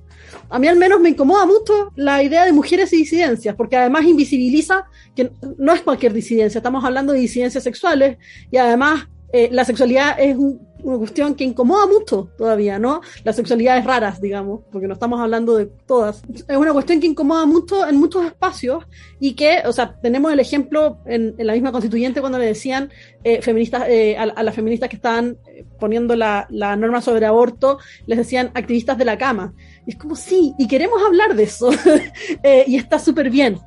A 0.48 0.58
mí 0.58 0.68
al 0.68 0.76
menos 0.76 1.00
me 1.00 1.10
incomoda 1.10 1.44
mucho 1.44 1.90
la 1.96 2.22
idea 2.22 2.44
de 2.44 2.52
mujeres 2.52 2.92
y 2.92 2.98
disidencias, 2.98 3.56
porque 3.56 3.76
además 3.76 4.04
invisibiliza 4.04 4.86
que 5.16 5.32
no 5.58 5.72
es 5.74 5.82
cualquier 5.82 6.12
disidencia, 6.12 6.58
estamos 6.58 6.84
hablando 6.84 7.12
de 7.12 7.18
disidencias 7.18 7.64
sexuales 7.64 8.18
y 8.50 8.58
además 8.58 9.08
eh, 9.32 9.48
la 9.52 9.64
sexualidad 9.64 10.18
es 10.18 10.36
un, 10.36 10.66
una 10.82 10.98
cuestión 10.98 11.34
que 11.34 11.44
incomoda 11.44 11.86
mucho 11.86 12.30
todavía, 12.38 12.78
¿no? 12.78 13.02
Las 13.24 13.36
sexualidades 13.36 13.84
raras, 13.84 14.20
digamos, 14.20 14.60
porque 14.72 14.86
no 14.86 14.94
estamos 14.94 15.20
hablando 15.20 15.56
de 15.56 15.66
todas. 15.66 16.22
Es 16.32 16.56
una 16.56 16.72
cuestión 16.72 17.00
que 17.00 17.06
incomoda 17.06 17.44
mucho 17.44 17.86
en 17.86 17.96
muchos 17.96 18.24
espacios 18.24 18.84
y 19.20 19.34
que, 19.34 19.62
o 19.66 19.72
sea, 19.72 19.98
tenemos 20.00 20.32
el 20.32 20.40
ejemplo 20.40 20.98
en, 21.04 21.34
la 21.38 21.52
misma 21.52 21.72
constituyente 21.72 22.20
cuando 22.20 22.38
le 22.38 22.46
decían 22.46 22.90
eh, 23.22 23.42
feministas, 23.42 23.84
eh, 23.88 24.16
a, 24.16 24.42
las 24.42 24.54
feministas 24.54 24.88
que 24.88 24.96
estaban 24.96 25.36
poniendo 25.78 26.16
la, 26.16 26.46
la, 26.50 26.76
norma 26.76 27.02
sobre 27.02 27.26
aborto, 27.26 27.78
les 28.06 28.18
decían 28.18 28.50
activistas 28.54 28.96
de 28.96 29.04
la 29.04 29.18
cama. 29.18 29.52
Es 29.86 29.96
como, 29.96 30.16
sí, 30.16 30.54
y 30.58 30.68
queremos 30.68 31.02
hablar 31.06 31.34
de 31.34 31.42
eso. 31.42 31.70
y 32.66 32.76
está 32.76 32.98
súper 32.98 33.30
bien. 33.30 33.58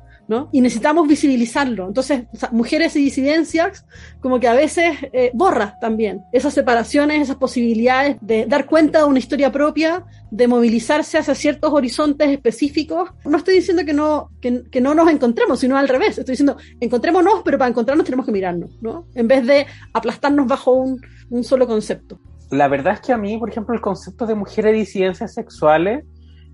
Y 0.50 0.60
necesitamos 0.60 1.06
visibilizarlo. 1.06 1.88
Entonces, 1.88 2.24
mujeres 2.52 2.96
y 2.96 3.00
disidencias, 3.04 3.84
como 4.20 4.40
que 4.40 4.48
a 4.48 4.54
veces 4.54 4.96
eh, 5.12 5.30
borra 5.34 5.76
también 5.80 6.22
esas 6.32 6.54
separaciones, 6.54 7.20
esas 7.22 7.36
posibilidades 7.36 8.16
de 8.20 8.46
dar 8.46 8.66
cuenta 8.66 9.00
de 9.00 9.04
una 9.04 9.18
historia 9.18 9.52
propia, 9.52 10.04
de 10.30 10.48
movilizarse 10.48 11.18
hacia 11.18 11.34
ciertos 11.34 11.72
horizontes 11.72 12.30
específicos. 12.30 13.10
No 13.24 13.36
estoy 13.36 13.56
diciendo 13.56 13.84
que 13.84 13.92
no, 13.92 14.30
que 14.40 14.80
no 14.80 14.94
nos 14.94 15.10
encontremos, 15.10 15.60
sino 15.60 15.76
al 15.76 15.88
revés. 15.88 16.18
Estoy 16.18 16.32
diciendo, 16.32 16.56
encontrémonos, 16.80 17.42
pero 17.44 17.58
para 17.58 17.68
encontrarnos 17.70 18.04
tenemos 18.04 18.24
que 18.24 18.32
mirarnos, 18.32 18.78
¿no? 18.80 19.06
En 19.14 19.28
vez 19.28 19.46
de 19.46 19.66
aplastarnos 19.92 20.46
bajo 20.46 20.72
un, 20.72 21.00
un 21.30 21.44
solo 21.44 21.66
concepto. 21.66 22.18
La 22.50 22.68
verdad 22.68 22.94
es 22.94 23.00
que 23.00 23.12
a 23.12 23.18
mí, 23.18 23.38
por 23.38 23.48
ejemplo, 23.48 23.74
el 23.74 23.80
concepto 23.80 24.26
de 24.26 24.34
mujeres 24.34 24.74
y 24.74 24.80
disidencias 24.80 25.34
sexuales 25.34 26.04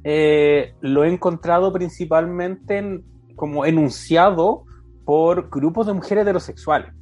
eh, 0.04 0.74
lo 0.80 1.04
he 1.04 1.12
encontrado 1.12 1.72
principalmente 1.72 2.78
en 2.78 3.04
como 3.38 3.64
enunciado 3.64 4.64
por 5.06 5.48
grupos 5.48 5.86
de 5.86 5.94
mujeres 5.94 6.22
heterosexuales. 6.22 6.92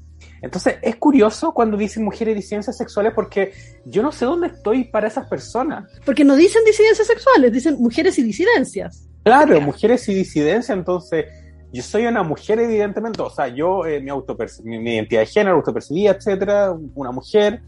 Entonces, 0.41 0.77
es 0.83 0.97
curioso 0.97 1.53
cuando 1.53 1.77
dicen 1.77 2.05
mujeres 2.05 2.33
y 2.33 2.37
disidencias 2.37 2.77
sexuales 2.77 3.13
porque 3.15 3.53
yo 3.85 4.03
no 4.03 4.13
sé 4.13 4.27
dónde 4.27 4.49
estoy 4.49 4.85
para 4.85 5.09
esas 5.09 5.27
personas. 5.29 5.91
Porque 6.05 6.25
no 6.25 6.37
dicen 6.37 6.63
disidencias 6.65 7.09
sexuales, 7.09 7.53
dicen 7.53 7.77
mujeres 7.81 8.19
y 8.19 8.23
disidencias. 8.23 9.09
Claro, 9.25 9.61
mujeres 9.61 10.09
y 10.09 10.15
disidencias, 10.15 10.77
entonces 10.77 11.25
yo 11.73 11.83
soy 11.83 12.07
una 12.07 12.23
mujer 12.23 12.61
evidentemente, 12.61 13.21
o 13.23 13.31
sea, 13.31 13.49
yo, 13.49 13.85
eh, 13.85 14.01
mi, 14.01 14.13
mi, 14.63 14.79
mi, 14.79 14.95
identidad 14.95 15.21
de 15.21 15.27
género, 15.27 15.57
autopercibida, 15.57 16.13
etcétera, 16.13 16.77
una 16.95 17.11
mujer, 17.11 17.61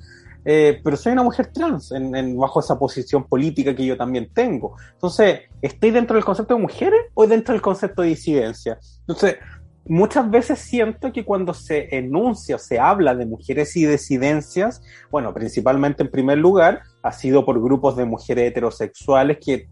eh, 0.51 0.80
pero 0.82 0.96
soy 0.96 1.12
una 1.12 1.22
mujer 1.22 1.49
trans 1.53 1.92
en, 1.92 2.16
en, 2.16 2.34
bajo 2.38 2.61
esa 2.61 2.78
posición 2.78 3.24
política 3.24 3.76
que 3.76 3.84
yo 3.84 3.99
también 3.99 4.30
tengo. 4.32 4.76
Entonces, 4.94 5.40
¿estoy 5.61 5.90
dentro 5.90 6.14
del 6.14 6.24
concepto 6.24 6.55
de 6.55 6.62
mujeres 6.62 7.01
o 7.12 7.26
dentro 7.26 7.53
del 7.53 7.61
concepto 7.61 8.01
de 8.01 8.09
disidencia? 8.09 8.78
Entonces, 9.01 9.36
muchas 9.84 10.30
veces 10.30 10.59
siento 10.59 11.12
que 11.12 11.26
cuando 11.26 11.53
se 11.53 11.94
enuncia 11.94 12.57
o 12.57 12.59
se 12.59 12.78
habla 12.78 13.14
de 13.14 13.26
mujeres 13.26 13.76
y 13.76 13.84
disidencias, 13.84 14.80
bueno, 15.11 15.34
principalmente 15.34 16.03
en 16.03 16.11
primer 16.11 16.38
lugar, 16.38 16.80
ha 17.03 17.12
sido 17.12 17.44
por 17.44 17.62
grupos 17.62 17.94
de 17.96 18.07
mujeres 18.07 18.51
heterosexuales 18.51 19.36
que 19.44 19.68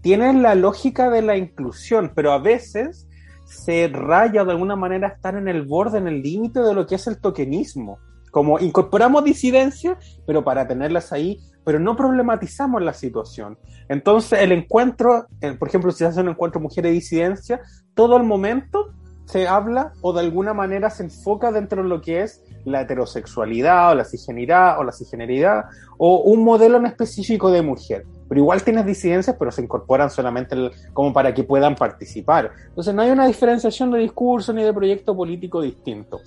tienen 0.00 0.42
la 0.42 0.56
lógica 0.56 1.08
de 1.08 1.22
la 1.22 1.36
inclusión, 1.36 2.10
pero 2.16 2.32
a 2.32 2.38
veces 2.38 3.06
se 3.44 3.86
raya 3.86 4.44
de 4.44 4.50
alguna 4.50 4.74
manera 4.74 5.06
están 5.06 5.36
en 5.36 5.46
el 5.46 5.62
borde, 5.62 5.98
en 5.98 6.08
el 6.08 6.20
límite 6.20 6.58
de 6.62 6.74
lo 6.74 6.84
que 6.84 6.96
es 6.96 7.06
el 7.06 7.20
tokenismo. 7.20 8.00
Como 8.36 8.58
incorporamos 8.58 9.24
disidencia, 9.24 9.96
pero 10.26 10.44
para 10.44 10.68
tenerlas 10.68 11.10
ahí, 11.10 11.40
pero 11.64 11.78
no 11.78 11.96
problematizamos 11.96 12.82
la 12.82 12.92
situación. 12.92 13.58
Entonces, 13.88 14.42
el 14.42 14.52
encuentro, 14.52 15.26
eh, 15.40 15.54
por 15.54 15.68
ejemplo, 15.68 15.90
si 15.90 16.00
se 16.00 16.04
hace 16.04 16.20
un 16.20 16.28
encuentro 16.28 16.60
mujer 16.60 16.84
y 16.84 16.90
disidencia, 16.90 17.62
todo 17.94 18.18
el 18.18 18.24
momento 18.24 18.92
se 19.24 19.48
habla 19.48 19.94
o 20.02 20.12
de 20.12 20.20
alguna 20.20 20.52
manera 20.52 20.90
se 20.90 21.04
enfoca 21.04 21.50
dentro 21.50 21.82
de 21.82 21.88
lo 21.88 22.02
que 22.02 22.20
es 22.24 22.44
la 22.66 22.82
heterosexualidad 22.82 23.92
o 23.92 23.94
la 23.94 24.04
cisgeneridad 24.04 24.80
o 24.80 24.84
la 24.84 24.92
cisgeneridad 24.92 25.64
o 25.96 26.18
un 26.18 26.44
modelo 26.44 26.76
en 26.76 26.84
específico 26.84 27.50
de 27.50 27.62
mujer. 27.62 28.04
Pero 28.28 28.38
igual 28.38 28.62
tienes 28.62 28.84
disidencias, 28.84 29.34
pero 29.38 29.50
se 29.50 29.62
incorporan 29.62 30.10
solamente 30.10 30.54
como 30.92 31.10
para 31.10 31.32
que 31.32 31.42
puedan 31.42 31.74
participar. 31.74 32.50
Entonces 32.68 32.92
no 32.92 33.00
hay 33.00 33.12
una 33.12 33.26
diferenciación 33.26 33.90
de 33.92 34.00
discurso 34.00 34.52
ni 34.52 34.62
de 34.62 34.74
proyecto 34.74 35.16
político 35.16 35.62
distinto. 35.62 36.20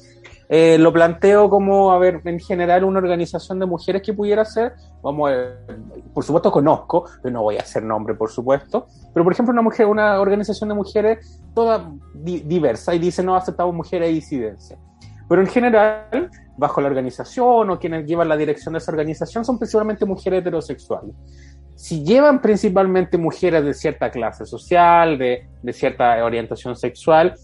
Eh, 0.52 0.80
lo 0.80 0.92
planteo 0.92 1.48
como, 1.48 1.92
a 1.92 2.00
ver, 2.00 2.22
en 2.26 2.40
general 2.40 2.84
una 2.84 2.98
organización 2.98 3.60
de 3.60 3.68
mujeres 3.68 4.02
que 4.02 4.14
pudiera 4.14 4.44
ser, 4.44 4.74
vamos 5.04 5.30
ver, 5.30 5.60
por 6.12 6.24
supuesto 6.24 6.52
conozco, 6.52 7.06
pero 7.22 7.34
no 7.34 7.44
voy 7.44 7.58
a 7.58 7.60
hacer 7.60 7.84
nombre, 7.84 8.16
por 8.16 8.32
supuesto, 8.32 8.88
pero 9.14 9.24
por 9.24 9.32
ejemplo 9.32 9.54
una 9.54 9.62
mujer, 9.62 9.86
una 9.86 10.20
organización 10.20 10.70
de 10.70 10.76
mujeres 10.76 11.40
toda 11.54 11.92
di- 12.16 12.40
diversa 12.40 12.96
y 12.96 13.00
dice 13.00 13.22
no 13.22 13.36
aceptamos 13.36 13.76
mujeres 13.76 14.10
y 14.10 14.16
disidencias. 14.16 14.80
Pero 15.30 15.42
en 15.42 15.48
general, 15.48 16.32
bajo 16.58 16.82
la 16.82 16.88
organización 16.88 17.70
o 17.70 17.78
quienes 17.78 18.08
llevan 18.08 18.28
la 18.28 18.36
dirección 18.36 18.74
de 18.74 18.80
esa 18.80 18.92
organización 18.92 19.46
son 19.46 19.60
principalmente 19.60 20.04
mujeres 20.04 20.42
heterosexuales. 20.42 21.14
Si 21.76 22.04
llevan 22.04 22.42
principalmente 22.42 23.20
mujeres 23.20 23.64
de 23.64 23.76
cierta 23.76 24.10
clase 24.10 24.48
social, 24.48 25.20
de, 25.20 25.48
de 25.62 25.74
cierta 25.74 26.26
orientación 26.26 26.76
sexual, 26.76 27.36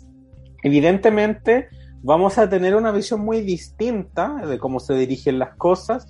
evidentemente 0.63 1.69
vamos 2.05 2.37
a 2.37 2.47
tener 2.47 2.75
una 2.75 2.91
visión 2.91 3.19
muy 3.21 3.41
distinta 3.41 4.45
de 4.45 4.59
cómo 4.59 4.79
se 4.79 4.93
dirigen 4.93 5.39
las 5.39 5.55
cosas, 5.55 6.07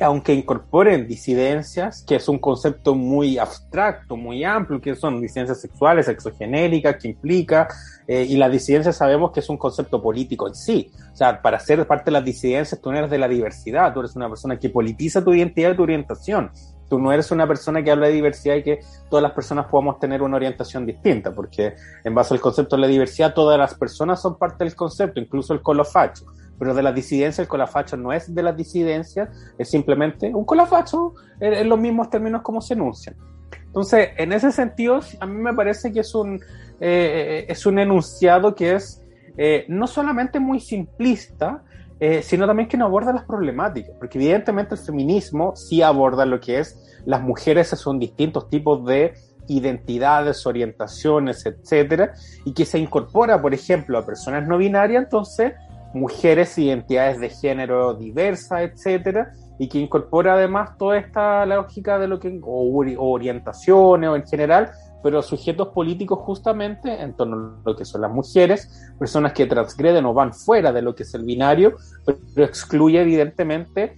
aunque 0.00 0.32
incorporen 0.32 1.08
disidencias, 1.08 2.04
que 2.06 2.14
es 2.14 2.28
un 2.28 2.38
concepto 2.38 2.94
muy 2.94 3.38
abstracto, 3.38 4.16
muy 4.16 4.44
amplio, 4.44 4.80
que 4.80 4.94
son 4.94 5.20
disidencias 5.20 5.60
sexuales, 5.60 6.06
exogenéricas, 6.06 6.96
que 6.96 7.08
implica, 7.08 7.66
eh, 8.06 8.24
y 8.28 8.36
la 8.36 8.48
disidencia 8.48 8.92
sabemos 8.92 9.32
que 9.32 9.40
es 9.40 9.48
un 9.48 9.58
concepto 9.58 10.00
político 10.00 10.46
en 10.46 10.54
sí. 10.54 10.92
O 11.12 11.16
sea, 11.16 11.42
para 11.42 11.58
ser 11.58 11.84
parte 11.88 12.06
de 12.06 12.12
las 12.12 12.24
disidencias, 12.24 12.80
tú 12.80 12.90
eres 12.90 13.10
de 13.10 13.18
la 13.18 13.26
diversidad, 13.26 13.92
tú 13.92 14.00
eres 14.00 14.14
una 14.14 14.28
persona 14.28 14.58
que 14.60 14.70
politiza 14.70 15.24
tu 15.24 15.34
identidad 15.34 15.72
y 15.72 15.76
tu 15.76 15.82
orientación. 15.82 16.52
Tú 16.92 16.98
no 16.98 17.10
eres 17.10 17.30
una 17.30 17.46
persona 17.46 17.82
que 17.82 17.90
habla 17.90 18.08
de 18.08 18.12
diversidad 18.12 18.56
y 18.56 18.62
que 18.62 18.80
todas 19.08 19.22
las 19.22 19.32
personas 19.32 19.64
podamos 19.64 19.98
tener 19.98 20.20
una 20.20 20.36
orientación 20.36 20.84
distinta, 20.84 21.32
porque 21.32 21.74
en 22.04 22.14
base 22.14 22.34
al 22.34 22.40
concepto 22.42 22.76
de 22.76 22.82
la 22.82 22.86
diversidad, 22.86 23.32
todas 23.32 23.58
las 23.58 23.72
personas 23.72 24.20
son 24.20 24.36
parte 24.36 24.62
del 24.62 24.74
concepto, 24.74 25.18
incluso 25.18 25.54
el 25.54 25.62
colofacho. 25.62 26.26
Pero 26.58 26.74
de 26.74 26.82
la 26.82 26.92
disidencia, 26.92 27.40
el 27.40 27.48
colafacho 27.48 27.96
no 27.96 28.12
es 28.12 28.34
de 28.34 28.42
las 28.42 28.54
disidencias, 28.54 29.30
es 29.56 29.70
simplemente 29.70 30.34
un 30.34 30.44
colafacho 30.44 31.14
en, 31.40 31.66
los 31.66 31.78
mismos 31.80 32.10
términos 32.10 32.42
como 32.42 32.60
se 32.60 32.74
enuncian. 32.74 33.16
Entonces, 33.68 34.10
en 34.18 34.34
ese 34.34 34.52
sentido, 34.52 35.00
a 35.18 35.24
mí 35.24 35.38
me 35.38 35.54
parece 35.54 35.94
que 35.94 36.00
es 36.00 36.14
un, 36.14 36.42
eh, 36.78 37.46
es 37.48 37.64
un 37.64 37.78
enunciado 37.78 38.54
que 38.54 38.74
es 38.74 39.02
eh, 39.38 39.64
no 39.66 39.86
solamente 39.86 40.38
muy 40.38 40.60
simplista, 40.60 41.64
eh, 42.04 42.20
sino 42.20 42.48
también 42.48 42.68
que 42.68 42.76
no 42.76 42.84
aborda 42.84 43.12
las 43.12 43.22
problemáticas, 43.22 43.94
porque 43.96 44.18
evidentemente 44.18 44.74
el 44.74 44.80
feminismo 44.80 45.54
sí 45.54 45.82
aborda 45.82 46.26
lo 46.26 46.40
que 46.40 46.58
es 46.58 46.76
las 47.06 47.22
mujeres 47.22 47.68
son 47.68 48.00
distintos 48.00 48.48
tipos 48.48 48.84
de 48.84 49.14
identidades, 49.46 50.44
orientaciones, 50.44 51.46
etcétera, 51.46 52.14
y 52.44 52.54
que 52.54 52.64
se 52.64 52.80
incorpora, 52.80 53.40
por 53.40 53.54
ejemplo, 53.54 53.98
a 53.98 54.04
personas 54.04 54.48
no 54.48 54.58
binarias, 54.58 55.04
entonces 55.04 55.52
mujeres, 55.94 56.58
identidades 56.58 57.20
de 57.20 57.28
género 57.28 57.94
diversas, 57.94 58.62
etcétera, 58.62 59.32
y 59.60 59.68
que 59.68 59.78
incorpora 59.78 60.34
además 60.34 60.76
toda 60.78 60.98
esta 60.98 61.46
lógica 61.46 62.00
de 62.00 62.08
lo 62.08 62.18
que 62.18 62.40
o, 62.42 62.82
o 62.98 63.12
orientaciones 63.12 64.10
o 64.10 64.16
en 64.16 64.26
general, 64.26 64.72
pero 65.02 65.22
sujetos 65.22 65.68
políticos 65.68 66.20
justamente 66.22 67.02
en 67.02 67.14
torno 67.14 67.36
a 67.36 67.70
lo 67.70 67.76
que 67.76 67.84
son 67.84 68.02
las 68.02 68.10
mujeres, 68.10 68.92
personas 68.98 69.32
que 69.32 69.46
transgreden 69.46 70.04
o 70.06 70.14
van 70.14 70.32
fuera 70.32 70.72
de 70.72 70.82
lo 70.82 70.94
que 70.94 71.02
es 71.02 71.14
el 71.14 71.24
binario, 71.24 71.76
pero, 72.04 72.46
excluye 72.46 73.00
evidentemente 73.00 73.96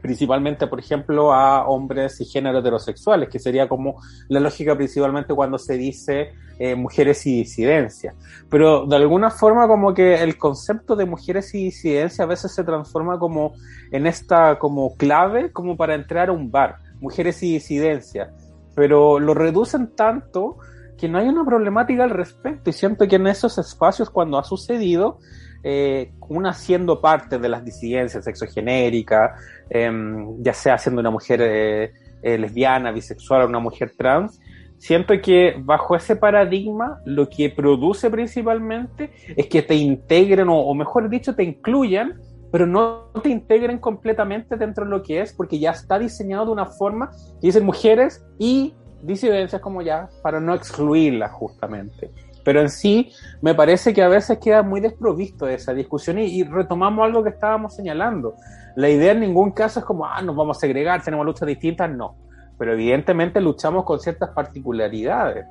principalmente, 0.00 0.66
por 0.66 0.78
ejemplo, 0.78 1.32
a 1.32 1.66
hombres 1.66 2.20
y 2.20 2.26
género 2.26 2.58
heterosexuales, 2.58 3.30
que 3.30 3.38
sería 3.38 3.66
como 3.70 4.02
la 4.28 4.38
lógica 4.38 4.76
principalmente 4.76 5.32
cuando 5.32 5.56
se 5.56 5.78
dice 5.78 6.34
eh, 6.58 6.74
mujeres 6.74 7.24
y 7.26 7.38
disidencia. 7.38 8.14
Pero 8.50 8.84
de 8.84 8.96
alguna 8.96 9.30
forma 9.30 9.66
como 9.66 9.94
que 9.94 10.22
el 10.22 10.36
concepto 10.36 10.94
de 10.94 11.06
mujeres 11.06 11.54
y 11.54 11.64
disidencia 11.64 12.24
a 12.24 12.26
veces 12.28 12.54
se 12.54 12.64
transforma 12.64 13.18
como 13.18 13.54
en 13.92 14.06
esta 14.06 14.58
como 14.58 14.94
clave 14.94 15.50
como 15.52 15.74
para 15.74 15.94
entrar 15.94 16.28
a 16.28 16.32
un 16.32 16.50
bar, 16.50 16.76
mujeres 17.00 17.42
y 17.42 17.54
disidencia, 17.54 18.30
pero 18.74 19.18
lo 19.18 19.34
reducen 19.34 19.94
tanto 19.94 20.58
que 20.98 21.08
no 21.08 21.18
hay 21.18 21.28
una 21.28 21.44
problemática 21.44 22.04
al 22.04 22.10
respecto 22.10 22.70
y 22.70 22.72
siento 22.72 23.06
que 23.08 23.16
en 23.16 23.26
esos 23.26 23.58
espacios 23.58 24.10
cuando 24.10 24.38
ha 24.38 24.44
sucedido, 24.44 25.18
eh, 25.62 26.12
una 26.28 26.52
siendo 26.52 27.00
parte 27.00 27.38
de 27.38 27.48
las 27.48 27.64
disidencias 27.64 28.24
sexogenéricas, 28.24 29.32
eh, 29.70 29.90
ya 30.38 30.52
sea 30.52 30.78
siendo 30.78 31.00
una 31.00 31.10
mujer 31.10 31.40
eh, 31.42 31.92
eh, 32.22 32.38
lesbiana, 32.38 32.92
bisexual 32.92 33.42
o 33.42 33.48
una 33.48 33.58
mujer 33.58 33.92
trans, 33.96 34.40
siento 34.78 35.14
que 35.20 35.56
bajo 35.58 35.96
ese 35.96 36.16
paradigma 36.16 37.00
lo 37.04 37.28
que 37.28 37.50
produce 37.50 38.10
principalmente 38.10 39.10
es 39.36 39.46
que 39.46 39.62
te 39.62 39.74
integren 39.74 40.48
o 40.50 40.74
mejor 40.74 41.08
dicho 41.08 41.34
te 41.34 41.42
incluyan 41.42 42.20
pero 42.54 42.68
no 42.68 43.10
te 43.20 43.30
integren 43.30 43.80
completamente 43.80 44.56
dentro 44.56 44.84
de 44.84 44.90
lo 44.92 45.02
que 45.02 45.20
es 45.20 45.32
porque 45.32 45.58
ya 45.58 45.72
está 45.72 45.98
diseñado 45.98 46.46
de 46.46 46.52
una 46.52 46.66
forma 46.66 47.10
que 47.40 47.48
dicen 47.48 47.64
mujeres 47.64 48.24
y 48.38 48.72
disidencias 49.02 49.60
como 49.60 49.82
ya 49.82 50.08
para 50.22 50.38
no 50.38 50.54
excluirlas 50.54 51.32
justamente. 51.32 52.12
Pero 52.44 52.60
en 52.60 52.70
sí 52.70 53.10
me 53.42 53.56
parece 53.56 53.92
que 53.92 54.04
a 54.04 54.08
veces 54.08 54.38
queda 54.38 54.62
muy 54.62 54.80
desprovisto 54.80 55.46
de 55.46 55.54
esa 55.54 55.74
discusión. 55.74 56.20
Y, 56.20 56.26
y 56.26 56.44
retomamos 56.44 57.04
algo 57.04 57.24
que 57.24 57.30
estábamos 57.30 57.74
señalando. 57.74 58.36
La 58.76 58.88
idea 58.88 59.10
en 59.10 59.18
ningún 59.18 59.50
caso 59.50 59.80
es 59.80 59.84
como 59.84 60.06
ah 60.06 60.22
nos 60.22 60.36
vamos 60.36 60.58
a 60.58 60.60
segregar 60.60 61.02
tenemos 61.02 61.26
luchas 61.26 61.48
distintas 61.48 61.90
no. 61.90 62.14
Pero 62.56 62.74
evidentemente 62.74 63.40
luchamos 63.40 63.82
con 63.82 63.98
ciertas 63.98 64.30
particularidades. 64.30 65.44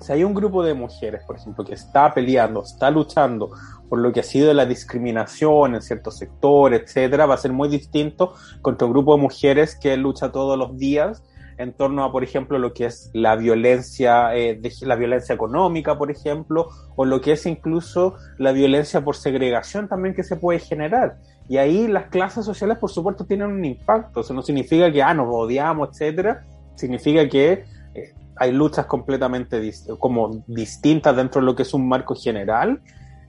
Si 0.00 0.10
hay 0.10 0.24
un 0.24 0.32
grupo 0.32 0.64
de 0.64 0.72
mujeres, 0.72 1.22
por 1.26 1.36
ejemplo, 1.36 1.64
que 1.64 1.74
está 1.74 2.12
peleando, 2.14 2.62
está 2.62 2.90
luchando 2.90 3.50
por 3.88 3.98
lo 3.98 4.12
que 4.12 4.20
ha 4.20 4.24
sido 4.24 4.52
la 4.54 4.66
discriminación 4.66 5.74
en 5.74 5.82
ciertos 5.82 6.18
sectores, 6.18 6.82
etcétera, 6.82 7.26
va 7.26 7.34
a 7.34 7.38
ser 7.38 7.52
muy 7.52 7.68
distinto 7.68 8.34
contra 8.62 8.86
un 8.86 8.92
grupo 8.92 9.14
de 9.16 9.22
mujeres 9.22 9.76
que 9.76 9.96
lucha 9.96 10.32
todos 10.32 10.58
los 10.58 10.76
días 10.78 11.22
en 11.58 11.72
torno 11.72 12.04
a, 12.04 12.12
por 12.12 12.24
ejemplo, 12.24 12.58
lo 12.58 12.72
que 12.72 12.86
es 12.86 13.10
la 13.12 13.36
violencia, 13.36 14.34
eh, 14.34 14.58
de, 14.60 14.72
la 14.82 14.96
violencia 14.96 15.34
económica, 15.34 15.96
por 15.96 16.10
ejemplo, 16.10 16.68
o 16.96 17.04
lo 17.04 17.20
que 17.20 17.32
es 17.32 17.46
incluso 17.46 18.14
la 18.38 18.52
violencia 18.52 19.04
por 19.04 19.16
segregación 19.16 19.88
también 19.88 20.14
que 20.14 20.24
se 20.24 20.36
puede 20.36 20.58
generar. 20.58 21.16
Y 21.48 21.58
ahí 21.58 21.86
las 21.86 22.06
clases 22.06 22.44
sociales, 22.44 22.78
por 22.78 22.90
supuesto, 22.90 23.24
tienen 23.24 23.48
un 23.48 23.64
impacto. 23.64 24.20
Eso 24.20 24.34
no 24.34 24.42
significa 24.42 24.90
que, 24.90 25.02
ah, 25.02 25.14
nos 25.14 25.28
odiamos, 25.30 25.90
etcétera. 25.90 26.44
Significa 26.74 27.28
que 27.28 27.64
eh, 27.94 28.14
hay 28.36 28.52
luchas 28.52 28.86
completamente 28.86 29.72
como 29.98 30.42
distintas 30.46 31.14
dentro 31.14 31.40
de 31.40 31.46
lo 31.46 31.54
que 31.54 31.62
es 31.62 31.74
un 31.74 31.86
marco 31.86 32.14
general. 32.14 32.80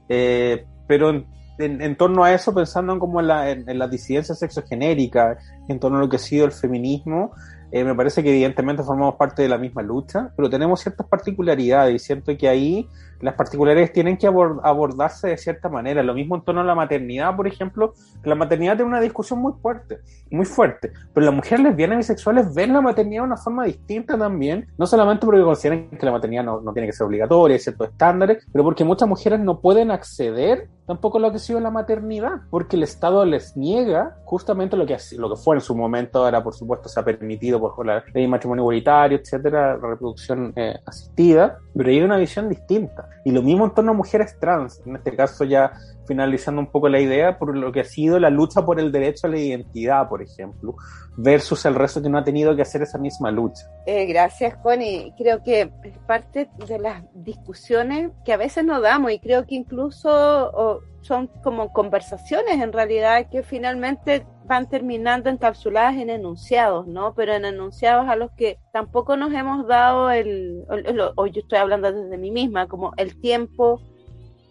Eh, 0.10 0.66
pero 0.88 1.10
en, 1.10 1.26
en, 1.58 1.96
torno 1.96 2.24
a 2.24 2.34
eso, 2.34 2.54
pensando 2.54 2.94
en 2.94 3.00
como 3.00 3.20
en 3.20 3.28
la, 3.28 3.50
en 3.50 3.80
la 3.80 3.88
disidencia 3.88 4.36
sexogenérica, 4.36 5.38
en 5.68 5.80
torno 5.80 5.98
a 5.98 6.02
lo 6.02 6.10
que 6.10 6.18
ha 6.18 6.20
sido 6.20 6.46
el 6.46 6.52
feminismo, 6.52 7.32
eh, 7.72 7.84
me 7.84 7.96
parece 7.96 8.24
que 8.24 8.30
evidentemente 8.30 8.84
formamos 8.84 9.16
parte 9.16 9.42
de 9.42 9.50
la 9.50 9.58
misma 9.58 9.82
lucha, 9.82 10.32
pero 10.36 10.50
tenemos 10.50 10.80
ciertas 10.80 11.08
particularidades 11.08 11.96
y 11.96 12.00
siento 12.00 12.38
que 12.38 12.48
ahí 12.48 12.88
las 13.22 13.36
particularidades 13.36 13.94
tienen 13.94 14.18
que 14.18 14.28
abord 14.28 14.60
abordarse 14.64 15.30
de 15.30 15.38
cierta 15.38 15.70
manera. 15.70 16.04
Lo 16.04 16.14
mismo 16.14 16.36
en 16.36 16.44
torno 16.44 16.62
a 16.62 16.64
la 16.64 16.76
maternidad, 16.76 17.36
por 17.36 17.48
ejemplo, 17.48 17.94
la 18.24 18.36
maternidad 18.36 18.76
tiene 18.76 18.90
una 18.90 19.02
discusión 19.02 19.40
muy 19.40 19.54
fuerte, 19.62 20.00
muy 20.30 20.46
fuerte, 20.46 20.92
pero 21.14 21.26
las 21.26 21.36
mujeres 21.36 21.62
lesbianas 21.62 21.96
y 21.96 21.98
bisexuales 21.98 22.54
ven 22.54 22.74
la 22.74 22.82
maternidad 22.82 23.22
de 23.22 23.28
una 23.28 23.38
forma 23.38 23.66
distinta 23.66 24.18
también, 24.18 24.68
no 24.78 24.86
solamente 24.86 25.26
porque 25.26 25.42
consideran 25.42 25.90
que 25.90 26.06
la 26.06 26.12
maternidad 26.12 26.44
no, 26.44 26.74
tiene 26.74 26.88
que 26.88 26.94
ser 26.94 27.06
obligatoria, 27.06 27.56
hay 27.56 27.60
ciertos 27.60 27.90
estándares, 27.90 28.46
pero 28.52 28.64
porque 28.64 28.84
muchas 28.84 29.08
mujeres 29.08 29.40
no 29.40 29.60
pueden 29.60 29.92
acceder 29.92 30.70
tampoco 30.86 31.18
a 31.18 31.22
lo 31.22 31.32
que 31.32 31.38
ha 31.38 31.40
sido 31.40 31.60
la 31.60 31.72
maternidad, 31.72 32.42
porque 32.50 32.76
el 32.76 32.84
Estado 32.84 33.26
les 33.26 33.58
niega 33.58 34.18
justamente 34.24 34.78
lo 34.78 34.86
que, 34.86 34.98
lo 35.18 35.30
que 35.30 35.36
fue 35.36 35.56
en 35.56 35.62
su 35.62 35.76
momento, 35.76 36.24
ahora 36.24 36.44
por 36.44 36.54
supuesto 36.54 36.90
se 36.90 37.00
ha 37.00 37.04
permitido 37.04 37.60
por 37.60 37.86
la 37.86 38.04
ley 38.14 38.24
de 38.24 38.28
matrimonio 38.28 38.64
igualitario, 38.64 39.18
etcétera, 39.18 39.78
reproducción 39.78 40.54
eh, 40.56 40.80
asistida, 40.86 41.60
pero 41.76 41.90
hay 41.90 42.02
una 42.02 42.18
visión 42.18 42.50
distinta. 42.50 43.05
Y 43.24 43.32
lo 43.32 43.42
mismo 43.42 43.66
en 43.66 43.74
torno 43.74 43.92
a 43.92 43.96
mujeres 43.96 44.38
trans, 44.40 44.82
en 44.86 44.96
este 44.96 45.16
caso 45.16 45.44
ya 45.44 45.72
finalizando 46.08 46.62
un 46.62 46.68
poco 46.68 46.88
la 46.90 47.00
idea, 47.00 47.38
por 47.38 47.56
lo 47.56 47.72
que 47.72 47.82
ha 47.82 47.86
sido 47.86 48.20
la 48.20 48.30
lucha 48.30 48.64
por 48.64 48.80
el 48.80 48.92
derecho 48.92 49.28
a 49.28 49.30
la 49.30 49.40
identidad, 49.40 50.08
por 50.08 50.22
ejemplo, 50.22 50.76
versus 51.18 51.66
el 51.66 51.76
resto 51.76 52.02
que 52.02 52.10
no 52.10 52.18
ha 52.18 52.24
tenido 52.24 52.56
que 52.56 52.62
hacer 52.62 52.82
esa 52.82 52.98
misma 52.98 53.32
lucha. 53.32 53.64
Eh, 53.86 54.06
gracias, 54.06 54.56
Connie. 54.58 55.14
Creo 55.18 55.42
que 55.44 55.72
es 55.84 55.98
parte 56.06 56.50
de 56.68 56.80
las 56.80 57.04
discusiones 57.14 58.12
que 58.24 58.34
a 58.34 58.38
veces 58.38 58.64
nos 58.64 58.82
damos 58.82 59.12
y 59.12 59.20
creo 59.20 59.46
que 59.46 59.56
incluso 59.56 60.82
son 61.06 61.28
como 61.44 61.72
conversaciones 61.72 62.60
en 62.62 62.74
realidad 62.74 63.30
que 63.30 63.44
finalmente 63.44 64.26
van 64.46 64.68
terminando 64.68 65.30
encapsuladas 65.30 65.98
en 65.98 66.10
enunciados, 66.10 66.88
¿no? 66.88 67.14
Pero 67.14 67.34
en 67.34 67.46
enunciados 67.46 68.10
a 68.10 68.16
los 68.16 68.32
que 68.32 68.58
tampoco 68.74 69.16
nos 69.16 69.32
hemos 69.32 69.68
dado 69.68 70.10
el, 70.10 70.66
o, 70.68 71.22
o 71.22 71.28
yo 71.28 71.42
estoy 71.42 71.60
hablando 71.60 71.92
desde 71.92 72.18
mí 72.18 72.32
misma, 72.32 72.68
como 72.68 72.94
el 72.98 73.20
tiempo 73.22 73.82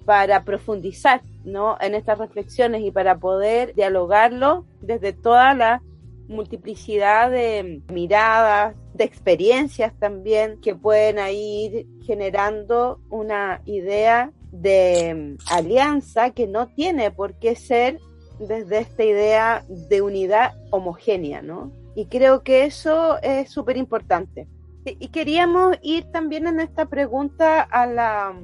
para 0.04 0.44
profundizar 0.44 1.22
¿no? 1.44 1.76
en 1.80 1.94
estas 1.94 2.18
reflexiones 2.18 2.82
y 2.82 2.90
para 2.90 3.18
poder 3.18 3.74
dialogarlo 3.74 4.64
desde 4.80 5.12
toda 5.12 5.54
la 5.54 5.82
multiplicidad 6.28 7.30
de 7.30 7.82
miradas, 7.92 8.76
de 8.94 9.04
experiencias 9.04 9.92
también 9.98 10.60
que 10.60 10.74
pueden 10.74 11.18
ir 11.34 11.86
generando 12.06 13.00
una 13.10 13.60
idea 13.64 14.30
de 14.54 15.36
alianza 15.50 16.30
que 16.30 16.46
no 16.46 16.68
tiene 16.68 17.10
por 17.10 17.34
qué 17.34 17.56
ser 17.56 17.98
desde 18.38 18.78
esta 18.78 19.04
idea 19.04 19.64
de 19.68 20.00
unidad 20.00 20.54
homogénea, 20.70 21.42
¿no? 21.42 21.72
Y 21.96 22.06
creo 22.06 22.42
que 22.42 22.64
eso 22.64 23.20
es 23.22 23.50
súper 23.50 23.76
importante. 23.76 24.46
Y 24.84 25.08
queríamos 25.08 25.76
ir 25.82 26.04
también 26.12 26.46
en 26.46 26.60
esta 26.60 26.86
pregunta 26.86 27.62
a 27.62 27.86
la, 27.86 28.34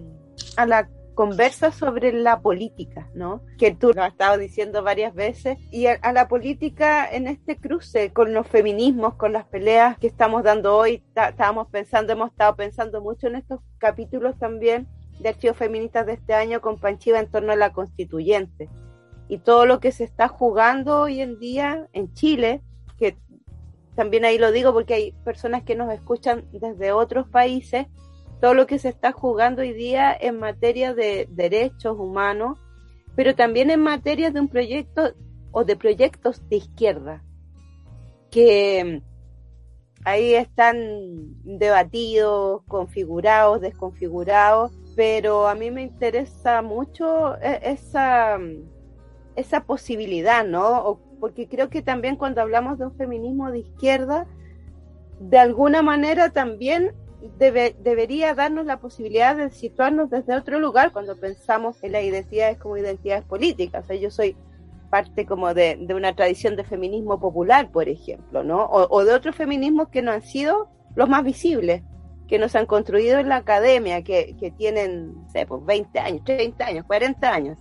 a 0.57 0.67
la 0.67 0.89
conversa 1.15 1.71
sobre 1.71 2.13
la 2.13 2.41
política, 2.41 3.09
¿no? 3.15 3.43
Que 3.59 3.73
tú 3.73 3.93
lo 3.95 4.03
has 4.03 4.13
estado 4.13 4.39
diciendo 4.39 4.83
varias 4.83 5.15
veces, 5.15 5.59
y 5.71 5.87
a, 5.87 5.99
a, 6.03 6.13
la 6.13 6.29
política 6.29 7.07
en 7.09 7.29
este 7.29 7.57
cruce 7.57 8.13
con 8.13 8.33
los 8.33 8.47
feminismos, 8.49 9.15
con 9.15 9.33
las 9.33 9.45
peleas 9.45 9.99
que 9.99 10.07
estamos 10.07 10.43
dando 10.43 10.77
hoy, 10.77 11.05
estábamos 11.15 11.69
pensando, 11.69 12.15
hemos 12.15 12.31
estado 12.31 12.57
pensando 12.57 13.01
mucho 13.01 13.27
en 13.27 13.37
estos 13.37 13.61
capítulos 13.79 14.39
también 14.39 14.89
de 15.21 15.29
Archivos 15.29 15.57
Feministas 15.57 16.07
de 16.07 16.15
este 16.15 16.35
año 16.35 16.61
con 16.61 16.79
Panchiva 16.79 17.21
en 17.21 17.31
torno 17.31 17.53
a 17.53 17.57
la 17.57 17.73
constituyente. 17.73 18.69
Y 19.29 19.39
todo 19.39 19.67
lo 19.67 19.79
que 19.79 19.93
se 19.93 20.05
está 20.05 20.29
jugando 20.29 21.03
hoy 21.03 21.21
en 21.21 21.39
día 21.39 21.89
en 21.93 22.13
Chile, 22.15 22.63
que 22.99 23.17
también 23.95 24.25
ahí 24.25 24.39
lo 24.39 24.51
digo 24.51 24.73
porque 24.73 24.95
hay 24.95 25.13
personas 25.25 25.63
que 25.63 25.77
nos 25.77 25.93
escuchan 25.93 26.47
desde 26.53 26.93
otros 26.93 27.29
países, 27.29 27.87
todo 28.41 28.55
lo 28.55 28.67
que 28.67 28.79
se 28.79 28.89
está 28.89 29.13
jugando 29.13 29.61
hoy 29.63 29.73
día 29.73 30.17
en 30.19 30.39
materia 30.39 30.95
de 30.95 31.29
derechos 31.31 31.99
humanos, 31.99 32.59
pero 33.15 33.35
también 33.35 33.71
en 33.71 33.81
materia 33.81 34.31
de 34.31 34.41
un 34.41 34.49
proyecto 34.49 35.15
o 35.53 35.65
de 35.65 35.77
proyectos 35.77 36.49
de 36.49 36.57
izquierda, 36.57 37.23
que 38.31 39.03
ahí 40.05 40.35
están 40.35 40.77
debatidos, 41.45 42.63
configurados, 42.67 43.61
desconfigurados, 43.61 44.73
pero 45.01 45.49
a 45.49 45.55
mí 45.55 45.71
me 45.71 45.81
interesa 45.81 46.61
mucho 46.61 47.35
esa, 47.39 48.39
esa 49.35 49.65
posibilidad, 49.65 50.45
¿no? 50.45 51.01
Porque 51.21 51.49
creo 51.49 51.71
que 51.71 51.81
también 51.81 52.17
cuando 52.17 52.43
hablamos 52.43 52.79
de 52.79 52.85
un 52.85 52.95
feminismo 52.99 53.51
de 53.51 53.61
izquierda, 53.61 54.27
de 55.19 55.39
alguna 55.39 55.81
manera 55.81 56.29
también 56.29 56.93
debe, 57.39 57.75
debería 57.81 58.35
darnos 58.35 58.67
la 58.67 58.79
posibilidad 58.79 59.35
de 59.35 59.49
situarnos 59.49 60.11
desde 60.11 60.37
otro 60.37 60.61
lugar 60.61 60.93
cuando 60.93 61.17
pensamos 61.17 61.83
en 61.83 61.93
las 61.93 62.05
identidades 62.05 62.59
como 62.59 62.77
identidades 62.77 63.25
políticas. 63.25 63.85
O 63.85 63.87
sea, 63.87 63.97
yo 63.97 64.11
soy 64.11 64.37
parte 64.91 65.25
como 65.25 65.55
de, 65.55 65.79
de, 65.81 65.95
una 65.95 66.15
tradición 66.15 66.57
de 66.57 66.65
feminismo 66.65 67.19
popular, 67.19 67.71
por 67.71 67.89
ejemplo, 67.89 68.45
¿no? 68.45 68.67
O, 68.67 68.87
o, 68.95 69.05
de 69.07 69.15
otros 69.15 69.35
feminismos 69.35 69.89
que 69.89 70.03
no 70.03 70.13
han 70.13 70.21
sido 70.21 70.69
los 70.95 71.09
más 71.09 71.25
visibles, 71.25 71.85
que 72.31 72.39
nos 72.39 72.55
han 72.55 72.65
construido 72.65 73.19
en 73.19 73.29
la 73.29 73.37
academia, 73.37 74.03
que, 74.03 74.37
que 74.39 74.53
tienen, 74.53 75.27
sé, 75.33 75.45
pues 75.47 75.67
20 75.67 75.99
años, 75.99 76.25
30 76.25 76.65
años, 76.65 76.87
40 76.87 77.35
años, 77.35 77.59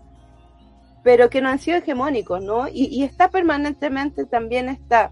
pero 1.03 1.29
que 1.29 1.41
no 1.41 1.49
han 1.49 1.57
sido 1.57 1.79
hegemónicos, 1.79 2.41
¿no? 2.41 2.67
Y, 2.67 2.85
y 2.85 3.03
está 3.03 3.29
permanentemente 3.29 4.25
también 4.25 4.69
esta 4.69 5.11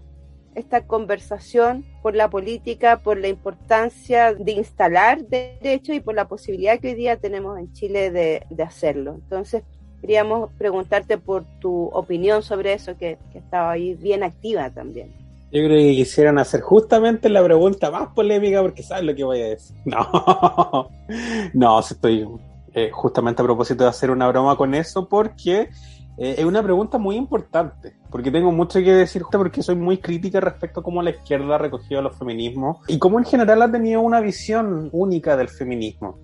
esta 0.54 0.86
conversación 0.86 1.84
por 2.02 2.16
la 2.16 2.30
política, 2.30 2.98
por 2.98 3.18
la 3.18 3.28
importancia 3.28 4.34
de 4.34 4.52
instalar 4.52 5.24
derechos 5.26 5.94
y 5.94 6.00
por 6.00 6.14
la 6.14 6.26
posibilidad 6.26 6.80
que 6.80 6.88
hoy 6.88 6.94
día 6.94 7.16
tenemos 7.16 7.58
en 7.58 7.72
Chile 7.72 8.10
de, 8.10 8.44
de 8.50 8.62
hacerlo. 8.64 9.14
Entonces, 9.14 9.62
queríamos 10.00 10.50
preguntarte 10.58 11.16
por 11.18 11.44
tu 11.60 11.84
opinión 11.86 12.42
sobre 12.42 12.72
eso, 12.72 12.96
que, 12.96 13.18
que, 13.32 13.38
estaba 13.38 13.70
ahí 13.70 13.94
bien 13.94 14.24
activa 14.24 14.70
también. 14.70 15.12
Yo 15.50 15.64
creo 15.64 15.78
que 15.78 15.94
quisieran 15.94 16.38
hacer 16.38 16.60
justamente 16.60 17.28
la 17.30 17.42
pregunta 17.42 17.90
más 17.90 18.08
polémica 18.08 18.60
porque 18.60 18.82
sabes 18.82 19.04
lo 19.04 19.14
que 19.14 19.24
voy 19.24 19.40
a 19.40 19.46
decir. 19.46 19.76
No, 19.86 20.88
no, 21.54 21.80
estoy 21.80 22.28
eh, 22.74 22.90
justamente 22.92 23.40
a 23.40 23.44
propósito 23.44 23.84
de 23.84 23.90
hacer 23.90 24.10
una 24.10 24.28
broma 24.28 24.56
con 24.56 24.74
eso 24.74 25.08
porque 25.08 25.70
eh, 26.18 26.34
es 26.36 26.44
una 26.44 26.62
pregunta 26.62 26.98
muy 26.98 27.16
importante, 27.16 27.96
porque 28.10 28.30
tengo 28.30 28.52
mucho 28.52 28.80
que 28.80 28.92
decir, 28.92 29.22
porque 29.30 29.62
soy 29.62 29.76
muy 29.76 29.98
crítica 29.98 30.40
respecto 30.40 30.80
a 30.80 30.82
cómo 30.82 31.00
la 31.00 31.10
izquierda 31.10 31.54
ha 31.54 31.58
recogido 31.58 32.02
los 32.02 32.18
feminismos 32.18 32.78
y 32.88 32.98
cómo 32.98 33.18
en 33.18 33.24
general 33.24 33.62
ha 33.62 33.70
tenido 33.70 34.00
una 34.00 34.20
visión 34.20 34.90
única 34.92 35.36
del 35.36 35.48
feminismo. 35.48 36.18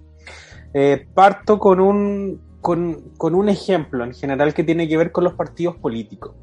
Eh, 0.75 1.07
parto 1.15 1.61
con 1.61 1.79
un, 1.79 2.59
con, 2.61 3.13
con 3.17 3.37
un 3.37 3.49
ejemplo 3.49 4.05
en 4.05 4.13
general 4.13 4.53
que 4.53 4.65
tiene 4.65 4.89
que 4.89 4.97
ver 4.97 5.13
con 5.13 5.25
los 5.25 5.35
partidos 5.35 5.77
políticos. 5.77 6.35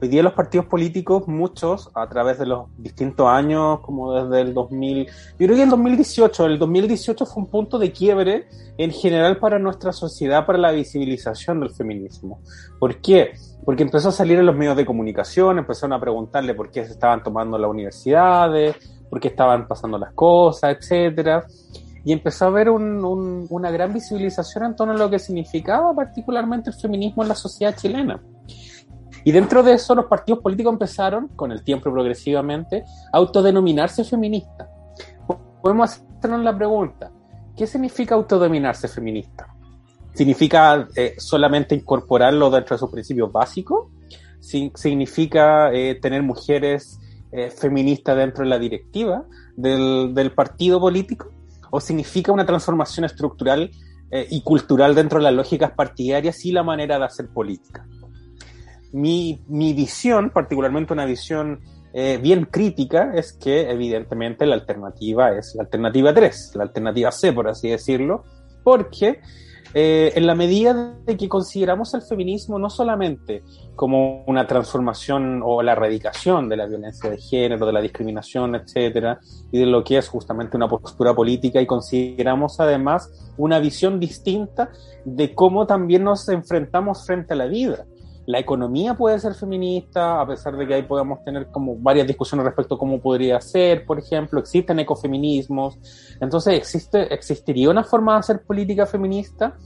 Hoy 0.00 0.08
día 0.08 0.22
los 0.22 0.34
partidos 0.34 0.66
políticos, 0.66 1.26
muchos, 1.26 1.90
a 1.94 2.06
través 2.06 2.38
de 2.38 2.44
los 2.44 2.66
distintos 2.76 3.26
años, 3.28 3.80
como 3.80 4.12
desde 4.12 4.42
el 4.42 4.52
2000, 4.52 5.06
yo 5.06 5.12
creo 5.38 5.56
que 5.56 5.62
el 5.62 5.70
2018, 5.70 6.46
el 6.46 6.58
2018 6.58 7.24
fue 7.24 7.42
un 7.42 7.48
punto 7.48 7.78
de 7.78 7.92
quiebre 7.92 8.46
en 8.76 8.90
general 8.90 9.38
para 9.38 9.58
nuestra 9.58 9.92
sociedad, 9.92 10.44
para 10.44 10.58
la 10.58 10.70
visibilización 10.70 11.60
del 11.60 11.70
feminismo. 11.70 12.40
¿Por 12.78 13.00
qué? 13.00 13.32
Porque 13.64 13.84
empezó 13.84 14.10
a 14.10 14.12
salir 14.12 14.38
en 14.38 14.44
los 14.44 14.54
medios 14.54 14.76
de 14.76 14.84
comunicación, 14.84 15.58
empezaron 15.58 15.94
a 15.94 16.00
preguntarle 16.00 16.54
por 16.54 16.70
qué 16.70 16.84
se 16.84 16.92
estaban 16.92 17.22
tomando 17.22 17.56
las 17.56 17.70
universidades, 17.70 18.76
por 19.08 19.18
qué 19.18 19.28
estaban 19.28 19.66
pasando 19.66 19.96
las 19.96 20.12
cosas, 20.12 20.76
etcétera 20.78 21.46
y 22.04 22.12
empezó 22.12 22.44
a 22.44 22.48
haber 22.48 22.70
un, 22.70 23.04
un, 23.04 23.48
una 23.50 23.68
gran 23.72 23.92
visibilización 23.92 24.64
en 24.64 24.76
torno 24.76 24.94
a 24.94 24.96
lo 24.96 25.10
que 25.10 25.18
significaba 25.18 25.92
particularmente 25.92 26.70
el 26.70 26.76
feminismo 26.76 27.24
en 27.24 27.30
la 27.30 27.34
sociedad 27.34 27.74
chilena. 27.74 28.20
Y 29.26 29.32
dentro 29.32 29.64
de 29.64 29.72
eso 29.72 29.92
los 29.96 30.04
partidos 30.04 30.40
políticos 30.40 30.72
empezaron, 30.72 31.26
con 31.34 31.50
el 31.50 31.64
tiempo 31.64 31.90
progresivamente, 31.90 32.84
a 33.12 33.16
autodenominarse 33.16 34.04
feministas. 34.04 34.68
Podemos 35.60 36.00
hacernos 36.16 36.44
la 36.44 36.56
pregunta, 36.56 37.10
¿qué 37.56 37.66
significa 37.66 38.14
autodenominarse 38.14 38.86
feminista? 38.86 39.52
¿Significa 40.14 40.86
eh, 40.94 41.16
solamente 41.18 41.74
incorporarlo 41.74 42.50
dentro 42.50 42.76
de 42.76 42.78
sus 42.78 42.88
principios 42.88 43.32
básicos? 43.32 43.88
¿Significa 44.38 45.72
eh, 45.72 45.96
tener 46.00 46.22
mujeres 46.22 47.00
eh, 47.32 47.50
feministas 47.50 48.16
dentro 48.16 48.44
de 48.44 48.50
la 48.50 48.60
directiva 48.60 49.24
del, 49.56 50.14
del, 50.14 50.30
partido 50.30 50.78
político? 50.78 51.32
¿O 51.72 51.80
significa 51.80 52.30
una 52.30 52.46
transformación 52.46 53.04
estructural 53.04 53.72
y 54.30 54.40
cultural 54.42 54.94
dentro 54.94 55.18
de 55.18 55.24
las 55.24 55.34
lógicas 55.34 55.72
partidarias 55.72 56.44
y 56.44 56.52
la 56.52 56.62
manera 56.62 56.96
de 56.96 57.06
hacer 57.06 57.26
política? 57.26 57.84
Mi, 58.96 59.42
mi 59.46 59.74
visión, 59.74 60.30
particularmente 60.30 60.94
una 60.94 61.04
visión 61.04 61.60
eh, 61.92 62.18
bien 62.20 62.46
crítica, 62.46 63.12
es 63.14 63.34
que 63.34 63.70
evidentemente 63.70 64.46
la 64.46 64.54
alternativa 64.54 65.36
es 65.36 65.54
la 65.54 65.64
alternativa 65.64 66.14
3, 66.14 66.52
la 66.54 66.62
alternativa 66.64 67.12
C, 67.12 67.32
por 67.32 67.46
así 67.46 67.68
decirlo, 67.68 68.24
porque 68.64 69.20
eh, 69.74 70.12
en 70.14 70.26
la 70.26 70.34
medida 70.34 70.94
de 71.04 71.16
que 71.18 71.28
consideramos 71.28 71.92
el 71.92 72.00
feminismo 72.00 72.58
no 72.58 72.70
solamente 72.70 73.42
como 73.74 74.24
una 74.24 74.46
transformación 74.46 75.42
o 75.44 75.62
la 75.62 75.72
erradicación 75.72 76.48
de 76.48 76.56
la 76.56 76.66
violencia 76.66 77.10
de 77.10 77.18
género, 77.18 77.66
de 77.66 77.72
la 77.74 77.82
discriminación, 77.82 78.54
etcétera, 78.54 79.20
y 79.52 79.58
de 79.58 79.66
lo 79.66 79.84
que 79.84 79.98
es 79.98 80.08
justamente 80.08 80.56
una 80.56 80.68
postura 80.68 81.14
política, 81.14 81.60
y 81.60 81.66
consideramos 81.66 82.60
además 82.60 83.12
una 83.36 83.58
visión 83.58 84.00
distinta 84.00 84.70
de 85.04 85.34
cómo 85.34 85.66
también 85.66 86.02
nos 86.04 86.26
enfrentamos 86.30 87.04
frente 87.04 87.34
a 87.34 87.36
la 87.36 87.46
vida 87.46 87.84
la 88.26 88.40
economía 88.40 88.94
puede 88.94 89.18
ser 89.20 89.34
feminista, 89.34 90.20
a 90.20 90.26
pesar 90.26 90.56
de 90.56 90.66
que 90.66 90.74
ahí 90.74 90.82
podemos 90.82 91.22
tener 91.22 91.46
como 91.46 91.76
varias 91.76 92.08
discusiones 92.08 92.44
respecto 92.44 92.74
a 92.74 92.78
cómo 92.78 93.00
podría 93.00 93.40
ser, 93.40 93.86
por 93.86 94.00
ejemplo, 94.00 94.40
existen 94.40 94.80
ecofeminismos, 94.80 95.78
entonces 96.20 96.54
existe, 96.54 97.14
existiría 97.14 97.70
una 97.70 97.84
forma 97.84 98.14
de 98.14 98.18
hacer 98.18 98.42
política 98.42 98.84
feminista, 98.84 99.56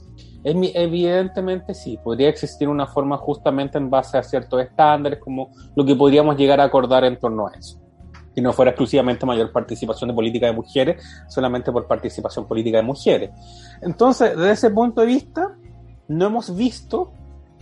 evidentemente 0.43 1.73
sí, 1.73 1.97
podría 2.03 2.29
existir 2.29 2.69
una 2.69 2.85
forma 2.85 3.17
justamente 3.17 3.79
en 3.79 3.89
base 3.89 4.19
a 4.19 4.23
ciertos 4.23 4.61
estándares, 4.61 5.19
como 5.19 5.51
lo 5.75 5.83
que 5.83 5.95
podríamos 5.95 6.37
llegar 6.37 6.59
a 6.61 6.65
acordar 6.65 7.03
en 7.03 7.17
torno 7.17 7.47
a 7.47 7.51
eso. 7.57 7.79
Y 8.35 8.41
no 8.41 8.53
fuera 8.53 8.71
exclusivamente 8.71 9.25
mayor 9.25 9.51
participación 9.51 10.09
de 10.09 10.13
política 10.13 10.45
de 10.45 10.53
mujeres, 10.53 11.03
solamente 11.27 11.71
por 11.71 11.87
participación 11.87 12.47
política 12.47 12.77
de 12.77 12.83
mujeres. 12.83 13.31
Entonces, 13.81 14.37
desde 14.37 14.51
ese 14.51 14.69
punto 14.69 15.01
de 15.01 15.07
vista, 15.07 15.57
no 16.07 16.27
hemos 16.27 16.55
visto 16.55 17.11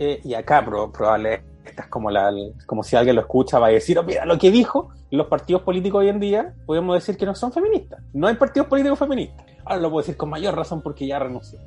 eh, 0.00 0.20
y 0.24 0.34
acá 0.34 0.64
pro- 0.64 0.90
probable, 0.90 1.42
esta 1.64 1.82
es 1.82 1.88
como, 1.88 2.10
la, 2.10 2.32
como 2.66 2.82
si 2.82 2.96
alguien 2.96 3.16
lo 3.16 3.22
escucha, 3.22 3.58
va 3.58 3.66
a 3.66 3.70
decir, 3.70 3.98
oh, 3.98 4.02
mira, 4.02 4.24
lo 4.24 4.38
que 4.38 4.50
dijo, 4.50 4.88
los 5.10 5.26
partidos 5.26 5.62
políticos 5.62 6.00
hoy 6.00 6.08
en 6.08 6.18
día, 6.18 6.54
podemos 6.66 6.96
decir 6.96 7.16
que 7.16 7.26
no 7.26 7.34
son 7.34 7.52
feministas. 7.52 8.00
No 8.14 8.26
hay 8.26 8.34
partidos 8.34 8.66
políticos 8.66 8.98
feministas. 8.98 9.44
Ahora 9.64 9.82
lo 9.82 9.90
puedo 9.90 10.02
decir 10.02 10.16
con 10.16 10.30
mayor 10.30 10.56
razón 10.56 10.80
porque 10.82 11.06
ya 11.06 11.18
renuncié. 11.18 11.60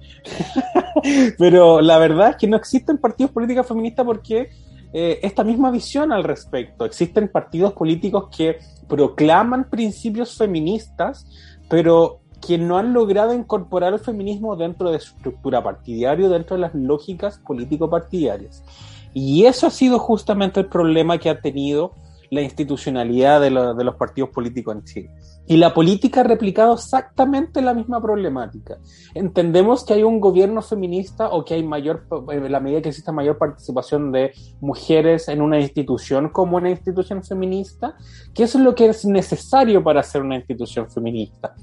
Pero 1.37 1.79
la 1.79 1.97
verdad 1.99 2.31
es 2.31 2.37
que 2.37 2.47
no 2.47 2.57
existen 2.57 2.97
partidos 2.97 3.31
políticos 3.31 3.67
feministas 3.67 4.05
porque 4.05 4.49
eh, 4.93 5.19
esta 5.21 5.43
misma 5.43 5.71
visión 5.71 6.11
al 6.11 6.23
respecto. 6.23 6.85
Existen 6.85 7.27
partidos 7.27 7.73
políticos 7.73 8.29
que 8.35 8.57
proclaman 8.87 9.69
principios 9.69 10.37
feministas, 10.37 11.27
pero 11.69 12.19
que 12.45 12.57
no 12.57 12.77
han 12.77 12.93
logrado 12.93 13.33
incorporar 13.33 13.93
el 13.93 13.99
feminismo 13.99 14.55
dentro 14.55 14.91
de 14.91 14.99
su 14.99 15.15
estructura 15.15 15.63
partidaria, 15.63 16.29
dentro 16.29 16.55
de 16.55 16.61
las 16.61 16.75
lógicas 16.75 17.39
político-partidarias. 17.39 18.63
Y 19.13 19.45
eso 19.45 19.67
ha 19.67 19.71
sido 19.71 19.99
justamente 19.99 20.59
el 20.59 20.67
problema 20.67 21.17
que 21.17 21.29
ha 21.29 21.39
tenido 21.39 21.93
la 22.29 22.41
institucionalidad 22.41 23.41
de, 23.41 23.49
de 23.49 23.83
los 23.83 23.95
partidos 23.95 24.29
políticos 24.29 24.75
en 24.75 24.83
Chile. 24.83 25.09
Y 25.45 25.57
la 25.57 25.73
política 25.73 26.21
ha 26.21 26.23
replicado 26.23 26.73
exactamente 26.73 27.61
la 27.61 27.73
misma 27.73 28.01
problemática. 28.01 28.77
Entendemos 29.13 29.83
que 29.83 29.93
hay 29.93 30.03
un 30.03 30.21
gobierno 30.21 30.61
feminista 30.61 31.29
o 31.29 31.43
que 31.43 31.55
hay 31.55 31.63
mayor, 31.63 32.07
en 32.29 32.49
la 32.49 32.61
medida 32.61 32.81
que 32.81 32.89
exista 32.89 33.11
mayor 33.11 33.37
participación 33.37 34.11
de 34.13 34.31
mujeres 34.61 35.27
en 35.27 35.41
una 35.41 35.59
institución 35.59 36.29
como 36.29 36.57
una 36.57 36.69
institución 36.69 37.23
feminista, 37.23 37.95
que 38.33 38.43
eso 38.43 38.57
es 38.57 38.63
lo 38.63 38.73
que 38.73 38.85
es 38.85 39.03
necesario 39.03 39.83
para 39.83 40.01
ser 40.01 40.21
una 40.21 40.37
institución 40.37 40.89
feminista. 40.89 41.55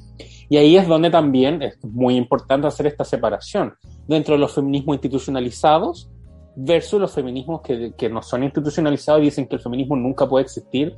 Y 0.51 0.59
ahí 0.59 0.77
es 0.77 0.87
donde 0.87 1.09
también 1.09 1.63
es 1.63 1.83
muy 1.83 2.17
importante 2.17 2.67
hacer 2.67 2.87
esta 2.87 3.05
separación 3.05 3.75
dentro 4.07 4.35
de 4.35 4.41
los 4.41 4.53
feminismos 4.53 4.97
institucionalizados 4.97 6.11
versus 6.55 7.01
los 7.01 7.13
feminismos 7.13 7.63
que, 7.63 7.95
que 7.97 8.11
no 8.11 8.21
son 8.23 8.43
institucionalizados 8.43 9.23
y 9.23 9.27
dicen 9.27 9.47
que 9.47 9.55
el 9.55 9.63
feminismo 9.63 9.97
nunca 9.97 10.29
puede 10.29 10.45
existir 10.45 10.95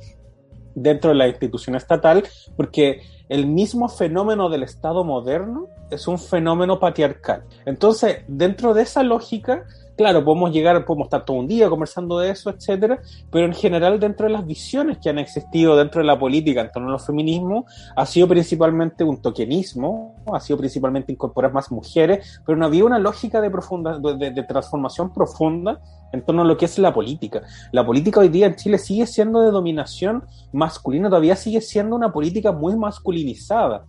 dentro 0.75 1.09
de 1.11 1.15
la 1.15 1.27
institución 1.27 1.75
estatal, 1.75 2.23
porque 2.55 3.01
el 3.29 3.47
mismo 3.47 3.89
fenómeno 3.89 4.49
del 4.49 4.63
Estado 4.63 5.03
moderno 5.03 5.67
es 5.89 6.07
un 6.07 6.19
fenómeno 6.19 6.79
patriarcal. 6.79 7.43
Entonces, 7.65 8.23
dentro 8.27 8.73
de 8.73 8.83
esa 8.83 9.03
lógica, 9.03 9.65
claro, 9.95 10.23
podemos 10.23 10.51
llegar, 10.51 10.85
podemos 10.85 11.07
estar 11.07 11.25
todo 11.25 11.37
un 11.37 11.47
día 11.47 11.69
conversando 11.69 12.19
de 12.19 12.31
eso, 12.31 12.49
etcétera, 12.49 12.99
pero 13.31 13.45
en 13.45 13.53
general, 13.53 13.99
dentro 13.99 14.27
de 14.27 14.33
las 14.33 14.45
visiones 14.45 14.97
que 15.01 15.09
han 15.09 15.19
existido 15.19 15.75
dentro 15.75 16.01
de 16.01 16.07
la 16.07 16.17
política 16.17 16.61
en 16.61 16.71
torno 16.71 16.89
a 16.89 16.93
los 16.93 17.05
feminismos, 17.05 17.65
ha 17.95 18.05
sido 18.05 18.27
principalmente 18.27 19.03
un 19.03 19.21
tokenismo, 19.21 20.15
ha 20.33 20.39
sido 20.39 20.57
principalmente 20.57 21.11
incorporar 21.11 21.53
más 21.53 21.71
mujeres, 21.71 22.41
pero 22.45 22.57
no 22.57 22.65
había 22.65 22.85
una 22.85 22.99
lógica 22.99 23.41
de 23.41 24.45
transformación 24.47 25.13
profunda 25.13 25.81
en 26.11 26.23
torno 26.23 26.43
a 26.43 26.45
lo 26.45 26.57
que 26.57 26.65
es 26.65 26.77
la 26.77 26.93
política. 26.93 27.41
La 27.71 27.85
política 27.85 28.19
hoy 28.19 28.29
día 28.29 28.45
en 28.45 28.55
Chile 28.55 28.77
sigue 28.77 29.07
siendo 29.07 29.41
de 29.41 29.51
dominación 29.51 30.23
masculina, 30.51 31.09
todavía 31.09 31.35
sigue 31.35 31.59
siendo 31.59 31.95
una 31.95 32.13
política 32.13 32.51
muy 32.51 32.75
masculinizada. 32.77 33.83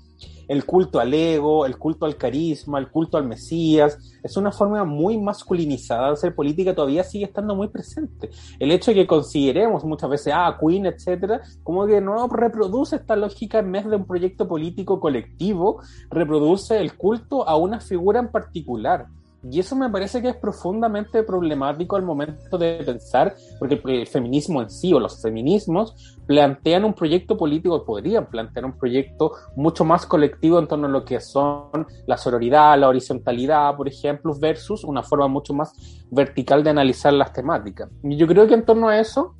El 0.48 0.64
culto 0.64 1.00
al 1.00 1.14
ego, 1.14 1.66
el 1.66 1.78
culto 1.78 2.06
al 2.06 2.16
carisma, 2.16 2.78
el 2.78 2.90
culto 2.90 3.16
al 3.16 3.26
Mesías, 3.26 3.98
es 4.22 4.36
una 4.36 4.52
forma 4.52 4.84
muy 4.84 5.18
masculinizada 5.18 6.08
de 6.08 6.12
hacer 6.14 6.34
política, 6.34 6.74
todavía 6.74 7.04
sigue 7.04 7.24
estando 7.24 7.54
muy 7.54 7.68
presente. 7.68 8.30
El 8.58 8.70
hecho 8.70 8.90
de 8.90 8.96
que 8.96 9.06
consideremos 9.06 9.84
muchas 9.84 10.10
veces, 10.10 10.32
ah, 10.34 10.56
Queen, 10.60 10.86
etcétera, 10.86 11.40
como 11.62 11.86
que 11.86 12.00
no 12.00 12.28
reproduce 12.28 12.96
esta 12.96 13.16
lógica 13.16 13.58
en 13.58 13.72
vez 13.72 13.86
de 13.86 13.96
un 13.96 14.06
proyecto 14.06 14.48
político 14.48 15.00
colectivo, 15.00 15.80
reproduce 16.10 16.80
el 16.80 16.96
culto 16.96 17.48
a 17.48 17.56
una 17.56 17.80
figura 17.80 18.20
en 18.20 18.28
particular. 18.28 19.06
Y 19.50 19.60
eso 19.60 19.76
me 19.76 19.90
parece 19.90 20.22
que 20.22 20.28
es 20.28 20.36
profundamente 20.36 21.22
problemático 21.22 21.96
al 21.96 22.02
momento 22.02 22.56
de 22.56 22.82
pensar, 22.84 23.34
porque 23.58 23.80
el 23.84 24.06
feminismo 24.06 24.62
en 24.62 24.70
sí 24.70 24.92
o 24.92 25.00
los 25.00 25.20
feminismos 25.20 26.16
plantean 26.26 26.84
un 26.84 26.94
proyecto 26.94 27.36
político, 27.36 27.84
podrían 27.84 28.26
plantear 28.26 28.64
un 28.64 28.78
proyecto 28.78 29.32
mucho 29.56 29.84
más 29.84 30.06
colectivo 30.06 30.58
en 30.58 30.66
torno 30.66 30.86
a 30.86 30.90
lo 30.90 31.04
que 31.04 31.20
son 31.20 31.86
la 32.06 32.16
sororidad, 32.16 32.78
la 32.78 32.88
horizontalidad, 32.88 33.76
por 33.76 33.88
ejemplo, 33.88 34.34
versus 34.38 34.84
una 34.84 35.02
forma 35.02 35.28
mucho 35.28 35.52
más 35.52 35.72
vertical 36.10 36.64
de 36.64 36.70
analizar 36.70 37.12
las 37.12 37.32
temáticas. 37.32 37.90
Y 38.02 38.16
yo 38.16 38.26
creo 38.26 38.46
que 38.46 38.54
en 38.54 38.64
torno 38.64 38.88
a 38.88 38.98
eso, 38.98 39.34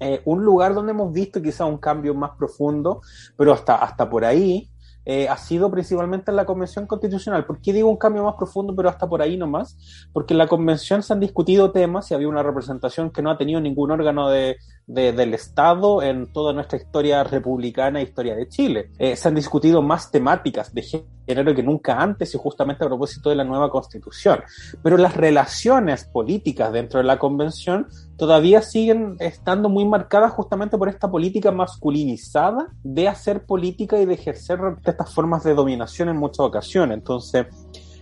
eh, 0.00 0.22
un 0.24 0.44
lugar 0.44 0.74
donde 0.74 0.92
hemos 0.92 1.12
visto 1.12 1.40
quizá 1.40 1.64
un 1.64 1.78
cambio 1.78 2.14
más 2.14 2.32
profundo, 2.36 3.02
pero 3.36 3.52
hasta, 3.52 3.76
hasta 3.76 4.08
por 4.08 4.24
ahí, 4.24 4.68
eh, 5.06 5.28
ha 5.28 5.36
sido 5.36 5.70
principalmente 5.70 6.30
en 6.30 6.36
la 6.36 6.46
Convención 6.46 6.86
Constitucional. 6.86 7.44
¿Por 7.44 7.60
qué 7.60 7.72
digo 7.72 7.88
un 7.88 7.96
cambio 7.96 8.24
más 8.24 8.34
profundo, 8.36 8.74
pero 8.74 8.88
hasta 8.88 9.08
por 9.08 9.22
ahí 9.22 9.36
nomás? 9.36 10.08
Porque 10.12 10.34
en 10.34 10.38
la 10.38 10.48
Convención 10.48 11.02
se 11.02 11.12
han 11.12 11.20
discutido 11.20 11.72
temas 11.72 12.10
y 12.10 12.14
había 12.14 12.28
una 12.28 12.42
representación 12.42 13.10
que 13.10 13.22
no 13.22 13.30
ha 13.30 13.38
tenido 13.38 13.60
ningún 13.60 13.90
órgano 13.90 14.28
de, 14.28 14.56
de, 14.86 15.12
del 15.12 15.34
Estado 15.34 16.02
en 16.02 16.32
toda 16.32 16.52
nuestra 16.52 16.78
historia 16.78 17.24
republicana 17.24 18.00
e 18.00 18.04
historia 18.04 18.34
de 18.34 18.48
Chile. 18.48 18.90
Eh, 18.98 19.16
se 19.16 19.28
han 19.28 19.34
discutido 19.34 19.82
más 19.82 20.10
temáticas 20.10 20.74
de 20.74 20.82
género 21.26 21.54
que 21.54 21.62
nunca 21.62 22.00
antes 22.00 22.34
y 22.34 22.38
justamente 22.38 22.84
a 22.84 22.88
propósito 22.88 23.30
de 23.30 23.36
la 23.36 23.44
nueva 23.44 23.70
Constitución. 23.70 24.40
Pero 24.82 24.96
las 24.96 25.16
relaciones 25.16 26.04
políticas 26.04 26.72
dentro 26.72 26.98
de 26.98 27.04
la 27.04 27.18
Convención 27.18 27.86
todavía 28.16 28.62
siguen 28.62 29.16
estando 29.20 29.68
muy 29.68 29.84
marcadas 29.84 30.32
justamente 30.32 30.76
por 30.78 30.88
esta 30.88 31.10
política 31.10 31.50
masculinizada 31.50 32.68
de 32.82 33.08
hacer 33.08 33.46
política 33.46 34.00
y 34.00 34.06
de 34.06 34.14
ejercer 34.14 34.58
estas 34.84 35.12
formas 35.12 35.44
de 35.44 35.54
dominación 35.54 36.08
en 36.08 36.16
muchas 36.16 36.40
ocasiones. 36.40 36.98
Entonces, 36.98 37.46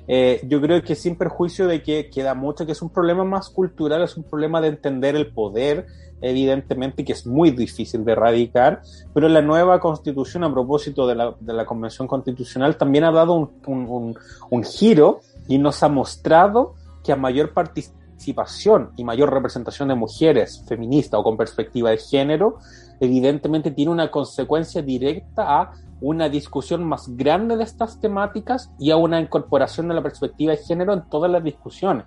eh, 0.09 0.41
yo 0.49 0.61
creo 0.61 0.83
que 0.83 0.95
sin 0.95 1.17
perjuicio 1.17 1.67
de 1.67 1.83
que 1.83 2.11
queda 2.11 2.35
mucho, 2.35 2.67
que 2.67 2.73
es 2.73 2.83
un 2.83 2.91
problema 2.91 3.25
más 3.25 3.49
cultural, 3.51 4.03
es 4.03 4.17
un 4.17 4.25
problema 4.25 4.61
de 4.61 4.69
entender 4.69 5.15
el 5.15 5.33
poder, 5.33 5.87
evidentemente, 6.21 7.05
que 7.05 7.13
es 7.13 7.27
muy 7.27 7.51
difícil 7.51 8.05
de 8.05 8.13
erradicar, 8.13 8.83
pero 9.15 9.29
la 9.29 9.43
nueva 9.43 9.81
constitución, 9.81 10.45
a 10.45 10.53
propósito 10.53 11.07
de 11.07 11.15
la, 11.15 11.35
de 11.39 11.53
la 11.53 11.65
Convención 11.65 12.09
Constitucional, 12.09 12.77
también 12.77 13.05
ha 13.05 13.13
dado 13.13 13.35
un, 13.35 13.51
un, 13.67 13.89
un, 13.89 14.19
un 14.51 14.65
giro 14.65 15.21
y 15.49 15.59
nos 15.59 15.83
ha 15.83 15.89
mostrado 15.89 16.75
que 17.05 17.13
a 17.13 17.17
mayor 17.17 17.53
participación 17.53 18.91
y 18.97 19.05
mayor 19.05 19.33
representación 19.33 19.89
de 19.89 19.95
mujeres 19.95 20.65
feministas 20.69 21.19
o 21.19 21.25
con 21.25 21.37
perspectiva 21.37 21.91
de 21.91 21.99
género, 21.99 22.59
evidentemente 23.01 23.73
tiene 23.73 23.91
una 23.91 24.11
consecuencia 24.11 24.83
directa 24.83 25.61
a 25.61 25.73
una 26.03 26.29
discusión 26.29 26.85
más 26.85 27.17
grande 27.17 27.57
de 27.57 27.65
estas 27.65 28.01
temáticas 28.01 28.71
y 28.79 28.91
a 28.91 28.97
una 28.97 29.21
incorporación 29.21 29.89
de 29.89 29.95
la 29.95 30.03
perspectiva 30.03 30.53
de 30.53 30.59
género 30.59 30.93
en 30.93 31.09
todas 31.09 31.31
las 31.31 31.43
discusiones. 31.43 32.05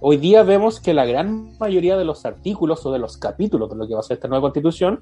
Hoy 0.00 0.18
día 0.18 0.42
vemos 0.42 0.80
que 0.80 0.94
la 0.94 1.04
gran 1.04 1.58
mayoría 1.58 1.96
de 1.96 2.04
los 2.04 2.24
artículos 2.24 2.86
o 2.86 2.92
de 2.92 2.98
los 2.98 3.16
capítulos 3.16 3.70
de 3.70 3.76
lo 3.76 3.88
que 3.88 3.94
va 3.94 4.00
a 4.00 4.02
ser 4.04 4.16
esta 4.16 4.28
nueva 4.28 4.42
constitución 4.42 5.00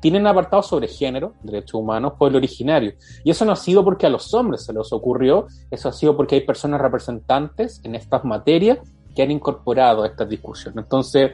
tienen 0.00 0.26
apartados 0.26 0.66
sobre 0.66 0.88
género, 0.88 1.34
derechos 1.44 1.74
humanos, 1.74 2.14
pueblo 2.18 2.38
originario. 2.38 2.94
Y 3.22 3.30
eso 3.30 3.44
no 3.44 3.52
ha 3.52 3.56
sido 3.56 3.84
porque 3.84 4.06
a 4.06 4.10
los 4.10 4.34
hombres 4.34 4.64
se 4.64 4.72
les 4.72 4.92
ocurrió, 4.92 5.46
eso 5.70 5.88
ha 5.88 5.92
sido 5.92 6.16
porque 6.16 6.34
hay 6.34 6.40
personas 6.40 6.80
representantes 6.80 7.80
en 7.84 7.94
estas 7.94 8.24
materias 8.24 8.78
que 9.14 9.22
han 9.22 9.30
incorporado 9.30 10.04
estas 10.04 10.28
discusiones. 10.28 10.82
Entonces, 10.82 11.32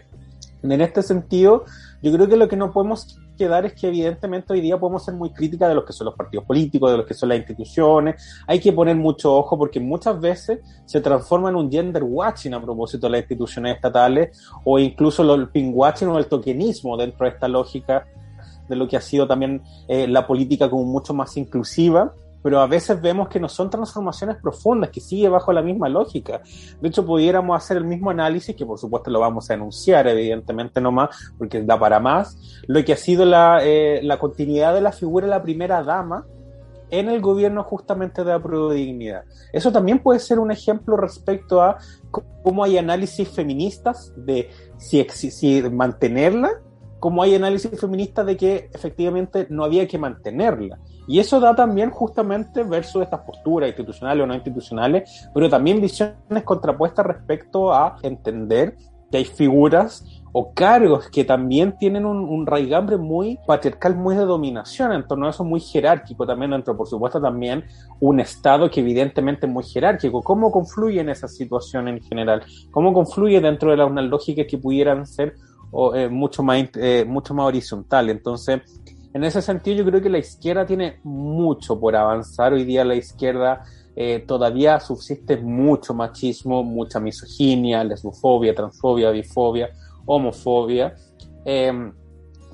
en 0.63 0.81
este 0.81 1.03
sentido, 1.03 1.65
yo 2.03 2.13
creo 2.13 2.29
que 2.29 2.37
lo 2.37 2.49
que 2.49 2.57
no 2.57 2.73
podemos 2.73 3.19
quedar 3.37 3.67
es 3.67 3.75
que 3.75 3.89
evidentemente 3.89 4.53
hoy 4.53 4.61
día 4.61 4.79
podemos 4.79 5.05
ser 5.05 5.15
muy 5.15 5.31
críticas 5.31 5.69
de 5.69 5.75
los 5.75 5.85
que 5.85 5.93
son 5.93 6.07
los 6.07 6.15
partidos 6.15 6.45
políticos, 6.45 6.91
de 6.91 6.99
los 6.99 7.07
que 7.07 7.15
son 7.15 7.29
las 7.29 7.39
instituciones. 7.39 8.43
Hay 8.47 8.61
que 8.61 8.73
poner 8.73 8.97
mucho 8.97 9.35
ojo 9.35 9.59
porque 9.59 9.81
muchas 9.81 10.21
veces 10.21 10.61
se 10.85 11.01
transforma 11.01 11.49
en 11.51 11.57
un 11.57 11.71
gender 11.71 12.05
watching 12.05 12.55
a 12.55 12.63
propósito 12.63 13.07
de 13.07 13.13
las 13.13 13.21
instituciones 13.23 13.77
estatales 13.77 14.39
o 14.65 14.79
incluso 14.79 15.35
el 15.35 15.49
pin 15.49 15.73
watching 15.75 16.09
o 16.09 16.19
el 16.19 16.27
tokenismo 16.27 16.97
dentro 16.97 17.27
de 17.27 17.33
esta 17.33 17.49
lógica 17.49 18.07
de 18.69 18.77
lo 18.77 18.87
que 18.87 18.97
ha 18.97 19.01
sido 19.01 19.27
también 19.27 19.63
eh, 19.89 20.07
la 20.07 20.27
política 20.27 20.69
como 20.69 20.85
mucho 20.85 21.15
más 21.15 21.37
inclusiva 21.37 22.13
pero 22.43 22.61
a 22.61 22.67
veces 22.67 23.01
vemos 23.01 23.29
que 23.29 23.41
no 23.41 23.49
son 23.49 23.71
transformaciones 23.71 24.37
profundas, 24.37 24.91
que 24.91 25.01
sigue 25.01 25.29
bajo 25.29 25.53
la 25.53 25.63
misma 25.63 25.89
lógica. 25.89 26.41
De 26.81 26.89
hecho, 26.89 27.05
pudiéramos 27.05 27.57
hacer 27.57 27.77
el 27.79 27.85
mismo 27.85 28.11
análisis, 28.11 28.55
que 28.55 28.67
por 28.67 28.79
supuesto 28.79 29.11
lo 29.11 29.21
vamos 29.21 29.51
a 29.51 29.55
enunciar, 29.55 30.07
evidentemente 30.07 30.81
no 30.81 30.93
más, 30.93 31.33
porque 31.37 31.63
da 31.63 31.79
para 31.79 32.01
más, 32.01 32.63
lo 32.67 32.85
que 32.85 32.93
ha 32.93 32.97
sido 32.97 33.25
la, 33.25 33.61
eh, 33.63 34.01
la 34.03 34.19
continuidad 34.19 34.75
de 34.75 34.81
la 34.81 34.93
figura 34.93 35.27
de 35.27 35.31
la 35.31 35.43
primera 35.43 35.83
dama 35.83 36.27
en 36.91 37.09
el 37.09 37.21
gobierno 37.21 37.65
justamente 37.65 38.25
de 38.25 38.31
la 38.31 38.75
dignidad. 38.75 39.25
Eso 39.53 39.73
también 39.73 39.99
puede 39.99 40.21
ser 40.21 40.39
un 40.39 40.51
ejemplo 40.51 40.97
respecto 40.97 41.63
a 41.63 41.79
cómo 42.43 42.65
hay 42.65 42.79
análisis 42.79 43.29
feministas 43.29 44.13
de 44.17 44.51
si, 44.79 45.05
si 45.05 45.63
mantenerla, 45.63 46.51
como 46.99 47.23
hay 47.23 47.35
análisis 47.35 47.79
feministas 47.79 48.27
de 48.27 48.37
que 48.37 48.71
efectivamente 48.73 49.47
no 49.51 49.65
había 49.65 49.87
que 49.87 49.99
mantenerla. 49.99 50.79
Y 51.09 51.19
eso 51.19 51.41
da 51.41 51.57
también 51.57 51.91
justamente 51.91 52.63
versus 52.63 53.03
estas 53.03 53.21
posturas 53.21 53.69
institucionales 53.69 54.23
o 54.23 54.27
no 54.27 54.35
institucionales, 54.35 55.29
pero 55.33 55.49
también 55.49 55.81
visiones 55.81 56.45
contrapuestas 56.45 57.07
respecto 57.07 57.73
a 57.73 57.97
entender 58.03 58.77
que 59.11 59.17
hay 59.17 59.25
figuras 59.25 60.05
o 60.33 60.53
cargos 60.53 61.09
que 61.09 61.25
también 61.25 61.77
tienen 61.79 62.05
un, 62.05 62.19
un, 62.19 62.47
raigambre 62.47 62.99
muy 62.99 63.39
patriarcal, 63.47 63.97
muy 63.97 64.15
de 64.15 64.27
dominación, 64.27 64.93
en 64.93 65.07
torno 65.07 65.27
a 65.27 65.31
eso 65.31 65.45
muy 65.45 65.61
jerárquico 65.61 66.27
también 66.27 66.51
dentro, 66.51 66.77
por 66.77 66.87
supuesto, 66.87 67.19
también 67.19 67.65
un 68.01 68.21
Estado 68.21 68.71
que 68.71 68.81
evidentemente 68.81 69.47
es 69.47 69.53
muy 69.53 69.65
jerárquico. 69.65 70.23
¿Cómo 70.23 70.53
confluye 70.53 71.01
en 71.01 71.09
esa 71.09 71.27
situación 71.27 71.89
en 71.89 72.03
general? 72.03 72.43
¿Cómo 72.71 72.93
confluye 72.93 73.41
dentro 73.41 73.71
de 73.71 73.79
la, 73.79 73.87
una 73.87 74.03
lógica 74.03 74.47
que 74.47 74.59
pudieran 74.59 75.07
ser 75.07 75.35
o, 75.71 75.95
eh, 75.95 76.11
mucho, 76.11 76.43
más, 76.43 76.63
eh, 76.75 77.07
mucho 77.09 77.33
más 77.33 77.47
horizontal? 77.47 78.11
Entonces, 78.11 78.61
en 79.19 79.25
ese 79.25 79.43
sentido, 79.43 79.79
yo 79.79 79.85
creo 79.85 80.01
que 80.01 80.09
la 80.09 80.19
izquierda 80.19 80.65
tiene 80.65 81.01
mucho 81.03 81.79
por 81.79 81.97
avanzar. 81.97 82.53
Hoy 82.53 82.65
día 82.65 82.85
la 82.85 82.95
izquierda 82.95 83.65
eh, 83.97 84.25
todavía 84.25 84.79
subsiste 84.79 85.37
mucho 85.39 85.93
machismo, 85.93 86.63
mucha 86.63 87.01
misoginia, 87.01 87.83
lesbofobia, 87.83 88.55
transfobia, 88.55 89.11
bifobia 89.11 89.71
homofobia. 90.07 90.95
Eh, 91.45 91.93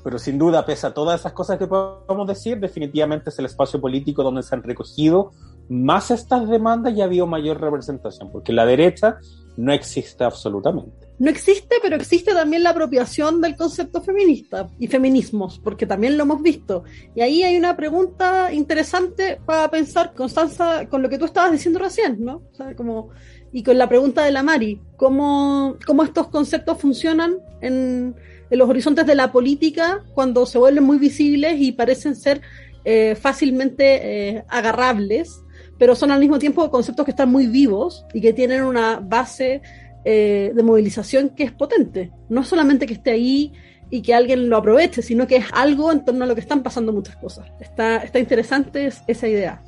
pero 0.03 0.17
sin 0.17 0.39
duda, 0.39 0.65
pese 0.65 0.87
a 0.87 0.93
todas 0.93 1.19
esas 1.19 1.33
cosas 1.33 1.59
que 1.59 1.67
podemos 1.67 2.27
decir, 2.27 2.59
definitivamente 2.59 3.29
es 3.29 3.37
el 3.37 3.45
espacio 3.45 3.79
político 3.79 4.23
donde 4.23 4.41
se 4.41 4.55
han 4.55 4.63
recogido 4.63 5.33
más 5.69 6.09
estas 6.09 6.49
demandas 6.49 6.95
y 6.95 7.01
ha 7.01 7.05
habido 7.05 7.27
mayor 7.27 7.61
representación, 7.61 8.31
porque 8.31 8.53
la 8.53 8.65
derecha 8.65 9.19
no 9.55 9.71
existe 9.71 10.23
absolutamente. 10.23 11.04
No 11.17 11.29
existe, 11.29 11.77
pero 11.81 11.95
existe 11.95 12.33
también 12.33 12.63
la 12.63 12.71
apropiación 12.71 13.39
del 13.41 13.55
concepto 13.55 14.01
feminista 14.01 14.69
y 14.79 14.87
feminismos, 14.87 15.59
porque 15.59 15.85
también 15.85 16.17
lo 16.17 16.23
hemos 16.23 16.41
visto. 16.41 16.83
Y 17.15 17.21
ahí 17.21 17.43
hay 17.43 17.57
una 17.57 17.77
pregunta 17.77 18.51
interesante 18.51 19.39
para 19.45 19.69
pensar, 19.71 20.13
Constanza, 20.13 20.87
con 20.87 21.01
lo 21.01 21.09
que 21.09 21.17
tú 21.17 21.25
estabas 21.25 21.51
diciendo 21.51 21.79
recién, 21.79 22.23
¿no? 22.23 22.43
O 22.51 22.55
sea, 22.55 22.75
como 22.75 23.11
y 23.55 23.63
con 23.63 23.77
la 23.77 23.87
pregunta 23.87 24.25
de 24.25 24.31
la 24.31 24.43
Mari, 24.43 24.81
¿cómo, 24.97 25.77
cómo 25.85 26.03
estos 26.03 26.27
conceptos 26.27 26.77
funcionan 26.77 27.37
en, 27.61 28.13
en, 28.49 28.59
los 28.59 28.69
horizontes 28.69 29.05
de 29.05 29.15
la 29.15 29.31
política 29.31 30.03
cuando 30.13 30.45
se 30.45 30.57
vuelven 30.57 30.83
muy 30.83 30.97
visibles 30.97 31.55
y 31.57 31.71
parecen 31.71 32.17
ser 32.17 32.41
eh, 32.83 33.15
fácilmente 33.15 34.35
eh, 34.35 34.43
agarrables, 34.47 35.41
pero 35.79 35.95
son 35.95 36.11
al 36.11 36.19
mismo 36.19 36.37
tiempo 36.37 36.69
conceptos 36.69 37.05
que 37.05 37.11
están 37.11 37.31
muy 37.31 37.47
vivos 37.47 38.05
y 38.13 38.21
que 38.21 38.33
tienen 38.33 38.63
una 38.63 38.99
base 38.99 39.61
eh, 40.05 40.51
de 40.53 40.63
movilización 40.63 41.29
que 41.29 41.43
es 41.43 41.51
potente. 41.51 42.11
No 42.29 42.43
solamente 42.43 42.85
que 42.85 42.93
esté 42.93 43.11
ahí 43.11 43.53
y 43.89 44.01
que 44.01 44.13
alguien 44.13 44.49
lo 44.49 44.57
aproveche, 44.57 45.01
sino 45.01 45.25
que 45.25 45.37
es 45.37 45.45
algo 45.51 45.91
en 45.91 46.05
torno 46.05 46.23
a 46.23 46.27
lo 46.27 46.35
que 46.35 46.41
están 46.41 46.63
pasando 46.63 46.93
muchas 46.93 47.15
cosas. 47.17 47.47
Está, 47.59 47.97
está 47.97 48.19
interesante 48.19 48.89
esa 49.07 49.27
idea. 49.27 49.63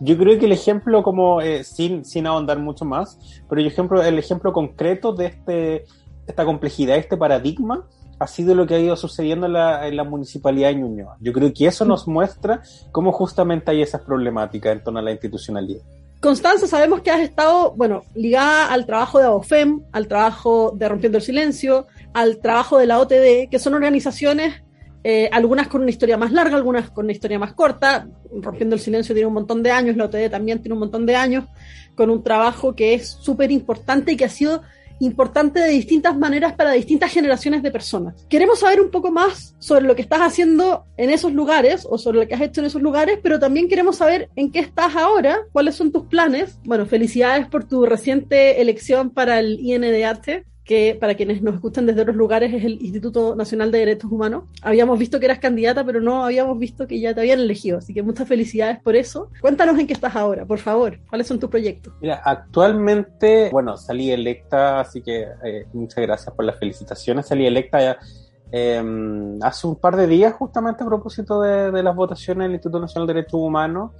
Yo 0.00 0.16
creo 0.18 0.38
que 0.38 0.46
el 0.46 0.52
ejemplo, 0.52 1.02
como 1.02 1.40
eh, 1.40 1.64
sin, 1.64 2.04
sin 2.04 2.26
ahondar 2.26 2.58
mucho 2.58 2.84
más, 2.84 3.18
pero 3.48 3.60
el 3.60 3.66
ejemplo, 3.66 4.02
el 4.02 4.18
ejemplo 4.18 4.52
concreto 4.52 5.12
de 5.12 5.26
este, 5.26 5.84
esta 6.26 6.44
complejidad, 6.44 6.96
este 6.96 7.16
paradigma, 7.16 7.86
ha 8.18 8.26
sido 8.26 8.54
lo 8.54 8.66
que 8.66 8.74
ha 8.74 8.78
ido 8.78 8.96
sucediendo 8.96 9.46
en 9.46 9.52
la, 9.52 9.86
en 9.86 9.96
la 9.96 10.04
municipalidad 10.04 10.68
de 10.68 10.76
Ñuñoa. 10.76 11.16
Yo 11.20 11.32
creo 11.32 11.52
que 11.52 11.66
eso 11.66 11.84
nos 11.84 12.08
muestra 12.08 12.62
cómo 12.90 13.12
justamente 13.12 13.70
hay 13.70 13.82
esas 13.82 14.00
problemáticas 14.00 14.72
en 14.72 14.82
torno 14.82 15.00
a 15.00 15.02
la 15.02 15.12
institucionalidad. 15.12 15.82
Constanza, 16.24 16.66
sabemos 16.66 17.02
que 17.02 17.10
has 17.10 17.20
estado, 17.20 17.74
bueno, 17.76 18.02
ligada 18.14 18.72
al 18.72 18.86
trabajo 18.86 19.18
de 19.18 19.26
AOFEM, 19.26 19.82
al 19.92 20.08
trabajo 20.08 20.72
de 20.74 20.88
Rompiendo 20.88 21.18
el 21.18 21.22
Silencio, 21.22 21.86
al 22.14 22.38
trabajo 22.38 22.78
de 22.78 22.86
la 22.86 22.98
OTD, 22.98 23.50
que 23.50 23.58
son 23.58 23.74
organizaciones 23.74 24.62
eh, 25.02 25.28
algunas 25.30 25.68
con 25.68 25.82
una 25.82 25.90
historia 25.90 26.16
más 26.16 26.32
larga, 26.32 26.56
algunas 26.56 26.88
con 26.88 27.04
una 27.04 27.12
historia 27.12 27.38
más 27.38 27.52
corta. 27.52 28.08
Rompiendo 28.40 28.74
el 28.74 28.80
Silencio 28.80 29.14
tiene 29.14 29.26
un 29.26 29.34
montón 29.34 29.62
de 29.62 29.70
años, 29.70 29.98
la 29.98 30.06
OTD 30.06 30.30
también 30.30 30.62
tiene 30.62 30.72
un 30.72 30.80
montón 30.80 31.04
de 31.04 31.14
años, 31.14 31.44
con 31.94 32.08
un 32.08 32.22
trabajo 32.22 32.74
que 32.74 32.94
es 32.94 33.06
súper 33.06 33.50
importante 33.50 34.12
y 34.12 34.16
que 34.16 34.24
ha 34.24 34.30
sido 34.30 34.62
importante 35.00 35.60
de 35.60 35.68
distintas 35.68 36.16
maneras 36.16 36.54
para 36.54 36.72
distintas 36.72 37.12
generaciones 37.12 37.62
de 37.62 37.70
personas. 37.70 38.26
Queremos 38.28 38.60
saber 38.60 38.80
un 38.80 38.90
poco 38.90 39.10
más 39.10 39.54
sobre 39.58 39.84
lo 39.84 39.94
que 39.94 40.02
estás 40.02 40.20
haciendo 40.20 40.86
en 40.96 41.10
esos 41.10 41.32
lugares 41.32 41.86
o 41.88 41.98
sobre 41.98 42.20
lo 42.20 42.28
que 42.28 42.34
has 42.34 42.40
hecho 42.40 42.60
en 42.60 42.66
esos 42.66 42.82
lugares, 42.82 43.18
pero 43.22 43.38
también 43.38 43.68
queremos 43.68 43.96
saber 43.96 44.30
en 44.36 44.50
qué 44.50 44.60
estás 44.60 44.96
ahora, 44.96 45.38
cuáles 45.52 45.74
son 45.74 45.92
tus 45.92 46.06
planes. 46.06 46.58
Bueno, 46.64 46.86
felicidades 46.86 47.46
por 47.48 47.64
tu 47.64 47.86
reciente 47.86 48.60
elección 48.60 49.10
para 49.10 49.38
el 49.38 49.58
INDH 49.60 50.44
que 50.64 50.96
para 50.98 51.14
quienes 51.14 51.42
nos 51.42 51.54
escuchan 51.54 51.84
desde 51.84 52.00
otros 52.00 52.16
lugares 52.16 52.52
es 52.52 52.64
el 52.64 52.80
Instituto 52.80 53.36
Nacional 53.36 53.70
de 53.70 53.80
Derechos 53.80 54.10
Humanos. 54.10 54.44
Habíamos 54.62 54.98
visto 54.98 55.20
que 55.20 55.26
eras 55.26 55.38
candidata, 55.38 55.84
pero 55.84 56.00
no 56.00 56.24
habíamos 56.24 56.58
visto 56.58 56.86
que 56.86 56.98
ya 56.98 57.14
te 57.14 57.20
habían 57.20 57.40
elegido, 57.40 57.78
así 57.78 57.92
que 57.92 58.02
muchas 58.02 58.26
felicidades 58.26 58.80
por 58.80 58.96
eso. 58.96 59.30
Cuéntanos 59.40 59.78
en 59.78 59.86
qué 59.86 59.92
estás 59.92 60.16
ahora, 60.16 60.46
por 60.46 60.58
favor. 60.58 60.98
¿Cuáles 61.08 61.26
son 61.26 61.38
tus 61.38 61.50
proyectos? 61.50 61.92
Mira, 62.00 62.22
actualmente, 62.24 63.50
bueno, 63.52 63.76
salí 63.76 64.10
electa, 64.10 64.80
así 64.80 65.02
que 65.02 65.26
eh, 65.44 65.66
muchas 65.74 66.02
gracias 66.02 66.34
por 66.34 66.46
las 66.46 66.58
felicitaciones. 66.58 67.26
Salí 67.26 67.46
electa 67.46 67.80
ya, 67.80 67.98
eh, 68.50 68.82
hace 69.42 69.66
un 69.66 69.76
par 69.76 69.96
de 69.96 70.06
días, 70.06 70.32
justamente 70.32 70.82
a 70.82 70.86
propósito 70.86 71.42
de, 71.42 71.72
de 71.72 71.82
las 71.82 71.94
votaciones 71.94 72.46
del 72.46 72.52
Instituto 72.52 72.80
Nacional 72.80 73.06
de 73.06 73.14
Derechos 73.14 73.40
Humanos, 73.40 73.90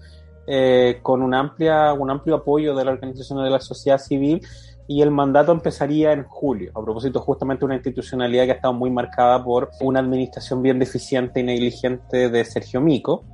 eh, 0.47 0.99
con 1.03 1.23
un, 1.23 1.35
amplia, 1.35 1.95
un 1.95 2.11
amplio 2.11 2.37
apoyo 2.37 2.75
de 2.75 2.85
la 2.85 2.93
organización 2.93 3.43
de 3.43 3.49
la 3.51 3.61
sociedad 3.61 3.99
civil 3.99 4.43
y 4.87 5.03
el 5.03 5.11
mandato 5.11 5.53
empezaría 5.53 6.13
en 6.13 6.25
julio, 6.25 6.71
a 6.75 6.83
propósito 6.83 7.21
justamente 7.21 7.65
una 7.65 7.75
institucionalidad 7.75 8.45
que 8.45 8.53
ha 8.53 8.55
estado 8.55 8.75
muy 8.75 8.91
marcada 8.91 9.43
por 9.43 9.71
una 9.81 10.01
administración 10.01 10.63
bien 10.63 10.79
deficiente 10.79 11.41
y 11.41 11.43
negligente 11.43 12.29
de 12.29 12.45
Sergio 12.45 12.81
Mico, 12.81 13.25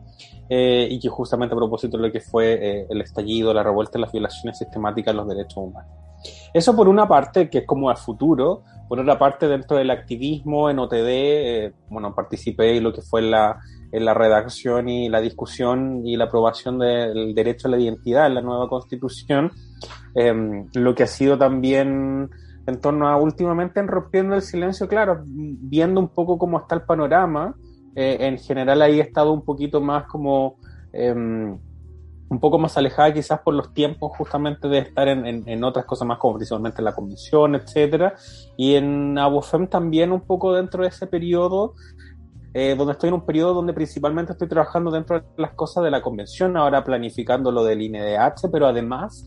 eh, 0.49 0.89
y 0.91 0.99
que 0.99 1.09
justamente 1.09 1.55
a 1.55 1.59
propósito 1.59 1.97
de 1.97 2.07
lo 2.09 2.13
que 2.13 2.21
fue 2.21 2.55
eh, 2.55 2.87
el 2.91 3.01
estallido, 3.01 3.55
la 3.55 3.63
revuelta 3.63 3.99
y 3.99 4.01
las 4.01 4.13
violaciones 4.13 4.59
sistemáticas 4.59 5.15
de 5.15 5.17
los 5.17 5.29
derechos 5.29 5.57
humanos. 5.59 5.91
Eso 6.53 6.75
por 6.75 6.89
una 6.89 7.09
parte, 7.09 7.49
que 7.49 7.59
es 7.59 7.67
como 7.67 7.89
a 7.89 7.97
futuro, 7.97 8.65
por 8.89 8.99
otra 8.99 9.19
parte 9.19 9.47
dentro 9.47 9.77
del 9.77 9.91
activismo 9.91 10.69
en 10.69 10.81
OTD, 10.81 11.07
eh, 11.07 11.73
bueno, 11.89 12.15
participé 12.15 12.77
en 12.77 12.85
lo 12.85 12.93
que 12.93 13.01
fue 13.01 13.23
la, 13.23 13.61
en 13.93 14.05
la 14.05 14.15
redacción 14.15 14.89
y 14.89 15.09
la 15.09 15.21
discusión 15.21 16.07
y 16.07 16.17
la 16.17 16.25
aprobación 16.25 16.79
del 16.79 17.35
derecho 17.35 17.69
a 17.69 17.73
la 17.73 17.79
identidad 17.79 18.27
en 18.27 18.35
la 18.35 18.43
nueva 18.43 18.69
constitución, 18.69 19.51
eh, 20.15 20.65
lo 20.75 20.95
que 20.95 21.03
ha 21.05 21.07
sido 21.07 21.37
también 21.39 22.31
en 22.67 22.81
torno 22.81 23.09
a 23.09 23.17
últimamente 23.17 23.81
en 23.81 23.89
rompiendo 23.89 24.35
el 24.35 24.43
silencio, 24.43 24.87
claro, 24.89 25.23
viendo 25.27 26.01
un 26.01 26.09
poco 26.09 26.39
cómo 26.39 26.59
está 26.59 26.75
el 26.77 26.83
panorama, 26.83 27.55
eh, 27.95 28.19
en 28.21 28.39
general 28.39 28.83
ahí 28.83 29.01
he 29.01 29.03
estado 29.03 29.33
un 29.33 29.45
poquito 29.45 29.81
más 29.81 30.05
como 30.07 30.57
eh, 30.93 31.13
un 32.31 32.39
poco 32.39 32.59
más 32.59 32.77
alejada 32.79 33.13
quizás 33.13 33.41
por 33.41 33.55
los 33.55 33.75
tiempos 33.75 34.13
justamente 34.17 34.69
de 34.69 34.79
estar 34.79 35.09
en, 35.09 35.27
en, 35.27 35.49
en 35.49 35.65
otras 35.65 35.85
cosas 35.85 36.07
más 36.07 36.19
como 36.19 36.37
principalmente 36.37 36.81
la 36.81 36.95
comisión, 36.95 37.57
etcétera, 37.57 38.15
y 38.57 38.77
en 38.77 39.19
Abofem 39.19 39.67
también 39.67 40.13
un 40.13 40.21
poco 40.21 40.55
dentro 40.55 40.85
de 40.85 40.91
ese 40.91 41.09
periodo 41.09 41.75
eh, 42.55 42.75
donde 42.77 42.93
estoy 42.93 43.09
en 43.09 43.15
un 43.15 43.27
periodo 43.27 43.55
donde 43.55 43.73
principalmente 43.73 44.33
estoy 44.33 44.49
trabajando 44.49 44.91
dentro 44.91 45.21
de 45.21 45.27
las 45.37 45.53
cosas 45.53 45.85
de 45.85 45.91
la 45.91 46.03
convención, 46.03 46.57
ahora 46.57 46.85
planificando 46.85 47.53
lo 47.53 47.65
del 47.65 47.83
INDH, 47.83 48.51
pero 48.51 48.67
además 48.67 49.25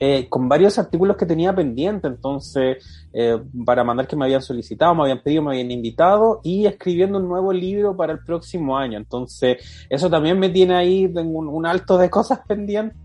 eh, 0.00 0.28
con 0.28 0.48
varios 0.48 0.78
artículos 0.78 1.16
que 1.16 1.26
tenía 1.26 1.52
pendiente, 1.52 2.06
entonces, 2.06 3.08
eh, 3.12 3.36
para 3.66 3.82
mandar 3.82 4.06
que 4.06 4.14
me 4.14 4.26
habían 4.26 4.42
solicitado, 4.42 4.94
me 4.94 5.02
habían 5.02 5.22
pedido, 5.22 5.42
me 5.42 5.50
habían 5.50 5.72
invitado 5.72 6.40
y 6.44 6.66
escribiendo 6.66 7.18
un 7.18 7.26
nuevo 7.26 7.52
libro 7.52 7.96
para 7.96 8.12
el 8.12 8.20
próximo 8.20 8.78
año. 8.78 8.96
Entonces, 8.96 9.86
eso 9.90 10.08
también 10.08 10.38
me 10.38 10.50
tiene 10.50 10.76
ahí, 10.76 11.12
tengo 11.12 11.40
un, 11.40 11.48
un 11.48 11.66
alto 11.66 11.98
de 11.98 12.10
cosas 12.10 12.40
pendientes. 12.46 12.96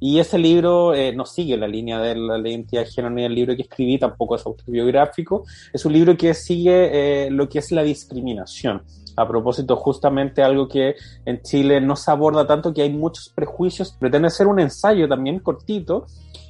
Y 0.00 0.18
ese 0.18 0.38
libro 0.38 0.94
eh, 0.94 1.12
no 1.14 1.26
sigue 1.26 1.56
la 1.56 1.66
línea 1.66 1.98
de 2.00 2.14
la 2.14 2.38
identidad 2.38 2.84
de 2.84 2.90
género 2.90 3.14
ni 3.14 3.24
el 3.24 3.34
libro 3.34 3.56
que 3.56 3.62
escribí, 3.62 3.98
tampoco 3.98 4.36
es 4.36 4.46
autobiográfico. 4.46 5.44
Es 5.72 5.84
un 5.84 5.92
libro 5.92 6.16
que 6.16 6.34
sigue 6.34 7.26
eh, 7.26 7.30
lo 7.30 7.48
que 7.48 7.58
es 7.58 7.72
la 7.72 7.82
discriminación 7.82 8.82
a 9.18 9.26
propósito 9.26 9.74
justamente 9.74 10.42
algo 10.42 10.68
que 10.68 10.94
en 11.24 11.42
Chile 11.42 11.80
no 11.80 11.96
se 11.96 12.10
aborda 12.10 12.46
tanto, 12.46 12.72
que 12.72 12.82
hay 12.82 12.90
muchos 12.90 13.30
prejuicios, 13.30 13.90
pretende 13.98 14.30
ser 14.30 14.46
un 14.46 14.60
ensayo 14.60 15.08
también 15.08 15.40
cortito 15.40 16.06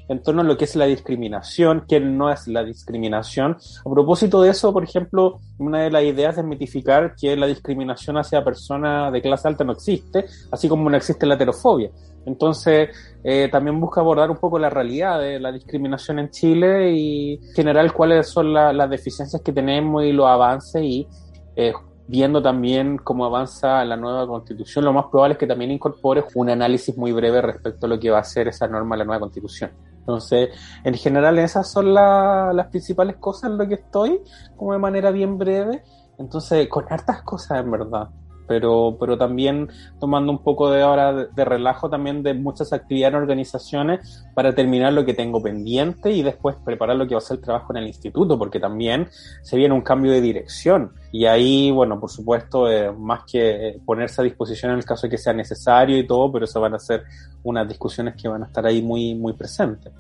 en 0.09 0.23
torno 0.23 0.41
a 0.41 0.45
lo 0.45 0.57
que 0.57 0.65
es 0.65 0.75
la 0.75 0.87
discriminación, 0.87 1.85
que 1.87 2.01
no 2.01 2.31
es 2.31 2.49
la 2.49 2.65
discriminación. 2.65 3.57
A 3.85 3.91
propósito 3.91 4.43
de 4.43 4.51
eso, 4.51 4.73
por 4.73 4.83
ejemplo, 4.83 5.41
una 5.59 5.83
de 5.83 5.91
las 5.91 6.03
ideas 6.03 6.39
es 6.39 6.45
mitificar 6.45 7.15
que 7.15 7.37
la 7.37 7.47
discriminación 7.47 8.17
hacia 8.17 8.43
personas 8.43 9.13
de 9.13 9.21
clase 9.21 9.49
alta 9.49 9.65
no 9.65 9.73
existe, 9.73 10.25
así 10.51 10.69
como 10.69 10.89
no 10.89 10.97
existe 10.97 11.27
la 11.27 11.35
heterofobia. 11.35 11.91
Entonces, 12.27 12.91
eh, 13.25 13.49
también 13.51 13.81
busca 13.81 14.01
abordar 14.01 14.31
un 14.31 14.37
poco 14.37 14.59
la 14.59 14.71
realidad 14.71 15.21
de 15.21 15.41
la 15.41 15.51
discriminación 15.51 16.19
en 16.19 16.31
Chile 16.31 16.93
y 16.93 17.35
en 17.35 17.55
general 17.55 17.93
cuáles 17.93 18.29
son 18.29 18.53
la, 18.53 18.73
las 18.73 18.91
deficiencias 18.91 19.41
que 19.43 19.53
tenemos 19.53 20.05
y 20.05 20.13
los 20.13 20.27
avances 20.27 20.83
y 20.83 21.09
eh, 21.57 21.73
viendo 22.07 22.43
también 22.43 22.99
cómo 22.99 23.25
avanza 23.25 23.85
la 23.85 23.97
nueva 23.97 24.27
constitución, 24.27 24.85
lo 24.85 24.93
más 24.93 25.07
probable 25.07 25.35
es 25.35 25.39
que 25.39 25.47
también 25.47 25.71
incorpore 25.71 26.25
un 26.35 26.49
análisis 26.49 26.97
muy 26.97 27.13
breve 27.13 27.43
respecto 27.43 27.87
a 27.87 27.89
lo 27.89 28.01
que 28.01 28.11
va 28.11 28.19
a 28.19 28.25
ser 28.25 28.49
esa 28.49 28.67
norma 28.67 28.97
la 28.97 29.05
nueva 29.05 29.21
constitución. 29.21 29.73
Entonces, 29.99 30.49
en 30.85 30.95
general 30.95 31.39
esas 31.39 31.71
son 31.71 31.93
la, 31.93 32.51
las 32.55 32.69
principales 32.69 33.17
cosas 33.17 33.51
en 33.51 33.59
lo 33.59 33.69
que 33.69 33.75
estoy, 33.75 34.21
como 34.57 34.73
de 34.73 34.79
manera 34.79 35.11
bien 35.11 35.37
breve. 35.37 35.83
Entonces, 36.19 36.67
con 36.69 36.87
hartas 36.89 37.23
cosas 37.23 37.61
en 37.61 37.71
verdad. 37.71 38.09
Pero, 38.49 38.97
pero 38.99 39.19
también 39.19 39.69
tomando 40.01 40.33
un 40.33 40.43
poco 40.43 40.71
de 40.71 40.83
hora 40.83 41.13
de, 41.13 41.45
relajo 41.45 41.91
también 41.91 42.23
de 42.23 42.35
muchas 42.35 42.73
actividades 42.73 43.15
en 43.15 43.21
organizaciones 43.21 44.25
para 44.35 44.55
terminar 44.55 44.93
lo 44.95 45.05
que 45.05 45.15
tengo 45.15 45.43
pendiente 45.43 46.11
y 46.11 46.23
después 46.23 46.57
preparar 46.65 46.97
lo 46.97 47.07
que 47.07 47.15
va 47.15 47.19
a 47.19 47.21
ser 47.21 47.37
el 47.37 47.45
trabajo 47.45 47.73
en 47.73 47.83
el 47.83 47.87
instituto, 47.87 48.39
porque 48.39 48.59
también 48.59 49.09
se 49.43 49.57
viene 49.57 49.75
un 49.75 49.83
cambio 49.83 50.11
de 50.11 50.21
dirección. 50.21 50.93
Y 51.13 51.27
ahí, 51.27 51.71
bueno, 51.71 52.01
por 52.01 52.11
supuesto, 52.11 52.71
eh, 52.71 52.91
más 52.91 53.25
que 53.31 53.79
ponerse 53.85 54.23
a 54.23 54.25
disposición 54.25 54.73
en 54.73 54.79
el 54.79 54.85
caso 54.85 55.07
de 55.07 55.11
que 55.11 55.19
sea 55.19 55.33
necesario 55.33 55.99
y 55.99 56.07
todo, 56.07 56.33
pero 56.33 56.47
eso 56.47 56.61
van 56.61 56.75
a 56.75 56.79
ser 56.79 57.05
unas 57.43 57.69
discusiones 57.69 58.15
que 58.21 58.29
van 58.29 58.43
a 58.43 58.47
estar 58.47 58.65
ahí 58.67 58.83
muy, 58.83 59.15
muy 59.15 59.35
presentes. 59.35 59.93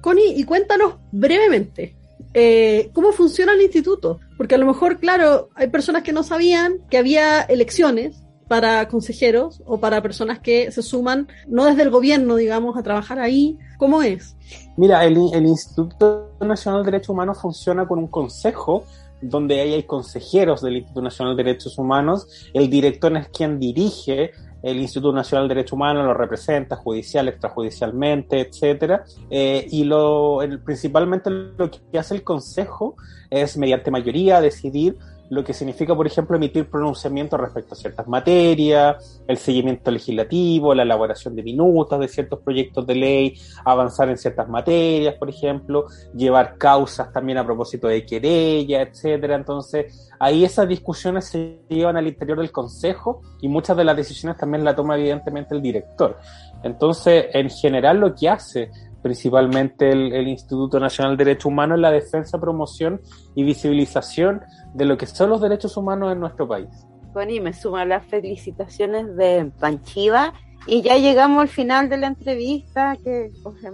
Connie, 0.00 0.34
y 0.36 0.44
cuéntanos 0.44 0.96
brevemente, 1.12 1.96
eh, 2.32 2.90
¿cómo 2.92 3.12
funciona 3.12 3.52
el 3.52 3.62
instituto? 3.62 4.20
Porque 4.36 4.56
a 4.56 4.58
lo 4.58 4.66
mejor, 4.66 4.98
claro, 4.98 5.50
hay 5.54 5.68
personas 5.68 6.02
que 6.02 6.12
no 6.12 6.22
sabían 6.22 6.78
que 6.90 6.98
había 6.98 7.42
elecciones 7.42 8.24
para 8.48 8.88
consejeros 8.88 9.62
o 9.64 9.78
para 9.78 10.02
personas 10.02 10.38
que 10.38 10.70
se 10.70 10.82
suman, 10.82 11.28
no 11.46 11.64
desde 11.64 11.82
el 11.82 11.90
gobierno, 11.90 12.36
digamos, 12.36 12.76
a 12.76 12.82
trabajar 12.82 13.18
ahí. 13.18 13.58
¿Cómo 13.78 14.02
es? 14.02 14.36
Mira, 14.76 15.04
el, 15.04 15.16
Instituto 15.16 16.30
Nacional 16.40 16.84
de 16.84 16.92
Derechos 16.92 17.10
Humanos 17.10 17.38
funciona 17.40 17.86
con 17.86 17.98
un 17.98 18.08
consejo 18.08 18.84
donde 19.20 19.60
hay 19.60 19.82
consejeros 19.84 20.60
del 20.60 20.76
Instituto 20.76 21.02
Nacional 21.02 21.36
de 21.36 21.44
Derechos 21.44 21.78
Humanos. 21.78 22.50
El 22.52 22.68
director 22.68 23.16
es 23.16 23.28
quien 23.28 23.58
dirige 23.58 24.32
el 24.64 24.78
Instituto 24.80 25.12
Nacional 25.12 25.46
de 25.46 25.54
Derechos 25.54 25.74
Humanos, 25.74 26.06
lo 26.06 26.14
representa 26.14 26.76
judicial, 26.76 27.28
extrajudicialmente, 27.28 28.40
etcétera. 28.40 29.04
Eh, 29.28 29.66
y 29.70 29.84
lo, 29.84 30.42
el, 30.42 30.58
principalmente 30.60 31.28
lo 31.30 31.70
que 31.70 31.98
hace 31.98 32.14
el 32.14 32.22
Consejo 32.22 32.96
es, 33.28 33.58
mediante 33.58 33.90
mayoría, 33.90 34.40
decidir 34.40 34.96
lo 35.30 35.42
que 35.42 35.54
significa, 35.54 35.94
por 35.94 36.06
ejemplo, 36.06 36.36
emitir 36.36 36.68
pronunciamientos 36.68 37.40
respecto 37.40 37.74
a 37.74 37.76
ciertas 37.76 38.06
materias, 38.06 39.22
el 39.26 39.36
seguimiento 39.36 39.90
legislativo, 39.90 40.74
la 40.74 40.82
elaboración 40.82 41.34
de 41.34 41.42
minutas 41.42 41.98
de 41.98 42.08
ciertos 42.08 42.40
proyectos 42.40 42.86
de 42.86 42.94
ley, 42.94 43.34
avanzar 43.64 44.08
en 44.08 44.18
ciertas 44.18 44.48
materias, 44.48 45.14
por 45.14 45.28
ejemplo, 45.30 45.86
llevar 46.14 46.58
causas 46.58 47.12
también 47.12 47.38
a 47.38 47.44
propósito 47.44 47.88
de 47.88 48.04
querella, 48.04 48.82
etcétera. 48.82 49.36
Entonces, 49.36 50.10
ahí 50.18 50.44
esas 50.44 50.68
discusiones 50.68 51.26
se 51.26 51.60
llevan 51.68 51.96
al 51.96 52.06
interior 52.06 52.38
del 52.38 52.52
Consejo 52.52 53.22
y 53.40 53.48
muchas 53.48 53.76
de 53.76 53.84
las 53.84 53.96
decisiones 53.96 54.36
también 54.36 54.64
la 54.64 54.74
toma 54.74 54.96
evidentemente 54.96 55.54
el 55.54 55.62
director. 55.62 56.18
Entonces, 56.62 57.26
en 57.32 57.50
general, 57.50 57.98
lo 57.98 58.14
que 58.14 58.28
hace 58.28 58.70
principalmente 59.04 59.90
el, 59.90 60.14
el, 60.14 60.28
Instituto 60.28 60.80
Nacional 60.80 61.18
de 61.18 61.26
Derechos 61.26 61.44
Humanos, 61.44 61.78
la 61.78 61.90
defensa, 61.90 62.40
promoción 62.40 63.02
y 63.34 63.44
visibilización 63.44 64.40
de 64.72 64.86
lo 64.86 64.96
que 64.96 65.04
son 65.04 65.28
los 65.28 65.42
derechos 65.42 65.76
humanos 65.76 66.10
en 66.10 66.20
nuestro 66.20 66.48
país. 66.48 66.70
Connie, 67.12 67.38
me 67.38 67.52
suman 67.52 67.90
las 67.90 68.06
felicitaciones 68.06 69.14
de 69.14 69.52
Panchiva 69.60 70.32
y 70.66 70.80
ya 70.80 70.96
llegamos 70.96 71.42
al 71.42 71.48
final 71.48 71.90
de 71.90 71.98
la 71.98 72.06
entrevista 72.06 72.96
que 72.96 73.30
o 73.44 73.52
sea, 73.52 73.72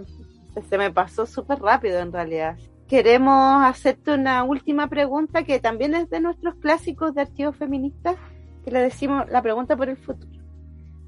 se 0.69 0.77
me 0.77 0.91
pasó 0.91 1.27
súper 1.27 1.61
rápido 1.61 2.01
en 2.01 2.13
realidad. 2.13 2.57
Queremos 2.89 3.63
hacerte 3.63 4.13
una 4.13 4.43
última 4.43 4.89
pregunta 4.89 5.45
que 5.45 5.61
también 5.61 5.95
es 5.95 6.11
de 6.11 6.19
nuestros 6.19 6.57
clásicos 6.57 7.15
de 7.15 7.21
archivos 7.21 7.55
feministas, 7.55 8.17
que 8.65 8.73
le 8.73 8.81
decimos 8.81 9.31
la 9.31 9.41
pregunta 9.43 9.77
por 9.77 9.89
el 9.89 9.97
futuro 9.97 10.40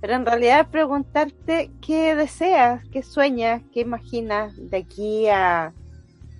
pero 0.03 0.15
en 0.15 0.27
realidad 0.27 0.66
preguntarte 0.69 1.70
qué 1.81 2.16
deseas, 2.16 2.83
qué 2.89 3.05
sueñas, 3.05 3.62
qué 3.73 3.83
imaginas 3.83 4.53
de 4.57 4.79
aquí 4.79 5.29
a, 5.29 5.73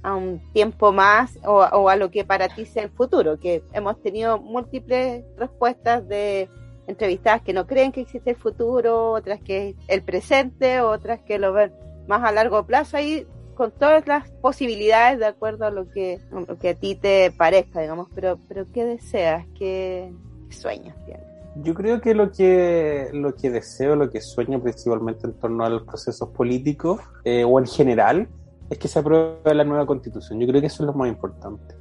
a 0.03 0.15
un 0.17 0.41
tiempo 0.53 0.91
más 0.91 1.39
o, 1.45 1.61
o, 1.61 1.89
a 1.89 1.95
lo 1.95 2.11
que 2.11 2.25
para 2.25 2.49
ti 2.49 2.67
sea 2.67 2.83
el 2.83 2.91
futuro, 2.91 3.39
que 3.39 3.63
hemos 3.73 4.03
tenido 4.03 4.41
múltiples 4.41 5.25
respuestas 5.39 6.09
de 6.09 6.51
entrevistadas 6.89 7.43
que 7.43 7.53
no 7.53 7.69
creen 7.69 7.93
que 7.93 8.01
existe 8.01 8.31
el 8.31 8.37
futuro, 8.37 9.13
otras 9.13 9.41
que 9.41 9.77
el 9.87 10.03
presente, 10.03 10.81
otras 10.81 11.21
que 11.21 11.39
lo 11.39 11.53
ven 11.53 11.73
más 12.09 12.25
a 12.25 12.33
largo 12.33 12.67
plazo, 12.67 12.97
ahí 12.97 13.29
con 13.55 13.71
todas 13.71 14.05
las 14.09 14.29
posibilidades 14.41 15.21
de 15.21 15.27
acuerdo 15.27 15.67
a 15.67 15.71
lo 15.71 15.89
que, 15.89 16.19
a 16.69 16.75
ti 16.75 16.97
te 16.97 17.31
parezca, 17.31 17.81
digamos, 17.81 18.09
pero, 18.13 18.41
pero 18.49 18.67
¿qué 18.73 18.85
deseas? 18.85 19.47
¿Qué, 19.57 20.13
qué 20.49 20.53
sueños 20.57 20.97
tienes? 21.07 21.32
Yo 21.57 21.75
creo 21.75 22.01
que 22.01 22.15
lo 22.15 22.33
que 22.33 23.11
lo 23.13 23.35
que 23.35 23.51
deseo, 23.51 23.95
lo 23.95 24.11
que 24.11 24.21
sueño 24.23 24.63
principalmente 24.63 25.27
en 25.27 25.35
torno 25.35 25.65
a 25.65 25.69
los 25.69 25.83
procesos 25.83 26.31
políticos 26.31 27.01
eh, 27.25 27.45
o 27.45 27.59
en 27.59 27.67
general 27.67 28.29
es 28.71 28.79
que 28.79 28.89
se 28.89 28.99
apruebe 28.99 29.55
la 29.55 29.65
nueva 29.65 29.85
constitución. 29.85 30.41
Yo 30.41 30.47
creo 30.47 30.61
que 30.61 30.69
eso 30.69 30.83
es 30.83 30.87
lo 30.87 30.95
más 30.95 31.09
importante. 31.09 31.75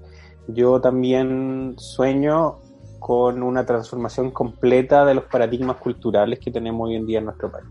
Yo 0.47 0.81
también 0.81 1.75
sueño 1.77 2.57
con 2.99 3.41
una 3.41 3.65
transformación 3.65 4.31
completa 4.31 5.05
de 5.05 5.15
los 5.15 5.23
paradigmas 5.25 5.77
culturales 5.77 6.39
que 6.39 6.51
tenemos 6.51 6.87
hoy 6.87 6.95
en 6.95 7.05
día 7.05 7.19
en 7.19 7.25
nuestro 7.25 7.49
país. 7.49 7.67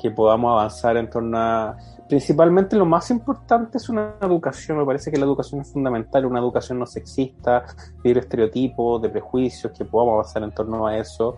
Que 0.00 0.10
podamos 0.10 0.52
avanzar 0.52 0.96
en 0.96 1.10
torno 1.10 1.36
a 1.36 1.76
principalmente 2.10 2.74
lo 2.74 2.84
más 2.84 3.08
importante 3.12 3.78
es 3.78 3.88
una 3.88 4.16
educación. 4.20 4.78
Me 4.78 4.84
parece 4.84 5.12
que 5.12 5.16
la 5.16 5.24
educación 5.26 5.60
es 5.60 5.72
fundamental, 5.72 6.26
una 6.26 6.40
educación 6.40 6.80
no 6.80 6.84
sexista, 6.84 7.64
libre 8.02 8.20
de 8.20 8.26
estereotipos, 8.26 9.00
de 9.00 9.08
prejuicios, 9.10 9.72
que 9.72 9.84
podamos 9.84 10.14
avanzar 10.14 10.42
en 10.42 10.50
torno 10.50 10.88
a 10.88 10.98
eso 10.98 11.36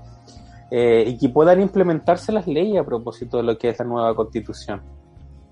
eh, 0.71 1.05
y 1.07 1.19
que 1.19 1.29
puedan 1.29 1.61
implementarse 1.61 2.33
las 2.33 2.47
leyes 2.47 2.81
a 2.81 2.85
propósito 2.85 3.37
de 3.37 3.43
lo 3.43 3.59
que 3.59 3.69
es 3.69 3.79
la 3.79 3.85
nueva 3.85 4.17
constitución. 4.17 4.81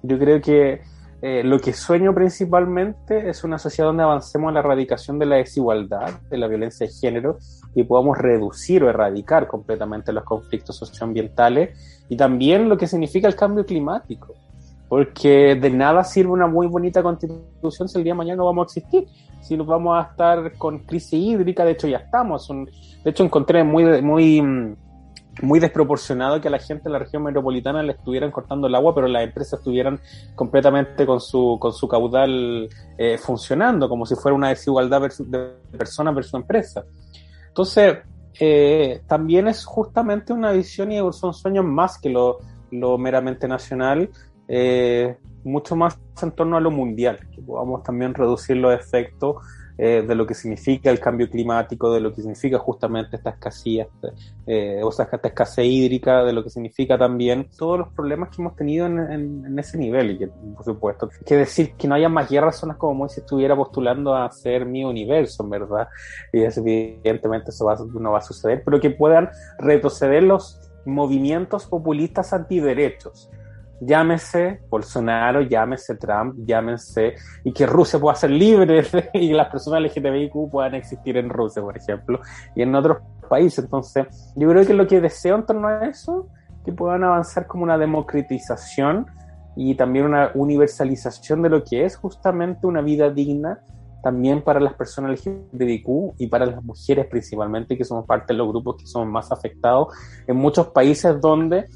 Yo 0.02 0.18
creo 0.18 0.40
que 0.40 0.80
eh, 1.20 1.42
lo 1.44 1.58
que 1.58 1.74
sueño 1.74 2.14
principalmente 2.14 3.28
es 3.28 3.44
una 3.44 3.58
sociedad 3.58 3.90
donde 3.90 4.04
avancemos 4.04 4.48
en 4.48 4.54
la 4.54 4.60
erradicación 4.60 5.18
de 5.18 5.26
la 5.26 5.36
desigualdad, 5.36 6.18
de 6.30 6.38
la 6.38 6.48
violencia 6.48 6.86
de 6.86 6.94
género 6.94 7.36
y 7.74 7.82
podamos 7.82 8.16
reducir 8.16 8.82
o 8.84 8.88
erradicar 8.88 9.46
completamente 9.46 10.14
los 10.14 10.24
conflictos 10.24 10.76
socioambientales 10.76 12.06
y 12.08 12.16
también 12.16 12.70
lo 12.70 12.78
que 12.78 12.86
significa 12.86 13.28
el 13.28 13.36
cambio 13.36 13.66
climático 13.66 14.34
porque 14.90 15.54
de 15.54 15.70
nada 15.70 16.02
sirve 16.02 16.32
una 16.32 16.48
muy 16.48 16.66
bonita 16.66 17.00
constitución 17.00 17.88
si 17.88 17.96
el 17.96 18.02
día 18.02 18.12
de 18.12 18.16
mañana 18.16 18.38
no 18.38 18.46
vamos 18.46 18.62
a 18.62 18.66
existir, 18.66 19.06
si 19.40 19.56
nos 19.56 19.68
vamos 19.68 19.96
a 19.96 20.10
estar 20.10 20.52
con 20.58 20.80
crisis 20.80 21.12
hídrica, 21.12 21.64
de 21.64 21.70
hecho 21.70 21.86
ya 21.86 21.98
estamos. 21.98 22.48
De 22.48 23.10
hecho 23.10 23.22
encontré 23.22 23.62
muy, 23.62 24.02
muy, 24.02 24.42
muy 25.42 25.60
desproporcionado 25.60 26.40
que 26.40 26.48
a 26.48 26.50
la 26.50 26.58
gente 26.58 26.88
de 26.88 26.90
la 26.90 26.98
región 26.98 27.22
metropolitana 27.22 27.84
le 27.84 27.92
estuvieran 27.92 28.32
cortando 28.32 28.66
el 28.66 28.74
agua, 28.74 28.92
pero 28.92 29.06
las 29.06 29.22
empresas 29.22 29.60
estuvieran 29.60 30.00
completamente 30.34 31.06
con 31.06 31.20
su, 31.20 31.56
con 31.60 31.72
su 31.72 31.86
caudal 31.86 32.68
eh, 32.98 33.16
funcionando, 33.16 33.88
como 33.88 34.04
si 34.06 34.16
fuera 34.16 34.34
una 34.34 34.48
desigualdad 34.48 35.02
de 35.20 35.78
persona 35.78 36.10
versus 36.10 36.34
empresa. 36.34 36.84
Entonces, 37.46 37.98
eh, 38.40 39.02
también 39.06 39.46
es 39.46 39.64
justamente 39.64 40.32
una 40.32 40.50
visión 40.50 40.90
y 40.90 40.98
son 41.12 41.32
sueños 41.32 41.64
más 41.64 41.96
que 41.96 42.10
lo 42.10 42.40
meramente 42.98 43.46
nacional, 43.46 44.10
eh, 44.52 45.16
mucho 45.44 45.76
más 45.76 45.98
en 46.20 46.32
torno 46.32 46.56
a 46.56 46.60
lo 46.60 46.70
mundial, 46.70 47.18
que 47.32 47.40
podamos 47.40 47.82
también 47.82 48.12
reducir 48.14 48.56
los 48.56 48.74
efectos 48.74 49.36
eh, 49.78 50.04
de 50.06 50.14
lo 50.14 50.26
que 50.26 50.34
significa 50.34 50.90
el 50.90 51.00
cambio 51.00 51.30
climático, 51.30 51.90
de 51.90 52.00
lo 52.00 52.12
que 52.12 52.20
significa 52.20 52.58
justamente 52.58 53.16
esta 53.16 53.30
escasez, 53.30 53.86
eh, 54.46 54.80
o 54.82 54.90
esta 54.90 55.08
escasez 55.22 55.64
hídrica, 55.64 56.24
de 56.24 56.34
lo 56.34 56.42
que 56.42 56.50
significa 56.50 56.98
también 56.98 57.48
todos 57.56 57.78
los 57.78 57.88
problemas 57.94 58.28
que 58.28 58.42
hemos 58.42 58.56
tenido 58.56 58.86
en, 58.86 58.98
en, 58.98 59.46
en 59.46 59.58
ese 59.58 59.78
nivel, 59.78 60.10
y 60.10 60.18
que, 60.18 60.26
por 60.26 60.64
supuesto, 60.64 61.08
que 61.24 61.36
decir 61.36 61.74
que 61.78 61.88
no 61.88 61.94
haya 61.94 62.10
más 62.10 62.28
guerras 62.28 62.58
son 62.58 62.74
como 62.74 63.08
si 63.08 63.20
estuviera 63.20 63.56
postulando 63.56 64.14
a 64.14 64.30
ser 64.32 64.66
mi 64.66 64.84
universo, 64.84 65.48
verdad, 65.48 65.88
y 66.32 66.42
es, 66.42 66.58
evidentemente 66.58 67.50
eso 67.50 67.64
no 67.98 68.12
va 68.12 68.18
a 68.18 68.22
suceder, 68.22 68.62
pero 68.62 68.80
que 68.80 68.90
puedan 68.90 69.30
retroceder 69.58 70.24
los 70.24 70.60
movimientos 70.84 71.66
populistas 71.66 72.34
antiderechos 72.34 73.30
llámese 73.80 74.60
Bolsonaro, 74.68 75.40
llámese 75.42 75.96
Trump, 75.96 76.36
llámese, 76.46 77.14
y 77.44 77.52
que 77.52 77.66
Rusia 77.66 77.98
pueda 77.98 78.14
ser 78.14 78.30
libre 78.30 78.84
y 79.14 79.32
las 79.32 79.48
personas 79.48 79.82
LGTBIQ 79.82 80.50
puedan 80.50 80.74
existir 80.74 81.16
en 81.16 81.30
Rusia, 81.30 81.62
por 81.62 81.76
ejemplo, 81.76 82.20
y 82.54 82.62
en 82.62 82.74
otros 82.74 82.98
países. 83.28 83.64
Entonces, 83.64 84.32
yo 84.36 84.48
creo 84.48 84.66
que 84.66 84.74
lo 84.74 84.86
que 84.86 85.00
deseo 85.00 85.36
en 85.36 85.46
torno 85.46 85.68
a 85.68 85.86
eso, 85.86 86.28
que 86.64 86.72
puedan 86.72 87.04
avanzar 87.04 87.46
como 87.46 87.64
una 87.64 87.78
democratización 87.78 89.06
y 89.56 89.74
también 89.74 90.04
una 90.04 90.30
universalización 90.34 91.42
de 91.42 91.48
lo 91.48 91.64
que 91.64 91.84
es 91.84 91.96
justamente 91.96 92.66
una 92.66 92.82
vida 92.82 93.10
digna 93.10 93.60
también 94.02 94.42
para 94.42 94.60
las 94.60 94.74
personas 94.74 95.20
LGBTQ 95.20 96.14
y 96.18 96.26
para 96.28 96.46
las 96.46 96.62
mujeres 96.64 97.06
principalmente, 97.06 97.76
que 97.76 97.84
somos 97.84 98.06
parte 98.06 98.32
de 98.32 98.38
los 98.38 98.48
grupos 98.48 98.76
que 98.76 98.86
somos 98.86 99.08
más 99.08 99.30
afectados 99.30 99.94
en 100.26 100.36
muchos 100.36 100.68
países 100.68 101.20
donde 101.20 101.66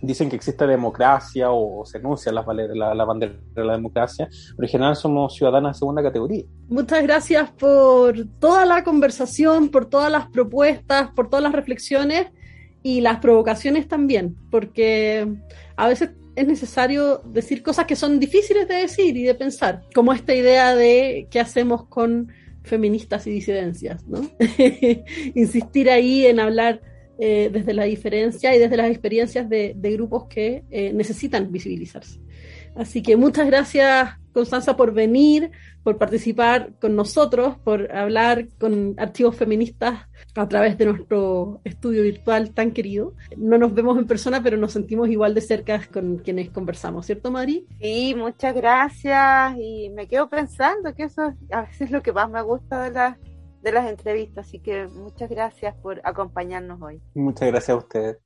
dicen 0.00 0.28
que 0.28 0.36
existe 0.36 0.66
democracia 0.66 1.50
o, 1.50 1.80
o 1.80 1.86
se 1.86 1.98
enuncia 1.98 2.32
la, 2.32 2.44
la, 2.46 2.94
la, 2.94 3.04
bandera 3.04 3.34
de 3.54 3.64
la 3.64 3.72
democracia, 3.74 4.28
pero 4.56 4.66
en 4.66 4.68
general 4.68 4.96
somos 4.96 5.34
ciudadanas 5.34 5.76
de 5.76 5.78
segunda 5.78 6.02
categoría. 6.02 6.44
Muchas 6.68 7.02
gracias 7.02 7.50
por 7.50 8.26
toda 8.38 8.64
la 8.64 8.84
conversación, 8.84 9.68
por 9.70 9.86
todas 9.86 10.10
las 10.10 10.28
propuestas, 10.28 11.10
por 11.10 11.28
todas 11.28 11.42
las 11.42 11.52
reflexiones 11.52 12.28
y 12.82 13.00
las 13.00 13.18
provocaciones 13.18 13.88
también, 13.88 14.36
porque 14.50 15.26
a 15.76 15.88
veces 15.88 16.10
es 16.36 16.46
necesario 16.46 17.20
decir 17.24 17.62
cosas 17.62 17.86
que 17.86 17.96
son 17.96 18.20
difíciles 18.20 18.68
de 18.68 18.74
decir 18.76 19.16
y 19.16 19.24
de 19.24 19.34
pensar, 19.34 19.82
como 19.94 20.12
esta 20.12 20.34
idea 20.34 20.74
de 20.76 21.26
qué 21.30 21.40
hacemos 21.40 21.86
con 21.86 22.28
feministas 22.62 23.26
y 23.26 23.30
disidencias, 23.30 24.06
¿no? 24.06 24.20
Insistir 25.34 25.90
ahí 25.90 26.26
en 26.26 26.38
hablar 26.38 26.80
eh, 27.18 27.50
desde 27.52 27.74
la 27.74 27.84
diferencia 27.84 28.54
y 28.54 28.58
desde 28.58 28.76
las 28.76 28.90
experiencias 28.90 29.48
de, 29.48 29.74
de 29.76 29.92
grupos 29.92 30.26
que 30.28 30.64
eh, 30.70 30.92
necesitan 30.92 31.50
visibilizarse. 31.50 32.20
Así 32.76 33.02
que 33.02 33.16
muchas 33.16 33.46
gracias, 33.46 34.10
Constanza, 34.32 34.76
por 34.76 34.92
venir, 34.92 35.50
por 35.82 35.98
participar 35.98 36.74
con 36.80 36.94
nosotros, 36.94 37.56
por 37.64 37.90
hablar 37.90 38.46
con 38.60 38.94
archivos 38.98 39.34
feministas 39.34 40.06
a 40.36 40.48
través 40.48 40.78
de 40.78 40.86
nuestro 40.86 41.60
estudio 41.64 42.04
virtual 42.04 42.54
tan 42.54 42.70
querido. 42.70 43.14
No 43.36 43.58
nos 43.58 43.74
vemos 43.74 43.98
en 43.98 44.06
persona, 44.06 44.40
pero 44.40 44.56
nos 44.56 44.72
sentimos 44.72 45.08
igual 45.08 45.34
de 45.34 45.40
cerca 45.40 45.80
con 45.92 46.18
quienes 46.18 46.50
conversamos, 46.50 47.06
¿cierto, 47.06 47.32
Mari? 47.32 47.66
Sí, 47.80 48.14
muchas 48.16 48.54
gracias. 48.54 49.56
Y 49.58 49.90
me 49.90 50.06
quedo 50.06 50.28
pensando 50.28 50.94
que 50.94 51.04
eso 51.04 51.34
a 51.50 51.62
veces 51.62 51.80
es 51.80 51.90
lo 51.90 52.00
que 52.00 52.12
más 52.12 52.30
me 52.30 52.42
gusta 52.42 52.84
de 52.84 52.92
las 52.92 53.16
de 53.62 53.72
las 53.72 53.88
entrevistas. 53.88 54.46
Así 54.46 54.60
que 54.60 54.86
muchas 54.86 55.28
gracias 55.30 55.74
por 55.76 56.00
acompañarnos 56.04 56.80
hoy. 56.80 57.00
Muchas 57.14 57.48
gracias 57.48 57.70
a 57.70 57.76
ustedes. 57.76 58.18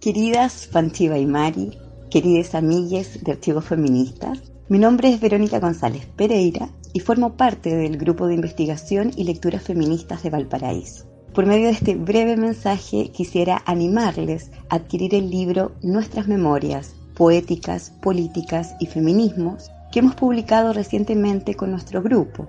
Queridas 0.00 0.66
Fanchiva 0.66 1.18
y 1.18 1.26
Mari, 1.26 1.76
queridas 2.10 2.54
amigues 2.54 3.22
de 3.22 3.32
Archivos 3.32 3.66
Feministas, 3.66 4.50
mi 4.70 4.78
nombre 4.78 5.12
es 5.12 5.20
Verónica 5.20 5.60
González 5.60 6.06
Pereira 6.06 6.70
y 6.92 7.00
formo 7.00 7.36
parte 7.36 7.76
del 7.76 7.98
grupo 7.98 8.26
de 8.26 8.34
investigación 8.34 9.10
y 9.14 9.24
lecturas 9.24 9.62
feministas 9.62 10.22
de 10.22 10.30
Valparaíso. 10.30 11.06
Por 11.34 11.44
medio 11.44 11.66
de 11.66 11.72
este 11.72 11.96
breve 11.96 12.36
mensaje 12.36 13.12
quisiera 13.12 13.62
animarles 13.66 14.50
a 14.68 14.76
adquirir 14.76 15.14
el 15.14 15.30
libro 15.30 15.72
Nuestras 15.82 16.28
Memorias, 16.28 16.94
Poéticas, 17.14 17.90
Políticas 18.00 18.74
y 18.80 18.86
Feminismos 18.86 19.70
que 19.90 20.00
hemos 20.00 20.14
publicado 20.14 20.72
recientemente 20.72 21.54
con 21.54 21.70
nuestro 21.70 22.02
grupo 22.02 22.48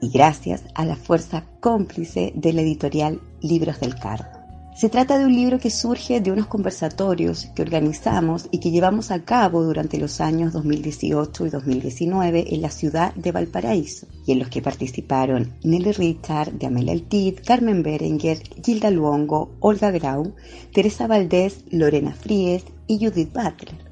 y 0.00 0.10
gracias 0.10 0.64
a 0.74 0.84
la 0.84 0.96
fuerza 0.96 1.44
cómplice 1.60 2.32
de 2.34 2.52
la 2.52 2.62
editorial 2.62 3.20
Libros 3.40 3.80
del 3.80 3.94
Cardo. 3.94 4.36
Se 4.76 4.90
trata 4.90 5.16
de 5.16 5.24
un 5.24 5.34
libro 5.34 5.58
que 5.58 5.70
surge 5.70 6.20
de 6.20 6.30
unos 6.30 6.48
conversatorios 6.48 7.46
que 7.54 7.62
organizamos 7.62 8.46
y 8.50 8.60
que 8.60 8.70
llevamos 8.70 9.10
a 9.10 9.24
cabo 9.24 9.64
durante 9.64 9.96
los 9.98 10.20
años 10.20 10.52
2018 10.52 11.46
y 11.46 11.48
2019 11.48 12.54
en 12.54 12.60
la 12.60 12.68
ciudad 12.68 13.14
de 13.14 13.32
Valparaíso, 13.32 14.06
y 14.26 14.32
en 14.32 14.38
los 14.38 14.48
que 14.48 14.60
participaron 14.60 15.54
Nelly 15.64 15.92
Richard, 15.92 16.58
Diamela 16.58 16.92
Altid, 16.92 17.38
Carmen 17.42 17.82
Berenguer, 17.82 18.42
Gilda 18.62 18.90
Luongo, 18.90 19.56
Olga 19.60 19.90
Grau, 19.90 20.34
Teresa 20.74 21.06
Valdés, 21.06 21.64
Lorena 21.70 22.12
Fríes 22.12 22.64
y 22.86 22.98
Judith 22.98 23.32
Butler, 23.32 23.85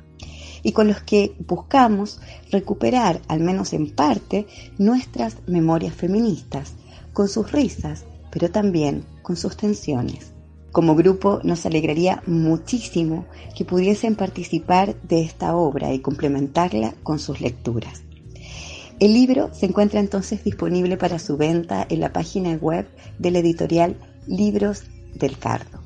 y 0.65 0.73
con 0.73 0.89
los 0.89 1.01
que 1.03 1.37
buscamos 1.47 2.21
recuperar, 2.51 3.21
al 3.29 3.39
menos 3.39 3.73
en 3.73 3.91
parte, 3.91 4.49
nuestras 4.79 5.37
memorias 5.47 5.95
feministas, 5.95 6.73
con 7.13 7.29
sus 7.29 7.53
risas, 7.53 8.05
pero 8.33 8.51
también 8.51 9.05
con 9.23 9.37
sus 9.37 9.57
tensiones. 9.57 10.33
Como 10.73 10.97
grupo 10.97 11.39
nos 11.45 11.67
alegraría 11.67 12.21
muchísimo 12.27 13.27
que 13.57 13.65
pudiesen 13.65 14.17
participar 14.17 14.97
de 15.03 15.23
esta 15.23 15.55
obra 15.55 15.93
y 15.93 16.01
complementarla 16.01 16.95
con 17.05 17.21
sus 17.21 17.41
lecturas. 17.41 18.03
El 18.99 19.13
libro 19.13 19.51
se 19.53 19.67
encuentra 19.67 20.01
entonces 20.01 20.43
disponible 20.43 20.97
para 20.97 21.21
su 21.21 21.37
venta 21.37 21.87
en 21.89 22.01
la 22.01 22.13
página 22.13 22.55
web 22.55 22.89
de 23.19 23.31
la 23.31 23.39
editorial 23.39 23.97
Libros 24.27 24.85
del 25.15 25.39
Cardo. 25.39 25.84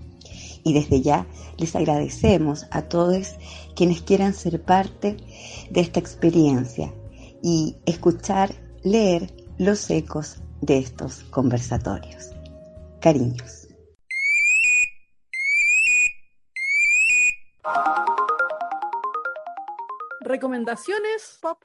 Y 0.68 0.74
desde 0.74 1.00
ya 1.00 1.26
les 1.56 1.74
agradecemos 1.74 2.66
a 2.70 2.82
todos 2.82 3.36
quienes 3.74 4.02
quieran 4.02 4.34
ser 4.34 4.62
parte 4.62 5.16
de 5.70 5.80
esta 5.80 5.98
experiencia 5.98 6.92
y 7.42 7.76
escuchar, 7.86 8.54
leer 8.82 9.32
los 9.56 9.88
ecos 9.88 10.42
de 10.60 10.76
estos 10.76 11.20
conversatorios. 11.30 12.34
Cariños. 13.00 13.66
Recomendaciones 20.20 21.38
pop. 21.40 21.62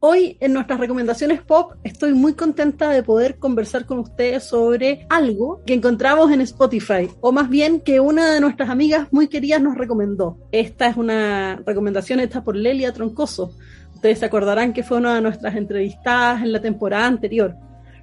Hoy 0.00 0.36
en 0.38 0.52
nuestras 0.52 0.78
recomendaciones 0.78 1.42
pop 1.42 1.72
estoy 1.82 2.14
muy 2.14 2.34
contenta 2.34 2.88
de 2.90 3.02
poder 3.02 3.40
conversar 3.40 3.84
con 3.84 3.98
ustedes 3.98 4.44
sobre 4.44 5.08
algo 5.10 5.60
que 5.66 5.74
encontramos 5.74 6.30
en 6.30 6.40
Spotify, 6.42 7.10
o 7.20 7.32
más 7.32 7.48
bien 7.48 7.80
que 7.80 7.98
una 7.98 8.32
de 8.32 8.40
nuestras 8.40 8.70
amigas 8.70 9.08
muy 9.10 9.26
queridas 9.26 9.60
nos 9.60 9.76
recomendó. 9.76 10.38
Esta 10.52 10.86
es 10.86 10.96
una 10.96 11.60
recomendación 11.66 12.20
hecha 12.20 12.44
por 12.44 12.54
Lelia 12.54 12.92
Troncoso. 12.92 13.56
Ustedes 13.92 14.20
se 14.20 14.26
acordarán 14.26 14.72
que 14.72 14.84
fue 14.84 14.98
una 14.98 15.16
de 15.16 15.20
nuestras 15.20 15.56
entrevistadas 15.56 16.42
en 16.42 16.52
la 16.52 16.62
temporada 16.62 17.06
anterior. 17.06 17.56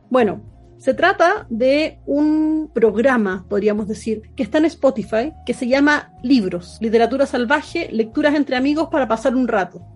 Bueno, 0.09 0.41
se 0.77 0.93
trata 0.93 1.47
de 1.49 1.99
un 2.05 2.71
programa, 2.73 3.45
podríamos 3.47 3.87
decir, 3.87 4.23
que 4.35 4.43
está 4.43 4.57
en 4.57 4.65
Spotify, 4.65 5.31
que 5.45 5.53
se 5.53 5.69
llama 5.69 6.11
Libros, 6.23 6.77
Literatura 6.81 7.25
Salvaje, 7.25 7.87
Lecturas 7.93 8.35
entre 8.35 8.57
Amigos 8.57 8.89
para 8.91 9.07
pasar 9.07 9.33
un 9.33 9.47
rato. 9.47 9.94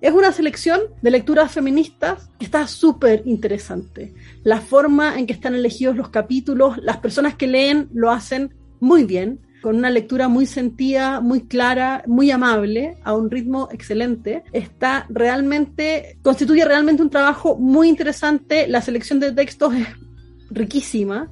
Es 0.00 0.14
una 0.14 0.32
selección 0.32 0.80
de 1.02 1.10
lecturas 1.10 1.52
feministas 1.52 2.30
que 2.38 2.46
está 2.46 2.66
súper 2.66 3.22
interesante. 3.26 4.14
La 4.44 4.62
forma 4.62 5.18
en 5.18 5.26
que 5.26 5.34
están 5.34 5.54
elegidos 5.54 5.94
los 5.94 6.08
capítulos, 6.08 6.78
las 6.78 6.96
personas 6.98 7.34
que 7.34 7.46
leen 7.46 7.90
lo 7.92 8.10
hacen 8.10 8.54
muy 8.80 9.04
bien, 9.04 9.40
con 9.60 9.76
una 9.76 9.90
lectura 9.90 10.28
muy 10.28 10.46
sentida, 10.46 11.20
muy 11.20 11.42
clara, 11.42 12.02
muy 12.06 12.30
amable, 12.30 12.96
a 13.04 13.14
un 13.14 13.30
ritmo 13.30 13.68
excelente. 13.72 14.42
Está 14.52 15.04
realmente, 15.10 16.16
constituye 16.22 16.64
realmente 16.64 17.02
un 17.02 17.10
trabajo 17.10 17.56
muy 17.56 17.86
interesante. 17.90 18.68
La 18.68 18.80
selección 18.80 19.20
de 19.20 19.32
textos 19.32 19.74
es 19.74 19.86
riquísima. 20.50 21.28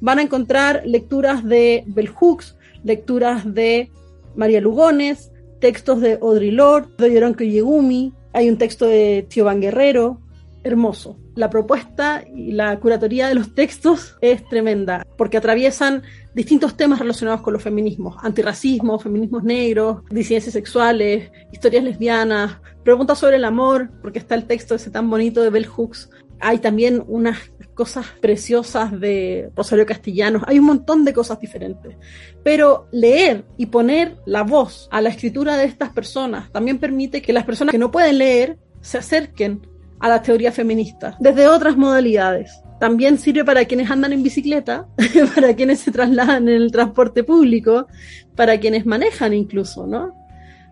Van 0.00 0.20
a 0.20 0.22
encontrar 0.22 0.82
lecturas 0.86 1.42
de 1.42 1.82
Bell 1.88 2.08
Hooks, 2.08 2.56
lecturas 2.84 3.52
de 3.52 3.90
María 4.36 4.60
Lugones, 4.60 5.31
textos 5.62 6.00
de 6.00 6.18
Audre 6.20 6.50
Lorde, 6.50 6.88
de 6.98 7.14
Yoronko 7.14 7.44
Yegumi, 7.44 8.12
hay 8.32 8.50
un 8.50 8.58
texto 8.58 8.84
de 8.84 9.24
Tío 9.28 9.44
Van 9.44 9.60
Guerrero, 9.60 10.20
hermoso. 10.64 11.16
La 11.36 11.50
propuesta 11.50 12.24
y 12.34 12.50
la 12.50 12.78
curatoría 12.80 13.28
de 13.28 13.36
los 13.36 13.54
textos 13.54 14.16
es 14.20 14.44
tremenda, 14.48 15.06
porque 15.16 15.36
atraviesan 15.36 16.02
distintos 16.34 16.76
temas 16.76 16.98
relacionados 16.98 17.42
con 17.42 17.52
los 17.52 17.62
feminismos, 17.62 18.16
antirracismo, 18.22 18.98
feminismos 18.98 19.44
negros, 19.44 20.02
disidencias 20.10 20.52
sexuales, 20.52 21.30
historias 21.52 21.84
lesbianas, 21.84 22.58
preguntas 22.82 23.20
sobre 23.20 23.36
el 23.36 23.44
amor, 23.44 23.88
porque 24.02 24.18
está 24.18 24.34
el 24.34 24.46
texto 24.46 24.74
ese 24.74 24.90
tan 24.90 25.08
bonito 25.08 25.42
de 25.42 25.50
Bell 25.50 25.66
Hooks. 25.66 26.10
Hay 26.42 26.58
también 26.58 27.02
unas 27.06 27.38
cosas 27.74 28.06
preciosas 28.20 28.98
de 29.00 29.50
Rosario 29.56 29.86
Castellanos, 29.86 30.42
hay 30.46 30.58
un 30.58 30.66
montón 30.66 31.04
de 31.04 31.12
cosas 31.12 31.40
diferentes. 31.40 31.96
Pero 32.42 32.88
leer 32.92 33.44
y 33.56 33.66
poner 33.66 34.16
la 34.26 34.42
voz 34.42 34.88
a 34.90 35.00
la 35.00 35.08
escritura 35.08 35.56
de 35.56 35.64
estas 35.64 35.90
personas 35.90 36.50
también 36.52 36.78
permite 36.78 37.22
que 37.22 37.32
las 37.32 37.44
personas 37.44 37.72
que 37.72 37.78
no 37.78 37.90
pueden 37.90 38.18
leer 38.18 38.58
se 38.80 38.98
acerquen 38.98 39.66
a 40.00 40.08
la 40.08 40.20
teoría 40.20 40.52
feminista 40.52 41.16
desde 41.20 41.48
otras 41.48 41.76
modalidades. 41.76 42.50
También 42.80 43.16
sirve 43.18 43.44
para 43.44 43.64
quienes 43.64 43.88
andan 43.88 44.12
en 44.12 44.24
bicicleta, 44.24 44.88
para 45.34 45.54
quienes 45.54 45.78
se 45.78 45.92
trasladan 45.92 46.48
en 46.48 46.54
el 46.54 46.72
transporte 46.72 47.22
público, 47.22 47.86
para 48.34 48.58
quienes 48.58 48.84
manejan 48.84 49.32
incluso, 49.32 49.86
¿no? 49.86 50.12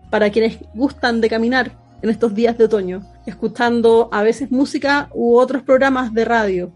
Para 0.09 0.29
quienes 0.29 0.57
gustan 0.73 1.21
de 1.21 1.29
caminar 1.29 1.71
en 2.01 2.09
estos 2.09 2.35
días 2.35 2.57
de 2.57 2.65
otoño, 2.65 3.01
escuchando 3.25 4.09
a 4.11 4.23
veces 4.23 4.51
música 4.51 5.09
u 5.13 5.37
otros 5.37 5.63
programas 5.63 6.13
de 6.13 6.25
radio 6.25 6.73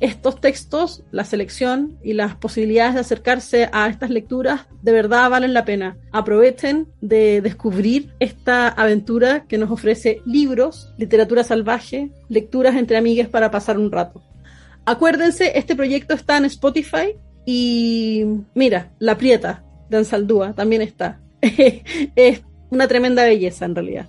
estos 0.00 0.40
textos, 0.40 1.02
la 1.10 1.24
selección 1.24 1.98
y 2.04 2.12
las 2.12 2.36
posibilidades 2.36 2.94
de 2.94 3.00
acercarse 3.00 3.68
a 3.72 3.88
estas 3.88 4.10
lecturas 4.10 4.66
de 4.82 4.92
verdad 4.92 5.28
valen 5.28 5.54
la 5.54 5.64
pena. 5.64 5.96
Aprovechen 6.12 6.86
de 7.00 7.40
descubrir 7.40 8.12
esta 8.20 8.68
aventura 8.68 9.44
que 9.48 9.58
nos 9.58 9.70
ofrece 9.70 10.22
libros, 10.24 10.92
literatura 10.98 11.42
salvaje, 11.42 12.12
lecturas 12.28 12.76
entre 12.76 12.96
amigas 12.96 13.28
para 13.28 13.50
pasar 13.50 13.76
un 13.76 13.90
rato. 13.90 14.22
Acuérdense, 14.84 15.58
este 15.58 15.74
proyecto 15.74 16.14
está 16.14 16.36
en 16.36 16.44
Spotify 16.44 17.16
y 17.44 18.24
mira, 18.54 18.92
La 19.00 19.18
Prieta 19.18 19.64
de 19.90 19.96
Ansaldúa 19.96 20.54
también 20.54 20.82
está. 20.82 21.20
es 21.42 22.42
una 22.70 22.86
tremenda 22.86 23.24
belleza 23.24 23.64
en 23.64 23.74
realidad. 23.74 24.08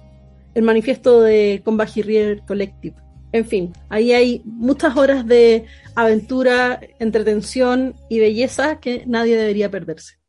El 0.53 0.63
manifiesto 0.63 1.21
de 1.21 1.61
Combahirrier 1.63 2.41
Collective. 2.45 2.95
En 3.31 3.45
fin, 3.45 3.73
ahí 3.89 4.13
hay 4.13 4.41
muchas 4.45 4.97
horas 4.97 5.25
de 5.27 5.65
aventura, 5.95 6.79
entretención 6.97 7.95
y 8.09 8.19
belleza 8.19 8.79
que 8.79 9.03
nadie 9.05 9.37
debería 9.37 9.69
perderse. 9.69 10.19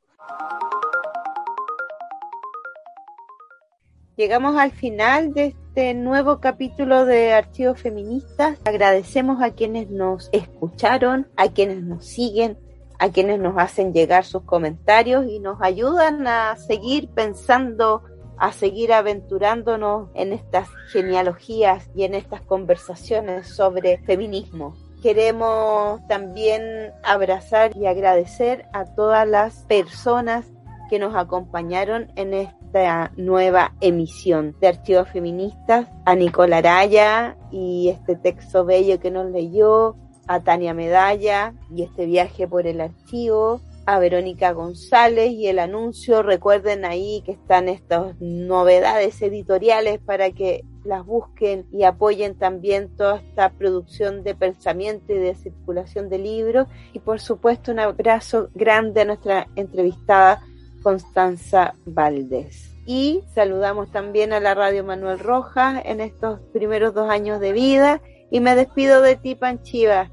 Llegamos 4.17 4.57
al 4.57 4.71
final 4.71 5.33
de 5.33 5.47
este 5.47 5.95
nuevo 5.95 6.41
capítulo 6.41 7.07
de 7.07 7.33
Archivos 7.33 7.81
Feministas. 7.81 8.59
Agradecemos 8.67 9.41
a 9.41 9.55
quienes 9.55 9.89
nos 9.89 10.29
escucharon, 10.33 11.27
a 11.39 11.49
quienes 11.49 11.83
nos 11.83 12.05
siguen, 12.05 12.59
a 12.99 13.09
quienes 13.09 13.41
nos 13.41 13.57
hacen 13.57 13.95
llegar 13.95 14.27
sus 14.27 14.43
comentarios 14.43 15.25
y 15.27 15.39
nos 15.39 15.63
ayudan 15.63 16.27
a 16.27 16.55
seguir 16.59 17.09
pensando 17.09 18.03
a 18.41 18.53
seguir 18.53 18.93
aventurándonos 18.93 20.09
en 20.15 20.33
estas 20.33 20.69
genealogías 20.91 21.91
y 21.95 22.05
en 22.05 22.15
estas 22.15 22.41
conversaciones 22.41 23.47
sobre 23.49 23.99
feminismo. 23.99 24.75
Queremos 25.03 26.01
también 26.09 26.63
abrazar 27.05 27.77
y 27.77 27.87
agradecer 27.87 28.67
a 28.73 28.87
todas 28.87 29.29
las 29.29 29.65
personas 29.65 30.47
que 30.89 30.99
nos 30.99 31.15
acompañaron 31.15 32.11
en 32.17 32.35
esta 32.35 33.13
nueva 33.17 33.75
emisión 33.81 34.57
de 34.61 34.69
Archivos 34.69 35.09
Feministas, 35.11 35.87
a 36.05 36.15
Nicola 36.15 36.59
Araya 36.59 37.37
y 37.51 37.91
este 37.91 38.17
texto 38.17 38.65
bello 38.65 38.99
que 39.01 39.11
nos 39.11 39.31
leyó, 39.31 39.97
a 40.27 40.41
Tania 40.41 40.75
Medalla 40.75 41.55
y 41.75 41.83
este 41.83 42.07
viaje 42.07 42.47
por 42.47 42.67
el 42.67 42.81
archivo, 42.81 43.61
a 43.87 43.99
Verónica 43.99 44.53
González 44.53 45.31
y 45.33 45.49
el 45.49 45.59
anuncio. 45.59 46.23
Recuerden 46.23 46.85
ahí 46.85 47.23
que 47.25 47.33
están 47.33 47.69
estas 47.69 48.15
novedades 48.21 49.21
editoriales 49.23 49.99
para 49.99 50.31
que 50.31 50.65
las 50.85 51.05
busquen 51.05 51.67
y 51.73 51.85
apoyen 51.85 52.37
también 52.37 52.95
toda 52.97 53.17
esta 53.17 53.51
producción 53.51 54.23
de 54.23 54.35
pensamiento 54.35 55.13
y 55.13 55.19
de 55.19 55.35
circulación 55.35 56.09
de 56.09 56.19
libros. 56.19 56.69
Y 56.93 57.01
por 57.01 57.21
supuesto 57.21 57.73
un 57.73 57.81
abrazo 57.81 58.51
grande 58.55 59.03
a 59.03 59.05
nuestra 59.05 59.49
entrevistada 59.57 60.43
Constanza 60.83 61.75
Valdés. 61.85 62.71
Y 62.87 63.23
saludamos 63.35 63.91
también 63.93 64.33
a 64.33 64.41
la 64.41 64.55
Radio 64.55 64.85
Manuel 64.85 65.19
Rojas 65.19 65.83
en 65.85 66.01
estos 66.01 66.41
primeros 66.53 66.95
dos 66.95 67.11
años 67.11 67.41
de 67.41 67.53
vida. 67.53 68.01
Y 68.31 68.41
me 68.41 68.55
despido 68.55 69.03
de 69.03 69.17
ti, 69.17 69.35
Panchiva 69.35 70.11